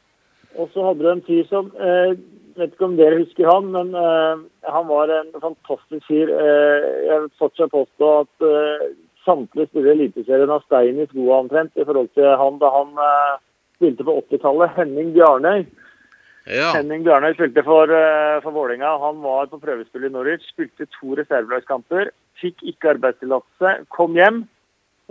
Og 0.56 0.70
så 0.72 0.86
hadde 0.86 1.04
du 1.04 1.10
en 1.10 1.24
fyr 1.26 1.44
som 1.50 1.72
eh, 1.74 2.14
Vet 2.54 2.76
ikke 2.76 2.86
om 2.86 2.92
dere 2.94 3.16
husker 3.18 3.48
han, 3.50 3.72
men 3.74 3.88
eh, 3.98 4.42
han 4.70 4.84
var 4.86 5.10
en 5.10 5.32
fantastisk 5.42 6.04
fyr. 6.06 6.28
Eh, 6.30 6.84
jeg 7.08 7.16
vil 7.24 7.32
fortsatt 7.40 7.72
påstå 7.72 8.10
at 8.20 8.46
eh, 8.46 8.84
samtlige 9.26 9.72
spillere 9.72 9.96
i 9.96 9.98
Eliteserien 10.04 10.52
har 10.52 10.62
stein 10.62 11.00
i 11.02 11.08
skoa 11.10 11.40
omtrent 11.42 11.74
i 11.74 11.86
forhold 11.88 12.12
til 12.14 12.28
han 12.38 12.60
da 12.62 12.70
han 12.76 12.92
eh, 13.08 13.34
spilte 13.76 14.06
på 14.06 14.16
80-tallet. 14.22 14.76
Henning 14.78 15.12
Bjarnøy. 15.16 15.64
Ja. 16.50 16.72
Henning 16.76 17.04
Bjarnøy 17.06 17.34
spilte 17.36 17.64
for, 17.66 17.90
uh, 17.90 18.40
for 18.44 18.56
Vålerenga. 18.56 18.96
Han 19.04 19.22
var 19.24 19.48
på 19.52 19.60
prøvespill 19.62 20.08
i 20.08 20.12
Norwich, 20.12 20.46
spilte 20.52 20.88
to 20.98 21.16
reservelagskamper. 21.20 22.12
Fikk 22.42 22.66
ikke 22.74 22.94
arbeidstillatelse, 22.96 23.78
kom 23.94 24.18
hjem. 24.18 24.44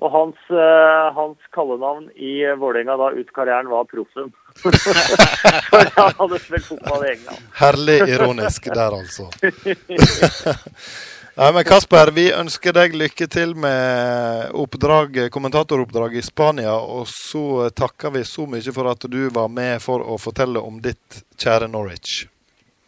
Og 0.01 0.09
hans, 0.09 0.37
eh, 0.49 1.07
hans 1.13 1.37
kallenavn 1.53 2.07
i 2.17 2.41
Vålerenga 2.57 2.95
da 2.97 3.11
ut 3.13 3.29
karrieren 3.35 3.69
var 3.69 3.85
Proffen. 3.85 4.31
For 5.69 5.91
han 5.99 6.15
hadde 6.17 6.39
spilt 6.41 6.65
fotball 6.65 7.05
i 7.05 7.11
England. 7.11 7.43
Herlig 7.59 7.99
ironisk 8.15 8.71
der, 8.73 8.97
altså. 8.97 9.29
Nei, 11.33 11.47
men 11.53 11.63
Kasper, 11.65 12.11
vi 12.13 12.27
ønsker 12.29 12.75
deg 12.77 12.93
lykke 12.93 13.25
til 13.33 13.55
med 13.57 14.51
oppdrag, 14.53 15.15
kommentatoroppdrag 15.33 16.19
i 16.19 16.21
Spania. 16.21 16.75
Og 16.77 17.07
så 17.09 17.71
takker 17.73 18.13
vi 18.13 18.21
så 18.29 18.45
mye 18.49 18.73
for 18.75 18.89
at 18.91 19.07
du 19.09 19.17
var 19.33 19.49
med 19.49 19.81
for 19.81 20.05
å 20.05 20.19
fortelle 20.21 20.61
om 20.61 20.77
ditt 20.83 21.23
kjære 21.41 21.71
Norwich. 21.73 22.27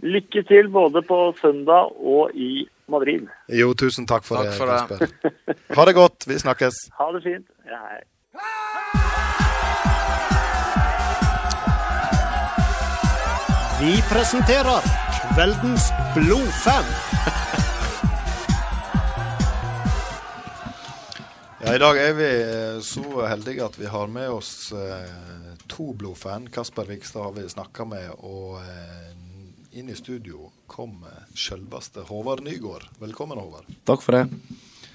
Lykke 0.05 0.43
til 0.45 0.69
både 0.69 1.01
på 1.07 1.17
søndag 1.41 1.89
og 1.97 2.35
i 2.37 2.67
Madrid. 2.85 3.25
Jo, 3.49 3.71
tusen 3.73 4.05
takk 4.05 4.27
for 4.27 4.37
Takk 4.37 4.51
det, 4.51 4.57
for 4.59 4.69
det. 4.69 5.09
Kasper. 5.09 5.57
Ha 5.79 5.85
det 5.89 5.95
godt. 5.97 6.27
Vi 6.29 6.37
snakkes. 6.45 6.83
Ha 6.99 7.09
det 7.17 7.23
fint. 7.25 7.47
Ja, 7.65 7.81
hei. 7.89 8.03
Vi 13.81 13.97
presenterer 14.13 14.85
kveldens 15.33 15.89
blodfan. 16.13 16.93
Ja, 21.65 21.75
I 21.75 21.77
dag 21.79 21.97
er 21.97 22.13
vi 22.13 22.27
eh, 22.41 22.79
så 22.85 23.25
heldige 23.25 23.65
at 23.65 23.77
vi 23.79 23.87
har 23.89 24.07
med 24.11 24.29
oss 24.29 24.71
eh, 24.75 25.55
to 25.71 25.93
blodfan. 25.97 26.47
Kasper 26.53 26.85
Vikstad 26.85 27.23
har 27.23 27.31
vi 27.33 27.47
snakka 27.49 27.85
med, 27.89 28.11
og 28.21 28.59
eh, 28.61 29.79
inn 29.79 29.89
i 29.89 29.95
studio 29.97 30.51
kom 30.69 31.01
eh, 31.09 31.23
selveste 31.33 32.03
Håvard 32.09 32.43
Nygård. 32.45 32.85
Velkommen, 33.01 33.39
Håvard. 33.41 33.65
Takk 33.89 34.03
for 34.05 34.19
det. 34.19 34.27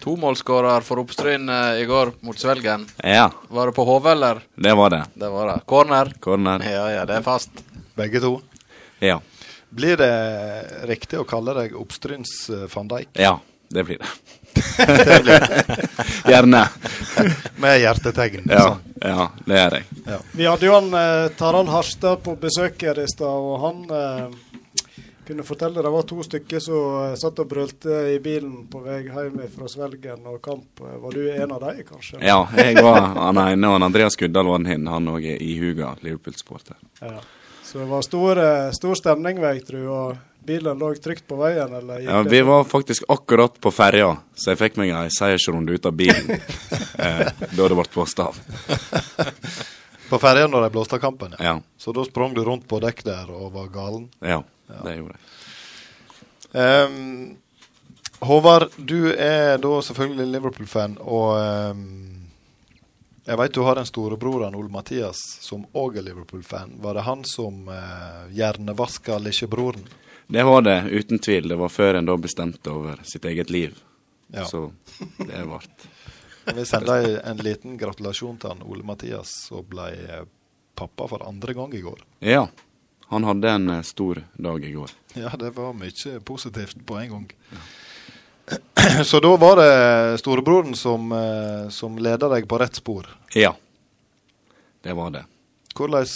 Tomålsskårer 0.01 0.87
for 0.87 1.03
Oppstryn 1.03 1.49
eh, 1.51 1.83
i 1.83 1.89
går 1.91 2.15
mot 2.25 2.39
Svelgen. 2.39 2.87
Ja, 3.03 3.27
Var 3.49 3.73
det 3.73 3.77
på 3.77 3.85
hodet, 3.89 4.13
eller? 4.15 4.45
det 4.55 4.75
var 4.79 4.95
det. 4.95 5.03
Det 5.15 5.29
var 5.35 5.51
det. 5.55 5.59
Corner. 5.67 6.15
Corner. 6.23 6.65
Ja, 6.71 6.87
ja, 7.01 7.05
det 7.11 7.19
er 7.19 7.27
fast. 7.27 7.65
Begge 7.99 8.23
to. 8.23 8.37
Ja. 9.03 9.19
Blir 9.71 9.99
det 10.01 10.15
riktig 10.91 11.19
å 11.21 11.27
kalle 11.27 11.55
deg 11.65 11.75
Oppstryns 11.79 12.45
eh, 12.55 12.69
van 12.73 12.89
Dijk? 12.95 13.11
Ja, 13.19 13.41
det 13.75 13.85
blir 13.91 13.99
det. 14.03 14.15
Gjerne. 16.31 16.63
Med 17.57 17.81
hjertetegn. 17.81 18.47
Ja, 18.51 18.77
ja, 19.01 19.31
det 19.47 19.59
er 19.59 19.77
jeg. 19.79 20.21
Vi 20.33 20.47
hadde 20.47 20.67
jo 20.67 20.77
han 20.77 20.95
eh, 20.95 21.27
Tarald 21.39 21.73
Harstad 21.73 22.23
på 22.25 22.37
besøk 22.41 22.83
her 22.83 23.01
i 23.03 23.09
stad, 23.11 23.27
og 23.29 23.61
han 23.65 23.83
eh, 23.97 24.39
kunne 25.31 25.47
fortelle 25.47 25.83
det 25.83 25.91
var 25.95 26.07
to 26.11 26.23
stykker 26.27 26.63
som 26.63 27.11
eh, 27.11 27.17
satt 27.21 27.43
og 27.43 27.51
brølte 27.51 27.99
i 28.15 28.21
bilen 28.23 28.65
på 28.71 28.83
vei 28.85 29.03
hjem 29.07 29.43
fra 29.55 29.69
Svelgen 29.71 30.25
og 30.27 30.41
kamp. 30.45 30.81
Var 30.81 31.19
du 31.19 31.27
en 31.31 31.53
av 31.57 31.67
dem, 31.67 31.83
kanskje? 31.87 32.23
Ja, 32.27 32.41
jeg 32.59 32.81
var 32.83 33.13
han 33.19 33.43
ene, 33.45 33.71
og 33.71 33.85
Andreas 33.87 34.19
Guddal 34.19 34.51
var 34.51 34.65
han 34.67 34.89
han 34.91 35.13
òg 35.13 35.29
er 35.35 35.45
ihuga 35.45 35.95
Liverpool-sporter. 36.03 36.79
Ja. 37.01 37.21
Så 37.71 37.79
det 37.79 37.85
var 37.85 38.03
stor, 38.03 38.39
eh, 38.39 38.71
stor 38.73 38.95
stemning, 38.99 39.39
vil 39.39 39.55
jeg 39.55 39.65
tro. 39.69 39.85
Og 39.95 40.17
Bilen 40.47 40.79
lå 40.81 40.95
trygt 40.95 41.27
på 41.29 41.37
veien, 41.37 41.73
eller? 41.75 42.01
Ja, 42.01 42.23
Vi 42.23 42.41
var 42.43 42.65
faktisk 42.65 43.05
akkurat 43.09 43.61
på 43.61 43.71
ferja, 43.71 44.15
så 44.35 44.55
jeg 44.55 44.61
fikk 44.61 44.79
meg 44.81 44.95
ei 44.97 45.11
seiersrunde 45.13 45.77
ut 45.77 45.87
av 45.87 45.93
bilen 45.97 46.31
eh, 47.07 47.29
da 47.29 47.69
det 47.69 47.77
ble 47.77 47.85
blåst 47.93 48.23
av. 48.25 48.39
På 50.11 50.19
ferja 50.19 50.49
når 50.51 50.65
de 50.65 50.71
blåste 50.75 50.97
av 50.97 51.03
kampen, 51.05 51.37
ja. 51.39 51.45
Ja, 51.45 51.61
Så 51.79 51.93
da 51.95 52.03
sprang 52.05 52.33
du 52.35 52.41
rundt 52.43 52.65
på 52.67 52.81
dekk 52.83 53.05
der 53.07 53.29
og 53.31 53.53
var 53.55 53.69
galen. 53.71 54.09
ja, 54.19 54.41
det 54.83 54.97
gjorde 54.97 55.15
jeg. 55.15 55.29
Um, 56.51 57.37
Håvard, 58.27 58.73
du 58.77 59.13
er 59.15 59.61
da 59.63 59.77
selvfølgelig 59.87 60.27
Liverpool-fan, 60.33 60.97
og 60.99 61.39
um, 61.71 61.85
jeg 63.23 63.39
vet 63.39 63.55
du 63.55 63.63
har 63.63 63.79
en 63.79 63.87
storebroren, 63.87 64.57
Ole 64.59 64.73
Mathias, 64.73 65.21
som 65.41 65.63
òg 65.79 66.01
er 66.01 66.09
Liverpool-fan. 66.09 66.75
Var 66.83 66.99
det 66.99 67.07
han 67.07 67.23
som 67.29 67.71
uh, 67.71 68.27
hjernevaska 68.35 69.21
lillebroren? 69.23 69.87
Det 70.33 70.43
var 70.43 70.63
det, 70.63 70.81
uten 70.91 71.19
tvil. 71.19 71.49
Det 71.49 71.57
var 71.57 71.69
før 71.69 71.95
en 71.99 72.07
da 72.07 72.15
bestemte 72.17 72.71
over 72.71 73.01
sitt 73.03 73.25
eget 73.25 73.51
liv. 73.51 73.79
Ja. 74.31 74.45
Så 74.47 74.73
det 75.19 75.43
ble 75.43 75.59
Vi 76.55 76.65
sender 76.67 77.09
en, 77.09 77.17
en 77.33 77.41
liten 77.43 77.75
gratulasjon 77.79 78.39
til 78.39 78.53
han 78.53 78.63
Ole 78.63 78.87
Mathias, 78.87 79.33
som 79.49 79.67
ble 79.67 79.89
eh, 79.91 80.23
pappa 80.79 81.09
for 81.11 81.27
andre 81.27 81.55
gang 81.55 81.75
i 81.75 81.83
går. 81.83 82.05
Ja. 82.23 82.45
Han 83.11 83.27
hadde 83.27 83.51
en 83.51 83.71
eh, 83.75 83.83
stor 83.83 84.23
dag 84.39 84.65
i 84.65 84.71
går. 84.73 84.95
Ja, 85.19 85.35
det 85.39 85.51
var 85.57 85.75
mye 85.75 86.21
positivt 86.23 86.87
på 86.87 87.01
en 87.01 87.11
gang. 87.11 87.27
Så 89.11 89.21
da 89.21 89.35
var 89.37 89.59
det 89.59 90.23
storebroren 90.23 90.79
som, 90.79 91.11
eh, 91.13 91.69
som 91.75 91.99
leda 91.99 92.31
deg 92.31 92.47
på 92.47 92.63
rett 92.63 92.79
spor. 92.79 93.11
Ja. 93.35 93.57
Det 94.83 94.95
var 94.95 95.11
det. 95.11 95.27
Hvordan 95.75 96.07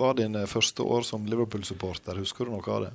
var 0.00 0.16
dine 0.18 0.46
første 0.48 0.82
år 0.82 1.04
som 1.06 1.26
Liverpool-supporter? 1.28 2.18
Husker 2.20 2.48
du 2.48 2.54
noe 2.54 2.74
av 2.74 2.86
det? 2.86 2.92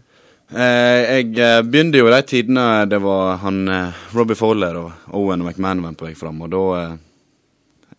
Eh, 0.51 1.01
jeg 1.17 1.31
eh, 1.41 1.61
begynte 1.65 2.01
jo 2.01 2.09
de 2.13 2.21
tidene 2.29 2.85
det 2.85 2.99
var 3.01 3.39
han 3.41 3.63
eh, 3.71 4.03
Robbie 4.13 4.37
Fowler 4.37 4.77
og 4.77 5.13
Owen 5.17 5.41
og 5.41 5.49
McManaman 5.49 5.97
på 5.97 6.05
vei 6.05 6.13
fram, 6.17 6.43
og 6.45 6.51
da 6.53 6.63
eh, 6.81 6.95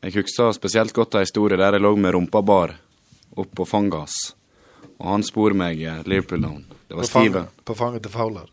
Jeg 0.07 0.21
husker 0.21 0.53
spesielt 0.55 0.95
godt 0.95 1.17
en 1.17 1.25
historie 1.25 1.59
der 1.59 1.75
jeg 1.75 1.83
lå 1.83 1.97
med 1.99 2.15
rumpa 2.15 2.43
bar 2.47 2.77
opp 3.37 3.51
på 3.57 3.67
fanget 3.67 3.99
hans, 3.99 4.19
og 5.01 5.09
han 5.11 5.27
spor 5.27 5.57
meg 5.59 5.83
eh, 5.83 6.05
Liverpool 6.07 6.45
down. 6.45 6.63
Det 6.87 6.95
var 6.95 7.03
På 7.03 7.09
Steven. 7.11 7.49
På 7.65 7.75
fanget 7.75 8.07
til 8.07 8.15
Fowler. 8.15 8.47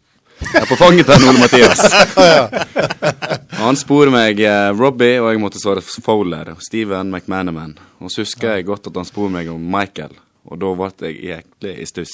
Ja, 0.54 0.66
på 0.66 0.76
fanget 0.76 1.06
til 1.06 1.28
Ole 1.30 1.40
Mathias. 1.40 1.82
Han 3.64 3.78
spor 3.80 4.10
meg 4.12 4.42
eh, 4.44 4.70
Robbie, 4.76 5.22
og 5.22 5.30
jeg 5.32 5.40
måtte 5.40 5.62
svare 5.62 5.84
Fowler. 5.86 6.56
Steven 6.60 7.14
McManaman. 7.14 7.78
Og 8.04 8.12
så 8.12 8.26
husker 8.26 8.58
jeg 8.58 8.66
godt 8.68 8.90
at 8.90 8.98
han 9.00 9.08
spor 9.08 9.30
meg 9.32 9.48
om 9.54 9.62
Michael, 9.62 10.16
og 10.50 10.60
da 10.62 10.74
ble 10.78 10.92
jeg 11.08 11.20
egentlig 11.24 11.74
i 11.80 11.88
stuss. 11.90 12.14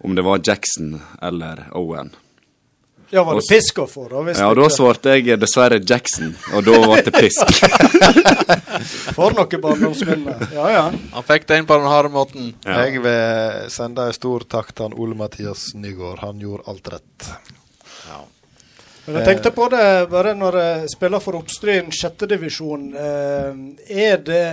Om 0.00 0.16
det 0.16 0.24
var 0.24 0.40
Jackson 0.44 0.94
eller 1.22 1.66
Owen. 1.76 2.14
Ja, 3.10 3.24
var 3.26 3.40
det 3.40 3.42
pisk 3.50 3.80
å 3.82 3.86
få, 3.90 4.04
da? 4.08 4.20
Hvis 4.22 4.38
Ja, 4.38 4.48
og 4.52 4.60
da 4.60 4.68
svarte 4.70 5.16
jeg 5.16 5.34
dessverre 5.42 5.80
Jackson, 5.82 6.30
og 6.54 6.62
da 6.68 6.76
ble 6.78 7.00
det 7.08 7.12
pisk. 7.16 7.56
For 9.18 9.34
noe 9.34 9.60
barndomsminne. 9.64 10.36
Ja, 10.54 10.68
ja. 10.70 10.84
Han 11.16 11.26
fikk 11.26 11.48
det 11.50 11.58
inn 11.58 11.66
på 11.66 11.80
den 11.80 11.90
harde 11.90 12.12
måten. 12.14 12.52
Ja. 12.62 12.84
Jeg 12.86 13.02
vil 13.02 13.70
sende 13.74 14.06
en 14.06 14.14
stor 14.14 14.46
takk 14.46 14.70
til 14.70 14.86
han 14.86 14.94
Ole 14.94 15.18
Mathias 15.18 15.72
Nygaard. 15.74 16.22
Han 16.22 16.38
gjorde 16.44 16.70
alt 16.70 16.92
rett. 16.94 17.32
Men 19.10 19.16
jeg 19.18 19.26
tenkte 19.26 19.50
på 19.56 19.66
det 19.72 19.86
bare 20.12 20.36
når 20.38 20.56
jeg 20.60 20.90
spiller 20.92 21.22
for 21.24 21.38
Oppstryn 21.40 21.88
sjettedivisjon. 21.94 22.90
Eh, 22.94 23.62
er 24.06 24.20
det 24.22 24.44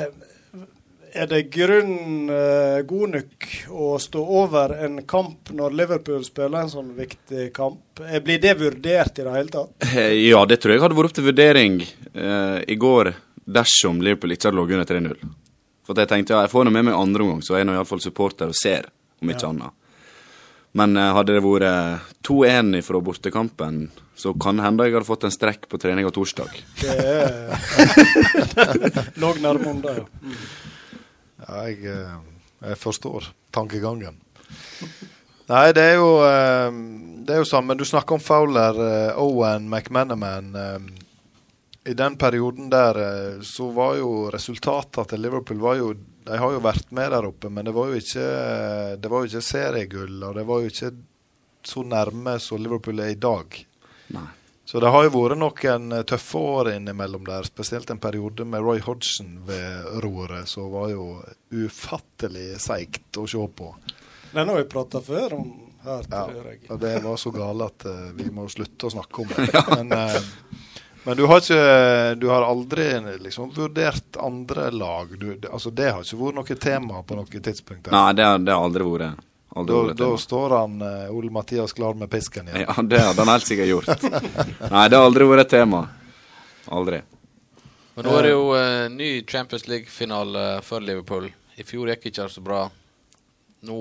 er 1.22 1.28
det 1.32 1.40
grunn 1.54 2.30
eh, 2.34 2.82
god 2.88 3.14
nok 3.16 3.48
å 3.74 3.90
stå 4.02 4.22
over 4.42 4.74
en 4.86 5.00
kamp 5.10 5.52
når 5.56 5.76
Liverpool 5.80 6.24
spiller 6.26 6.64
en 6.66 6.72
sånn 6.72 6.92
viktig 6.98 7.50
kamp? 7.56 8.02
Eh, 8.06 8.20
Blir 8.24 8.42
det 8.44 8.54
vurdert 8.60 9.20
i 9.20 9.26
det 9.28 9.34
hele 9.36 9.54
tatt? 9.54 9.74
Eh, 9.94 10.14
Ja, 10.30 10.44
det 10.50 10.60
tror 10.64 10.76
jeg 10.76 10.84
hadde 10.86 10.98
vært 10.98 11.12
opp 11.12 11.18
til 11.20 11.28
vurdering 11.30 11.80
eh, 11.84 12.60
i 12.68 12.78
går 12.80 13.14
dersom 13.48 14.02
Liverpool 14.04 14.36
ikke 14.36 14.50
hadde 14.52 14.60
ligget 14.62 14.80
under 15.00 15.18
3-0. 15.18 15.36
For 15.88 15.96
jeg 16.04 16.10
tenkte 16.12 16.36
ja, 16.36 16.42
jeg 16.44 16.52
får 16.52 16.66
nå 16.68 16.74
med 16.76 16.90
meg 16.90 16.98
andre 17.00 17.24
omgang, 17.24 17.44
så 17.48 17.56
er 17.56 17.62
jeg 17.64 17.70
nå 17.70 17.78
iallfall 17.78 18.02
supporter 18.04 18.50
og 18.52 18.58
ser, 18.60 18.90
om 19.24 19.32
ikke 19.32 19.48
annet. 19.54 19.76
Men 20.78 20.98
eh, 21.00 21.14
hadde 21.16 21.38
det 21.38 21.46
vært 21.46 22.12
2-1 22.28 22.82
fra 22.86 23.00
bortekampen, 23.02 23.86
så 24.18 24.34
kan 24.42 24.60
hende 24.62 24.84
jeg 24.88 24.98
hadde 24.98 25.08
fått 25.08 25.24
en 25.30 25.34
strekk 25.34 25.68
på 25.72 25.80
treninga 25.82 26.12
torsdag. 26.14 26.52
Det 26.82 26.96
er 26.98 27.56
lå 29.22 29.32
nærme 29.42 29.72
om 29.72 29.80
det, 29.86 29.94
ja. 30.02 30.06
Ja, 31.46 31.68
jeg, 31.68 31.86
eh, 31.86 32.16
jeg 32.66 32.80
forstår 32.82 33.30
tankegangen. 33.54 34.18
Nei, 35.48 35.68
det 35.76 35.84
er 35.84 35.98
jo 36.00 36.12
eh, 36.26 36.78
Det 37.28 37.36
er 37.36 37.42
jo 37.44 37.50
samme. 37.50 37.76
Du 37.78 37.86
snakker 37.86 38.18
om 38.18 38.24
Fowler, 38.24 38.80
eh, 38.84 39.20
Owen, 39.22 39.70
McManaman. 39.70 40.56
I 41.88 41.94
den 41.96 42.18
perioden 42.20 42.72
der 42.72 42.98
så 43.48 43.70
var 43.72 43.96
jo 43.96 44.28
resultatet 44.34 45.08
til 45.08 45.22
Liverpool 45.24 45.62
var 45.62 45.78
jo 45.80 45.94
De 46.28 46.36
har 46.36 46.52
jo 46.52 46.60
vært 46.60 46.90
med 46.92 47.14
der 47.14 47.28
oppe, 47.30 47.48
men 47.48 47.64
det 47.64 47.72
var 47.76 47.88
jo 47.88 48.02
ikke 48.02 48.26
Det 49.00 49.12
var 49.12 49.24
jo 49.24 49.30
ikke 49.30 49.46
seriegull, 49.48 50.18
og 50.28 50.36
det 50.36 50.44
var 50.50 50.60
jo 50.64 50.74
ikke 50.74 50.92
så 51.68 51.84
nærme 51.84 52.36
som 52.44 52.60
Liverpool 52.64 53.00
er 53.04 53.14
i 53.14 53.20
dag. 53.20 53.56
Nei. 54.16 54.28
Så 54.68 54.80
det 54.84 54.90
har 54.92 55.06
jo 55.06 55.12
vært 55.14 55.40
noen 55.40 55.94
eh, 55.96 56.02
tøffe 56.04 56.40
år 56.44 56.70
innimellom 56.74 57.24
der, 57.24 57.46
spesielt 57.48 57.88
en 57.94 58.02
periode 58.04 58.44
med 58.44 58.66
Roy 58.66 58.82
Hodgson 58.84 59.38
ved 59.48 59.86
roret, 60.04 60.50
som 60.52 60.68
var 60.74 60.90
jo 60.92 61.06
ufattelig 61.56 62.58
seigt 62.60 63.16
å 63.16 63.24
se 63.32 63.46
på. 63.48 63.70
Den 64.34 64.52
har 64.52 64.60
vi 64.60 64.66
prata 64.68 65.00
før 65.02 65.38
om 65.38 65.48
her, 65.86 66.04
Ja, 66.12 66.26
tror 66.28 66.50
jeg. 66.52 66.60
og 66.68 66.82
det 66.84 66.92
var 67.06 67.16
så 67.22 67.32
gale 67.32 67.70
at 67.72 67.86
uh, 67.88 68.10
vi 68.18 68.28
må 68.36 68.50
slutte 68.52 68.90
å 68.90 68.92
snakke 68.92 69.24
om 69.24 69.32
det. 69.38 69.48
Men, 69.78 69.96
uh, 69.96 70.20
men 71.08 71.16
du 71.16 71.24
har 71.32 71.40
ikke 71.40 72.16
Du 72.20 72.26
har 72.28 72.44
aldri 72.44 72.90
liksom 73.24 73.54
vurdert 73.56 74.18
andre 74.20 74.68
lag? 74.76 75.14
Du, 75.16 75.30
det, 75.40 75.48
altså, 75.48 75.72
det 75.72 75.94
har 75.94 76.04
ikke 76.04 76.20
vært 76.20 76.40
noe 76.42 76.58
tema 76.60 77.00
på 77.08 77.16
noe 77.16 77.40
tidspunkt? 77.40 77.86
der. 77.88 77.96
Nei, 77.96 78.10
det 78.20 78.28
har 78.28 78.44
det 78.44 78.52
har 78.52 78.68
aldri 78.68 78.84
vært. 78.92 79.24
Da, 79.66 79.94
da 79.98 80.10
står 80.18 80.54
han 80.54 80.82
uh, 80.82 81.16
Ole 81.16 81.32
Mathias 81.34 81.74
klar 81.74 81.94
med 81.98 82.10
pisken 82.12 82.48
igjen. 82.48 82.66
Ja, 82.68 82.84
det 82.84 83.00
hadde 83.00 83.24
han 83.24 83.32
helt 83.32 83.48
sikkert 83.48 83.70
gjort. 83.72 84.04
Nei, 84.74 84.84
det 84.90 84.98
har 85.00 85.06
aldri 85.06 85.28
vært 85.30 85.48
et 85.48 85.54
tema. 85.56 85.86
Aldri. 86.68 87.02
Men 87.96 88.06
nå 88.06 88.18
er 88.20 88.28
det 88.28 88.34
jo 88.34 88.44
uh, 88.54 88.90
ny 88.94 89.12
Champions 89.26 89.66
League-finale 89.68 90.44
for 90.66 90.84
Liverpool. 90.84 91.32
I 91.58 91.66
fjor 91.66 91.90
gikk 91.90 92.12
ikke 92.12 92.28
så 92.30 92.44
bra. 92.46 92.68
Nå 93.66 93.80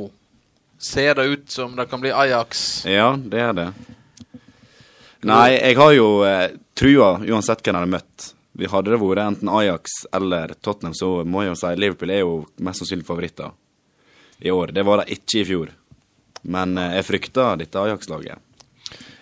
ser 0.79 1.19
det 1.19 1.27
ut 1.35 1.51
som 1.51 1.77
det 1.77 1.89
kan 1.91 2.01
bli 2.01 2.13
Ajax. 2.13 2.87
Ja, 2.89 3.11
det 3.17 3.41
er 3.41 3.53
det. 3.53 3.69
Nei, 5.27 5.57
jeg 5.57 5.77
har 5.77 5.93
jo 5.97 6.09
eh, 6.29 6.55
trua 6.77 7.17
uansett 7.19 7.65
hvem 7.65 7.75
jeg 7.75 7.83
har 7.83 7.93
møtt. 7.99 8.27
Vi 8.57 8.69
Hadde 8.73 8.93
det 8.93 9.01
vært 9.01 9.25
enten 9.25 9.51
Ajax 9.53 10.05
eller 10.17 10.55
Tottenham, 10.65 10.95
så 10.97 11.25
må 11.25 11.43
jeg 11.43 11.53
jo 11.53 11.61
si 11.61 11.73
Liverpool 11.77 12.13
er 12.15 12.23
jo 12.23 12.35
mest 12.65 12.81
sannsynlig 12.81 13.09
favoritter 13.09 13.53
i 14.39 14.51
år. 14.51 14.75
Det 14.77 14.85
var 14.87 15.03
de 15.03 15.17
ikke 15.17 15.43
i 15.43 15.47
fjor. 15.49 15.73
Men 16.47 16.77
eh, 16.79 16.99
jeg 16.99 17.09
frykter 17.11 17.61
dette 17.63 17.81
Ajax-laget. 17.81 18.43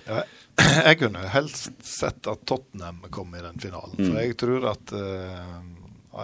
Ja, 0.09 0.25
jeg 0.89 0.99
kunne 1.01 1.25
helst 1.35 1.73
sett 1.87 2.27
at 2.31 2.45
Tottenham 2.47 3.03
kom 3.11 3.35
i 3.35 3.43
den 3.43 3.59
finalen. 3.63 3.97
For 3.99 4.21
jeg 4.21 4.37
tror 4.41 4.69
at 4.75 4.95
eh, 4.99 5.57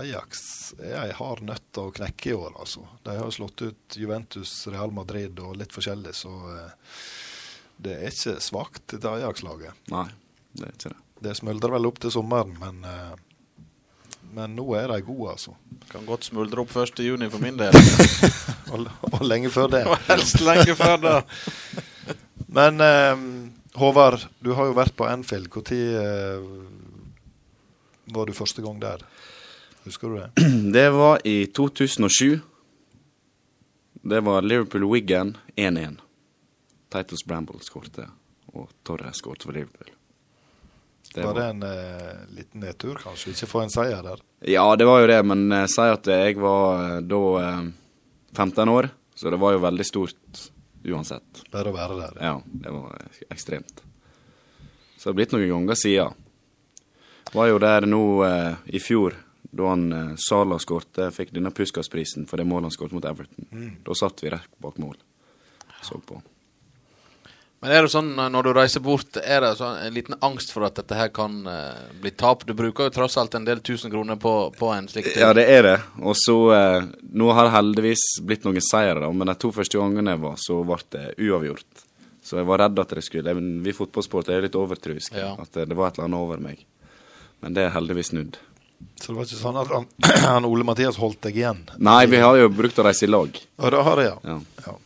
Ajax 0.00 0.42
er 0.78 0.98
ei 1.00 1.14
hard 1.16 1.42
nøtt 1.46 1.80
å 1.80 1.88
knekke 1.94 2.30
i 2.30 2.36
år, 2.36 2.54
altså. 2.62 2.84
De 3.06 3.16
har 3.18 3.32
slått 3.34 3.64
ut 3.64 3.98
Juventus, 3.98 4.52
Real 4.70 4.92
Madrid 4.94 5.38
og 5.42 5.56
litt 5.58 5.74
forskjellig, 5.74 6.14
så 6.14 6.34
eh, 6.54 7.00
det 7.80 7.96
er 7.96 8.12
ikke 8.12 8.36
svakt, 8.44 8.84
dette 8.92 9.16
Ajax-laget. 9.18 9.88
Nei, 9.90 10.06
det 10.52 10.68
er 10.68 10.76
ikke 10.76 10.92
det. 10.92 11.00
Det 11.20 11.34
smuldrer 11.36 11.74
vel 11.74 11.88
opp 11.90 11.98
til 12.00 12.12
sommeren, 12.14 12.54
men, 12.60 12.84
eh, 12.86 13.16
men 14.34 14.54
nå 14.56 14.64
er 14.78 14.90
de 14.92 15.00
gode, 15.02 15.32
altså. 15.34 15.54
Kan 15.90 16.06
godt 16.06 16.28
smuldre 16.28 16.62
opp 16.62 16.74
1. 16.76 17.02
juni 17.04 17.28
for 17.30 17.42
min 17.42 17.58
del. 17.58 17.74
Og, 18.70 18.84
og 18.86 19.22
lenge 19.26 19.50
før 19.50 19.66
det. 19.72 19.80
Og 19.90 19.96
helst 20.06 20.38
lenge 20.46 20.76
før 20.78 21.00
det. 21.02 21.16
Men 22.58 22.82
eh, 22.84 23.24
Håvard, 23.78 24.28
du 24.38 24.52
har 24.54 24.70
jo 24.70 24.76
vært 24.78 24.94
på 24.94 25.08
Anfield. 25.10 25.50
Når 25.50 25.72
eh, 26.04 26.44
var 28.14 28.30
du 28.30 28.34
første 28.36 28.62
gang 28.62 28.78
der? 28.82 29.02
Husker 29.86 30.08
du 30.08 30.20
det? 30.20 30.30
Det 30.76 30.86
var 30.94 31.26
i 31.26 31.46
2007. 31.46 32.38
Det 34.02 34.20
var 34.24 34.46
Liverpool-Wiggan 34.46 35.36
1-1. 35.56 35.98
Titus 36.90 37.26
Bramble 37.26 37.60
skårte, 37.62 38.06
og 38.54 38.70
Torres 38.86 39.18
skårte 39.22 39.46
for 39.46 39.54
Liverpool. 39.54 39.90
Det 41.14 41.24
var 41.26 41.34
det 41.34 41.44
en 41.50 41.62
eh, 41.66 42.18
liten 42.36 42.62
nedtur, 42.62 42.94
kanskje? 43.02 43.32
Ikke 43.34 43.48
få 43.50 43.64
en 43.64 43.72
seier 43.72 44.02
der? 44.06 44.20
Ja, 44.46 44.64
det 44.78 44.86
var 44.86 45.00
jo 45.02 45.08
det, 45.10 45.18
men 45.26 45.50
eh, 45.52 45.66
si 45.70 45.86
at 45.90 46.06
jeg 46.06 46.36
var 46.38 46.84
eh, 46.84 46.96
da 47.02 47.22
eh, 47.42 47.64
15 48.36 48.70
år, 48.70 48.88
så 49.18 49.32
det 49.34 49.40
var 49.42 49.56
jo 49.56 49.62
veldig 49.64 49.86
stort 49.88 50.44
uansett. 50.86 51.42
Bare 51.50 51.72
å 51.72 51.74
være 51.74 51.98
der. 51.98 52.20
Ja, 52.22 52.36
det 52.44 52.74
var 52.76 52.94
ekstremt. 53.28 53.82
Så 54.96 55.08
det 55.08 55.10
har 55.10 55.18
blitt 55.18 55.34
noen 55.34 55.50
ganger 55.50 55.80
siden. 55.80 56.14
Var 57.34 57.50
jo 57.50 57.58
der 57.62 57.86
nå 57.90 58.02
eh, 58.26 58.62
i 58.76 58.80
fjor, 58.82 59.18
da 59.50 59.70
han 59.72 59.86
eh, 59.92 60.08
Sala 60.18 60.60
skårte, 60.62 61.10
fikk 61.14 61.34
denne 61.34 61.50
Puskas-prisen 61.54 62.30
for 62.30 62.38
det 62.38 62.46
målet 62.46 62.70
han 62.70 62.76
skåret 62.78 62.94
mot 62.94 63.10
Everton. 63.10 63.50
Da 63.86 63.98
satt 63.98 64.22
vi 64.22 64.30
rett 64.30 64.50
bak 64.62 64.78
mål. 64.78 64.94
Så 65.82 65.98
på. 66.06 66.22
Men 67.60 67.74
er 67.76 67.84
det 67.84 67.92
sånn 67.92 68.14
eh, 68.16 68.30
når 68.32 68.46
du 68.46 68.50
reiser 68.56 68.82
bort, 68.84 69.18
er 69.20 69.44
det 69.44 69.50
sånn 69.58 69.76
en 69.84 69.92
liten 69.96 70.16
angst 70.24 70.52
for 70.54 70.64
at 70.64 70.78
dette 70.80 70.96
her 70.96 71.10
kan 71.12 71.42
uh, 71.44 71.76
bli 72.00 72.12
tap? 72.16 72.46
Du 72.48 72.54
bruker 72.56 72.88
jo 72.88 72.94
tross 72.94 73.18
alt 73.20 73.36
en 73.36 73.44
del 73.44 73.60
tusen 73.64 73.92
kroner 73.92 74.16
på, 74.20 74.32
på 74.56 74.72
en 74.72 74.88
slik 74.88 75.10
tur. 75.10 75.20
Ja, 75.20 75.34
det 75.36 75.44
er 75.52 75.66
det. 75.68 75.76
Og 76.00 76.16
så 76.16 76.38
uh, 76.48 76.88
Nå 77.12 77.28
har 77.36 77.48
det 77.48 77.54
heldigvis 77.58 78.06
blitt 78.24 78.48
noen 78.48 78.64
seire, 78.64 79.12
men 79.12 79.28
de 79.28 79.36
to 79.36 79.52
første 79.52 79.76
gangene 79.76 80.16
jeg 80.16 80.24
var, 80.24 80.40
så 80.40 80.60
ble 80.64 80.80
det 80.96 81.06
uavgjort. 81.20 81.86
Så 82.24 82.40
jeg 82.40 82.48
var 82.48 82.64
redd 82.64 82.80
at 82.80 82.92
det 82.96 83.02
skulle 83.04 83.32
men 83.36 83.62
Vi 83.64 83.72
fotballsportere 83.76 84.38
er 84.38 84.48
litt 84.48 84.56
overtruiske. 84.56 85.16
Ja. 85.20 85.34
At 85.40 85.52
det, 85.56 85.68
det 85.68 85.76
var 85.76 85.90
et 85.90 85.98
eller 85.98 86.08
annet 86.08 86.24
over 86.24 86.40
meg. 86.40 86.64
Men 87.44 87.56
det 87.56 87.66
er 87.66 87.74
heldigvis 87.76 88.12
snudd. 88.14 88.38
Så 89.00 89.12
det 89.12 89.18
var 89.18 89.28
ikke 89.28 89.40
sånn 89.40 89.58
at 89.60 89.72
han, 89.72 89.88
han 90.32 90.48
Ole 90.48 90.64
Mathias 90.64 91.00
holdt 91.00 91.26
deg 91.28 91.36
igjen? 91.42 91.66
Nei, 91.76 92.04
vi 92.08 92.20
har 92.24 92.40
jo 92.40 92.48
brukt 92.52 92.80
å 92.80 92.86
reise 92.88 93.04
i 93.04 93.10
lag. 93.10 93.36
Og 93.60 93.74
det 93.74 93.82
har 93.88 94.00
det, 94.00 94.06
ja. 94.08 94.16
Ja. 94.32 94.38
ja. 94.64 94.76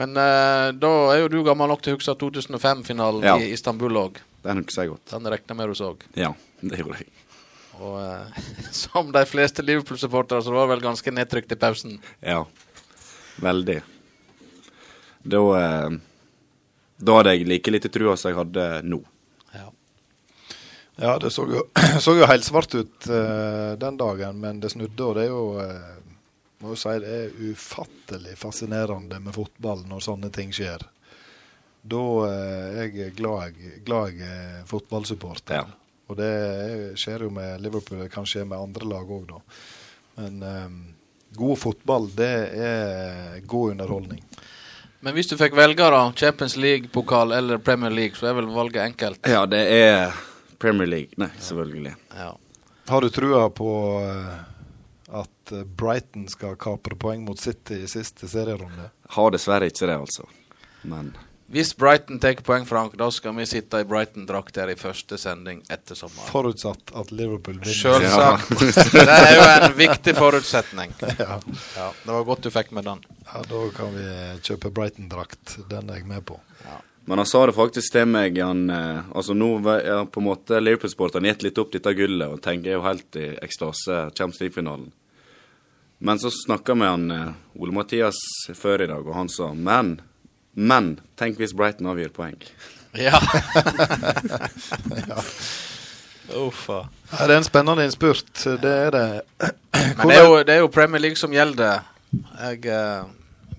Men 0.00 0.16
uh, 0.16 0.70
da 0.72 0.90
er 1.12 1.18
jo 1.22 1.30
du 1.32 1.40
gammel 1.44 1.68
nok 1.68 1.82
til 1.84 1.92
å 1.94 1.98
huske 1.98 2.14
2005-finalen 2.20 3.24
Ja. 3.26 3.34
i 3.40 3.50
Istanbul 3.52 3.98
òg. 4.00 4.20
Den 4.42 4.62
husker 4.62 4.86
jeg 4.86 4.92
godt. 4.94 5.10
Den 5.12 5.28
regner 5.34 5.58
med 5.58 5.68
du 5.68 5.74
så. 5.78 5.90
Ja, 6.18 6.30
det 6.62 6.80
gjorde 6.80 7.02
jeg. 7.02 7.10
Og 7.82 7.98
uh, 8.00 8.40
som 8.82 9.12
de 9.12 9.24
fleste 9.28 9.64
Liverpool-supportere, 9.64 10.42
så 10.46 10.54
var 10.54 10.64
det 10.66 10.74
vel 10.76 10.86
ganske 10.88 11.12
nedtrykt 11.14 11.52
i 11.52 11.60
pausen. 11.60 11.98
Ja. 12.24 12.40
Veldig. 13.42 13.78
Da 15.22 15.38
uh, 15.38 16.00
Da 17.02 17.18
hadde 17.18 17.36
jeg 17.36 17.46
like 17.50 17.70
lite 17.74 17.90
trua 17.92 18.16
som 18.16 18.32
jeg 18.32 18.38
hadde 18.40 18.66
nå. 18.88 19.00
Ja. 19.54 19.68
Ja, 21.02 21.14
det 21.18 21.32
så 21.34 21.44
jo, 21.50 21.66
så 22.04 22.16
jo 22.16 22.28
helt 22.30 22.46
svart 22.48 22.74
ut 22.78 23.08
den 23.80 23.96
dagen, 24.00 24.40
men 24.40 24.60
det 24.62 24.70
snudde, 24.72 25.04
og 25.04 25.16
det 25.18 25.24
er 25.26 25.32
jo 25.32 25.44
må 26.62 26.72
jo 26.72 26.78
si 26.78 26.94
det 27.02 27.12
er 27.12 27.52
ufattelig 27.52 28.36
fascinerende 28.38 29.18
med 29.20 29.34
fotball 29.34 29.82
når 29.90 30.04
sånne 30.06 30.30
ting 30.34 30.52
skjer. 30.54 30.84
Da 31.82 32.02
eh, 32.28 32.80
er 32.84 32.90
jeg 32.94 33.14
glad 33.18 33.50
jeg, 33.50 33.78
glad 33.86 34.14
jeg 34.14 34.28
er 34.30 34.66
fotballsupporter. 34.70 35.58
Ja. 35.58 35.66
Og 36.10 36.18
det 36.18 36.28
er, 36.28 36.82
skjer 36.98 37.26
jo 37.26 37.30
med 37.34 37.62
Liverpool, 37.64 38.04
det 38.04 38.12
kan 38.12 38.26
skje 38.28 38.44
med 38.46 38.60
andre 38.60 38.86
lag 38.86 39.10
òg, 39.10 39.24
da. 39.30 39.40
Men 40.20 40.42
um, 40.44 40.78
god 41.34 41.58
fotball, 41.58 42.08
det 42.14 42.32
er 42.62 43.38
god 43.48 43.74
underholdning. 43.74 44.20
Men 45.02 45.16
hvis 45.16 45.32
du 45.32 45.34
fikk 45.40 45.56
velge, 45.58 45.82
da, 45.82 46.02
Champions 46.14 46.54
League-pokal 46.60 47.32
eller 47.34 47.58
Premier 47.58 47.90
League, 47.90 48.18
så 48.18 48.28
er 48.30 48.36
vel 48.38 48.52
valget 48.54 48.84
enkelt. 48.84 49.24
Ja, 49.26 49.42
det 49.50 49.64
er 49.72 50.12
Premier 50.62 50.86
League. 50.86 51.18
Nei, 51.18 51.32
selvfølgelig. 51.42 51.96
Ja. 52.14 52.30
Har 52.92 53.02
du 53.02 53.08
trua 53.10 53.48
på 53.50 53.72
eh, 54.04 54.51
at 55.12 55.52
eh, 55.52 55.64
Brighton 55.64 56.28
skal 56.32 56.56
kapre 56.60 56.96
poeng 56.96 57.24
mot 57.26 57.40
City 57.40 57.82
i 57.84 57.90
siste 57.90 58.28
serierunde? 58.30 58.90
Har 59.16 59.34
dessverre 59.34 59.68
ikke 59.70 59.86
det, 59.90 59.98
altså. 60.06 60.26
Men 60.88 61.12
Hvis 61.52 61.74
Brighton 61.76 62.18
tar 62.18 62.38
poeng, 62.46 62.64
Frank, 62.66 62.94
da 62.96 63.10
skal 63.12 63.34
vi 63.36 63.44
sitte 63.46 63.82
i 63.82 63.84
Brighton-drakt 63.84 64.56
her 64.56 64.70
i 64.72 64.76
første 64.78 65.18
sending 65.20 65.60
etter 65.68 65.98
sommeren. 65.98 66.24
Forutsatt 66.32 66.94
at 66.96 67.12
Liverpool 67.12 67.58
vinner. 67.60 68.00
Selvsagt. 68.00 68.94
Det 68.96 69.04
er 69.04 69.34
jo 69.36 69.42
en 69.50 69.76
viktig 69.76 70.14
forutsetning. 70.16 70.94
Ja. 71.18 71.36
Ja, 71.76 71.90
det 72.04 72.08
var 72.08 72.24
godt 72.24 72.48
du 72.48 72.50
fikk 72.54 72.72
med 72.72 72.88
den. 72.88 73.04
ja, 73.26 73.42
da 73.50 73.60
kan 73.76 73.92
vi 73.94 74.06
kjøpe 74.48 74.72
Brighton-drakt. 74.72 75.58
Den 75.68 75.92
er 75.92 76.00
jeg 76.00 76.08
med 76.08 76.24
på. 76.24 76.40
Men 77.04 77.18
han 77.18 77.26
sa 77.26 77.44
det 77.46 77.54
faktisk 77.58 77.92
til 77.92 78.06
meg 78.06 78.36
han, 78.38 78.70
eh, 78.70 79.00
Altså 79.10 79.34
Nå 79.34 79.56
ja, 79.82 80.04
på 80.06 80.20
en 80.22 80.28
måte 80.28 80.60
Liverpool-sporterne 80.62 81.32
gitt 81.32 81.42
litt 81.48 81.58
opp 81.58 81.72
dette 81.74 81.92
gullet 81.98 82.30
og 82.30 82.42
tenker 82.44 82.76
jo 82.76 82.84
helt 82.86 83.18
i 83.18 83.32
ekstase 83.42 84.04
Champions 84.14 84.40
League-finalen. 84.40 84.92
Men 86.04 86.18
så 86.18 86.30
snakka 86.30 86.74
med 86.74 86.88
han 86.88 87.10
eh, 87.10 87.28
Ole 87.54 87.72
Mathias 87.72 88.18
før 88.54 88.82
i 88.82 88.86
dag, 88.90 89.06
og 89.06 89.14
han 89.14 89.28
sa 89.30 89.52
Men, 89.54 90.00
men 90.52 90.96
tenk 91.14 91.38
hvis 91.38 91.54
Brighton 91.54 91.86
avgir 91.92 92.10
poeng. 92.10 92.40
Ja. 92.98 93.20
Uffa. 96.34 96.88
Ja, 97.12 97.26
det 97.26 97.34
er 97.34 97.36
en 97.36 97.46
spennende 97.46 97.84
innspurt. 97.86 98.34
Det 98.34 98.72
er 98.72 98.90
det. 98.90 99.22
Men 99.70 100.08
det 100.08 100.16
er, 100.16 100.26
jo, 100.26 100.42
det 100.42 100.56
er 100.56 100.60
jo 100.64 100.72
Premier 100.74 101.00
League 101.06 101.22
som 101.22 101.30
gjelder. 101.32 101.86
Jeg, 102.10 102.66
uh, 102.66 103.06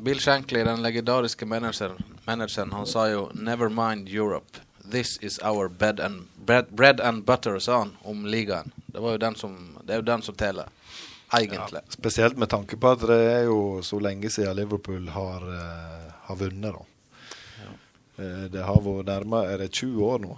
Bill 0.03 0.20
Shankly, 0.20 0.65
den 0.68 0.84
legendariske 0.84 1.48
manageren, 1.48 1.95
manageren, 2.28 2.76
han 2.76 2.86
sa 2.86 3.07
jo 3.07 3.30
'Never 3.34 3.70
mind 3.70 4.10
Europe. 4.10 4.60
This 4.91 5.18
is 5.22 5.40
our 5.40 5.70
bed 5.70 5.99
and, 5.99 6.28
bread, 6.45 6.65
bread 6.76 6.99
and 6.99 7.24
butter', 7.24 7.60
sa 7.60 7.78
han 7.80 7.95
om 8.03 8.26
ligaen. 8.26 8.72
Det, 8.86 8.99
var 8.99 9.11
jo 9.11 9.18
den 9.18 9.36
som, 9.36 9.78
det 9.88 9.94
er 9.94 10.03
jo 10.03 10.11
den 10.11 10.22
som 10.22 10.36
teller, 10.36 10.68
egentlig. 11.39 11.81
Spesielt 11.89 12.38
med 12.38 12.49
tanke 12.51 12.77
på 12.77 12.93
at 12.93 13.03
det 13.10 13.19
er 13.34 13.43
jo 13.49 13.81
så 13.85 13.99
lenge 14.01 14.30
siden 14.34 14.55
Liverpool 14.57 15.07
har, 15.14 15.45
eh, 15.57 16.10
har 16.27 16.39
vunnet, 16.39 16.73
da. 16.73 16.89
Eh, 18.18 18.43
det 18.53 18.61
har 18.61 18.81
vært 18.85 19.07
nærmere 19.10 19.53
Er 19.53 19.57
det 19.64 19.72
20 19.73 20.03
år 20.05 20.19
nå? 20.22 20.35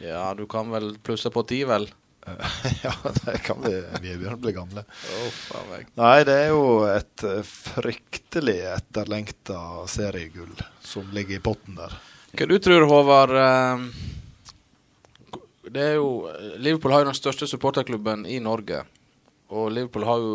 Ja, 0.00 0.32
du 0.34 0.46
kan 0.48 0.70
vel 0.72 0.94
plusse 1.04 1.28
på 1.30 1.42
10, 1.44 1.64
vel? 1.68 1.90
ja, 2.84 2.92
det 3.24 3.38
kan 3.44 3.60
vi. 3.64 3.72
Vi 4.00 4.12
er 4.12 4.18
begynt 4.20 4.36
å 4.38 4.44
bli 4.44 4.52
gamle. 4.52 4.84
Oh. 5.16 5.72
Nei, 5.98 6.24
det 6.28 6.36
er 6.36 6.48
jo 6.52 6.62
et 6.88 7.24
eh, 7.26 7.40
fryktelig 7.46 8.58
etterlengta 8.74 9.86
seriegull 9.90 10.52
som 10.84 11.08
ligger 11.16 11.38
i 11.38 11.42
potten 11.44 11.78
der. 11.80 11.96
Hva 12.36 12.46
du 12.46 12.56
tror 12.62 12.86
Håvard? 12.90 13.34
eh, 13.40 13.78
Det 15.70 15.82
er 15.92 15.94
jo 15.98 16.28
Liverpool 16.58 16.92
har 16.92 17.04
jo 17.04 17.10
den 17.12 17.18
største 17.18 17.48
supporterklubben 17.50 18.26
i 18.26 18.40
Norge. 18.42 18.84
Og 19.50 19.70
Liverpool 19.74 20.06
har 20.06 20.22
jo 20.22 20.34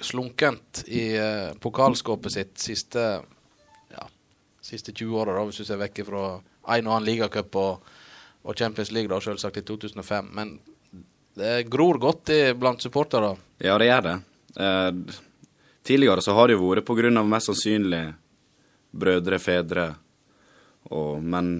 slunkent 0.00 0.84
i 0.86 1.16
eh, 1.18 1.54
pokalskåpet 1.60 2.32
sitt 2.32 2.58
siste 2.62 3.04
ja, 3.90 4.04
siste 4.62 4.92
20 4.92 5.18
åra, 5.18 5.42
hvis 5.44 5.60
du 5.60 5.66
ser 5.66 5.80
vekk 5.80 6.04
fra 6.06 6.24
en 6.38 6.88
og 6.88 6.94
annen 6.94 7.06
ligacup 7.08 7.56
og, 7.58 7.88
og 8.44 8.58
Champions 8.58 8.92
League, 8.94 9.10
da, 9.10 9.20
selvsagt, 9.24 9.58
i 9.60 9.66
2005. 9.66 10.28
Men 10.36 10.54
det 11.38 11.68
gror 11.70 11.98
godt 11.98 12.32
i, 12.34 12.40
blant 12.58 12.82
supportere. 12.82 13.34
Ja, 13.62 13.78
det 13.80 13.88
gjør 13.90 14.04
det. 14.06 14.16
Eh, 14.58 14.90
tidligere 15.82 16.22
så 16.24 16.36
har 16.38 16.48
det 16.48 16.58
jo 16.58 16.68
vært 16.68 16.86
på 16.86 16.96
grunn 16.98 17.18
av 17.18 17.28
mest 17.28 17.50
sannsynlig 17.50 18.04
brødre, 18.90 19.40
fedre 19.42 19.88
og 20.94 21.22
Men 21.22 21.58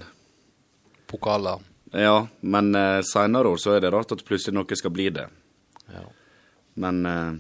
Pokaler. 1.09 1.61
Ja, 1.93 2.27
men 2.41 2.75
eh, 2.75 3.01
seinere 3.07 3.49
år 3.49 3.61
så 3.61 3.75
er 3.77 3.81
det 3.81 3.93
rart 3.93 4.13
at 4.13 4.25
plutselig 4.25 4.59
noe 4.59 4.77
skal 4.77 4.93
bli 4.93 5.09
det. 5.13 5.25
Ja. 5.89 6.05
Men 6.79 7.01
eh, 7.09 7.33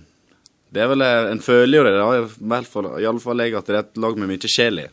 det 0.74 0.82
er 0.85 0.90
vel 0.90 1.05
eh, 1.06 1.28
En 1.32 1.40
føler 1.44 1.78
jo 1.78 1.85
det, 1.86 1.94
da, 1.97 2.06
i 2.19 2.24
hvert 2.52 2.69
fall- 2.70 2.90
i 3.01 3.06
alle 3.09 3.23
fall 3.23 3.43
jeg, 3.44 3.55
at 3.59 3.69
det 3.70 3.77
er 3.77 3.85
et 3.86 4.01
lag 4.02 4.19
med 4.19 4.31
mye 4.32 4.51
sjel 4.51 4.82
i. 4.85 4.89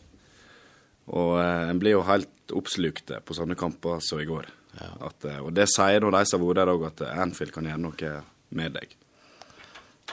Og 1.16 1.36
eh, 1.42 1.64
en 1.70 1.80
blir 1.82 1.96
jo 1.96 2.04
helt 2.06 2.54
oppslukte 2.56 3.18
på 3.26 3.34
sånne 3.36 3.56
kamper 3.58 3.98
som 4.06 4.20
i 4.22 4.28
går. 4.28 4.46
At, 4.76 5.24
eh, 5.24 5.38
og 5.40 5.50
det 5.56 5.66
sier 5.72 6.04
nå 6.04 6.10
de 6.14 6.22
som 6.28 6.42
har 6.42 6.50
vært 6.52 6.60
der 6.62 6.72
òg, 6.74 6.86
at 6.90 7.02
Anfield 7.26 7.54
kan 7.54 7.66
gjøre 7.68 7.82
noe 7.82 8.12
med 8.56 8.76
deg. 8.76 8.94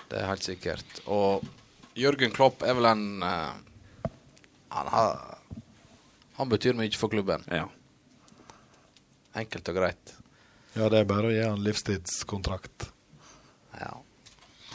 Det 0.09 0.17
er 0.21 0.29
helt 0.31 0.45
sikkert. 0.45 1.03
Og 1.13 1.43
Jørgen 1.99 2.31
Klopp 2.33 2.63
er 2.65 2.73
vel 2.77 2.87
en 2.89 3.03
han, 4.73 4.87
har, 4.89 5.37
han 6.39 6.49
betyr 6.49 6.73
mye 6.79 6.95
for 6.97 7.11
klubben. 7.13 7.43
Ja. 7.53 7.67
Enkelt 9.37 9.69
og 9.69 9.77
greit. 9.77 10.13
Ja, 10.73 10.87
det 10.89 11.03
er 11.03 11.09
bare 11.09 11.29
å 11.29 11.33
gi 11.33 11.43
han 11.45 11.61
livstidskontrakt. 11.65 12.87
Ja. 13.77 13.91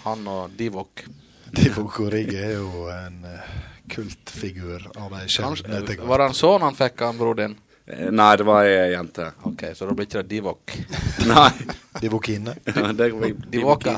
Han 0.04 0.26
og 0.28 0.50
Divok. 0.58 1.04
Divok 1.56 2.00
Origi 2.04 2.36
er 2.36 2.58
jo 2.58 2.86
en 2.92 3.24
eh, 3.24 3.48
kultfigur 3.88 4.84
av 5.00 5.14
de 5.14 5.24
sjeldne 5.32 5.80
Var 5.80 6.20
det 6.20 6.26
en 6.28 6.36
sønn 6.36 6.64
han 6.66 6.76
fikk, 6.76 7.00
han 7.06 7.20
bror 7.20 7.38
din? 7.38 7.56
Eh, 7.86 8.10
Nei, 8.12 8.30
det 8.36 8.46
var 8.48 8.68
ei 8.68 8.92
jente. 8.92 9.30
Ok, 9.48 9.64
så 9.74 9.88
da 9.88 9.96
blir 9.96 10.08
ikke 10.08 10.22
det 10.22 10.34
Divok. 10.34 10.74
Nei. 11.30 11.50
Divokine. 12.02 12.54
Divoka. 13.54 13.96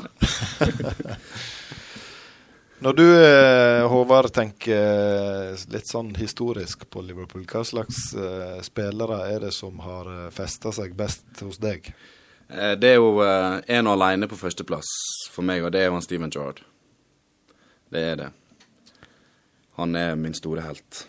Når 2.80 2.96
du, 2.96 3.04
eh, 3.04 3.82
Håvard, 3.92 4.30
tenker 4.32 5.58
litt 5.74 5.90
sånn 5.90 6.14
historisk 6.16 6.86
på 6.88 7.02
Liverpool, 7.04 7.44
hva 7.50 7.60
slags 7.66 8.14
spillere 8.64 9.18
er 9.34 9.44
det 9.44 9.52
som 9.52 9.82
har 9.84 10.08
festa 10.32 10.72
seg 10.72 10.94
best 10.96 11.44
hos 11.44 11.60
deg? 11.60 11.90
Eh, 12.50 12.74
Det 12.78 12.88
er 12.88 12.98
jo 12.98 13.20
én 13.20 13.78
en 13.78 13.86
alene 13.86 14.28
på 14.28 14.36
førsteplass 14.36 14.90
for 15.30 15.42
meg, 15.46 15.64
og 15.64 15.72
det 15.72 15.80
er 15.80 15.90
jo 15.90 15.96
han 15.98 16.02
Steven 16.02 16.30
Gerrard. 16.30 16.60
Det 17.90 18.00
er 18.12 18.16
det. 18.16 18.30
Han 19.76 19.96
er 19.96 20.14
min 20.14 20.34
store 20.34 20.60
helt. 20.60 21.06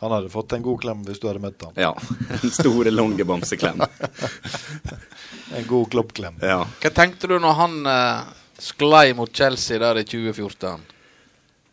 Han 0.00 0.12
hadde 0.12 0.28
fått 0.28 0.52
en 0.52 0.64
god 0.64 0.80
klem 0.82 1.04
hvis 1.06 1.20
du 1.22 1.28
hadde 1.28 1.40
møtt 1.40 1.62
han. 1.64 1.76
Ja. 1.80 1.92
En 2.42 2.52
store, 2.52 2.92
lange 2.92 3.24
bamseklem. 3.24 3.80
En 5.56 5.64
god 5.68 5.88
kloppklem. 5.92 6.40
Ja. 6.42 6.64
Hva 6.82 6.90
tenkte 6.92 7.30
du 7.30 7.36
når 7.40 7.54
han 7.60 7.76
uh, 7.86 8.26
sklei 8.60 9.14
mot 9.16 9.30
Chelsea 9.30 9.78
der 9.80 10.00
i 10.00 10.04
2014? 10.04 10.82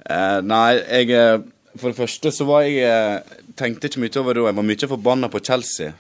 Uh, 0.03 0.39
nei, 0.45 0.77
jeg 0.77 1.09
eh, 1.15 1.41
For 1.79 1.89
det 1.89 1.97
første 1.97 2.31
så 2.35 2.45
var 2.45 2.65
jeg 2.67 2.83
eh, 2.85 3.37
Tenkte 3.57 3.87
ikke 3.89 4.01
mye 4.03 4.19
over 4.19 4.35
det. 4.35 4.43
Jeg 4.45 4.57
var 4.59 4.67
mye 4.67 4.89
forbanna 4.91 5.29
på 5.31 5.41
Chelsea. 5.41 5.93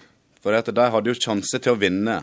For 0.43 0.51
de 0.51 0.85
hadde 0.91 1.13
jo 1.13 1.15
sjanse 1.15 1.59
til 1.63 1.71
å 1.71 1.79
vinne 1.79 2.17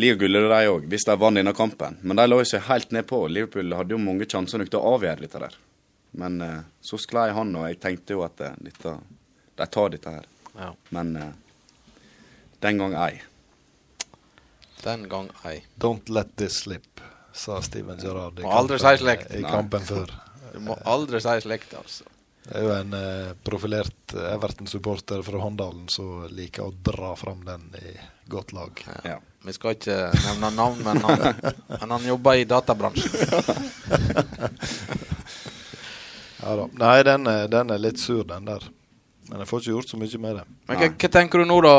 ligagullet, 0.00 0.48
de 0.50 0.70
òg, 0.72 0.86
hvis 0.90 1.04
de 1.06 1.16
vant 1.20 1.36
denne 1.36 1.52
kampen. 1.54 1.98
Men 2.02 2.18
de 2.18 2.24
lå 2.26 2.40
jo 2.40 2.48
seg 2.54 2.64
helt 2.70 2.94
nedpå. 2.96 3.20
Liverpool 3.30 3.74
hadde 3.76 3.94
jo 3.94 4.00
mange 4.02 4.26
sjanser 4.26 4.62
nok 4.62 4.72
til 4.72 4.80
å 4.80 4.94
avgjøre 4.96 5.26
dette 5.26 5.42
der. 5.44 5.58
Men 6.18 6.40
eh, 6.42 6.62
så 6.82 6.98
sklei 7.02 7.28
han, 7.34 7.52
og 7.58 7.68
jeg 7.68 7.80
tenkte 7.82 8.16
jo 8.16 8.24
at 8.26 8.40
eh, 8.42 8.56
dette, 8.64 8.96
de 9.60 9.68
tar 9.76 9.92
dette 9.94 10.16
her. 10.16 10.26
Ja. 10.56 10.70
Men 10.94 11.12
eh, 11.20 11.30
den 12.64 12.80
gang 12.80 12.96
ei. 12.96 13.20
Den 14.84 15.06
gang 15.10 15.30
ei. 15.44 15.60
Don't 15.80 16.10
let 16.12 16.34
this 16.40 16.62
slip, 16.64 17.02
sa 17.34 17.60
Steven 17.64 18.00
Gerrard 18.00 18.40
i 18.40 18.46
kampen- 18.46 18.82
si 18.82 18.96
slikt. 19.02 19.30
i 19.34 19.44
kampen 19.44 19.86
før. 19.88 20.16
Du 20.54 20.60
må 20.62 20.78
aldri 20.86 21.20
si 21.22 21.38
slikt, 21.42 21.74
altså. 21.76 22.06
Det 22.44 22.58
er 22.60 22.64
jo 22.66 22.72
en 22.76 22.92
eh, 22.98 23.30
profilert 23.46 24.12
Everton-supporter 24.14 25.22
fra 25.24 25.38
Håndalen 25.40 25.86
som 25.88 26.26
liker 26.28 26.66
å 26.66 26.74
dra 26.84 27.14
fram 27.16 27.40
den 27.46 27.70
i 27.80 27.94
godt 28.28 28.52
lag. 28.52 28.82
Ja. 29.06 29.16
Vi 29.44 29.52
skal 29.56 29.74
ikke 29.78 29.96
nevne 30.12 30.50
navn, 30.56 30.82
men 30.84 31.00
han, 31.04 31.24
men 31.80 31.94
han 31.96 32.04
jobber 32.10 32.36
i 32.40 32.44
databransjen. 32.48 33.12
Ja 36.44 36.56
da. 36.58 36.66
Nei, 36.76 36.96
den, 37.06 37.26
er- 37.30 37.46
den 37.48 37.70
er 37.72 37.78
litt 37.80 38.00
sur, 38.02 38.24
den 38.28 38.44
der. 38.44 38.64
Men 39.30 39.40
jeg 39.40 39.48
får 39.48 39.62
ikke 39.62 39.72
gjort 39.78 39.92
så 39.94 39.96
mye 40.00 40.18
med 40.20 40.34
det. 40.36 40.42
Men 40.68 40.76
hva, 40.82 40.88
hva 41.00 41.08
tenker 41.14 41.40
du 41.40 41.46
nå, 41.48 41.56
da? 41.64 41.76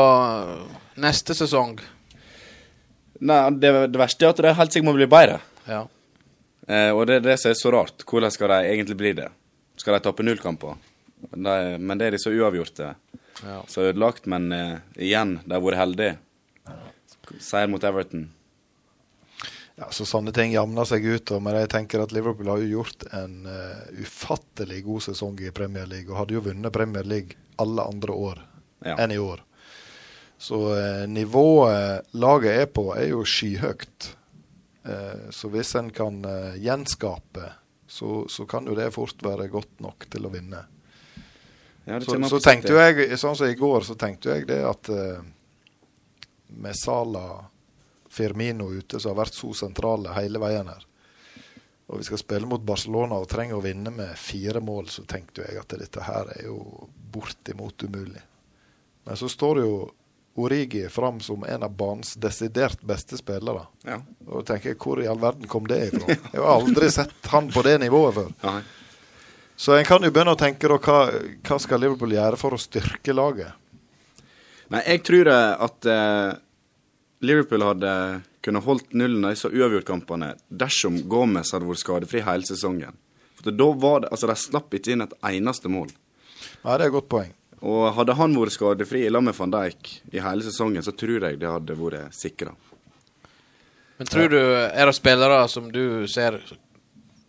Neste 1.04 1.36
sesong? 1.38 1.76
Nei, 3.22 3.36
det, 3.62 3.70
det 3.94 4.00
verste 4.00 4.26
er 4.26 4.32
at 4.34 4.42
de 4.42 4.54
helt 4.58 4.74
sikkert 4.74 4.88
må 4.90 4.96
bli 4.96 5.06
bedre. 5.10 5.38
Ja. 5.70 5.84
Eh, 6.66 6.90
og 6.90 7.06
det 7.06 7.20
er 7.20 7.24
det 7.28 7.36
som 7.38 7.52
er 7.52 7.58
så 7.60 7.70
rart. 7.76 8.02
Hvordan 8.10 8.34
skal 8.34 8.50
de 8.56 8.58
egentlig 8.72 8.98
bli 8.98 9.12
det? 9.20 9.28
Skal 9.76 9.96
de 9.98 10.04
tape 10.06 10.24
null 10.24 10.38
kamper? 10.40 10.76
De, 11.30 11.56
men 11.78 11.98
det 11.98 12.06
er 12.10 12.16
disse 12.16 12.30
uavgjorte. 12.32 12.94
Ja. 13.44 13.58
Så 13.68 13.88
ødelagt, 13.90 14.26
men 14.26 14.48
eh, 14.52 14.78
igjen, 14.96 15.38
de 15.44 15.54
har 15.56 15.64
vært 15.64 15.80
heldige. 15.82 16.16
Seier 17.42 17.68
mot 17.68 17.84
Everton. 17.84 18.28
Ja, 19.76 19.90
så 19.92 20.06
Sånne 20.08 20.32
ting 20.32 20.54
jamner 20.54 20.86
seg 20.88 21.04
ut. 21.04 21.32
Men 21.44 21.58
jeg 21.58 21.68
tenker 21.74 22.00
at 22.04 22.12
Liverpool 22.16 22.48
har 22.48 22.62
jo 22.62 22.78
gjort 22.78 23.04
en 23.16 23.42
uh, 23.44 23.82
ufattelig 24.00 24.78
god 24.86 25.04
sesong 25.10 25.40
i 25.44 25.52
Premier 25.52 25.88
League, 25.90 26.08
og 26.08 26.22
hadde 26.22 26.38
jo 26.38 26.44
vunnet 26.46 26.72
Premier 26.72 27.04
League 27.04 27.36
alle 27.60 27.84
andre 27.84 28.16
år 28.30 28.40
Ja. 28.86 28.94
enn 29.02 29.12
i 29.12 29.18
år. 29.20 29.42
Så 30.38 30.62
uh, 30.72 31.04
nivået 31.08 32.08
laget 32.16 32.62
er 32.62 32.70
på, 32.72 32.86
er 32.96 33.10
jo 33.10 33.24
skyhøyt. 33.28 34.10
Uh, 34.86 35.28
så 35.34 35.50
hvis 35.52 35.74
en 35.76 35.90
kan 35.92 36.22
gjenskape, 36.62 37.50
så, 37.86 38.26
så 38.28 38.46
kan 38.46 38.66
jo 38.66 38.74
det 38.74 38.90
fort 38.94 39.22
være 39.22 39.48
godt 39.52 39.80
nok 39.84 40.08
til 40.10 40.26
å 40.26 40.32
vinne. 40.32 40.64
Ja, 41.86 42.00
Så, 42.02 42.18
så 42.28 42.40
tenkte 42.42 42.74
jo 42.74 42.80
jeg, 42.82 43.14
sånn 43.18 43.36
som 43.38 43.46
i 43.46 43.58
går, 43.58 43.84
så 43.86 43.94
tenkte 43.94 44.34
jeg 44.34 44.48
det 44.48 44.58
at 44.66 44.88
eh, 44.90 45.20
med 46.58 46.74
Sala 46.74 47.44
Firmino 48.10 48.72
ute, 48.72 48.98
som 48.98 49.12
har 49.12 49.20
vært 49.22 49.38
så 49.38 49.52
sentrale 49.54 50.14
hele 50.16 50.40
veien 50.42 50.66
her, 50.66 50.86
og 51.86 52.00
vi 52.00 52.08
skal 52.08 52.18
spille 52.18 52.48
mot 52.50 52.64
Barcelona 52.66 53.20
og 53.22 53.28
trenger 53.30 53.60
å 53.60 53.62
vinne 53.62 53.92
med 53.94 54.18
fire 54.18 54.58
mål, 54.64 54.88
så 54.90 55.04
tenkte 55.06 55.44
jeg 55.46 55.60
at 55.60 55.76
dette 55.78 56.02
her 56.02 56.32
er 56.34 56.48
jo 56.48 56.88
bortimot 57.14 57.86
umulig. 57.86 58.22
Men 59.06 59.18
så 59.20 59.30
står 59.30 59.62
jo 59.62 59.76
Origi 60.36 60.88
fram 60.92 61.20
som 61.24 61.44
en 61.48 61.62
av 61.64 61.72
banens 61.76 62.14
desidert 62.20 62.82
beste 62.84 63.16
spillere. 63.16 63.66
Ja. 63.88 64.00
Og 64.28 64.44
tenker 64.46 64.74
jeg, 64.74 64.78
hvor 64.82 65.00
i 65.00 65.08
all 65.08 65.20
verden 65.20 65.48
kom 65.48 65.68
det 65.68 65.78
ifra? 65.88 66.16
Jeg 66.34 66.42
har 66.42 66.50
aldri 66.52 66.90
sett 66.92 67.30
han 67.32 67.48
på 67.52 67.64
det 67.64 67.78
nivået 67.80 68.18
før. 68.18 68.34
Nei. 68.44 68.60
Så 69.56 69.72
en 69.72 69.86
kan 69.88 70.04
jo 70.04 70.10
begynne 70.12 70.34
å 70.36 70.38
tenke 70.40 70.68
da, 70.68 70.76
hva, 70.76 70.98
hva 71.40 71.56
skal 71.62 71.80
Liverpool 71.80 72.12
gjøre 72.12 72.36
for 72.36 72.52
å 72.52 72.60
styrke 72.60 73.14
laget? 73.16 73.56
Nei, 74.68 74.82
jeg 74.82 75.00
tror 75.06 75.30
eh, 75.32 75.52
at 75.64 75.88
eh, 75.88 76.32
Liverpool 77.24 77.64
hadde 77.64 77.92
kunnet 78.44 78.66
holdt 78.66 78.92
nullen 78.98 79.24
i 79.24 79.32
disse 79.32 79.48
uavgjortkampene 79.48 80.34
dersom 80.48 81.00
Gomez 81.08 81.54
hadde 81.54 81.70
vært 81.70 81.82
skadefri 81.82 82.22
hele 82.26 82.46
sesongen. 82.46 82.98
For 83.38 83.54
da 83.54 83.70
var 83.78 84.04
det, 84.04 84.12
altså 84.12 84.28
De 84.30 84.36
slapp 84.38 84.76
ikke 84.76 84.92
inn 84.94 85.06
et 85.06 85.16
eneste 85.30 85.70
mål. 85.72 85.88
Nei, 86.64 86.76
det 86.76 86.82
er 86.82 86.88
et 86.90 86.96
godt 86.98 87.10
poeng. 87.12 87.32
Og 87.64 87.94
hadde 87.96 88.16
han 88.18 88.36
vært 88.36 88.56
skadefri 88.56 89.06
i 89.06 89.10
lag 89.12 89.24
med 89.24 89.36
van 89.36 89.52
Dijk 89.54 89.90
i 90.12 90.20
hele 90.20 90.44
sesongen, 90.44 90.84
så 90.84 90.92
tror 90.92 91.24
jeg 91.24 91.38
det 91.40 91.48
hadde 91.48 91.76
vært 91.78 92.14
sikra. 92.14 92.52
Men 93.96 94.10
tror 94.12 94.28
du 94.28 94.40
Er 94.40 94.86
det 94.86 94.94
spillere 94.94 95.48
som 95.48 95.70
du 95.72 96.06
ser 96.08 96.40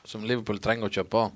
som 0.07 0.23
Liverpool 0.23 0.59
trenger 0.59 0.87
å 0.87 0.91
kjøpe? 0.91 1.29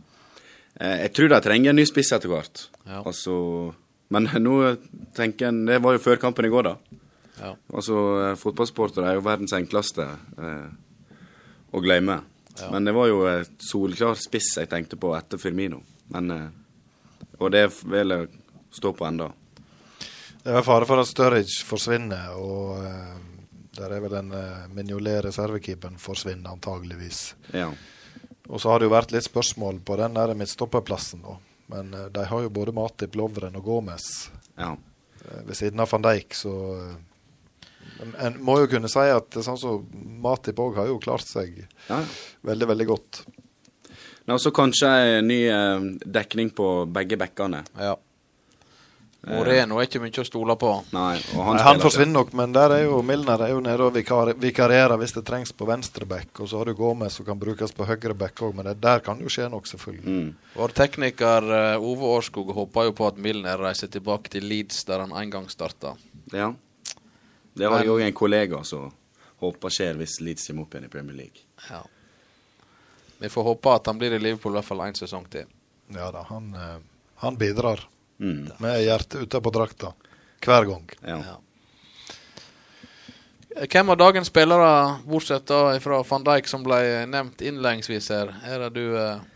Eh, 0.75 1.05
jeg 1.05 1.13
tror 1.15 1.31
de 1.31 1.39
trenger 1.43 1.71
en 1.71 1.79
ny 1.79 1.85
spiss 1.87 2.11
etter 2.11 2.31
hvert. 2.31 2.67
Ja. 2.85 3.01
Altså, 3.05 3.73
men 4.11 4.27
nå 4.45 4.75
tenker 5.15 5.51
en 5.51 5.65
Det 5.65 5.79
var 5.83 5.95
jo 5.95 6.03
før 6.03 6.19
kampen 6.19 6.47
i 6.47 6.51
går, 6.51 6.67
da. 6.67 6.99
Ja. 7.41 7.55
Altså, 7.73 7.97
eh, 8.25 8.35
Fotballsportere 8.39 9.07
er 9.07 9.19
jo 9.19 9.25
verdens 9.25 9.55
enkleste 9.55 10.07
eh, 10.11 10.67
å 11.71 11.83
glemme. 11.83 12.21
Ja. 12.59 12.67
Men 12.73 12.85
det 12.87 12.95
var 12.95 13.07
jo 13.07 13.23
solklar 13.63 14.19
spiss 14.19 14.51
jeg 14.59 14.69
tenkte 14.71 14.99
på 14.99 15.15
etter 15.15 15.39
Firmino. 15.39 15.79
Men, 16.11 16.31
eh, 16.35 16.49
og 17.39 17.55
det 17.55 17.69
vil 17.87 18.17
jeg 18.17 18.27
stå 18.71 18.93
på 18.95 19.05
enda. 19.05 19.31
Det 20.41 20.55
er 20.57 20.63
fare 20.65 20.87
for 20.89 20.97
at 20.97 21.09
Sturridge 21.09 21.61
forsvinner, 21.67 22.31
og 22.33 22.79
uh, 22.81 23.19
der 23.77 23.93
er 23.93 24.01
vel 24.01 24.15
den 24.15 24.31
uh, 24.33 24.65
Mignolet 24.73 25.19
reservekeeperen 25.27 25.99
forsvinner 26.01 26.55
antageligvis. 26.55 27.35
Ja. 27.53 27.67
Og 28.49 28.57
så 28.61 28.71
har 28.71 28.81
det 28.81 28.89
jo 28.89 28.95
vært 28.95 29.13
litt 29.13 29.27
spørsmål 29.27 29.83
på 29.85 29.99
den 30.01 30.17
der 30.17 30.33
midtstopperplassen, 30.39 31.21
da. 31.27 31.37
Men 31.75 31.93
uh, 31.93 32.07
de 32.09 32.25
har 32.25 32.47
jo 32.47 32.53
både 32.57 32.73
Matip, 32.73 33.15
Lovren 33.21 33.59
og 33.59 33.69
Gomez 33.69 34.09
ja. 34.57 34.73
Uh, 34.73 35.39
ved 35.45 35.53
siden 35.61 35.85
av 35.85 35.93
van 35.93 36.09
Dijk, 36.09 36.33
så 36.41 36.57
en, 38.01 38.17
en 38.17 38.41
må 38.41 38.57
jo 38.63 38.69
kunne 38.71 38.89
si 38.89 39.07
at 39.13 39.37
sånn 39.45 39.61
som 39.61 39.87
Matip 40.25 40.57
òg 40.57 40.81
har 40.81 40.89
jo 40.89 40.97
klart 41.03 41.29
seg 41.29 41.67
ja. 41.85 42.01
veldig, 42.49 42.73
veldig 42.73 42.89
godt. 42.89 43.25
Og 44.31 44.39
så 44.41 44.49
kanskje 44.55 44.89
en 45.19 45.27
ny 45.27 45.41
dekning 46.05 46.53
på 46.55 46.65
begge 46.93 47.17
bekkene. 47.19 47.65
Ja. 47.77 47.97
Moreno 49.21 49.77
er 49.77 49.85
ikke 49.85 49.99
mye 50.01 50.23
å 50.23 50.25
stole 50.25 50.55
på. 50.57 50.69
Nei, 50.95 51.19
og 51.35 51.43
Han, 51.43 51.45
han, 51.45 51.57
Nei, 51.59 51.65
han 51.67 51.81
forsvinner 51.83 52.15
nok, 52.15 52.31
men 52.39 52.55
der 52.55 52.73
er 52.73 52.79
jo 52.87 53.01
Milner 53.05 53.43
er 53.45 53.51
jo 53.53 53.59
nede 53.61 53.85
og 53.85 53.93
vikar, 53.93 54.31
vikarierer 54.41 54.97
hvis 54.97 55.13
det 55.13 55.21
trengs 55.27 55.53
på 55.53 55.67
venstreback. 55.69 56.31
Og 56.41 56.49
så 56.49 56.57
har 56.57 56.71
du 56.71 56.73
Gomez 56.79 57.19
som 57.19 57.27
kan 57.27 57.37
brukes 57.41 57.75
på 57.77 57.85
høyreback 57.85 58.41
òg, 58.41 58.55
men 58.57 58.65
det, 58.71 58.79
der 58.81 59.03
kan 59.05 59.21
jo 59.21 59.29
skje 59.29 59.45
noe, 59.53 59.61
selvfølgelig. 59.69 60.15
Mm. 60.15 60.55
Vår 60.55 60.73
tekniker 60.79 61.51
eh, 61.59 61.85
Ove 61.91 62.09
Årskog 62.15 62.49
håper 62.57 62.89
jo 62.89 62.95
på 62.97 63.11
at 63.11 63.21
Milner 63.21 63.61
reiser 63.61 63.93
tilbake 63.93 64.33
til 64.33 64.49
Leeds, 64.49 64.81
der 64.89 65.05
han 65.05 65.13
en 65.13 65.37
gang 65.37 65.45
starta. 65.53 65.93
Ja. 66.33 66.49
Det 67.53 67.69
har 67.69 67.85
jeg 67.85 67.93
òg 67.93 68.01
en 68.07 68.17
kollega 68.17 68.65
som 68.65 68.89
håper 69.45 69.77
skjer 69.77 70.01
hvis 70.01 70.17
Leeds 70.25 70.49
kommer 70.49 70.65
opp 70.65 70.73
igjen 70.73 70.89
i 70.89 70.93
Premier 70.97 71.21
League. 71.21 71.45
Ja. 71.69 71.85
Vi 73.21 73.29
får 73.29 73.51
håpe 73.53 73.77
at 73.77 73.93
han 73.93 74.01
blir 74.01 74.17
i 74.17 74.23
Liverpool 74.23 74.55
i 74.55 74.57
hvert 74.57 74.71
fall 74.73 74.85
én 74.89 74.97
sesong 74.97 75.29
til. 75.29 75.45
Ja 75.93 76.09
da, 76.09 76.25
han, 76.33 76.53
eh, 76.57 76.77
han 77.21 77.37
bidrar 77.37 77.85
Mm. 78.21 78.51
med 78.61 78.83
hjertet 78.85 79.23
utapå 79.25 79.49
drakta 79.53 79.93
hver 80.45 80.65
gang. 80.69 80.83
Ja. 81.01 81.17
Ja. 81.25 81.37
Hvem 83.67 83.89
av 83.91 83.97
dagens 83.99 84.29
spillere, 84.31 84.99
bortsett 85.05 85.45
da 85.49 85.73
fra 85.83 85.99
van 86.07 86.23
Dijk, 86.23 86.47
som 86.47 86.63
ble 86.63 86.77
nevnt 87.09 87.41
innledningsvis 87.43 88.07
her, 88.13 88.31
er 88.47 88.65
det 88.67 88.73
du 88.77 88.85
eh, 88.97 89.27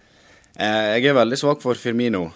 Eh, 0.56 0.94
jeg 0.96 1.10
er 1.10 1.18
veldig 1.18 1.36
svak 1.36 1.60
for 1.60 1.76
Firmino. 1.76 2.30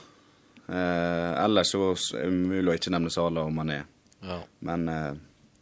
Eh, 0.68 1.30
ellers 1.40 1.70
så 1.72 1.94
er 2.18 2.26
det 2.26 2.34
umulig 2.34 2.74
å 2.74 2.76
ikke 2.76 2.92
nevne 2.92 3.12
Sala 3.14 3.46
og 3.48 3.54
Mané. 3.56 3.78
ja. 4.28 4.42
Men 4.60 4.90
eh, 4.92 5.14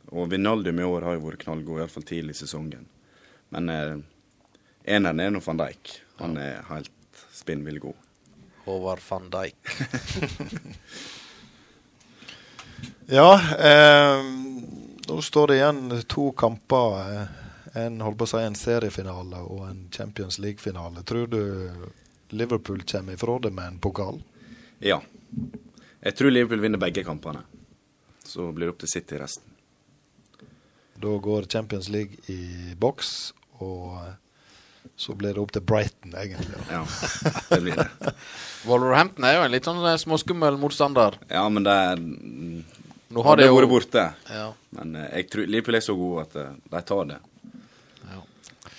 Og 0.09 0.29
Vinaldum 0.31 0.79
i 0.79 0.87
år 0.87 1.03
har 1.05 1.17
jo 1.19 1.27
vært 1.27 1.43
knallgod, 1.43 1.77
iallfall 1.83 2.03
tidlig 2.07 2.33
i 2.33 2.39
sesongen. 2.39 2.87
Men 3.53 3.69
eh, 3.69 3.93
eneren 4.95 5.19
er 5.19 5.29
nå 5.35 5.39
van 5.45 5.59
Dijk. 5.61 5.93
Han 6.23 6.33
er 6.41 6.63
helt 6.71 7.21
spinnvill 7.35 7.77
god. 7.83 7.93
Håvard 8.67 9.03
van 9.09 9.29
Dijk? 9.33 9.73
Ja, 13.09 13.29
eh, 13.59 14.23
nå 15.07 15.21
står 15.23 15.47
det 15.47 15.55
igjen 15.55 16.01
to 16.11 16.31
kamper. 16.31 16.97
eh, 17.13 17.27
En 17.85 18.01
holdt 18.01 18.17
på 18.17 18.25
å 18.25 18.29
si 18.31 18.39
en 18.41 18.55
seriefinale 18.57 19.37
og 19.45 19.61
en 19.69 19.83
Champions 19.93 20.39
League-finale. 20.41 21.03
Tror 21.05 21.27
du 21.29 21.71
Liverpool 22.33 22.81
kommer 22.89 23.13
ifra 23.13 23.35
det 23.39 23.51
med 23.53 23.67
en 23.67 23.77
pokal? 23.79 24.17
Ja. 24.79 24.97
Jeg 26.01 26.15
tror 26.17 26.31
Liverpool 26.31 26.63
vinner 26.63 26.81
begge 26.81 27.03
kampene. 27.05 27.43
Så 28.25 28.49
blir 28.51 28.67
det 28.67 28.73
opp 28.73 28.79
til 28.81 28.89
City 28.91 29.19
resten. 29.21 29.53
Da 30.97 31.13
går 31.21 31.45
Champions 31.53 31.87
League 31.93 32.17
i 32.33 32.73
boks, 32.75 33.31
og 33.61 33.99
så 34.95 35.15
blir 35.17 35.35
det 35.35 35.41
opp 35.41 35.53
til 35.55 35.63
Brighton, 35.67 36.15
egentlig. 36.17 36.61
Ja, 36.71 36.83
det 37.49 37.61
blir 37.61 37.77
det. 37.79 38.13
Wolverhampton 38.67 39.27
er 39.27 39.37
jo 39.37 39.45
en 39.45 39.53
litt 39.53 39.67
sånn 39.67 39.83
eh, 39.85 39.99
småskummel 40.01 40.59
motstander. 40.61 41.19
Ja, 41.31 41.45
men 41.49 41.67
det 41.67 41.77
er 41.91 42.01
Nå 43.07 43.23
har 43.23 43.39
de 43.39 43.45
jo 43.47 43.55
vært 43.55 43.71
borte. 43.71 44.09
ja. 44.33 44.49
Men 44.77 44.97
eh, 44.99 45.07
jeg 45.19 45.29
tror 45.31 45.47
Liverpool 45.47 45.79
er 45.79 45.85
så 45.85 45.95
gode 45.97 46.27
at 46.27 46.39
eh, 46.41 46.55
de 46.75 46.83
tar 46.91 47.07
det. 47.13 47.21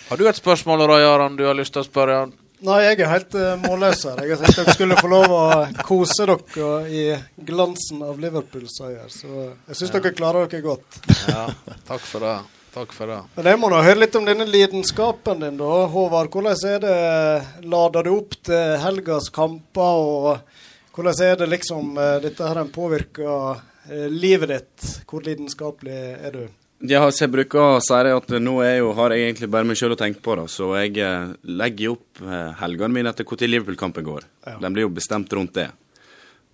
Har 0.09 0.16
du 0.16 0.24
et 0.24 0.36
spørsmål, 0.36 0.86
Roy 0.89 1.02
Aran, 1.05 1.35
du 1.36 1.43
har 1.44 1.56
lyst 1.56 1.74
til 1.74 1.82
å 1.82 1.85
spørre? 1.85 2.20
Nei, 2.64 2.78
jeg 2.82 3.02
er 3.05 3.10
helt 3.12 3.35
uh, 3.36 3.51
målløs 3.60 4.06
her. 4.09 4.22
Jeg 4.24 4.39
tenkte 4.40 4.62
dere 4.64 4.74
skulle 4.74 4.97
få 4.98 5.10
lov 5.12 5.35
å 5.36 5.43
kose 5.85 6.24
dere 6.26 6.70
i 6.89 7.02
glansen 7.47 8.01
av 8.02 8.16
Liverpool-seier. 8.18 9.05
Så 9.12 9.28
jeg 9.68 9.78
syns 9.78 9.93
dere 9.94 10.14
klarer 10.16 10.48
dere 10.48 10.64
godt. 10.64 10.98
Ja, 11.28 11.44
takk 11.86 12.02
for 12.02 12.24
det. 12.24 12.39
Takk 12.78 12.92
for 12.94 13.10
det. 13.10 13.22
Men 13.34 13.46
jeg 13.50 13.59
må 13.59 13.68
nå 13.72 13.78
høre 13.82 13.98
litt 14.05 14.14
om 14.14 14.26
denne 14.26 14.44
lidenskapen 14.46 15.40
din, 15.42 15.56
da, 15.59 15.70
Håvard. 15.90 16.28
Hvordan 16.30 16.60
er 16.68 16.84
det 16.84 17.64
Lader 17.66 18.06
du 18.06 18.12
opp 18.12 18.36
til 18.46 18.76
helgas 18.78 19.26
kamper, 19.34 19.96
og 19.98 20.92
hvordan 20.94 21.22
er 21.26 21.40
det 21.40 21.48
liksom 21.50 21.98
eh, 21.98 22.20
dette 22.22 22.46
her 22.46 22.60
påvirker 22.70 23.64
eh, 23.90 24.05
livet 24.14 24.52
ditt? 24.52 24.92
Hvor 25.10 25.26
lidenskapelig 25.26 25.96
er 26.28 26.36
du? 26.36 26.44
Ja, 26.86 27.02
så 27.10 27.24
jeg 27.24 27.32
bruker 27.34 27.64
å 27.64 27.82
si 27.82 27.98
det 28.06 28.14
at 28.14 28.30
nå 28.44 28.55
er 28.62 28.76
jo, 28.76 28.94
har 28.94 29.16
jeg 29.16 29.26
egentlig 29.26 29.50
bare 29.56 29.66
meg 29.66 29.80
sjøl 29.82 29.96
å 29.96 29.98
tenke 29.98 30.22
på, 30.22 30.38
da, 30.38 30.46
så 30.46 30.70
jeg 30.78 30.94
eh, 31.02 31.34
legger 31.50 31.96
opp 31.96 32.22
helgene 32.62 32.94
mine 32.94 33.10
etter 33.10 33.26
når 33.26 33.55
Liverpool-kampen 33.56 34.06
går. 34.06 34.30
Ja. 34.46 34.55
Den 34.62 34.78
blir 34.78 34.86
jo 34.86 34.94
bestemt 35.02 35.34
rundt 35.34 35.59
det. 35.59 35.66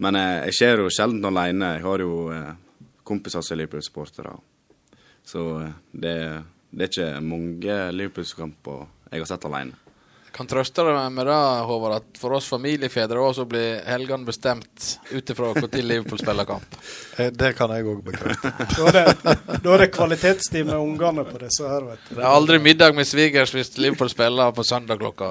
Men 0.01 0.17
jeg, 0.17 0.41
jeg 0.49 0.59
ser 0.63 0.87
jo 0.87 0.89
sjelden 0.89 1.29
alene. 1.29 1.75
Jeg 1.77 1.85
har 1.85 2.09
jo 2.09 2.17
kompiser 3.05 3.45
som 3.45 3.59
er 3.59 3.67
Liverpool-supportere. 3.67 4.39
Så 5.25 5.47
eh, 5.63 5.73
det, 5.93 6.17
det 6.71 6.89
er 6.89 6.93
ikke 6.93 7.25
mange 7.25 7.79
Liverpool-kamper 7.97 8.85
jeg 9.15 9.23
har 9.23 9.31
sett 9.31 9.49
alene. 9.49 9.81
Kan 10.35 10.49
trøste 10.51 10.83
deg 10.83 10.97
med 11.15 11.29
det, 11.31 11.35
Håvard, 11.69 12.01
at 12.01 12.19
for 12.19 12.35
oss 12.35 12.49
familiefedre 12.51 13.21
også 13.23 13.45
blir 13.47 13.85
helgene 13.87 14.27
bestemt 14.27 14.89
ut 15.13 15.31
ifra 15.31 15.53
når 15.55 15.77
Liverpool 15.85 16.19
spiller 16.19 16.49
kamp. 16.49 16.75
Eh, 17.15 17.29
Det 17.31 17.53
kan 17.55 17.71
jeg 17.71 17.87
òg 17.87 18.01
bekrefte. 18.03 18.51
Da 18.75 18.89
er 18.91 19.13
det, 19.15 19.35
da 19.63 19.75
er 19.77 19.85
det 19.85 19.93
kvalitetstid 19.95 20.67
med 20.67 20.75
ungene 20.75 21.23
på 21.29 21.39
disse 21.39 21.69
her, 21.71 21.87
vet 21.87 22.09
du. 22.09 22.17
Det 22.17 22.25
er 22.25 22.33
aldri 22.33 22.59
middag 22.59 22.97
med 22.99 23.07
svigers 23.07 23.53
hvis 23.55 23.71
Liverpool 23.79 24.11
spiller 24.11 24.51
på 24.57 24.65
søndag 24.67 24.99
klokka 24.99 25.29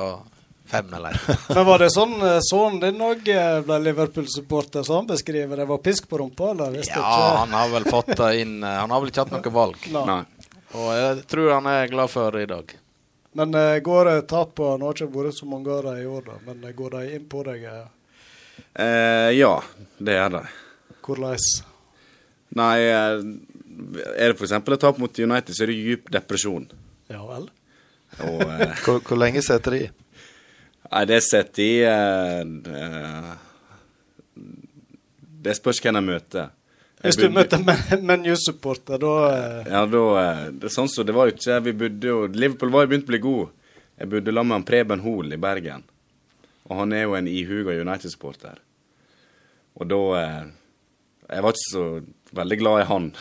fem 0.65 0.93
eller 0.93 1.17
Men 1.55 1.65
var 1.67 1.83
det 1.83 1.89
sånn 1.93 2.13
eh, 2.21 2.37
sønnen 2.47 2.79
din 2.83 3.01
òg 3.03 3.25
ble 3.67 3.79
Liverpool-supporter, 3.87 4.85
så 4.87 4.99
han 5.01 5.09
beskriver? 5.09 5.63
Det 5.63 5.67
var 5.69 5.81
pisk 5.83 6.07
på 6.09 6.21
rumpa, 6.21 6.51
eller? 6.53 6.77
Ja, 6.79 6.85
ikke. 6.85 7.01
han 7.41 7.57
har 7.57 7.73
vel 7.73 7.89
fått 7.89 8.13
det 8.19 8.29
inn 8.41 8.55
eh, 8.63 8.77
Han 8.81 8.93
har 8.93 9.03
vel 9.03 9.11
ikke 9.13 9.25
hatt 9.25 9.35
noe 9.35 9.53
valg. 9.57 9.89
Nei. 9.93 10.05
Nei. 10.09 10.47
Og 10.73 10.87
jeg 10.97 11.25
tror 11.29 11.51
han 11.53 11.67
er 11.69 11.91
glad 11.91 12.09
for 12.09 12.33
det 12.33 12.47
i 12.47 12.49
dag. 12.49 12.71
Men 13.37 13.53
uh, 13.57 13.77
går 13.81 14.09
det 14.09 14.15
tap 14.29 14.55
på 14.57 14.71
Nå 14.77 14.87
har 14.89 14.97
det 14.97 15.05
ikke 15.07 15.19
vært 15.23 15.37
så 15.37 15.47
mange 15.49 15.69
av 15.73 15.83
dem 15.87 15.99
i 16.01 16.07
år, 16.09 16.25
da, 16.27 16.39
men 16.47 16.63
eh, 16.65 16.73
går 16.77 16.97
de 16.97 17.03
inn 17.17 17.27
på 17.29 17.43
deg? 17.49 17.67
eh, 17.69 17.83
Eh, 18.73 19.31
ja, 19.37 19.53
det 19.97 20.13
er 20.17 20.29
det. 20.33 20.43
Hvordan? 21.05 21.37
Nei, 22.57 22.77
eh, 22.85 23.23
er 24.13 24.33
det 24.33 24.37
f.eks. 24.37 24.53
et 24.53 24.79
tap 24.81 24.99
mot 25.01 25.19
United, 25.19 25.53
så 25.53 25.65
er 25.65 25.71
det 25.73 25.77
djup 25.79 26.09
depresjon. 26.13 26.65
Ja 27.09 27.21
vel? 27.27 27.47
Og 28.21 28.41
eh, 28.45 28.73
Hvor, 28.85 29.01
hvor 29.01 29.19
lenge 29.21 29.41
setter 29.45 29.77
de? 29.77 29.81
Nei, 30.93 31.05
det 31.09 31.21
setter 31.25 31.63
i 31.63 31.81
eh, 31.89 32.41
eh, 32.77 33.31
Det 35.43 35.55
spørs 35.57 35.79
hvem 35.81 35.97
jeg 35.99 36.05
møter. 36.07 36.51
Hvis 37.03 37.17
du 37.19 37.25
møter 37.33 37.57
Men- 37.65 38.03
ManU-supporter, 38.07 38.97
da 39.01 39.13
eh, 39.33 39.71
Ja, 39.73 39.81
da 39.89 40.03
eh, 40.21 40.43
Det 40.53 40.65
er 40.69 40.73
sånn 40.75 40.91
som 40.91 41.05
det 41.07 41.15
var 41.17 41.25
jo 41.27 41.33
ikke 41.35 41.57
Vi 41.65 41.73
bodde 41.81 42.05
jo 42.13 42.17
Liverpool 42.31 42.71
var 42.71 42.81
jo 42.85 42.89
begynt 42.93 43.09
å 43.09 43.13
bli 43.15 43.21
god. 43.25 43.45
Jeg 43.99 44.05
bodde 44.13 44.31
sammen 44.37 44.53
med 44.59 44.67
Preben 44.69 45.01
Hoel 45.03 45.29
i 45.35 45.41
Bergen. 45.41 45.81
Og 46.69 46.73
han 46.79 46.89
er 46.95 47.03
jo 47.07 47.17
en 47.17 47.27
ihuga 47.27 47.71
United-supporter. 47.81 48.55
Og 49.81 49.85
da 49.89 49.99
Jeg 50.13 51.41
var 51.43 51.51
ikke 51.57 51.71
så 51.73 51.83
veldig 52.37 52.57
glad 52.61 52.75
i 52.81 52.85
han 52.89 53.05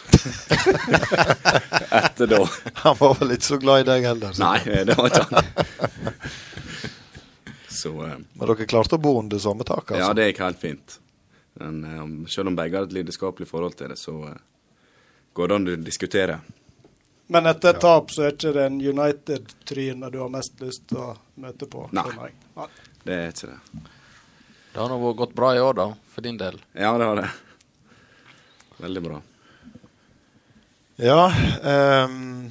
etter 2.03 2.27
da. 2.31 2.41
Han 2.85 2.95
var 3.01 3.13
vel 3.21 3.31
ikke 3.37 3.49
så 3.51 3.59
glad 3.61 3.77
i 3.83 3.87
deg 3.91 4.01
heller. 4.11 4.31
så- 4.33 4.43
Nei, 4.45 4.59
det 4.89 4.95
var 4.99 5.07
ikke 5.11 5.27
han. 5.33 5.47
Så 7.73 7.93
eh, 8.05 8.19
Men 8.33 8.49
dere 8.53 8.69
klarte 8.69 8.99
å 8.99 9.03
bo 9.03 9.17
under 9.21 9.41
samme 9.43 9.65
tak, 9.65 9.91
altså? 9.91 10.03
Ja, 10.05 10.13
det 10.17 10.31
gikk 10.31 10.43
helt 10.45 10.61
fint. 10.61 10.99
Men 11.61 11.85
eh, 11.85 12.03
selv 12.33 12.53
om 12.53 12.59
begge 12.59 12.79
har 12.79 12.89
et 12.89 12.97
lidenskapelig 12.97 13.49
forhold 13.49 13.79
til 13.79 13.93
det, 13.93 13.99
så 14.01 14.17
eh, 14.29 14.43
går 15.33 15.49
det 15.49 15.59
an 15.59 15.71
å 15.73 15.79
diskutere. 15.87 16.39
Men 17.33 17.49
etter 17.49 17.73
et 17.73 17.81
tap 17.81 18.11
så 18.13 18.27
er 18.27 18.35
ikke 18.35 18.53
det 18.53 18.67
en 18.69 18.79
United-tryne 18.83 20.11
du 20.13 20.19
har 20.21 20.33
mest 20.33 20.61
lyst 20.61 20.85
til 20.91 21.01
å 21.01 21.11
møte 21.41 21.69
på? 21.71 21.87
Nei. 21.97 22.29
Nei. 22.59 22.69
Det 23.03 23.17
er 23.17 23.33
ikke 23.33 23.55
det. 23.55 23.87
Det 24.73 24.81
har 24.81 24.93
nå 24.93 25.13
gått 25.17 25.33
bra 25.37 25.53
i 25.57 25.61
år, 25.61 25.77
da, 25.79 25.87
for 26.13 26.25
din 26.25 26.37
del. 26.41 26.61
Ja, 26.73 26.93
det 27.01 27.09
har 27.09 27.23
det. 27.23 27.31
Veldig 28.83 29.03
bra. 29.05 29.21
Ja, 31.01 31.23
ehm, 31.65 32.51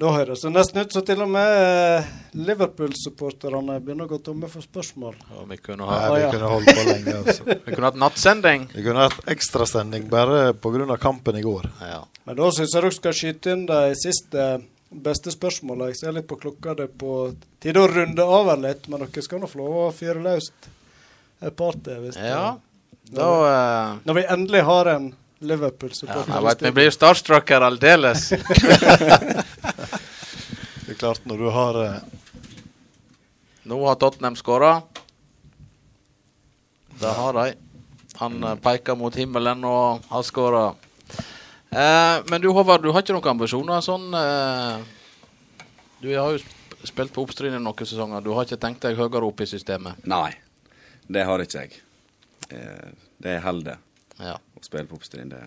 Da 0.00 0.14
høres 0.14 0.40
det 0.40 0.50
nesten 0.54 0.80
ut 0.80 0.94
som 0.94 1.04
til 1.04 1.20
og 1.20 1.28
med 1.28 1.50
eh, 1.60 2.06
Liverpool-supporterne 2.40 3.74
begynner 3.84 4.06
å 4.06 4.12
gå 4.14 4.18
tomme 4.24 4.48
for 4.48 4.64
spørsmål. 4.64 5.18
Ja, 5.28 5.42
vi 5.50 5.58
kunne 5.60 5.84
nei, 5.84 5.98
vi 6.14 6.22
ja. 6.22 6.30
kunne 6.32 6.52
holdt 6.54 6.70
på 6.70 6.84
lenge, 6.86 7.16
altså. 7.18 7.44
vi 7.66 7.74
kunne 7.74 7.90
hatt 7.90 7.98
nattsending. 8.00 8.64
Vi 8.72 8.84
kunne 8.86 9.04
hatt 9.10 9.28
ekstrasending 9.34 10.06
bare 10.12 10.54
pga. 10.56 10.96
kampen 11.02 11.36
i 11.36 11.44
går. 11.44 11.68
Ja. 11.84 12.00
Men 12.24 12.38
da 12.38 12.48
syns 12.48 12.72
jeg 12.72 12.80
dere 12.86 12.96
skal 12.96 13.16
skyte 13.18 13.52
inn 13.52 13.66
de 13.68 13.80
siste 14.00 14.46
beste 14.90 15.34
spørsmålene. 15.34 15.90
Jeg 15.92 16.00
ser 16.00 16.16
litt 16.16 16.30
på 16.30 16.40
klokka. 16.40 16.78
Det 16.78 16.88
er 16.88 16.96
på 17.04 17.20
tide 17.60 17.84
å 17.84 17.92
runde 17.92 18.24
av 18.24 18.54
litt, 18.62 18.88
men 18.88 19.04
dere 19.04 19.26
skal 19.26 19.44
nå 19.44 19.52
få 19.52 19.60
lov 19.60 19.78
å 19.82 19.86
fyre 19.94 20.24
løs 20.24 20.48
et 21.44 21.56
par 21.60 21.76
til. 21.76 22.06
Hvis 22.06 22.16
det- 22.16 22.32
når, 22.32 22.60
Da 23.10 23.30
eh, 23.50 23.98
Når 24.06 24.14
vi 24.14 24.24
endelig 24.32 24.64
har 24.64 24.94
en 24.96 25.12
Liverpool-supporter. 25.40 26.32
Jeg 26.32 26.44
vet 26.44 26.62
vi 26.62 26.70
blir 26.76 26.90
starstruck 26.92 27.48
her 27.48 27.64
aldeles. 27.64 28.32
Klart, 31.00 31.22
når 31.24 31.38
du 31.40 31.48
har 31.54 31.78
eh, 31.84 31.98
Nå 33.70 33.78
har 33.86 33.96
Tottenham 34.00 34.36
skåra. 34.36 34.82
Det 37.00 37.12
har 37.16 37.32
de. 37.38 37.54
Han 38.20 38.36
eh, 38.44 38.54
peker 38.60 38.96
mot 39.00 39.16
himmelen 39.16 39.64
og 39.64 40.04
har 40.10 40.24
skåra. 40.26 40.64
Eh, 41.70 42.16
men 42.28 42.40
du 42.42 42.50
Håvard, 42.52 42.82
du 42.84 42.90
har 42.92 43.04
ikke 43.04 43.14
noen 43.16 43.30
ambisjoner 43.36 43.84
sånn 43.84 44.08
eh, 44.18 44.80
Du 46.02 46.08
har 46.16 46.34
jo 46.34 46.40
spilt 46.88 47.12
på 47.14 47.22
Oppstryn 47.24 47.54
i 47.56 47.60
noen 47.62 47.86
sesonger. 47.86 48.24
Du 48.24 48.32
har 48.36 48.48
ikke 48.48 48.60
tenkt 48.60 48.82
deg 48.84 48.98
høyere 48.98 49.24
opp 49.28 49.40
i 49.44 49.48
systemet? 49.48 50.00
Nei, 50.08 50.32
det 51.08 51.24
har 51.28 51.44
ikke 51.44 51.64
jeg. 51.66 51.80
Eh, 52.50 52.90
Det 53.20 53.36
er 53.38 53.42
heldig 53.44 53.76
Ja. 54.20 54.34
å 54.36 54.64
spille 54.64 54.88
på 54.88 54.96
Oppstryn. 55.00 55.28
Det. 55.32 55.40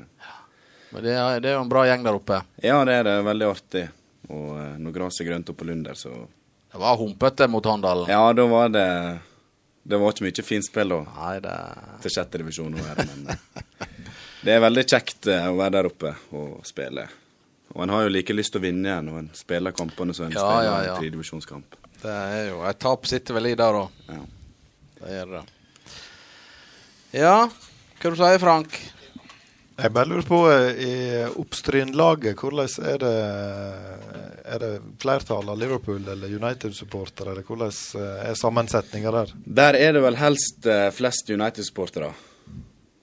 Men 0.94 1.04
det 1.06 1.14
er, 1.18 1.40
det 1.42 1.50
er 1.52 1.56
jo 1.60 1.64
en 1.66 1.70
bra 1.74 1.86
gjeng 1.90 2.06
der 2.06 2.18
oppe. 2.18 2.42
Ja, 2.62 2.80
det 2.86 2.94
er 3.02 3.04
det. 3.10 3.16
Veldig 3.26 3.48
artig. 3.50 3.84
Og 4.32 4.54
eh, 4.60 4.76
når 4.80 4.96
gresset 4.96 5.26
er 5.26 5.32
grønt 5.32 5.50
oppe 5.52 5.64
på 5.64 5.68
Lunder, 5.68 5.98
så 6.00 6.14
Det 6.72 6.80
var 6.82 6.98
humpete 6.98 7.48
mot 7.48 7.66
Handalen? 7.66 8.10
Ja, 8.10 8.34
da 8.34 8.46
var 8.48 8.70
det 8.72 8.86
Det 9.84 10.00
var 10.00 10.14
ikke 10.14 10.26
mye 10.30 10.46
fint 10.48 10.66
spill 10.66 10.94
da 10.96 11.02
Nei, 11.18 11.34
det 11.44 11.56
til 12.06 12.14
sjette 12.16 12.40
divisjon 12.40 12.72
nå, 12.72 12.86
men 13.02 13.34
eh, 13.34 13.90
det 14.44 14.56
er 14.58 14.64
veldig 14.64 14.86
kjekt 14.88 15.28
eh, 15.32 15.46
å 15.48 15.56
være 15.56 15.78
der 15.78 15.88
oppe 15.88 16.10
og 16.36 16.64
spille. 16.68 17.06
Og 17.74 17.84
en 17.86 17.94
har 17.96 18.04
jo 18.06 18.12
like 18.12 18.36
lyst 18.36 18.54
til 18.54 18.60
å 18.62 18.66
vinne 18.66 18.90
igjen 18.90 19.08
når 19.08 19.20
en 19.22 19.30
spiller 19.36 19.72
kampene 19.76 20.14
som 20.16 20.28
en 20.28 20.36
Ja, 20.36 20.44
spiller 20.44 20.68
ja, 20.68 20.94
en 20.94 21.00
tredivisjonskamp. 21.02 21.78
Det 22.04 22.12
er 22.12 22.50
jo 22.50 22.64
Et 22.68 22.80
tap 22.84 23.08
sitter 23.08 23.38
vel 23.38 23.48
i 23.54 23.56
der 23.60 23.78
òg. 23.80 24.02
Ja. 24.12 24.20
Det 25.00 25.14
gjør 25.16 25.32
det. 25.38 25.44
Ja, 27.14 27.38
hva 28.02 28.12
du 28.12 28.20
sier 28.20 28.42
Frank? 28.42 28.76
Jeg 29.84 29.92
bare 29.92 30.08
lurer 30.08 30.24
på, 30.24 30.38
eh, 30.52 30.78
i 30.80 30.94
Oppstryn-laget, 31.36 32.40
hvordan 32.40 32.70
er 32.88 32.98
det 33.04 33.16
Er 34.46 34.60
det 34.60 34.82
flertall 35.00 35.50
av 35.50 35.58
Liverpool- 35.58 36.08
eller 36.08 36.28
United-supportere, 36.28 37.32
eller 37.32 37.44
hvordan 37.44 37.72
eh, 37.96 38.30
er 38.30 38.36
sammensetninga 38.36 39.12
der? 39.12 39.34
Der 39.46 39.74
er 39.74 39.94
det 39.94 40.02
vel 40.04 40.16
helst 40.16 40.66
eh, 40.68 40.90
flest 40.92 41.30
United-supportere. 41.30 42.14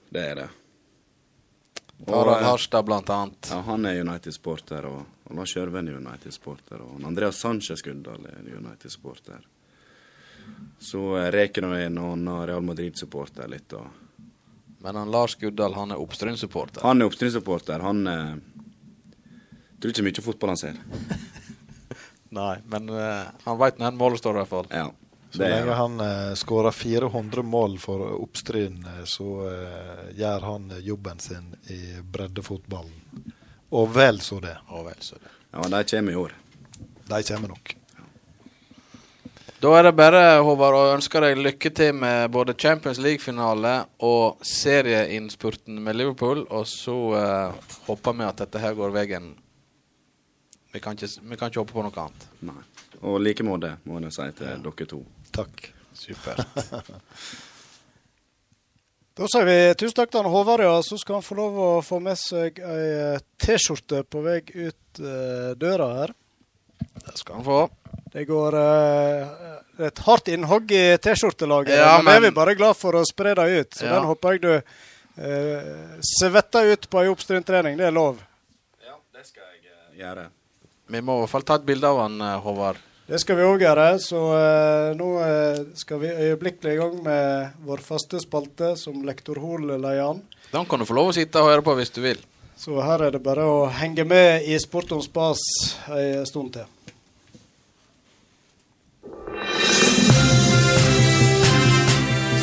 Det 0.09 0.21
er 0.21 0.35
det. 0.35 0.49
Harald 2.07 2.45
Harstad, 2.45 2.85
blant 2.85 3.09
annet. 3.09 3.49
Ja, 3.49 3.61
han 3.61 3.85
er 3.85 4.01
United-sporter, 4.01 4.85
og, 4.85 5.01
og 5.25 5.35
Lars 5.35 5.55
Jørven 5.55 5.89
er 5.89 5.97
United-sporter, 5.97 6.81
og 6.81 7.01
Andreas 7.05 7.41
Sanchez 7.41 7.81
Guddal 7.81 8.25
er 8.25 8.55
United-sporter. 8.57 9.41
Så 10.79 11.03
reker 11.33 11.61
nå 11.61 11.73
en 11.73 11.97
annen 11.97 12.45
Real 12.47 12.65
Madrid-supporter 12.65 13.49
litt, 13.49 13.73
og 13.73 14.10
Men 14.81 14.97
han 14.97 15.11
Lars 15.13 15.35
Guddal 15.37 15.75
han 15.77 15.91
er 15.93 15.99
Oppstryn-supporter. 16.01 16.81
han 16.81 17.01
er 17.01 17.09
Oppstryn-supporter. 17.09 17.83
Han 17.85 18.07
eh, 18.07 18.33
tror 19.81 19.93
ikke 19.93 20.05
mye 20.07 20.23
fotball 20.25 20.53
han 20.55 20.61
ser. 20.61 20.79
Nei, 22.37 22.55
men 22.71 22.89
eh, 22.89 23.27
han 23.43 23.59
veit 23.59 23.79
når 23.81 23.97
målet 23.99 24.21
står, 24.23 24.37
i 24.37 24.41
hvert 24.41 24.51
fall. 24.51 24.69
Ja, 24.71 24.87
Så 25.31 25.41
det 25.43 25.49
lenge 25.51 25.75
han 25.77 25.99
eh, 26.05 26.31
skårer 26.39 26.71
400 26.73 27.43
mål 27.43 27.75
for 27.83 28.05
Oppstryn, 28.21 28.79
eh, 28.87 29.03
så 29.05 29.27
eh, 29.51 30.05
gjør 30.17 30.47
han 30.47 30.71
eh, 30.71 30.81
jobben 30.87 31.19
sin 31.19 31.51
i 31.69 31.81
breddefotballen. 32.01 33.27
Og 33.75 33.91
vel 33.95 34.19
så 34.23 34.39
det. 34.43 34.55
Og 34.71 34.87
vel, 34.89 34.97
så 35.03 35.19
det. 35.21 35.29
Ja, 35.51 35.67
de 35.67 35.83
kommer 35.91 36.11
i 36.15 36.19
år. 36.23 36.33
De 37.11 37.21
kommer 37.27 37.53
nok. 37.53 37.75
Da 39.61 39.69
er 39.77 39.83
det 39.85 39.91
bare, 39.93 40.21
Håvard, 40.41 40.73
å 40.73 40.93
ønske 40.95 41.19
deg 41.21 41.37
lykke 41.37 41.69
til 41.77 41.91
med 41.93 42.31
både 42.33 42.55
Champions 42.57 42.97
League-finale 42.97 43.73
og 44.07 44.39
serieinnspurten 44.47 45.75
med 45.85 45.99
Liverpool. 45.99 46.47
Og 46.49 46.65
så 46.65 46.95
uh, 47.13 47.75
håper 47.85 48.15
vi 48.17 48.25
at 48.25 48.41
dette 48.41 48.61
her 48.63 48.73
går 48.79 48.95
veien. 48.95 49.27
Vi 50.73 50.81
kan 50.81 50.97
ikke, 50.97 51.09
vi 51.29 51.37
kan 51.37 51.51
ikke 51.51 51.61
håpe 51.61 51.75
på 51.75 51.83
noe 51.85 51.93
annet. 52.07 52.25
Nei. 52.49 52.63
Og 53.05 53.19
like 53.21 53.45
måte, 53.45 53.75
må 53.85 54.01
jeg 54.01 54.15
si 54.15 54.25
til 54.39 54.65
dere 54.65 54.87
to. 54.95 55.03
Takk. 55.37 55.69
Supert. 55.93 56.41
Da 59.21 59.27
sier 59.27 59.43
vi 59.43 59.55
tusen 59.75 59.97
takk 59.99 60.13
til 60.15 60.25
Håvard, 60.31 60.63
ja. 60.63 60.77
Så 60.87 60.95
skal 60.97 61.19
han 61.19 61.25
få 61.25 61.35
lov 61.37 61.57
å 61.59 61.67
få 61.83 61.99
med 62.01 62.15
seg 62.17 62.57
ei 62.63 62.85
eh, 62.95 63.25
T-skjorte 63.43 63.99
på 64.07 64.23
vei 64.23 64.39
ut 64.39 65.01
uh, 65.03 65.51
døra 65.59 65.89
her. 65.99 66.13
Det 66.79 67.19
skal 67.19 67.41
han 67.41 67.45
få. 67.45 67.59
Det 68.11 68.25
går 68.27 68.55
uh, 68.59 69.85
et 69.87 69.99
hardt 70.03 70.27
innhogg 70.33 70.71
i 70.75 70.97
T-skjortelaget, 70.99 71.77
Ja, 71.79 71.93
men, 72.01 72.09
det 72.09 72.15
er 72.17 72.25
vi 72.25 72.31
bare 72.35 72.55
glad 72.59 72.75
for 72.75 72.97
å 72.99 73.05
spre 73.07 73.31
det 73.39 73.45
ut. 73.47 73.77
Så 73.77 73.85
Ja. 73.87 73.95
den 73.95 74.09
håper 74.09 74.35
jeg 74.35 74.41
du 74.43 74.51
uh, 74.57 75.97
svetter 76.03 76.73
ut 76.73 76.89
på 76.91 77.01
ei 77.01 77.11
oppstryntrening. 77.11 77.77
Det 77.79 77.87
er 77.87 77.95
lov. 77.95 78.19
Ja, 78.83 78.97
det 79.15 79.25
skal 79.29 79.43
jeg 79.47 80.01
gjøre. 80.03 80.27
Vi 80.91 81.01
må 81.01 81.15
i 81.15 81.23
hvert 81.23 81.31
fall 81.31 81.47
ta 81.47 81.55
et 81.55 81.67
bilde 81.67 81.87
av 81.87 82.01
han, 82.03 82.19
Håvard. 82.43 82.81
Det 83.07 83.19
skal 83.19 83.39
vi 83.39 83.47
òg 83.47 83.63
gjøre. 83.63 83.85
Så 84.03 84.19
nå 84.99 85.07
skal 85.79 85.99
vi 85.99 86.11
øyeblikkelig 86.11 86.73
i 86.73 86.79
gang 86.79 86.97
med 87.03 87.63
vår 87.67 87.79
faste 87.83 88.19
spalte, 88.23 88.73
som 88.79 88.99
lektor 89.07 89.39
Hoel 89.39 89.69
leder 89.71 90.03
an. 90.03 90.19
Den 90.51 90.67
kan 90.67 90.79
du 90.79 90.87
få 90.87 90.95
lov 90.99 91.11
å 91.11 91.15
sitte 91.15 91.39
og 91.39 91.47
høre 91.47 91.63
på 91.63 91.75
hvis 91.79 91.95
du 91.95 92.01
vil. 92.03 92.19
Så 92.59 92.75
her 92.83 93.07
er 93.07 93.15
det 93.15 93.23
bare 93.23 93.47
å 93.47 93.63
henge 93.71 94.03
med 94.05 94.43
i 94.51 94.59
Sport 94.59 94.91
om 94.91 94.99
spas 95.03 95.39
ei 95.95 96.19
stund 96.27 96.51
til. 96.59 96.67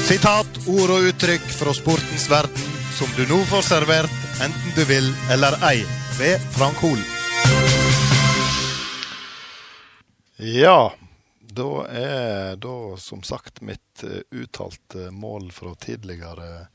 Sitat, 0.09 0.47
ord 0.73 0.89
og 0.89 1.05
uttrykk 1.11 1.43
fra 1.53 1.73
sportens 1.77 2.23
verden 2.31 2.77
som 2.97 3.11
du 3.13 3.27
nå 3.29 3.43
får 3.51 3.67
servert, 3.67 4.15
enten 4.41 4.73
du 4.73 4.81
vil 4.89 5.11
eller 5.29 5.53
ei, 5.69 5.83
ved 6.17 6.41
Frank 6.55 6.81
Hol. 6.81 7.03
Ja, 10.41 10.95
da 11.45 11.69
er 11.93 12.57
da 12.57 12.79
som 12.97 13.21
sagt 13.21 13.61
mitt 13.61 14.05
eh, 14.07 14.25
uttalte 14.33 15.11
mål 15.13 15.51
fra 15.53 15.75
tidligere 15.77 16.71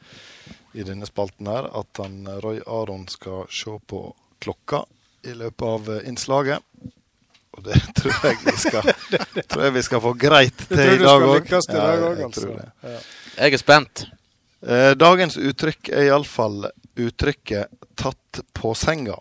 i 0.78 0.86
denne 0.86 1.10
spalten 1.10 1.50
her 1.50 1.72
at 1.74 2.04
han 2.04 2.28
Roy 2.46 2.62
Aron 2.68 3.08
skal 3.10 3.50
se 3.50 3.80
på 3.90 4.04
klokka 4.46 4.84
i 5.26 5.34
løpet 5.34 5.68
av 5.72 5.90
eh, 5.96 6.06
innslaget. 6.14 6.62
Og 7.58 7.66
det 7.66 7.82
tror 7.98 8.30
jeg 8.30 8.40
vi 8.46 8.56
skal, 8.62 8.94
tror 9.50 9.68
jeg 9.72 9.78
vi 9.82 9.86
skal 9.90 10.06
få 10.06 10.14
greit 10.22 10.66
Det 10.68 10.70
til 10.70 10.78
tror 10.78 10.94
i 10.94 11.04
dag 11.10 11.30
òg. 11.34 11.54
dag 11.74 12.08
òg, 12.12 12.26
altså. 12.30 12.56
Ja. 12.86 12.98
Jeg 13.34 13.54
er 13.54 13.62
spent. 13.62 14.06
Eh, 14.62 14.92
Dagens 14.96 15.38
uttrykk 15.42 15.90
er 15.90 16.10
iallfall 16.12 16.68
uttrykket 16.96 17.68
'tatt 17.96 18.42
på 18.54 18.74
senga'. 18.78 19.20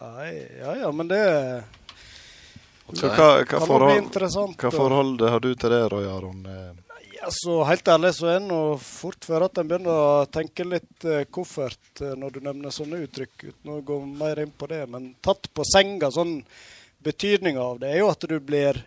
Ja 0.00 0.76
ja, 0.76 0.92
men 0.92 1.08
det 1.08 1.64
Så 2.94 3.06
hva, 3.06 3.44
hva, 3.44 3.60
forhold, 3.60 4.56
hva 4.56 4.70
forhold 4.72 5.20
har 5.20 5.40
du 5.40 5.54
til 5.54 5.70
det, 5.70 5.82
Roy 5.92 6.06
Aron? 6.08 6.46
Altså, 7.22 7.52
Ja, 7.60 7.64
Helt 7.68 7.88
ærlig 7.88 8.14
så 8.16 8.26
er 8.26 8.38
det 8.40 8.48
nå 8.48 8.78
fort 8.80 9.24
før 9.28 9.44
at 9.46 9.58
en 9.60 9.68
begynner 9.68 9.92
å 9.92 10.26
tenke 10.32 10.64
litt 10.64 11.04
eh, 11.04 11.26
koffert 11.30 12.00
eh, 12.00 12.16
når 12.16 12.32
du 12.32 12.40
nevner 12.40 12.72
sånne 12.72 13.02
uttrykk, 13.04 13.44
uten 13.44 13.74
å 13.76 13.80
gå 13.84 13.98
mer 14.08 14.40
inn 14.40 14.50
på 14.56 14.66
det. 14.66 14.86
Men 14.88 15.12
tatt 15.20 15.50
på 15.52 15.66
senga, 15.68 16.10
sånn 16.10 16.40
betydninga 17.04 17.60
av 17.60 17.78
det 17.84 17.92
er 17.92 18.00
jo 18.00 18.08
at 18.10 18.24
du 18.24 18.38
blir, 18.40 18.80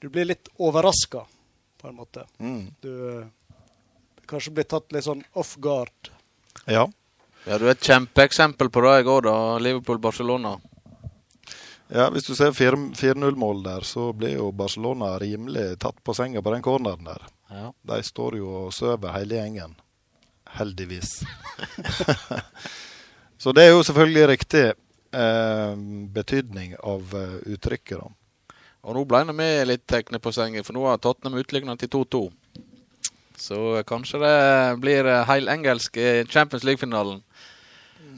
du 0.00 0.08
blir 0.08 0.32
litt 0.32 0.48
overraska, 0.56 1.26
på 1.80 1.88
en 1.88 2.00
måte. 2.00 2.24
Mm. 2.40 2.64
Du 2.80 2.90
eh, 3.12 3.28
kanskje 4.30 4.54
blir 4.56 4.68
tatt 4.70 4.92
litt 4.94 5.06
sånn 5.06 5.22
off 5.38 5.56
guard. 5.62 6.10
Ja. 6.64 6.86
Ja, 7.46 7.56
du 7.56 7.64
er 7.66 7.72
et 7.74 7.86
kjempeeksempel 7.86 8.68
på 8.72 8.82
det 8.84 8.98
i 9.00 9.06
går, 9.06 9.24
da. 9.26 9.36
Liverpool-Barcelona. 9.64 10.58
Ja, 11.90 12.10
Hvis 12.14 12.28
du 12.28 12.34
ser 12.38 12.52
4-0-mål 12.54 13.62
der, 13.64 13.86
så 13.86 14.12
blir 14.12 14.36
jo 14.36 14.52
Barcelona 14.52 15.16
rimelig 15.18 15.80
tatt 15.82 15.98
på 16.04 16.14
senga 16.14 16.42
på 16.42 16.52
den 16.54 16.62
corneren 16.62 17.08
der. 17.08 17.24
Ja. 17.50 17.72
De 17.82 18.02
står 18.06 18.36
jo 18.38 18.50
og 18.66 18.74
sover 18.74 19.16
hele 19.16 19.40
gjengen. 19.40 19.74
Heldigvis. 20.54 21.24
så 23.42 23.52
det 23.56 23.64
er 23.64 23.72
jo 23.72 23.82
selvfølgelig 23.86 24.28
riktig 24.30 24.64
eh, 24.70 25.74
betydning 26.14 26.76
av 26.78 27.16
eh, 27.18 27.36
uttrykket, 27.56 27.98
da. 27.98 28.54
Og 28.80 28.96
nå 28.96 29.02
ble 29.04 29.24
vi 29.34 29.48
litt 29.66 29.86
tekne 29.90 30.20
på 30.22 30.32
senga, 30.32 30.62
for 30.64 30.76
nå 30.76 30.86
har 30.86 31.00
Tottenham 31.02 31.42
utligna 31.42 31.74
til 31.76 31.90
2-2. 31.92 32.22
Så 33.40 33.82
kanskje 33.88 34.20
det 34.20 34.34
blir 34.82 35.06
heil 35.08 35.24
heilengelsk 35.28 35.96
i 35.96 36.10
Champions 36.28 36.64
League-finalen. 36.64 37.22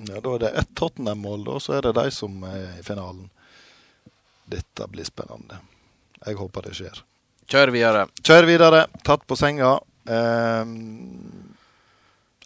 Ja, 0.08 0.20
Da 0.20 0.34
er 0.34 0.38
det 0.38 0.50
ett 0.58 0.74
Tottenham-mål, 0.74 1.46
og 1.48 1.62
så 1.62 1.78
er 1.78 1.86
det 1.86 1.92
de 1.94 2.10
som 2.10 2.42
er 2.48 2.80
i 2.80 2.82
finalen. 2.82 3.30
Dette 4.50 4.88
blir 4.90 5.06
spennende. 5.06 5.60
Jeg 6.26 6.34
håper 6.40 6.66
det 6.66 6.74
skjer. 6.74 7.02
Kjør 7.46 7.70
videre. 7.74 8.06
Kjør 8.22 8.48
videre. 8.50 8.86
Tatt 9.06 9.26
på 9.26 9.38
senga. 9.38 9.76
Eh, 10.10 10.66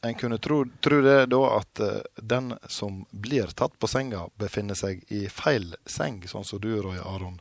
en 0.06 0.14
kunne 0.20 0.38
tro, 0.38 0.64
tro 0.84 1.00
det 1.02 1.18
da 1.32 1.42
at 1.56 1.80
eh, 1.80 2.00
den 2.20 2.52
som 2.68 3.04
blir 3.10 3.46
tatt 3.56 3.78
på 3.78 3.88
senga, 3.88 4.26
befinner 4.36 4.76
seg 4.78 5.00
i 5.08 5.26
feil 5.32 5.72
seng, 5.86 6.20
sånn 6.28 6.44
som 6.44 6.60
du, 6.60 6.74
Roy 6.82 7.00
Aron, 7.00 7.40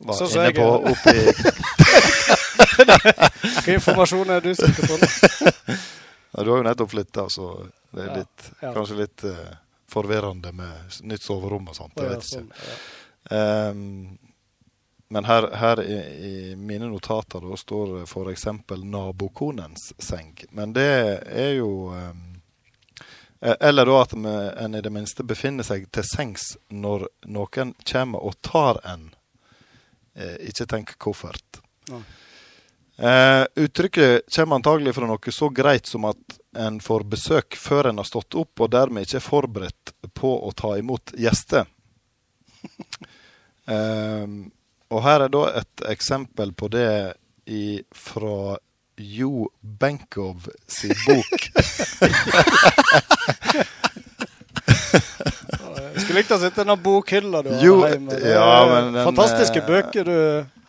var 0.00 0.16
Sånn 0.16 0.46
inne 0.46 0.54
på 0.56 0.68
oppi 0.94 2.36
Hva 2.84 3.74
informasjon 3.74 4.30
er 4.36 4.44
du 4.44 4.52
sikker 4.54 4.88
på? 4.90 5.00
nå? 5.00 5.10
ja, 6.32 6.44
Du 6.44 6.50
har 6.50 6.56
jo 6.56 6.62
nettopp 6.66 6.94
flytta, 6.94 7.26
så 7.32 7.50
det 7.90 8.06
er 8.06 8.16
litt, 8.22 8.48
ja. 8.62 8.72
kanskje 8.76 8.98
litt 9.02 9.26
uh, 9.26 9.50
forvirrende 9.90 10.52
med 10.54 11.02
nytt 11.10 11.22
soverom 11.26 11.68
og 11.72 11.76
sånt. 11.76 11.98
Jeg 11.98 12.12
vet 12.12 12.24
ikke. 12.24 12.34
sånn, 12.36 12.50
ja. 12.54 12.80
Ehm, 13.30 14.18
men 15.08 15.24
her, 15.24 15.50
her 15.50 15.82
i, 15.82 15.98
i 16.28 16.56
mine 16.56 16.86
notater 16.86 17.40
da 17.40 17.56
står 17.56 18.02
f.eks. 18.02 18.46
nabokonens 18.82 19.92
seng. 19.98 20.36
Men 20.50 20.72
det 20.72 21.20
er 21.26 21.56
jo 21.58 21.90
eh, 21.94 23.56
Eller 23.60 23.86
da 23.86 23.96
at 24.02 24.12
en 24.14 24.74
i 24.74 24.80
det 24.84 24.92
minste 24.92 25.24
befinner 25.26 25.66
seg 25.66 25.88
til 25.90 26.06
sengs 26.06 26.52
når 26.68 27.08
noen 27.26 27.74
kommer 27.82 28.22
og 28.22 28.38
tar 28.46 28.78
en. 28.86 29.08
Eh, 30.14 30.36
ikke 30.52 30.66
tenk 30.70 30.94
koffert. 30.98 31.62
Nei. 31.90 32.04
Eh, 33.00 33.46
uttrykket 33.54 34.36
kommer 34.36 34.56
antagelig 34.56 34.94
fra 34.94 35.06
noe 35.08 35.32
så 35.32 35.48
greit 35.48 35.88
som 35.88 36.04
at 36.04 36.40
en 36.60 36.80
får 36.84 37.06
besøk 37.08 37.56
før 37.56 37.88
en 37.88 38.00
har 38.02 38.04
stått 38.04 38.36
opp, 38.36 38.60
og 38.60 38.72
dermed 38.74 39.06
ikke 39.06 39.16
er 39.16 39.24
forberedt 39.24 39.92
på 40.12 40.32
å 40.44 40.52
ta 40.52 40.76
imot 40.78 41.14
gjester. 41.16 41.68
Ehm, 43.70 44.48
og 44.90 45.02
her 45.04 45.22
er 45.22 45.30
da 45.30 45.40
et 45.60 45.82
eksempel 45.92 46.50
på 46.58 46.66
det 46.72 47.14
i, 47.46 47.78
fra 47.94 48.56
Jo 48.98 49.44
Benkow 49.60 50.34
sin 50.66 50.96
bok. 51.04 51.44
Jeg 54.66 56.00
skulle 56.02 56.18
likt 56.18 56.34
å 56.34 56.40
sitte 56.42 56.64
i 56.64 56.66
den 56.72 56.82
bokhylla 56.82 57.44
du 57.46 57.52
har 57.52 57.92
hjemme. 57.92 58.18
Ja, 58.24 58.50
men 58.72 58.90
den, 58.96 59.04
fantastiske 59.12 59.62
eh, 59.62 59.68
bøker 59.70 60.10
du 60.10 60.18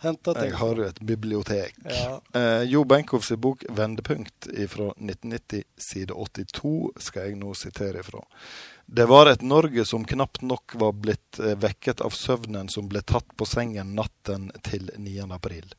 henter 0.02 0.34
ting 0.38 0.50
Jeg 0.50 0.58
har 0.60 0.82
jo 0.82 0.88
et 0.90 1.00
bibliotek. 1.00 1.78
Ja. 1.86 2.20
Eh, 2.34 2.64
jo 2.72 2.84
Benkovs 2.84 3.32
bok 3.38 3.64
'Vendepunkt' 3.70 4.50
fra 4.70 4.92
1990, 4.98 5.64
side 5.78 6.14
82, 6.14 6.92
skal 6.98 7.30
jeg 7.30 7.40
nå 7.40 7.54
sitere 7.54 8.00
ifra. 8.00 8.24
Det 8.86 9.06
var 9.06 9.30
et 9.32 9.42
Norge 9.42 9.86
som 9.86 10.06
knapt 10.06 10.42
nok 10.42 10.76
var 10.76 10.92
blitt 10.92 11.40
eh, 11.40 11.56
vekket 11.56 12.02
av 12.02 12.12
søvnen 12.12 12.70
som 12.70 12.90
ble 12.92 13.02
tatt 13.02 13.38
på 13.38 13.46
sengen 13.48 13.94
natten 13.96 14.50
til 14.68 14.90
9. 14.98 15.30
april. 15.32 15.70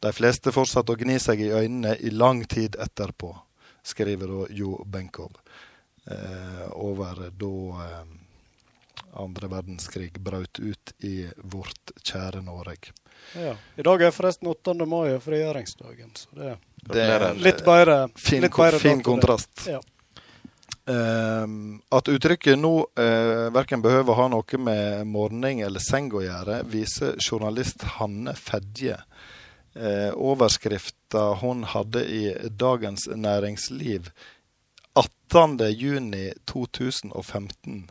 De 0.00 0.12
fleste 0.14 0.52
fortsatte 0.54 0.94
å 0.94 1.00
gni 1.00 1.18
seg 1.20 1.42
i 1.42 1.50
øynene 1.50 1.96
i 1.98 2.12
lang 2.14 2.44
tid 2.46 2.78
etterpå, 2.78 3.34
skriver 3.82 4.30
da 4.30 4.46
Jo 4.54 4.78
Benkow. 4.86 5.32
Eh, 6.06 6.68
over 6.72 7.26
da 7.34 7.56
eh, 7.88 8.14
andre 9.18 9.50
verdenskrig 9.50 10.14
brøt 10.22 10.62
ut 10.62 10.94
i 11.04 11.26
vårt 11.42 11.92
kjære 12.02 12.44
Norge. 12.46 12.94
Ja. 13.38 13.54
I 13.76 13.86
dag 13.86 14.02
er 14.02 14.14
forresten 14.14 14.48
8. 14.50 14.74
mai 14.86 15.14
og 15.14 15.22
frigjøringsdagen, 15.22 16.10
så 16.18 16.28
det 16.34 16.56
Det 16.90 17.02
er 17.04 17.34
litt 17.34 17.64
bedre. 17.64 18.08
fin, 18.16 18.42
litt 18.42 18.56
bedre 18.56 18.78
fin 18.78 19.02
kontrast. 19.02 19.66
Ja. 19.68 19.80
Ehm, 20.90 21.82
at 21.88 22.08
uttrykket 22.08 22.58
nå 22.58 22.86
uh, 22.98 23.52
verken 23.54 23.82
behøver 23.84 24.14
ha 24.16 24.28
noe 24.32 24.58
med 24.58 25.06
morgen 25.06 25.44
eller 25.44 25.80
seng 25.84 26.12
å 26.12 26.20
gjøre, 26.24 26.62
viser 26.66 27.14
journalist 27.20 27.82
Hanne 27.98 28.34
Fedje. 28.34 28.96
Uh, 29.76 30.10
overskrifta 30.16 31.34
hun 31.44 31.64
hadde 31.68 32.04
i 32.10 32.34
Dagens 32.48 33.08
Næringsliv 33.14 34.10
18.6.2015 34.98 37.90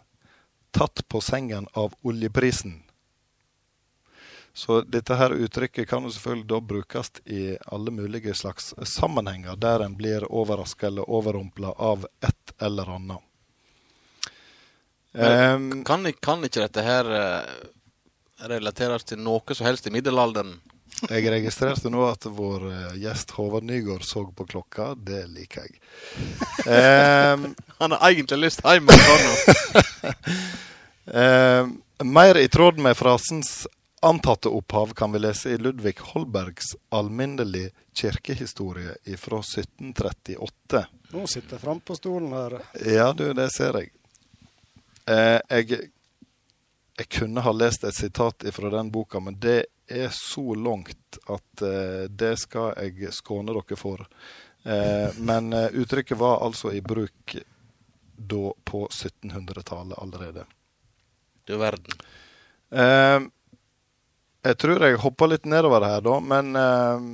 tatt 0.76 1.08
på 1.08 1.22
sengen 1.24 1.68
av 1.74 1.94
oljeprisen. 2.04 2.84
Så 4.60 4.82
dette 4.84 5.16
her 5.16 5.32
uttrykket 5.32 5.88
kan 5.88 6.04
jo 6.04 6.12
selvfølgelig 6.12 6.48
da 6.52 6.58
brukes 6.60 7.12
i 7.32 7.44
alle 7.72 7.94
mulige 7.96 8.34
slags 8.36 8.74
sammenhenger 8.92 9.56
der 9.56 9.86
en 9.86 9.96
blir 9.96 10.26
overraska 10.28 10.90
eller 10.90 11.08
overrumpla 11.08 11.72
av 11.78 12.04
et 12.20 12.56
eller 12.60 12.92
annet. 12.98 13.24
Men 15.12 15.32
Ehm, 15.32 15.84
kan, 15.84 16.14
kan 16.22 16.44
ikke 16.46 16.66
dette 16.68 16.84
her 16.86 17.08
eh, 17.20 17.48
relateres 18.52 19.08
til 19.08 19.24
noe 19.24 19.56
som 19.56 19.66
helst 19.70 19.88
i 19.88 19.96
middelalderen? 19.96 20.58
Jeg 21.08 21.32
registrerte 21.32 21.90
nå 21.90 22.04
at 22.10 22.28
vår 22.28 22.68
eh, 22.70 23.00
gjest 23.06 23.32
Håvard 23.38 23.64
Nygaard 23.64 24.04
så 24.04 24.26
på 24.36 24.46
klokka. 24.46 24.92
Det 24.96 25.24
liker 25.32 25.66
jeg. 25.66 25.80
um, 26.68 27.54
Han 27.80 27.96
har 27.96 28.12
egentlig 28.12 28.44
lyst 28.44 28.68
hjem 28.68 28.92
ehm, 31.24 31.76
mer 32.04 32.44
i 32.44 32.48
tråd 32.52 32.84
med 32.84 32.98
frasens 33.00 33.64
antatte 34.02 34.50
opphav 34.50 34.94
kan 34.94 35.12
vi 35.12 35.20
lese 35.20 35.50
i 35.50 35.58
Ludvig 35.58 36.00
Holbergs 36.00 36.76
alminnelig 36.90 37.70
kirkehistorie 37.94 39.18
fra 39.18 39.40
1738. 39.40 40.86
Nå 41.12 41.28
sitter 41.28 41.56
jeg 41.58 41.62
framme 41.62 41.86
på 41.86 41.96
stolen 41.98 42.34
her. 42.34 42.60
Ja, 42.86 43.12
du, 43.14 43.28
det 43.34 43.50
ser 43.56 43.82
jeg. 43.82 43.92
Eh, 45.06 45.40
jeg. 45.50 45.90
Jeg 47.00 47.08
kunne 47.16 47.40
ha 47.40 47.52
lest 47.56 47.86
et 47.88 47.96
sitat 47.96 48.44
fra 48.52 48.70
den 48.74 48.90
boka, 48.92 49.22
men 49.24 49.38
det 49.40 49.70
er 49.88 50.10
så 50.12 50.54
langt 50.56 51.20
at 51.32 51.62
eh, 51.64 52.10
det 52.12 52.34
skal 52.42 52.74
jeg 52.76 53.14
skåne 53.16 53.56
dere 53.56 53.78
for. 53.80 54.04
Eh, 54.64 55.16
men 55.24 55.54
eh, 55.54 55.72
uttrykket 55.80 56.20
var 56.20 56.44
altså 56.44 56.74
i 56.76 56.82
bruk 56.84 57.38
da 58.20 58.54
på 58.64 58.88
1700-tallet 58.88 59.96
allerede. 59.98 60.44
Du 61.48 61.56
verden. 61.58 61.96
Eh, 62.70 63.20
jeg 64.46 64.58
tror 64.62 64.86
jeg 64.86 65.00
hopper 65.04 65.34
litt 65.34 65.48
nedover 65.50 65.86
her, 65.88 66.04
da, 66.06 66.20
men 66.20 66.56
eh, 66.56 67.08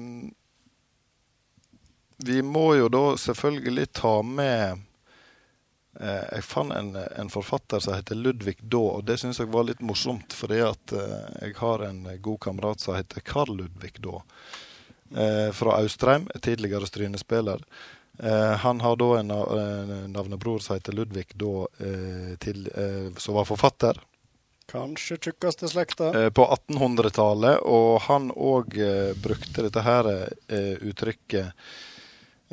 Vi 2.25 2.41
må 2.41 2.67
jo 2.79 2.89
da 2.89 3.05
selvfølgelig 3.19 3.87
ta 3.97 4.13
med 4.23 4.83
eh, 5.99 6.25
Jeg 6.37 6.45
fant 6.45 6.75
en, 6.75 6.93
en 6.95 7.33
forfatter 7.33 7.81
som 7.83 7.97
heter 7.97 8.19
Ludvig 8.19 8.59
Daa, 8.61 8.99
og 8.99 9.07
det 9.09 9.17
syns 9.21 9.41
jeg 9.41 9.51
var 9.53 9.67
litt 9.67 9.81
morsomt, 9.81 10.33
fordi 10.33 10.61
at 10.67 10.93
eh, 10.93 11.25
jeg 11.47 11.57
har 11.63 11.87
en 11.89 12.05
god 12.21 12.39
kamerat 12.45 12.85
som 12.85 12.95
heter 12.95 13.25
Karl 13.25 13.57
Ludvig 13.57 13.97
Daa. 14.05 14.21
Eh, 15.15 15.51
fra 15.51 15.77
Austrheim, 15.77 16.29
tidligere 16.41 16.87
Stryne-spiller. 16.87 17.61
Eh, 18.19 18.51
han 18.51 18.81
har 18.81 18.95
da 18.95 19.19
en, 19.19 19.31
en 19.31 20.11
navnebror 20.11 20.59
som 20.59 20.75
heter 20.75 20.91
Ludvig 20.91 21.27
da, 21.33 21.67
eh, 21.79 22.35
til, 22.41 22.67
som 23.17 23.37
var 23.37 23.45
forfatter. 23.45 23.99
Kanskje 24.71 25.17
tjukkeste 25.17 25.69
slekta. 25.69 26.11
Eh, 26.23 26.29
på 26.29 26.45
1800-tallet, 26.45 27.65
og 27.65 27.99
han 28.07 28.31
òg 28.31 28.77
eh, 28.81 29.11
brukte 29.21 29.67
dette 29.67 29.83
her 29.85 30.09
eh, 30.13 30.73
uttrykket 30.81 31.53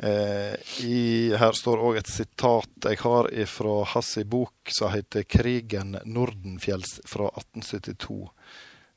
i, 0.03 1.29
Her 1.37 1.53
står 1.53 1.79
òg 1.85 1.99
et 1.99 2.09
sitat 2.09 2.87
jeg 2.89 2.97
har 3.03 3.27
fra 3.47 3.75
hans 3.91 4.09
bok 4.25 4.71
som 4.73 4.89
heter 4.91 5.21
'Krigen 5.23 5.99
Nordenfjells' 6.03 6.97
fra 7.05 7.29
1872. 7.29 8.25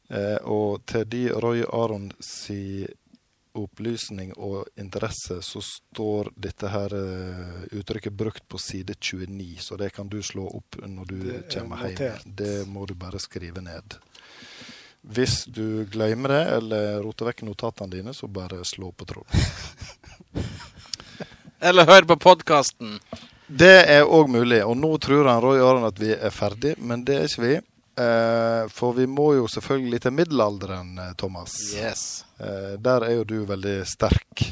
Eh, 0.08 0.38
og 0.46 0.84
til 0.86 1.06
de 1.10 1.24
Roy 1.34 1.64
Aron 1.66 2.10
si 2.22 2.86
opplysning 3.56 4.32
og 4.36 4.66
interesse, 4.78 5.40
så 5.42 5.62
står 5.64 6.30
dette 6.36 6.70
her 6.72 6.94
eh, 6.96 7.62
uttrykket 7.78 8.12
brukt 8.12 8.44
på 8.48 8.60
side 8.60 8.94
29, 9.00 9.56
så 9.60 9.78
det 9.80 9.90
kan 9.96 10.08
du 10.08 10.20
slå 10.22 10.46
opp 10.58 10.80
når 10.82 11.10
du 11.10 11.18
er 11.34 11.46
kommer 11.52 11.88
hjem. 11.90 12.20
Det 12.24 12.56
må 12.68 12.86
du 12.86 12.94
bare 12.98 13.20
skrive 13.22 13.64
ned. 13.64 13.98
Hvis 15.06 15.44
du 15.46 15.86
glemmer 15.90 16.34
det, 16.34 16.42
eller 16.58 17.00
roter 17.04 17.30
vekk 17.30 17.44
notatene 17.46 17.92
dine, 17.92 18.14
så 18.14 18.26
bare 18.26 18.64
slå 18.66 18.90
på 18.92 19.06
tråden. 19.06 19.46
Eller 21.66 21.86
hør 21.88 22.04
på 22.04 22.16
podkasten. 22.20 22.98
Det 23.46 23.86
er 23.88 24.04
òg 24.04 24.28
mulig, 24.28 24.58
og 24.66 24.74
nå 24.76 24.90
tror 25.00 25.28
han 25.30 25.40
Roy 25.40 25.62
Aron 25.62 25.86
at 25.88 25.96
vi 26.02 26.10
er 26.12 26.34
ferdig, 26.34 26.74
men 26.82 27.04
det 27.06 27.16
er 27.16 27.30
ikke 27.30 27.44
vi. 27.44 27.54
Eh, 27.96 28.68
for 28.68 28.92
vi 28.92 29.06
må 29.08 29.30
jo 29.38 29.46
selvfølgelig 29.48 30.00
til 30.04 30.12
middelalderen, 30.12 30.94
eh, 31.00 31.12
Thomas. 31.16 31.56
Yes. 31.74 32.24
Eh, 32.38 32.76
der 32.78 33.06
er 33.06 33.14
jo 33.16 33.24
du 33.24 33.38
veldig 33.48 33.78
sterk. 33.88 34.44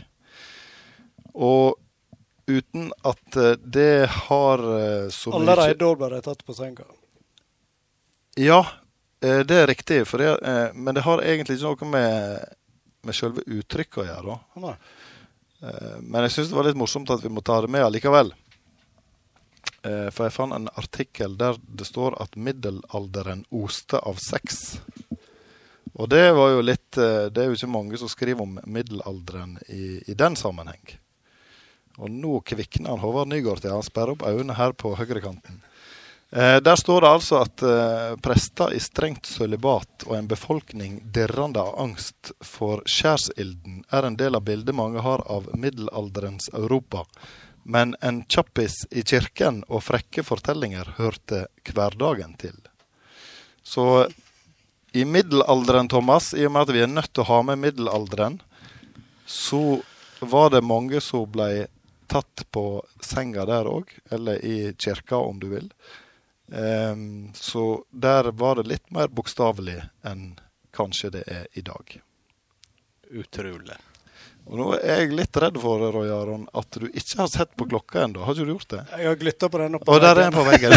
Og 1.34 1.74
uten 2.48 2.90
at 3.04 3.38
det 3.64 4.06
har 4.08 4.60
så 5.10 5.32
mye 5.32 5.40
Allerede 5.40 5.78
da 5.80 5.94
ble 5.98 6.10
de 6.14 6.20
tatt 6.24 6.44
på 6.46 6.54
senga. 6.56 6.84
Ja, 8.36 8.66
eh, 9.22 9.42
det 9.46 9.56
er 9.62 9.66
riktig. 9.66 10.06
For 10.08 10.18
det, 10.18 10.38
eh, 10.42 10.72
men 10.74 10.94
det 10.94 11.04
har 11.06 11.22
egentlig 11.22 11.58
ikke 11.58 11.74
noe 11.84 11.90
med, 11.90 12.54
med 13.04 13.14
selve 13.16 13.44
uttrykket 13.46 14.02
å 14.02 14.06
gjøre. 14.08 14.38
Eh, 15.62 15.98
Men 16.00 16.26
jeg 16.26 16.34
syns 16.34 16.50
det 16.50 16.56
var 16.58 16.64
litt 16.68 16.80
morsomt 16.80 17.10
at 17.10 17.22
vi 17.22 17.32
må 17.32 17.44
ta 17.44 17.60
det 17.60 17.70
med 17.70 17.84
allikevel. 17.86 18.32
Eh, 19.84 20.08
For 20.10 20.26
jeg 20.26 20.36
fant 20.36 20.56
en 20.56 20.70
artikkel 20.80 21.36
der 21.40 21.58
det 21.64 21.86
står 21.88 22.16
at 22.22 22.36
middelalderen 22.40 23.44
oste 23.52 24.00
av 24.00 24.20
sex. 24.22 24.80
Og 25.94 26.08
det 26.10 26.24
var 26.34 26.56
jo 26.56 26.64
litt 26.64 26.98
eh, 26.98 27.28
Det 27.30 27.42
er 27.42 27.50
jo 27.50 27.58
ikke 27.58 27.70
mange 27.70 28.00
som 28.00 28.10
skriver 28.10 28.42
om 28.42 28.58
middelalderen 28.66 29.58
i, 29.68 30.00
i 30.10 30.16
den 30.18 30.36
sammenheng. 30.40 30.82
Og 32.02 32.10
nå 32.10 32.40
kvikner 32.42 32.98
Håvard 32.98 33.30
Nygaard 33.30 33.62
til. 33.62 33.74
Han 33.76 33.86
sperrer 33.86 34.16
opp 34.16 34.26
øynene 34.26 34.56
her 34.58 34.74
på 34.74 34.96
høyrekanten. 34.98 35.60
Eh, 36.34 36.56
der 36.56 36.76
står 36.76 37.04
det 37.04 37.10
altså 37.14 37.38
at 37.44 37.62
eh, 37.62 38.16
prester 38.18 38.72
i 38.74 38.80
strengt 38.82 39.28
sølibat 39.30 40.08
og 40.08 40.16
en 40.16 40.26
befolkning 40.26 40.96
dirrende 41.14 41.62
av 41.62 41.76
angst 41.78 42.32
for 42.42 42.82
skjærsilden 42.90 43.84
er 43.94 44.08
en 44.08 44.16
del 44.18 44.34
av 44.34 44.42
bildet 44.48 44.74
mange 44.74 45.04
har 45.04 45.22
av 45.30 45.46
middelalderens 45.54 46.48
Europa. 46.50 47.04
Men 47.64 47.96
en 48.04 48.22
kjappis 48.28 48.84
i 48.92 49.02
kirken 49.02 49.62
og 49.72 49.86
frekke 49.86 50.24
fortellinger 50.26 50.94
hørte 50.98 51.46
hverdagen 51.64 52.36
til. 52.40 52.58
Så 53.64 54.06
i 54.92 55.04
middelalderen, 55.08 55.88
Thomas, 55.88 56.34
i 56.36 56.44
og 56.46 56.52
med 56.54 56.68
at 56.68 56.74
vi 56.76 56.82
er 56.84 56.92
nødt 56.92 57.10
til 57.12 57.24
å 57.24 57.30
ha 57.32 57.40
med 57.48 57.62
middelalderen, 57.62 58.36
så 59.26 59.80
var 60.20 60.52
det 60.52 60.60
mange 60.62 61.00
som 61.02 61.24
ble 61.32 61.66
tatt 62.06 62.44
på 62.52 62.84
senga 63.02 63.46
der 63.48 63.66
òg, 63.66 63.90
eller 64.12 64.44
i 64.44 64.74
kirka, 64.78 65.16
om 65.16 65.40
du 65.40 65.48
vil. 65.56 65.70
Um, 66.46 67.32
så 67.34 67.84
der 67.90 68.28
var 68.36 68.60
det 68.60 68.68
litt 68.68 68.92
mer 68.92 69.08
bokstavelig 69.08 69.80
enn 70.04 70.34
kanskje 70.76 71.10
det 71.16 71.24
er 71.26 71.48
i 71.56 71.64
dag. 71.64 71.96
Utrolig. 73.10 73.80
Og 74.44 74.58
nå 74.60 74.66
er 74.76 74.98
jeg 75.00 75.14
litt 75.16 75.36
redd 75.40 75.56
for 75.60 75.80
Roy 75.94 76.10
Aron, 76.12 76.42
at 76.52 76.76
du 76.76 76.84
ikke 76.90 77.22
har 77.22 77.28
sett 77.32 77.54
på 77.56 77.64
klokka 77.70 78.02
ennå. 78.04 78.20
Har 78.26 78.36
ikke 78.36 78.44
du 78.44 78.52
gjort 78.52 78.74
det? 78.74 78.80
Jeg 78.98 79.08
har 79.08 79.16
glytta 79.22 79.48
på 79.48 79.60
den. 79.62 79.78
oppe 79.78 79.90
Og 79.94 80.02
der 80.04 80.10
er 80.12 80.20
den 80.20 80.34
på 80.36 80.44
veggen. 80.44 80.74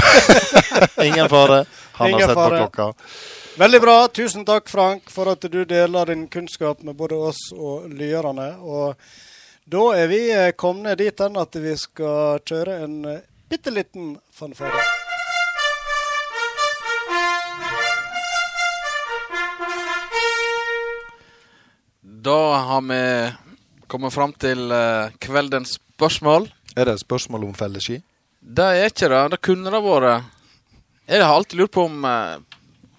Ingen 1.08 1.28
fare. 1.34 1.58
Han 2.00 2.10
Ingen 2.14 2.22
har 2.22 2.32
sett 2.32 2.40
fare. 2.40 2.62
på 2.62 2.70
klokka. 2.70 3.10
Veldig 3.58 3.82
bra. 3.84 3.96
Tusen 4.08 4.46
takk, 4.48 4.70
Frank, 4.72 5.12
for 5.12 5.34
at 5.34 5.44
du 5.52 5.60
deler 5.68 6.14
din 6.14 6.28
kunnskap 6.32 6.84
med 6.88 6.96
både 6.96 7.20
oss 7.32 7.42
og 7.58 7.90
lyerne. 7.92 8.54
Og 8.64 8.96
da 9.68 9.84
er 10.00 10.08
vi 10.14 10.22
kommet 10.56 11.02
dit 11.04 11.20
hen 11.26 11.36
at 11.42 11.60
vi 11.60 11.76
skal 11.76 12.40
kjøre 12.48 12.80
en 12.86 13.02
bitte 13.52 13.74
liten 13.76 14.16
fanfare. 14.32 14.80
Da 22.02 22.56
har 22.56 22.82
vi 22.82 23.32
kommet 23.92 24.16
fram 24.16 24.34
til 24.36 24.68
uh, 24.72 25.14
kveldens 25.24 25.78
spørsmål. 25.78 26.50
Er 26.78 26.88
det 26.88 26.98
et 26.98 27.06
spørsmål 27.06 27.48
om 27.50 27.56
felleski? 27.58 28.00
Det 28.40 28.66
er 28.66 28.92
ikke 28.92 29.10
det. 29.12 29.24
Det 29.34 29.42
kunne 29.44 29.74
det 29.74 29.84
vært. 29.84 30.34
Jeg 31.08 31.24
har 31.24 31.34
alltid 31.34 31.62
lurt 31.62 31.76
på 31.76 31.88
om 31.88 32.04
uh, 32.04 32.38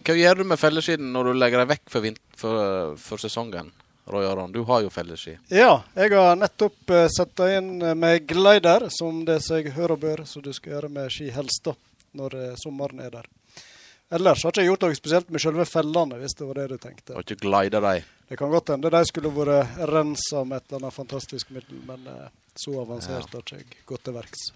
Hva 0.04 0.16
gjør 0.16 0.40
du 0.40 0.48
med 0.48 0.60
felleskien 0.60 1.12
når 1.12 1.28
du 1.28 1.38
legger 1.38 1.62
deg 1.62 1.74
vekk 1.74 1.84
for, 1.92 2.04
vint 2.06 2.22
for, 2.40 2.96
for 3.02 3.20
sesongen? 3.20 3.68
Roy 4.08 4.24
Aron, 4.24 4.52
du 4.52 4.62
har 4.62 4.80
jo 4.80 4.90
felleski. 4.90 5.36
Ja, 5.52 5.82
jeg 5.94 6.14
har 6.16 6.36
nettopp 6.40 6.90
uh, 6.90 7.04
satt 7.12 7.42
inn 7.44 7.82
eh, 7.82 7.94
med 7.94 8.24
glider, 8.28 8.88
som 8.88 9.20
det 9.28 9.42
seg 9.44 9.68
hører 9.76 9.98
og 9.98 10.04
bør, 10.04 10.22
så 10.24 10.40
du 10.40 10.48
skal 10.56 10.76
gjøre 10.76 10.92
med 10.92 11.12
ski 11.12 11.28
helst 11.34 11.66
da, 11.68 11.74
når 12.16 12.36
eh, 12.38 12.54
sommeren 12.56 13.02
er 13.04 13.12
der. 13.18 13.28
Ellers 14.10 14.40
har 14.44 14.52
ikke 14.54 14.62
jeg 14.64 14.70
gjort 14.70 14.84
noe 14.86 14.96
spesielt 14.96 15.30
med 15.34 15.42
selve 15.42 15.64
fellene, 15.68 16.16
hvis 16.22 16.34
det 16.38 16.46
var 16.48 16.56
det 16.62 16.66
du 16.70 16.78
tenkte. 16.80 17.12
Har 17.16 17.26
ikke 17.26 17.42
glida 17.42 17.80
deg. 17.84 18.06
Det 18.28 18.38
kan 18.40 18.50
godt 18.52 18.70
hende 18.72 18.90
de 18.92 19.02
skulle 19.08 19.32
vært 19.36 19.76
rensa 19.90 20.44
med 20.48 20.62
et 20.62 20.70
eller 20.72 20.86
annet 20.86 20.96
fantastisk 20.96 21.50
middel, 21.52 21.82
men 21.88 22.06
eh, 22.08 22.30
så 22.56 22.72
avansert 22.82 23.32
har 23.36 23.44
ikke 23.44 23.58
jeg 23.60 23.84
gått 23.88 24.04
til 24.08 24.16
verks. 24.16 24.46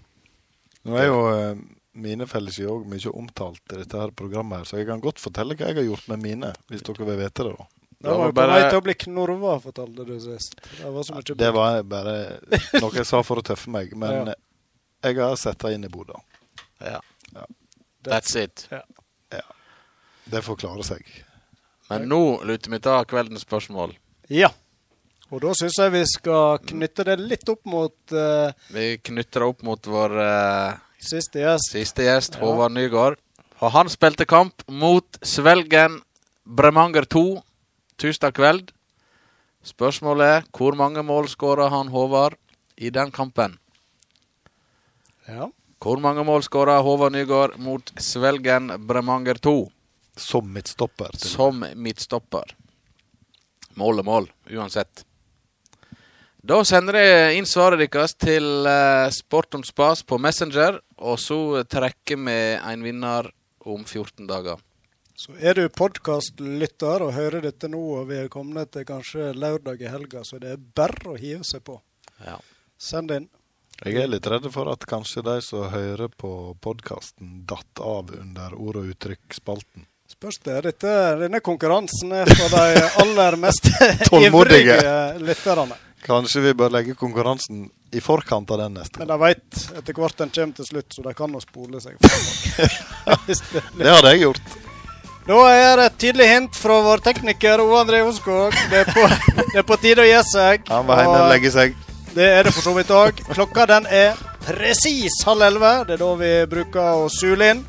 Nå 0.83 0.97
er 0.99 1.05
jo 1.07 1.19
eh, 1.35 1.61
mine 2.03 2.25
felleski 2.29 2.65
òg 2.69 2.87
mye 2.89 3.13
omtalt 3.13 3.61
i 3.75 3.79
dette 3.83 4.01
her 4.01 4.13
programmet, 4.17 4.63
her, 4.63 4.69
så 4.71 4.81
jeg 4.81 4.89
kan 4.89 5.03
godt 5.03 5.21
fortelle 5.21 5.57
hva 5.59 5.69
jeg 5.69 5.79
har 5.83 5.87
gjort 5.91 6.09
med 6.15 6.23
mine, 6.25 6.49
hvis 6.73 6.85
dere 6.89 7.07
vil 7.11 7.21
vite 7.21 7.45
det. 7.49 7.53
da. 7.59 7.69
Det 8.03 8.15
var 8.19 8.25
jo 8.31 8.35
på 8.35 8.47
vei 8.51 8.63
til 8.65 8.79
å 8.81 8.83
bli 8.83 8.95
knorva, 9.05 9.51
fortalte 9.63 10.03
du 10.09 10.15
sist. 10.19 10.57
Det 10.79 10.89
var 10.91 11.05
så 11.07 11.13
mye 11.15 11.37
Det 11.39 11.51
var 11.55 11.77
bare 11.87 12.15
noe 12.81 12.91
jeg 12.97 13.07
sa 13.07 13.21
for 13.23 13.39
å 13.39 13.45
tøffe 13.45 13.69
meg, 13.71 13.93
men 13.95 14.33
Ja. 14.33 14.35
jeg 15.11 15.21
har 15.21 15.37
sett 15.39 15.61
det 15.61 15.75
inn 15.77 15.85
i 15.85 15.91
boda. 15.93 16.19
Ja. 16.81 16.99
Ja. 17.35 17.45
That's 18.03 18.35
it. 18.39 18.67
Ja. 18.71 18.81
Det 20.25 20.41
får 20.45 20.59
klare 20.63 20.83
seg. 20.87 21.07
Men 21.89 22.07
nå 22.09 22.21
luter 22.47 22.71
vi 22.71 22.79
ta 22.83 22.99
kveldens 23.07 23.43
spørsmål. 23.45 23.93
Ja. 24.31 24.49
Og 25.33 25.41
da 25.43 25.53
syns 25.57 25.79
jeg 25.81 25.93
vi 25.95 26.03
skal 26.07 26.59
knytte 26.69 27.05
det 27.07 27.17
litt 27.21 27.49
opp 27.49 27.63
mot 27.65 28.13
uh, 28.13 28.53
Vi 28.73 28.97
knytter 29.01 29.41
det 29.43 29.49
opp 29.49 29.63
mot 29.65 29.87
vår 29.89 30.13
uh, 30.19 30.75
siste 31.01 31.41
gjest. 31.41 31.73
siste 31.73 32.05
gjest, 32.05 32.37
Ja. 32.37 32.45
Håvard 32.45 32.75
Nygaard. 32.75 33.17
Og 33.63 33.71
han 33.73 33.89
spilte 33.89 34.27
kamp 34.29 34.63
mot 34.67 35.17
Svelgen 35.23 36.01
Bremanger 36.43 37.07
2 37.07 37.41
tirsdag 37.97 38.35
kveld. 38.37 38.71
Spørsmålet 39.63 40.27
er 40.27 40.47
hvor 40.51 40.75
mange 40.75 41.03
mål 41.05 41.29
skåra 41.31 41.69
han 41.71 41.91
Håvard 41.93 42.35
i 42.77 42.89
den 42.91 43.11
kampen? 43.15 43.57
Ja. 45.27 45.47
Hvor 45.79 45.99
mange 46.03 46.23
mål 46.27 46.43
skåra 46.43 46.81
Håvard 46.83 47.15
Nygaard 47.15 47.57
mot 47.59 47.93
Svelgen 47.97 48.71
Bremanger 48.87 49.39
2 49.39 49.71
Som 50.15 50.51
midtstopper. 50.53 51.17
som 51.17 51.65
midtstopper? 51.75 52.55
Mål 53.73 53.99
er 53.99 54.05
mål, 54.05 54.29
uansett. 54.53 55.05
Da 56.43 56.59
sender 56.67 56.97
jeg 56.99 57.37
inn 57.39 57.47
svaret 57.47 57.79
deres 57.79 58.13
til 58.19 58.67
eh, 58.67 59.07
Sport 59.15 59.55
om 59.55 59.63
spas 59.63 60.03
på 60.03 60.19
Messenger, 60.19 60.81
og 60.99 61.15
så 61.19 61.63
trekker 61.63 62.19
vi 62.19 62.35
en 62.59 62.83
vinner 62.83 63.29
om 63.63 63.85
14 63.85 64.27
dager. 64.27 64.59
Så 65.15 65.37
er 65.39 65.55
du 65.55 65.69
podkastlytter 65.69 67.05
og 67.05 67.13
hører 67.15 67.45
dette 67.45 67.69
nå, 67.71 67.79
og 67.99 68.09
vi 68.09 68.17
er 68.19 68.33
kommet 68.33 68.73
til 68.75 68.83
kanskje 68.89 69.31
lørdag 69.37 69.85
i 69.85 69.93
helga, 69.93 70.25
så 70.27 70.41
det 70.41 70.55
er 70.55 70.67
bare 70.75 71.13
å 71.13 71.17
hive 71.21 71.47
seg 71.47 71.63
på. 71.63 71.77
Ja. 72.25 72.39
Send 72.75 73.13
inn. 73.15 73.29
Jeg 73.83 74.03
er 74.03 74.11
litt 74.11 74.27
redd 74.27 74.49
for 74.51 74.67
at 74.71 74.83
kanskje 74.89 75.23
de 75.25 75.39
som 75.45 75.71
hører 75.71 76.11
på 76.11 76.53
podkasten, 76.61 77.45
datt 77.47 77.79
av 77.79 78.11
under 78.19 78.53
ord 78.59 78.81
og 78.83 78.91
uttrykk-spalten. 78.93 79.87
Spørs 80.23 80.39
det. 80.39 80.61
Dette, 80.63 80.91
denne 81.19 81.39
konkurransen 81.43 82.13
er 82.15 82.29
for 82.31 82.53
de 82.55 82.83
aller 83.01 83.35
mest 83.35 83.65
ivrige 84.23 84.77
lytterne. 85.19 85.75
Kanskje 86.05 86.45
vi 86.45 86.53
bør 86.55 86.71
legge 86.71 86.95
konkurransen 86.95 87.65
i 87.91 87.99
forkant 87.99 88.47
av 88.55 88.61
den 88.61 88.77
neste 88.77 89.01
Men 89.01 89.09
de 89.11 89.17
veit 89.19 89.59
etter 89.75 89.99
hvert 89.99 90.21
den 90.21 90.31
kommer 90.31 90.55
til 90.61 90.69
slutt, 90.69 90.95
så 90.95 91.03
de 91.03 91.13
kan 91.17 91.27
nå 91.31 91.43
spole 91.43 91.83
seg 91.83 91.99
det 93.27 93.89
hadde 93.89 94.13
jeg 94.13 94.23
gjort. 94.23 94.55
Da 95.27 95.41
er 95.51 95.75
det 95.81 95.89
et 95.89 95.99
tydelig 96.05 96.31
hint 96.31 96.55
fra 96.55 96.79
vår 96.87 97.03
tekniker 97.03 97.59
O. 97.67 97.69
André 97.83 97.99
Oskog. 98.07 98.55
Det 98.71 98.85
er 98.85 98.95
på, 98.95 99.05
det 99.43 99.59
er 99.59 99.67
på 99.67 99.81
tide 99.83 100.07
å 100.07 100.07
gi 100.07 100.23
seg. 100.31 100.67
Han 100.71 100.87
var 100.87 101.03
hjemme 101.03 101.19
Og 101.19 101.31
legge 101.35 101.51
seg. 101.51 101.75
Det 102.15 102.31
er 102.39 102.47
det 102.47 102.55
for 102.55 102.63
så 102.63 102.79
vidt 102.79 102.95
òg. 102.95 103.23
Klokka 103.27 103.67
den 103.75 103.91
er 103.91 104.15
presis 104.47 105.19
halv 105.27 105.43
elleve. 105.51 105.77
Det 105.87 105.99
er 105.99 106.05
da 106.07 106.11
vi 106.23 106.35
bruker 106.55 107.03
å 107.03 107.07
sule 107.11 107.55
inn. 107.57 107.65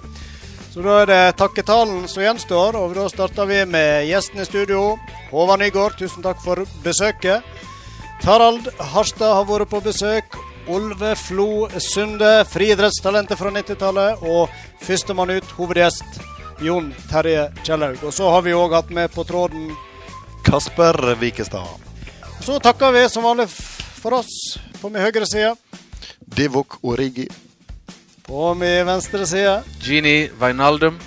Så 0.74 0.82
da 0.82 0.94
er 1.04 1.06
det 1.06 1.36
takketalen 1.38 2.08
som 2.10 2.24
gjenstår, 2.24 2.74
og 2.74 2.96
da 2.96 3.04
starter 3.06 3.46
vi 3.46 3.60
med 3.70 4.08
gjesten 4.08 4.40
i 4.42 4.46
studio. 4.48 4.96
Håvard 5.30 5.60
Nygaard, 5.62 5.94
tusen 6.00 6.24
takk 6.24 6.40
for 6.42 6.64
besøket. 6.82 7.46
Tarald 8.24 8.66
Harstad 8.90 9.36
har 9.36 9.46
vært 9.46 9.70
på 9.70 9.78
besøk. 9.84 10.34
Olve 10.66 11.12
Flo 11.14 11.68
Sunde, 11.78 12.32
friidrettstalentet 12.50 13.38
fra 13.38 13.54
90-tallet. 13.54 14.26
Og 14.26 14.50
førstemann 14.82 15.36
ut, 15.36 15.54
hovedgjest, 15.60 16.18
Jon 16.66 16.90
Terje 17.06 17.46
Kjellaug. 17.62 18.02
Og 18.02 18.18
så 18.18 18.34
har 18.34 18.42
vi 18.42 18.58
òg 18.58 18.74
hatt 18.74 18.90
med 18.90 19.14
på 19.14 19.22
tråden 19.30 19.70
Kasper 20.42 20.98
Vikestad. 21.22 21.70
Så 22.42 22.58
takker 22.58 22.98
vi 22.98 23.06
som 23.14 23.30
vanlig 23.30 23.46
for 23.54 24.18
oss 24.18 24.58
på 24.82 24.90
min 24.90 25.06
høyre 25.06 25.30
side. 25.30 25.54
Divok 26.34 26.80
Origi. 26.82 27.30
På 28.26 28.54
min 28.54 28.86
venstre 28.86 29.26
side. 29.26 29.62
Genie 29.80 30.30
Wijnaldum. 30.40 30.98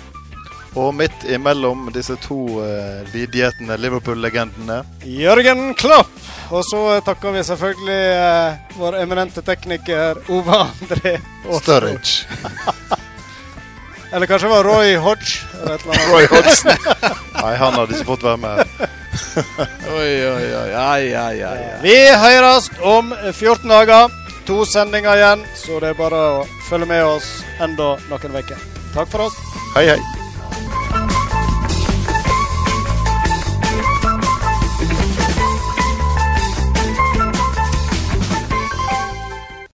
Og 0.78 0.92
midt 0.94 1.24
imellom 1.26 1.88
disse 1.90 2.14
to 2.22 2.36
uh, 2.60 3.00
vidgjetne 3.10 3.74
Liverpool-legendene 3.80 4.82
Jørgen 5.02 5.72
Klopp. 5.74 6.12
Og 6.54 6.62
så 6.64 7.00
takker 7.04 7.34
vi 7.34 7.42
selvfølgelig 7.42 8.04
uh, 8.14 8.76
vår 8.78 9.00
eminente 9.00 9.42
tekniker 9.42 10.20
Ove 10.30 10.60
André. 10.62 11.16
Sturridge. 11.58 12.28
Eller 14.12 14.26
kanskje 14.30 14.46
det 14.48 14.54
var 14.54 14.64
Roy 14.70 14.94
Hodge. 15.02 15.42
Eller 15.58 15.74
et 15.74 15.82
eller 15.82 15.98
annet. 15.98 16.12
Roy 16.12 16.30
Hodgson. 16.36 16.70
Nei, 17.42 17.52
han 17.64 17.74
hadde 17.80 17.98
ikke 17.98 18.08
fått 18.12 18.24
være 18.24 18.40
med. 18.46 18.62
Oi, 19.90 20.14
oi, 20.30 20.46
oi. 20.62 20.70
Ai, 20.70 21.10
ai, 21.18 21.42
ai. 21.42 21.58
ai. 21.66 21.82
Vi 21.82 21.98
høres 22.22 22.70
om 22.78 23.10
14 23.34 23.68
dager. 23.68 24.14
To 24.48 24.64
sendinger 24.64 25.16
igjen, 25.16 25.42
så 25.54 25.76
det 25.76 25.90
er 25.92 25.98
bare 25.98 26.20
å 26.40 26.44
følge 26.70 26.88
med 26.88 27.04
oss 27.04 27.26
enda 27.60 27.98
noen 28.08 28.38
uker. 28.40 28.62
Takk 28.94 29.12
for 29.12 29.28
oss. 29.28 29.36
Hei, 29.74 29.90
hei. 29.90 30.17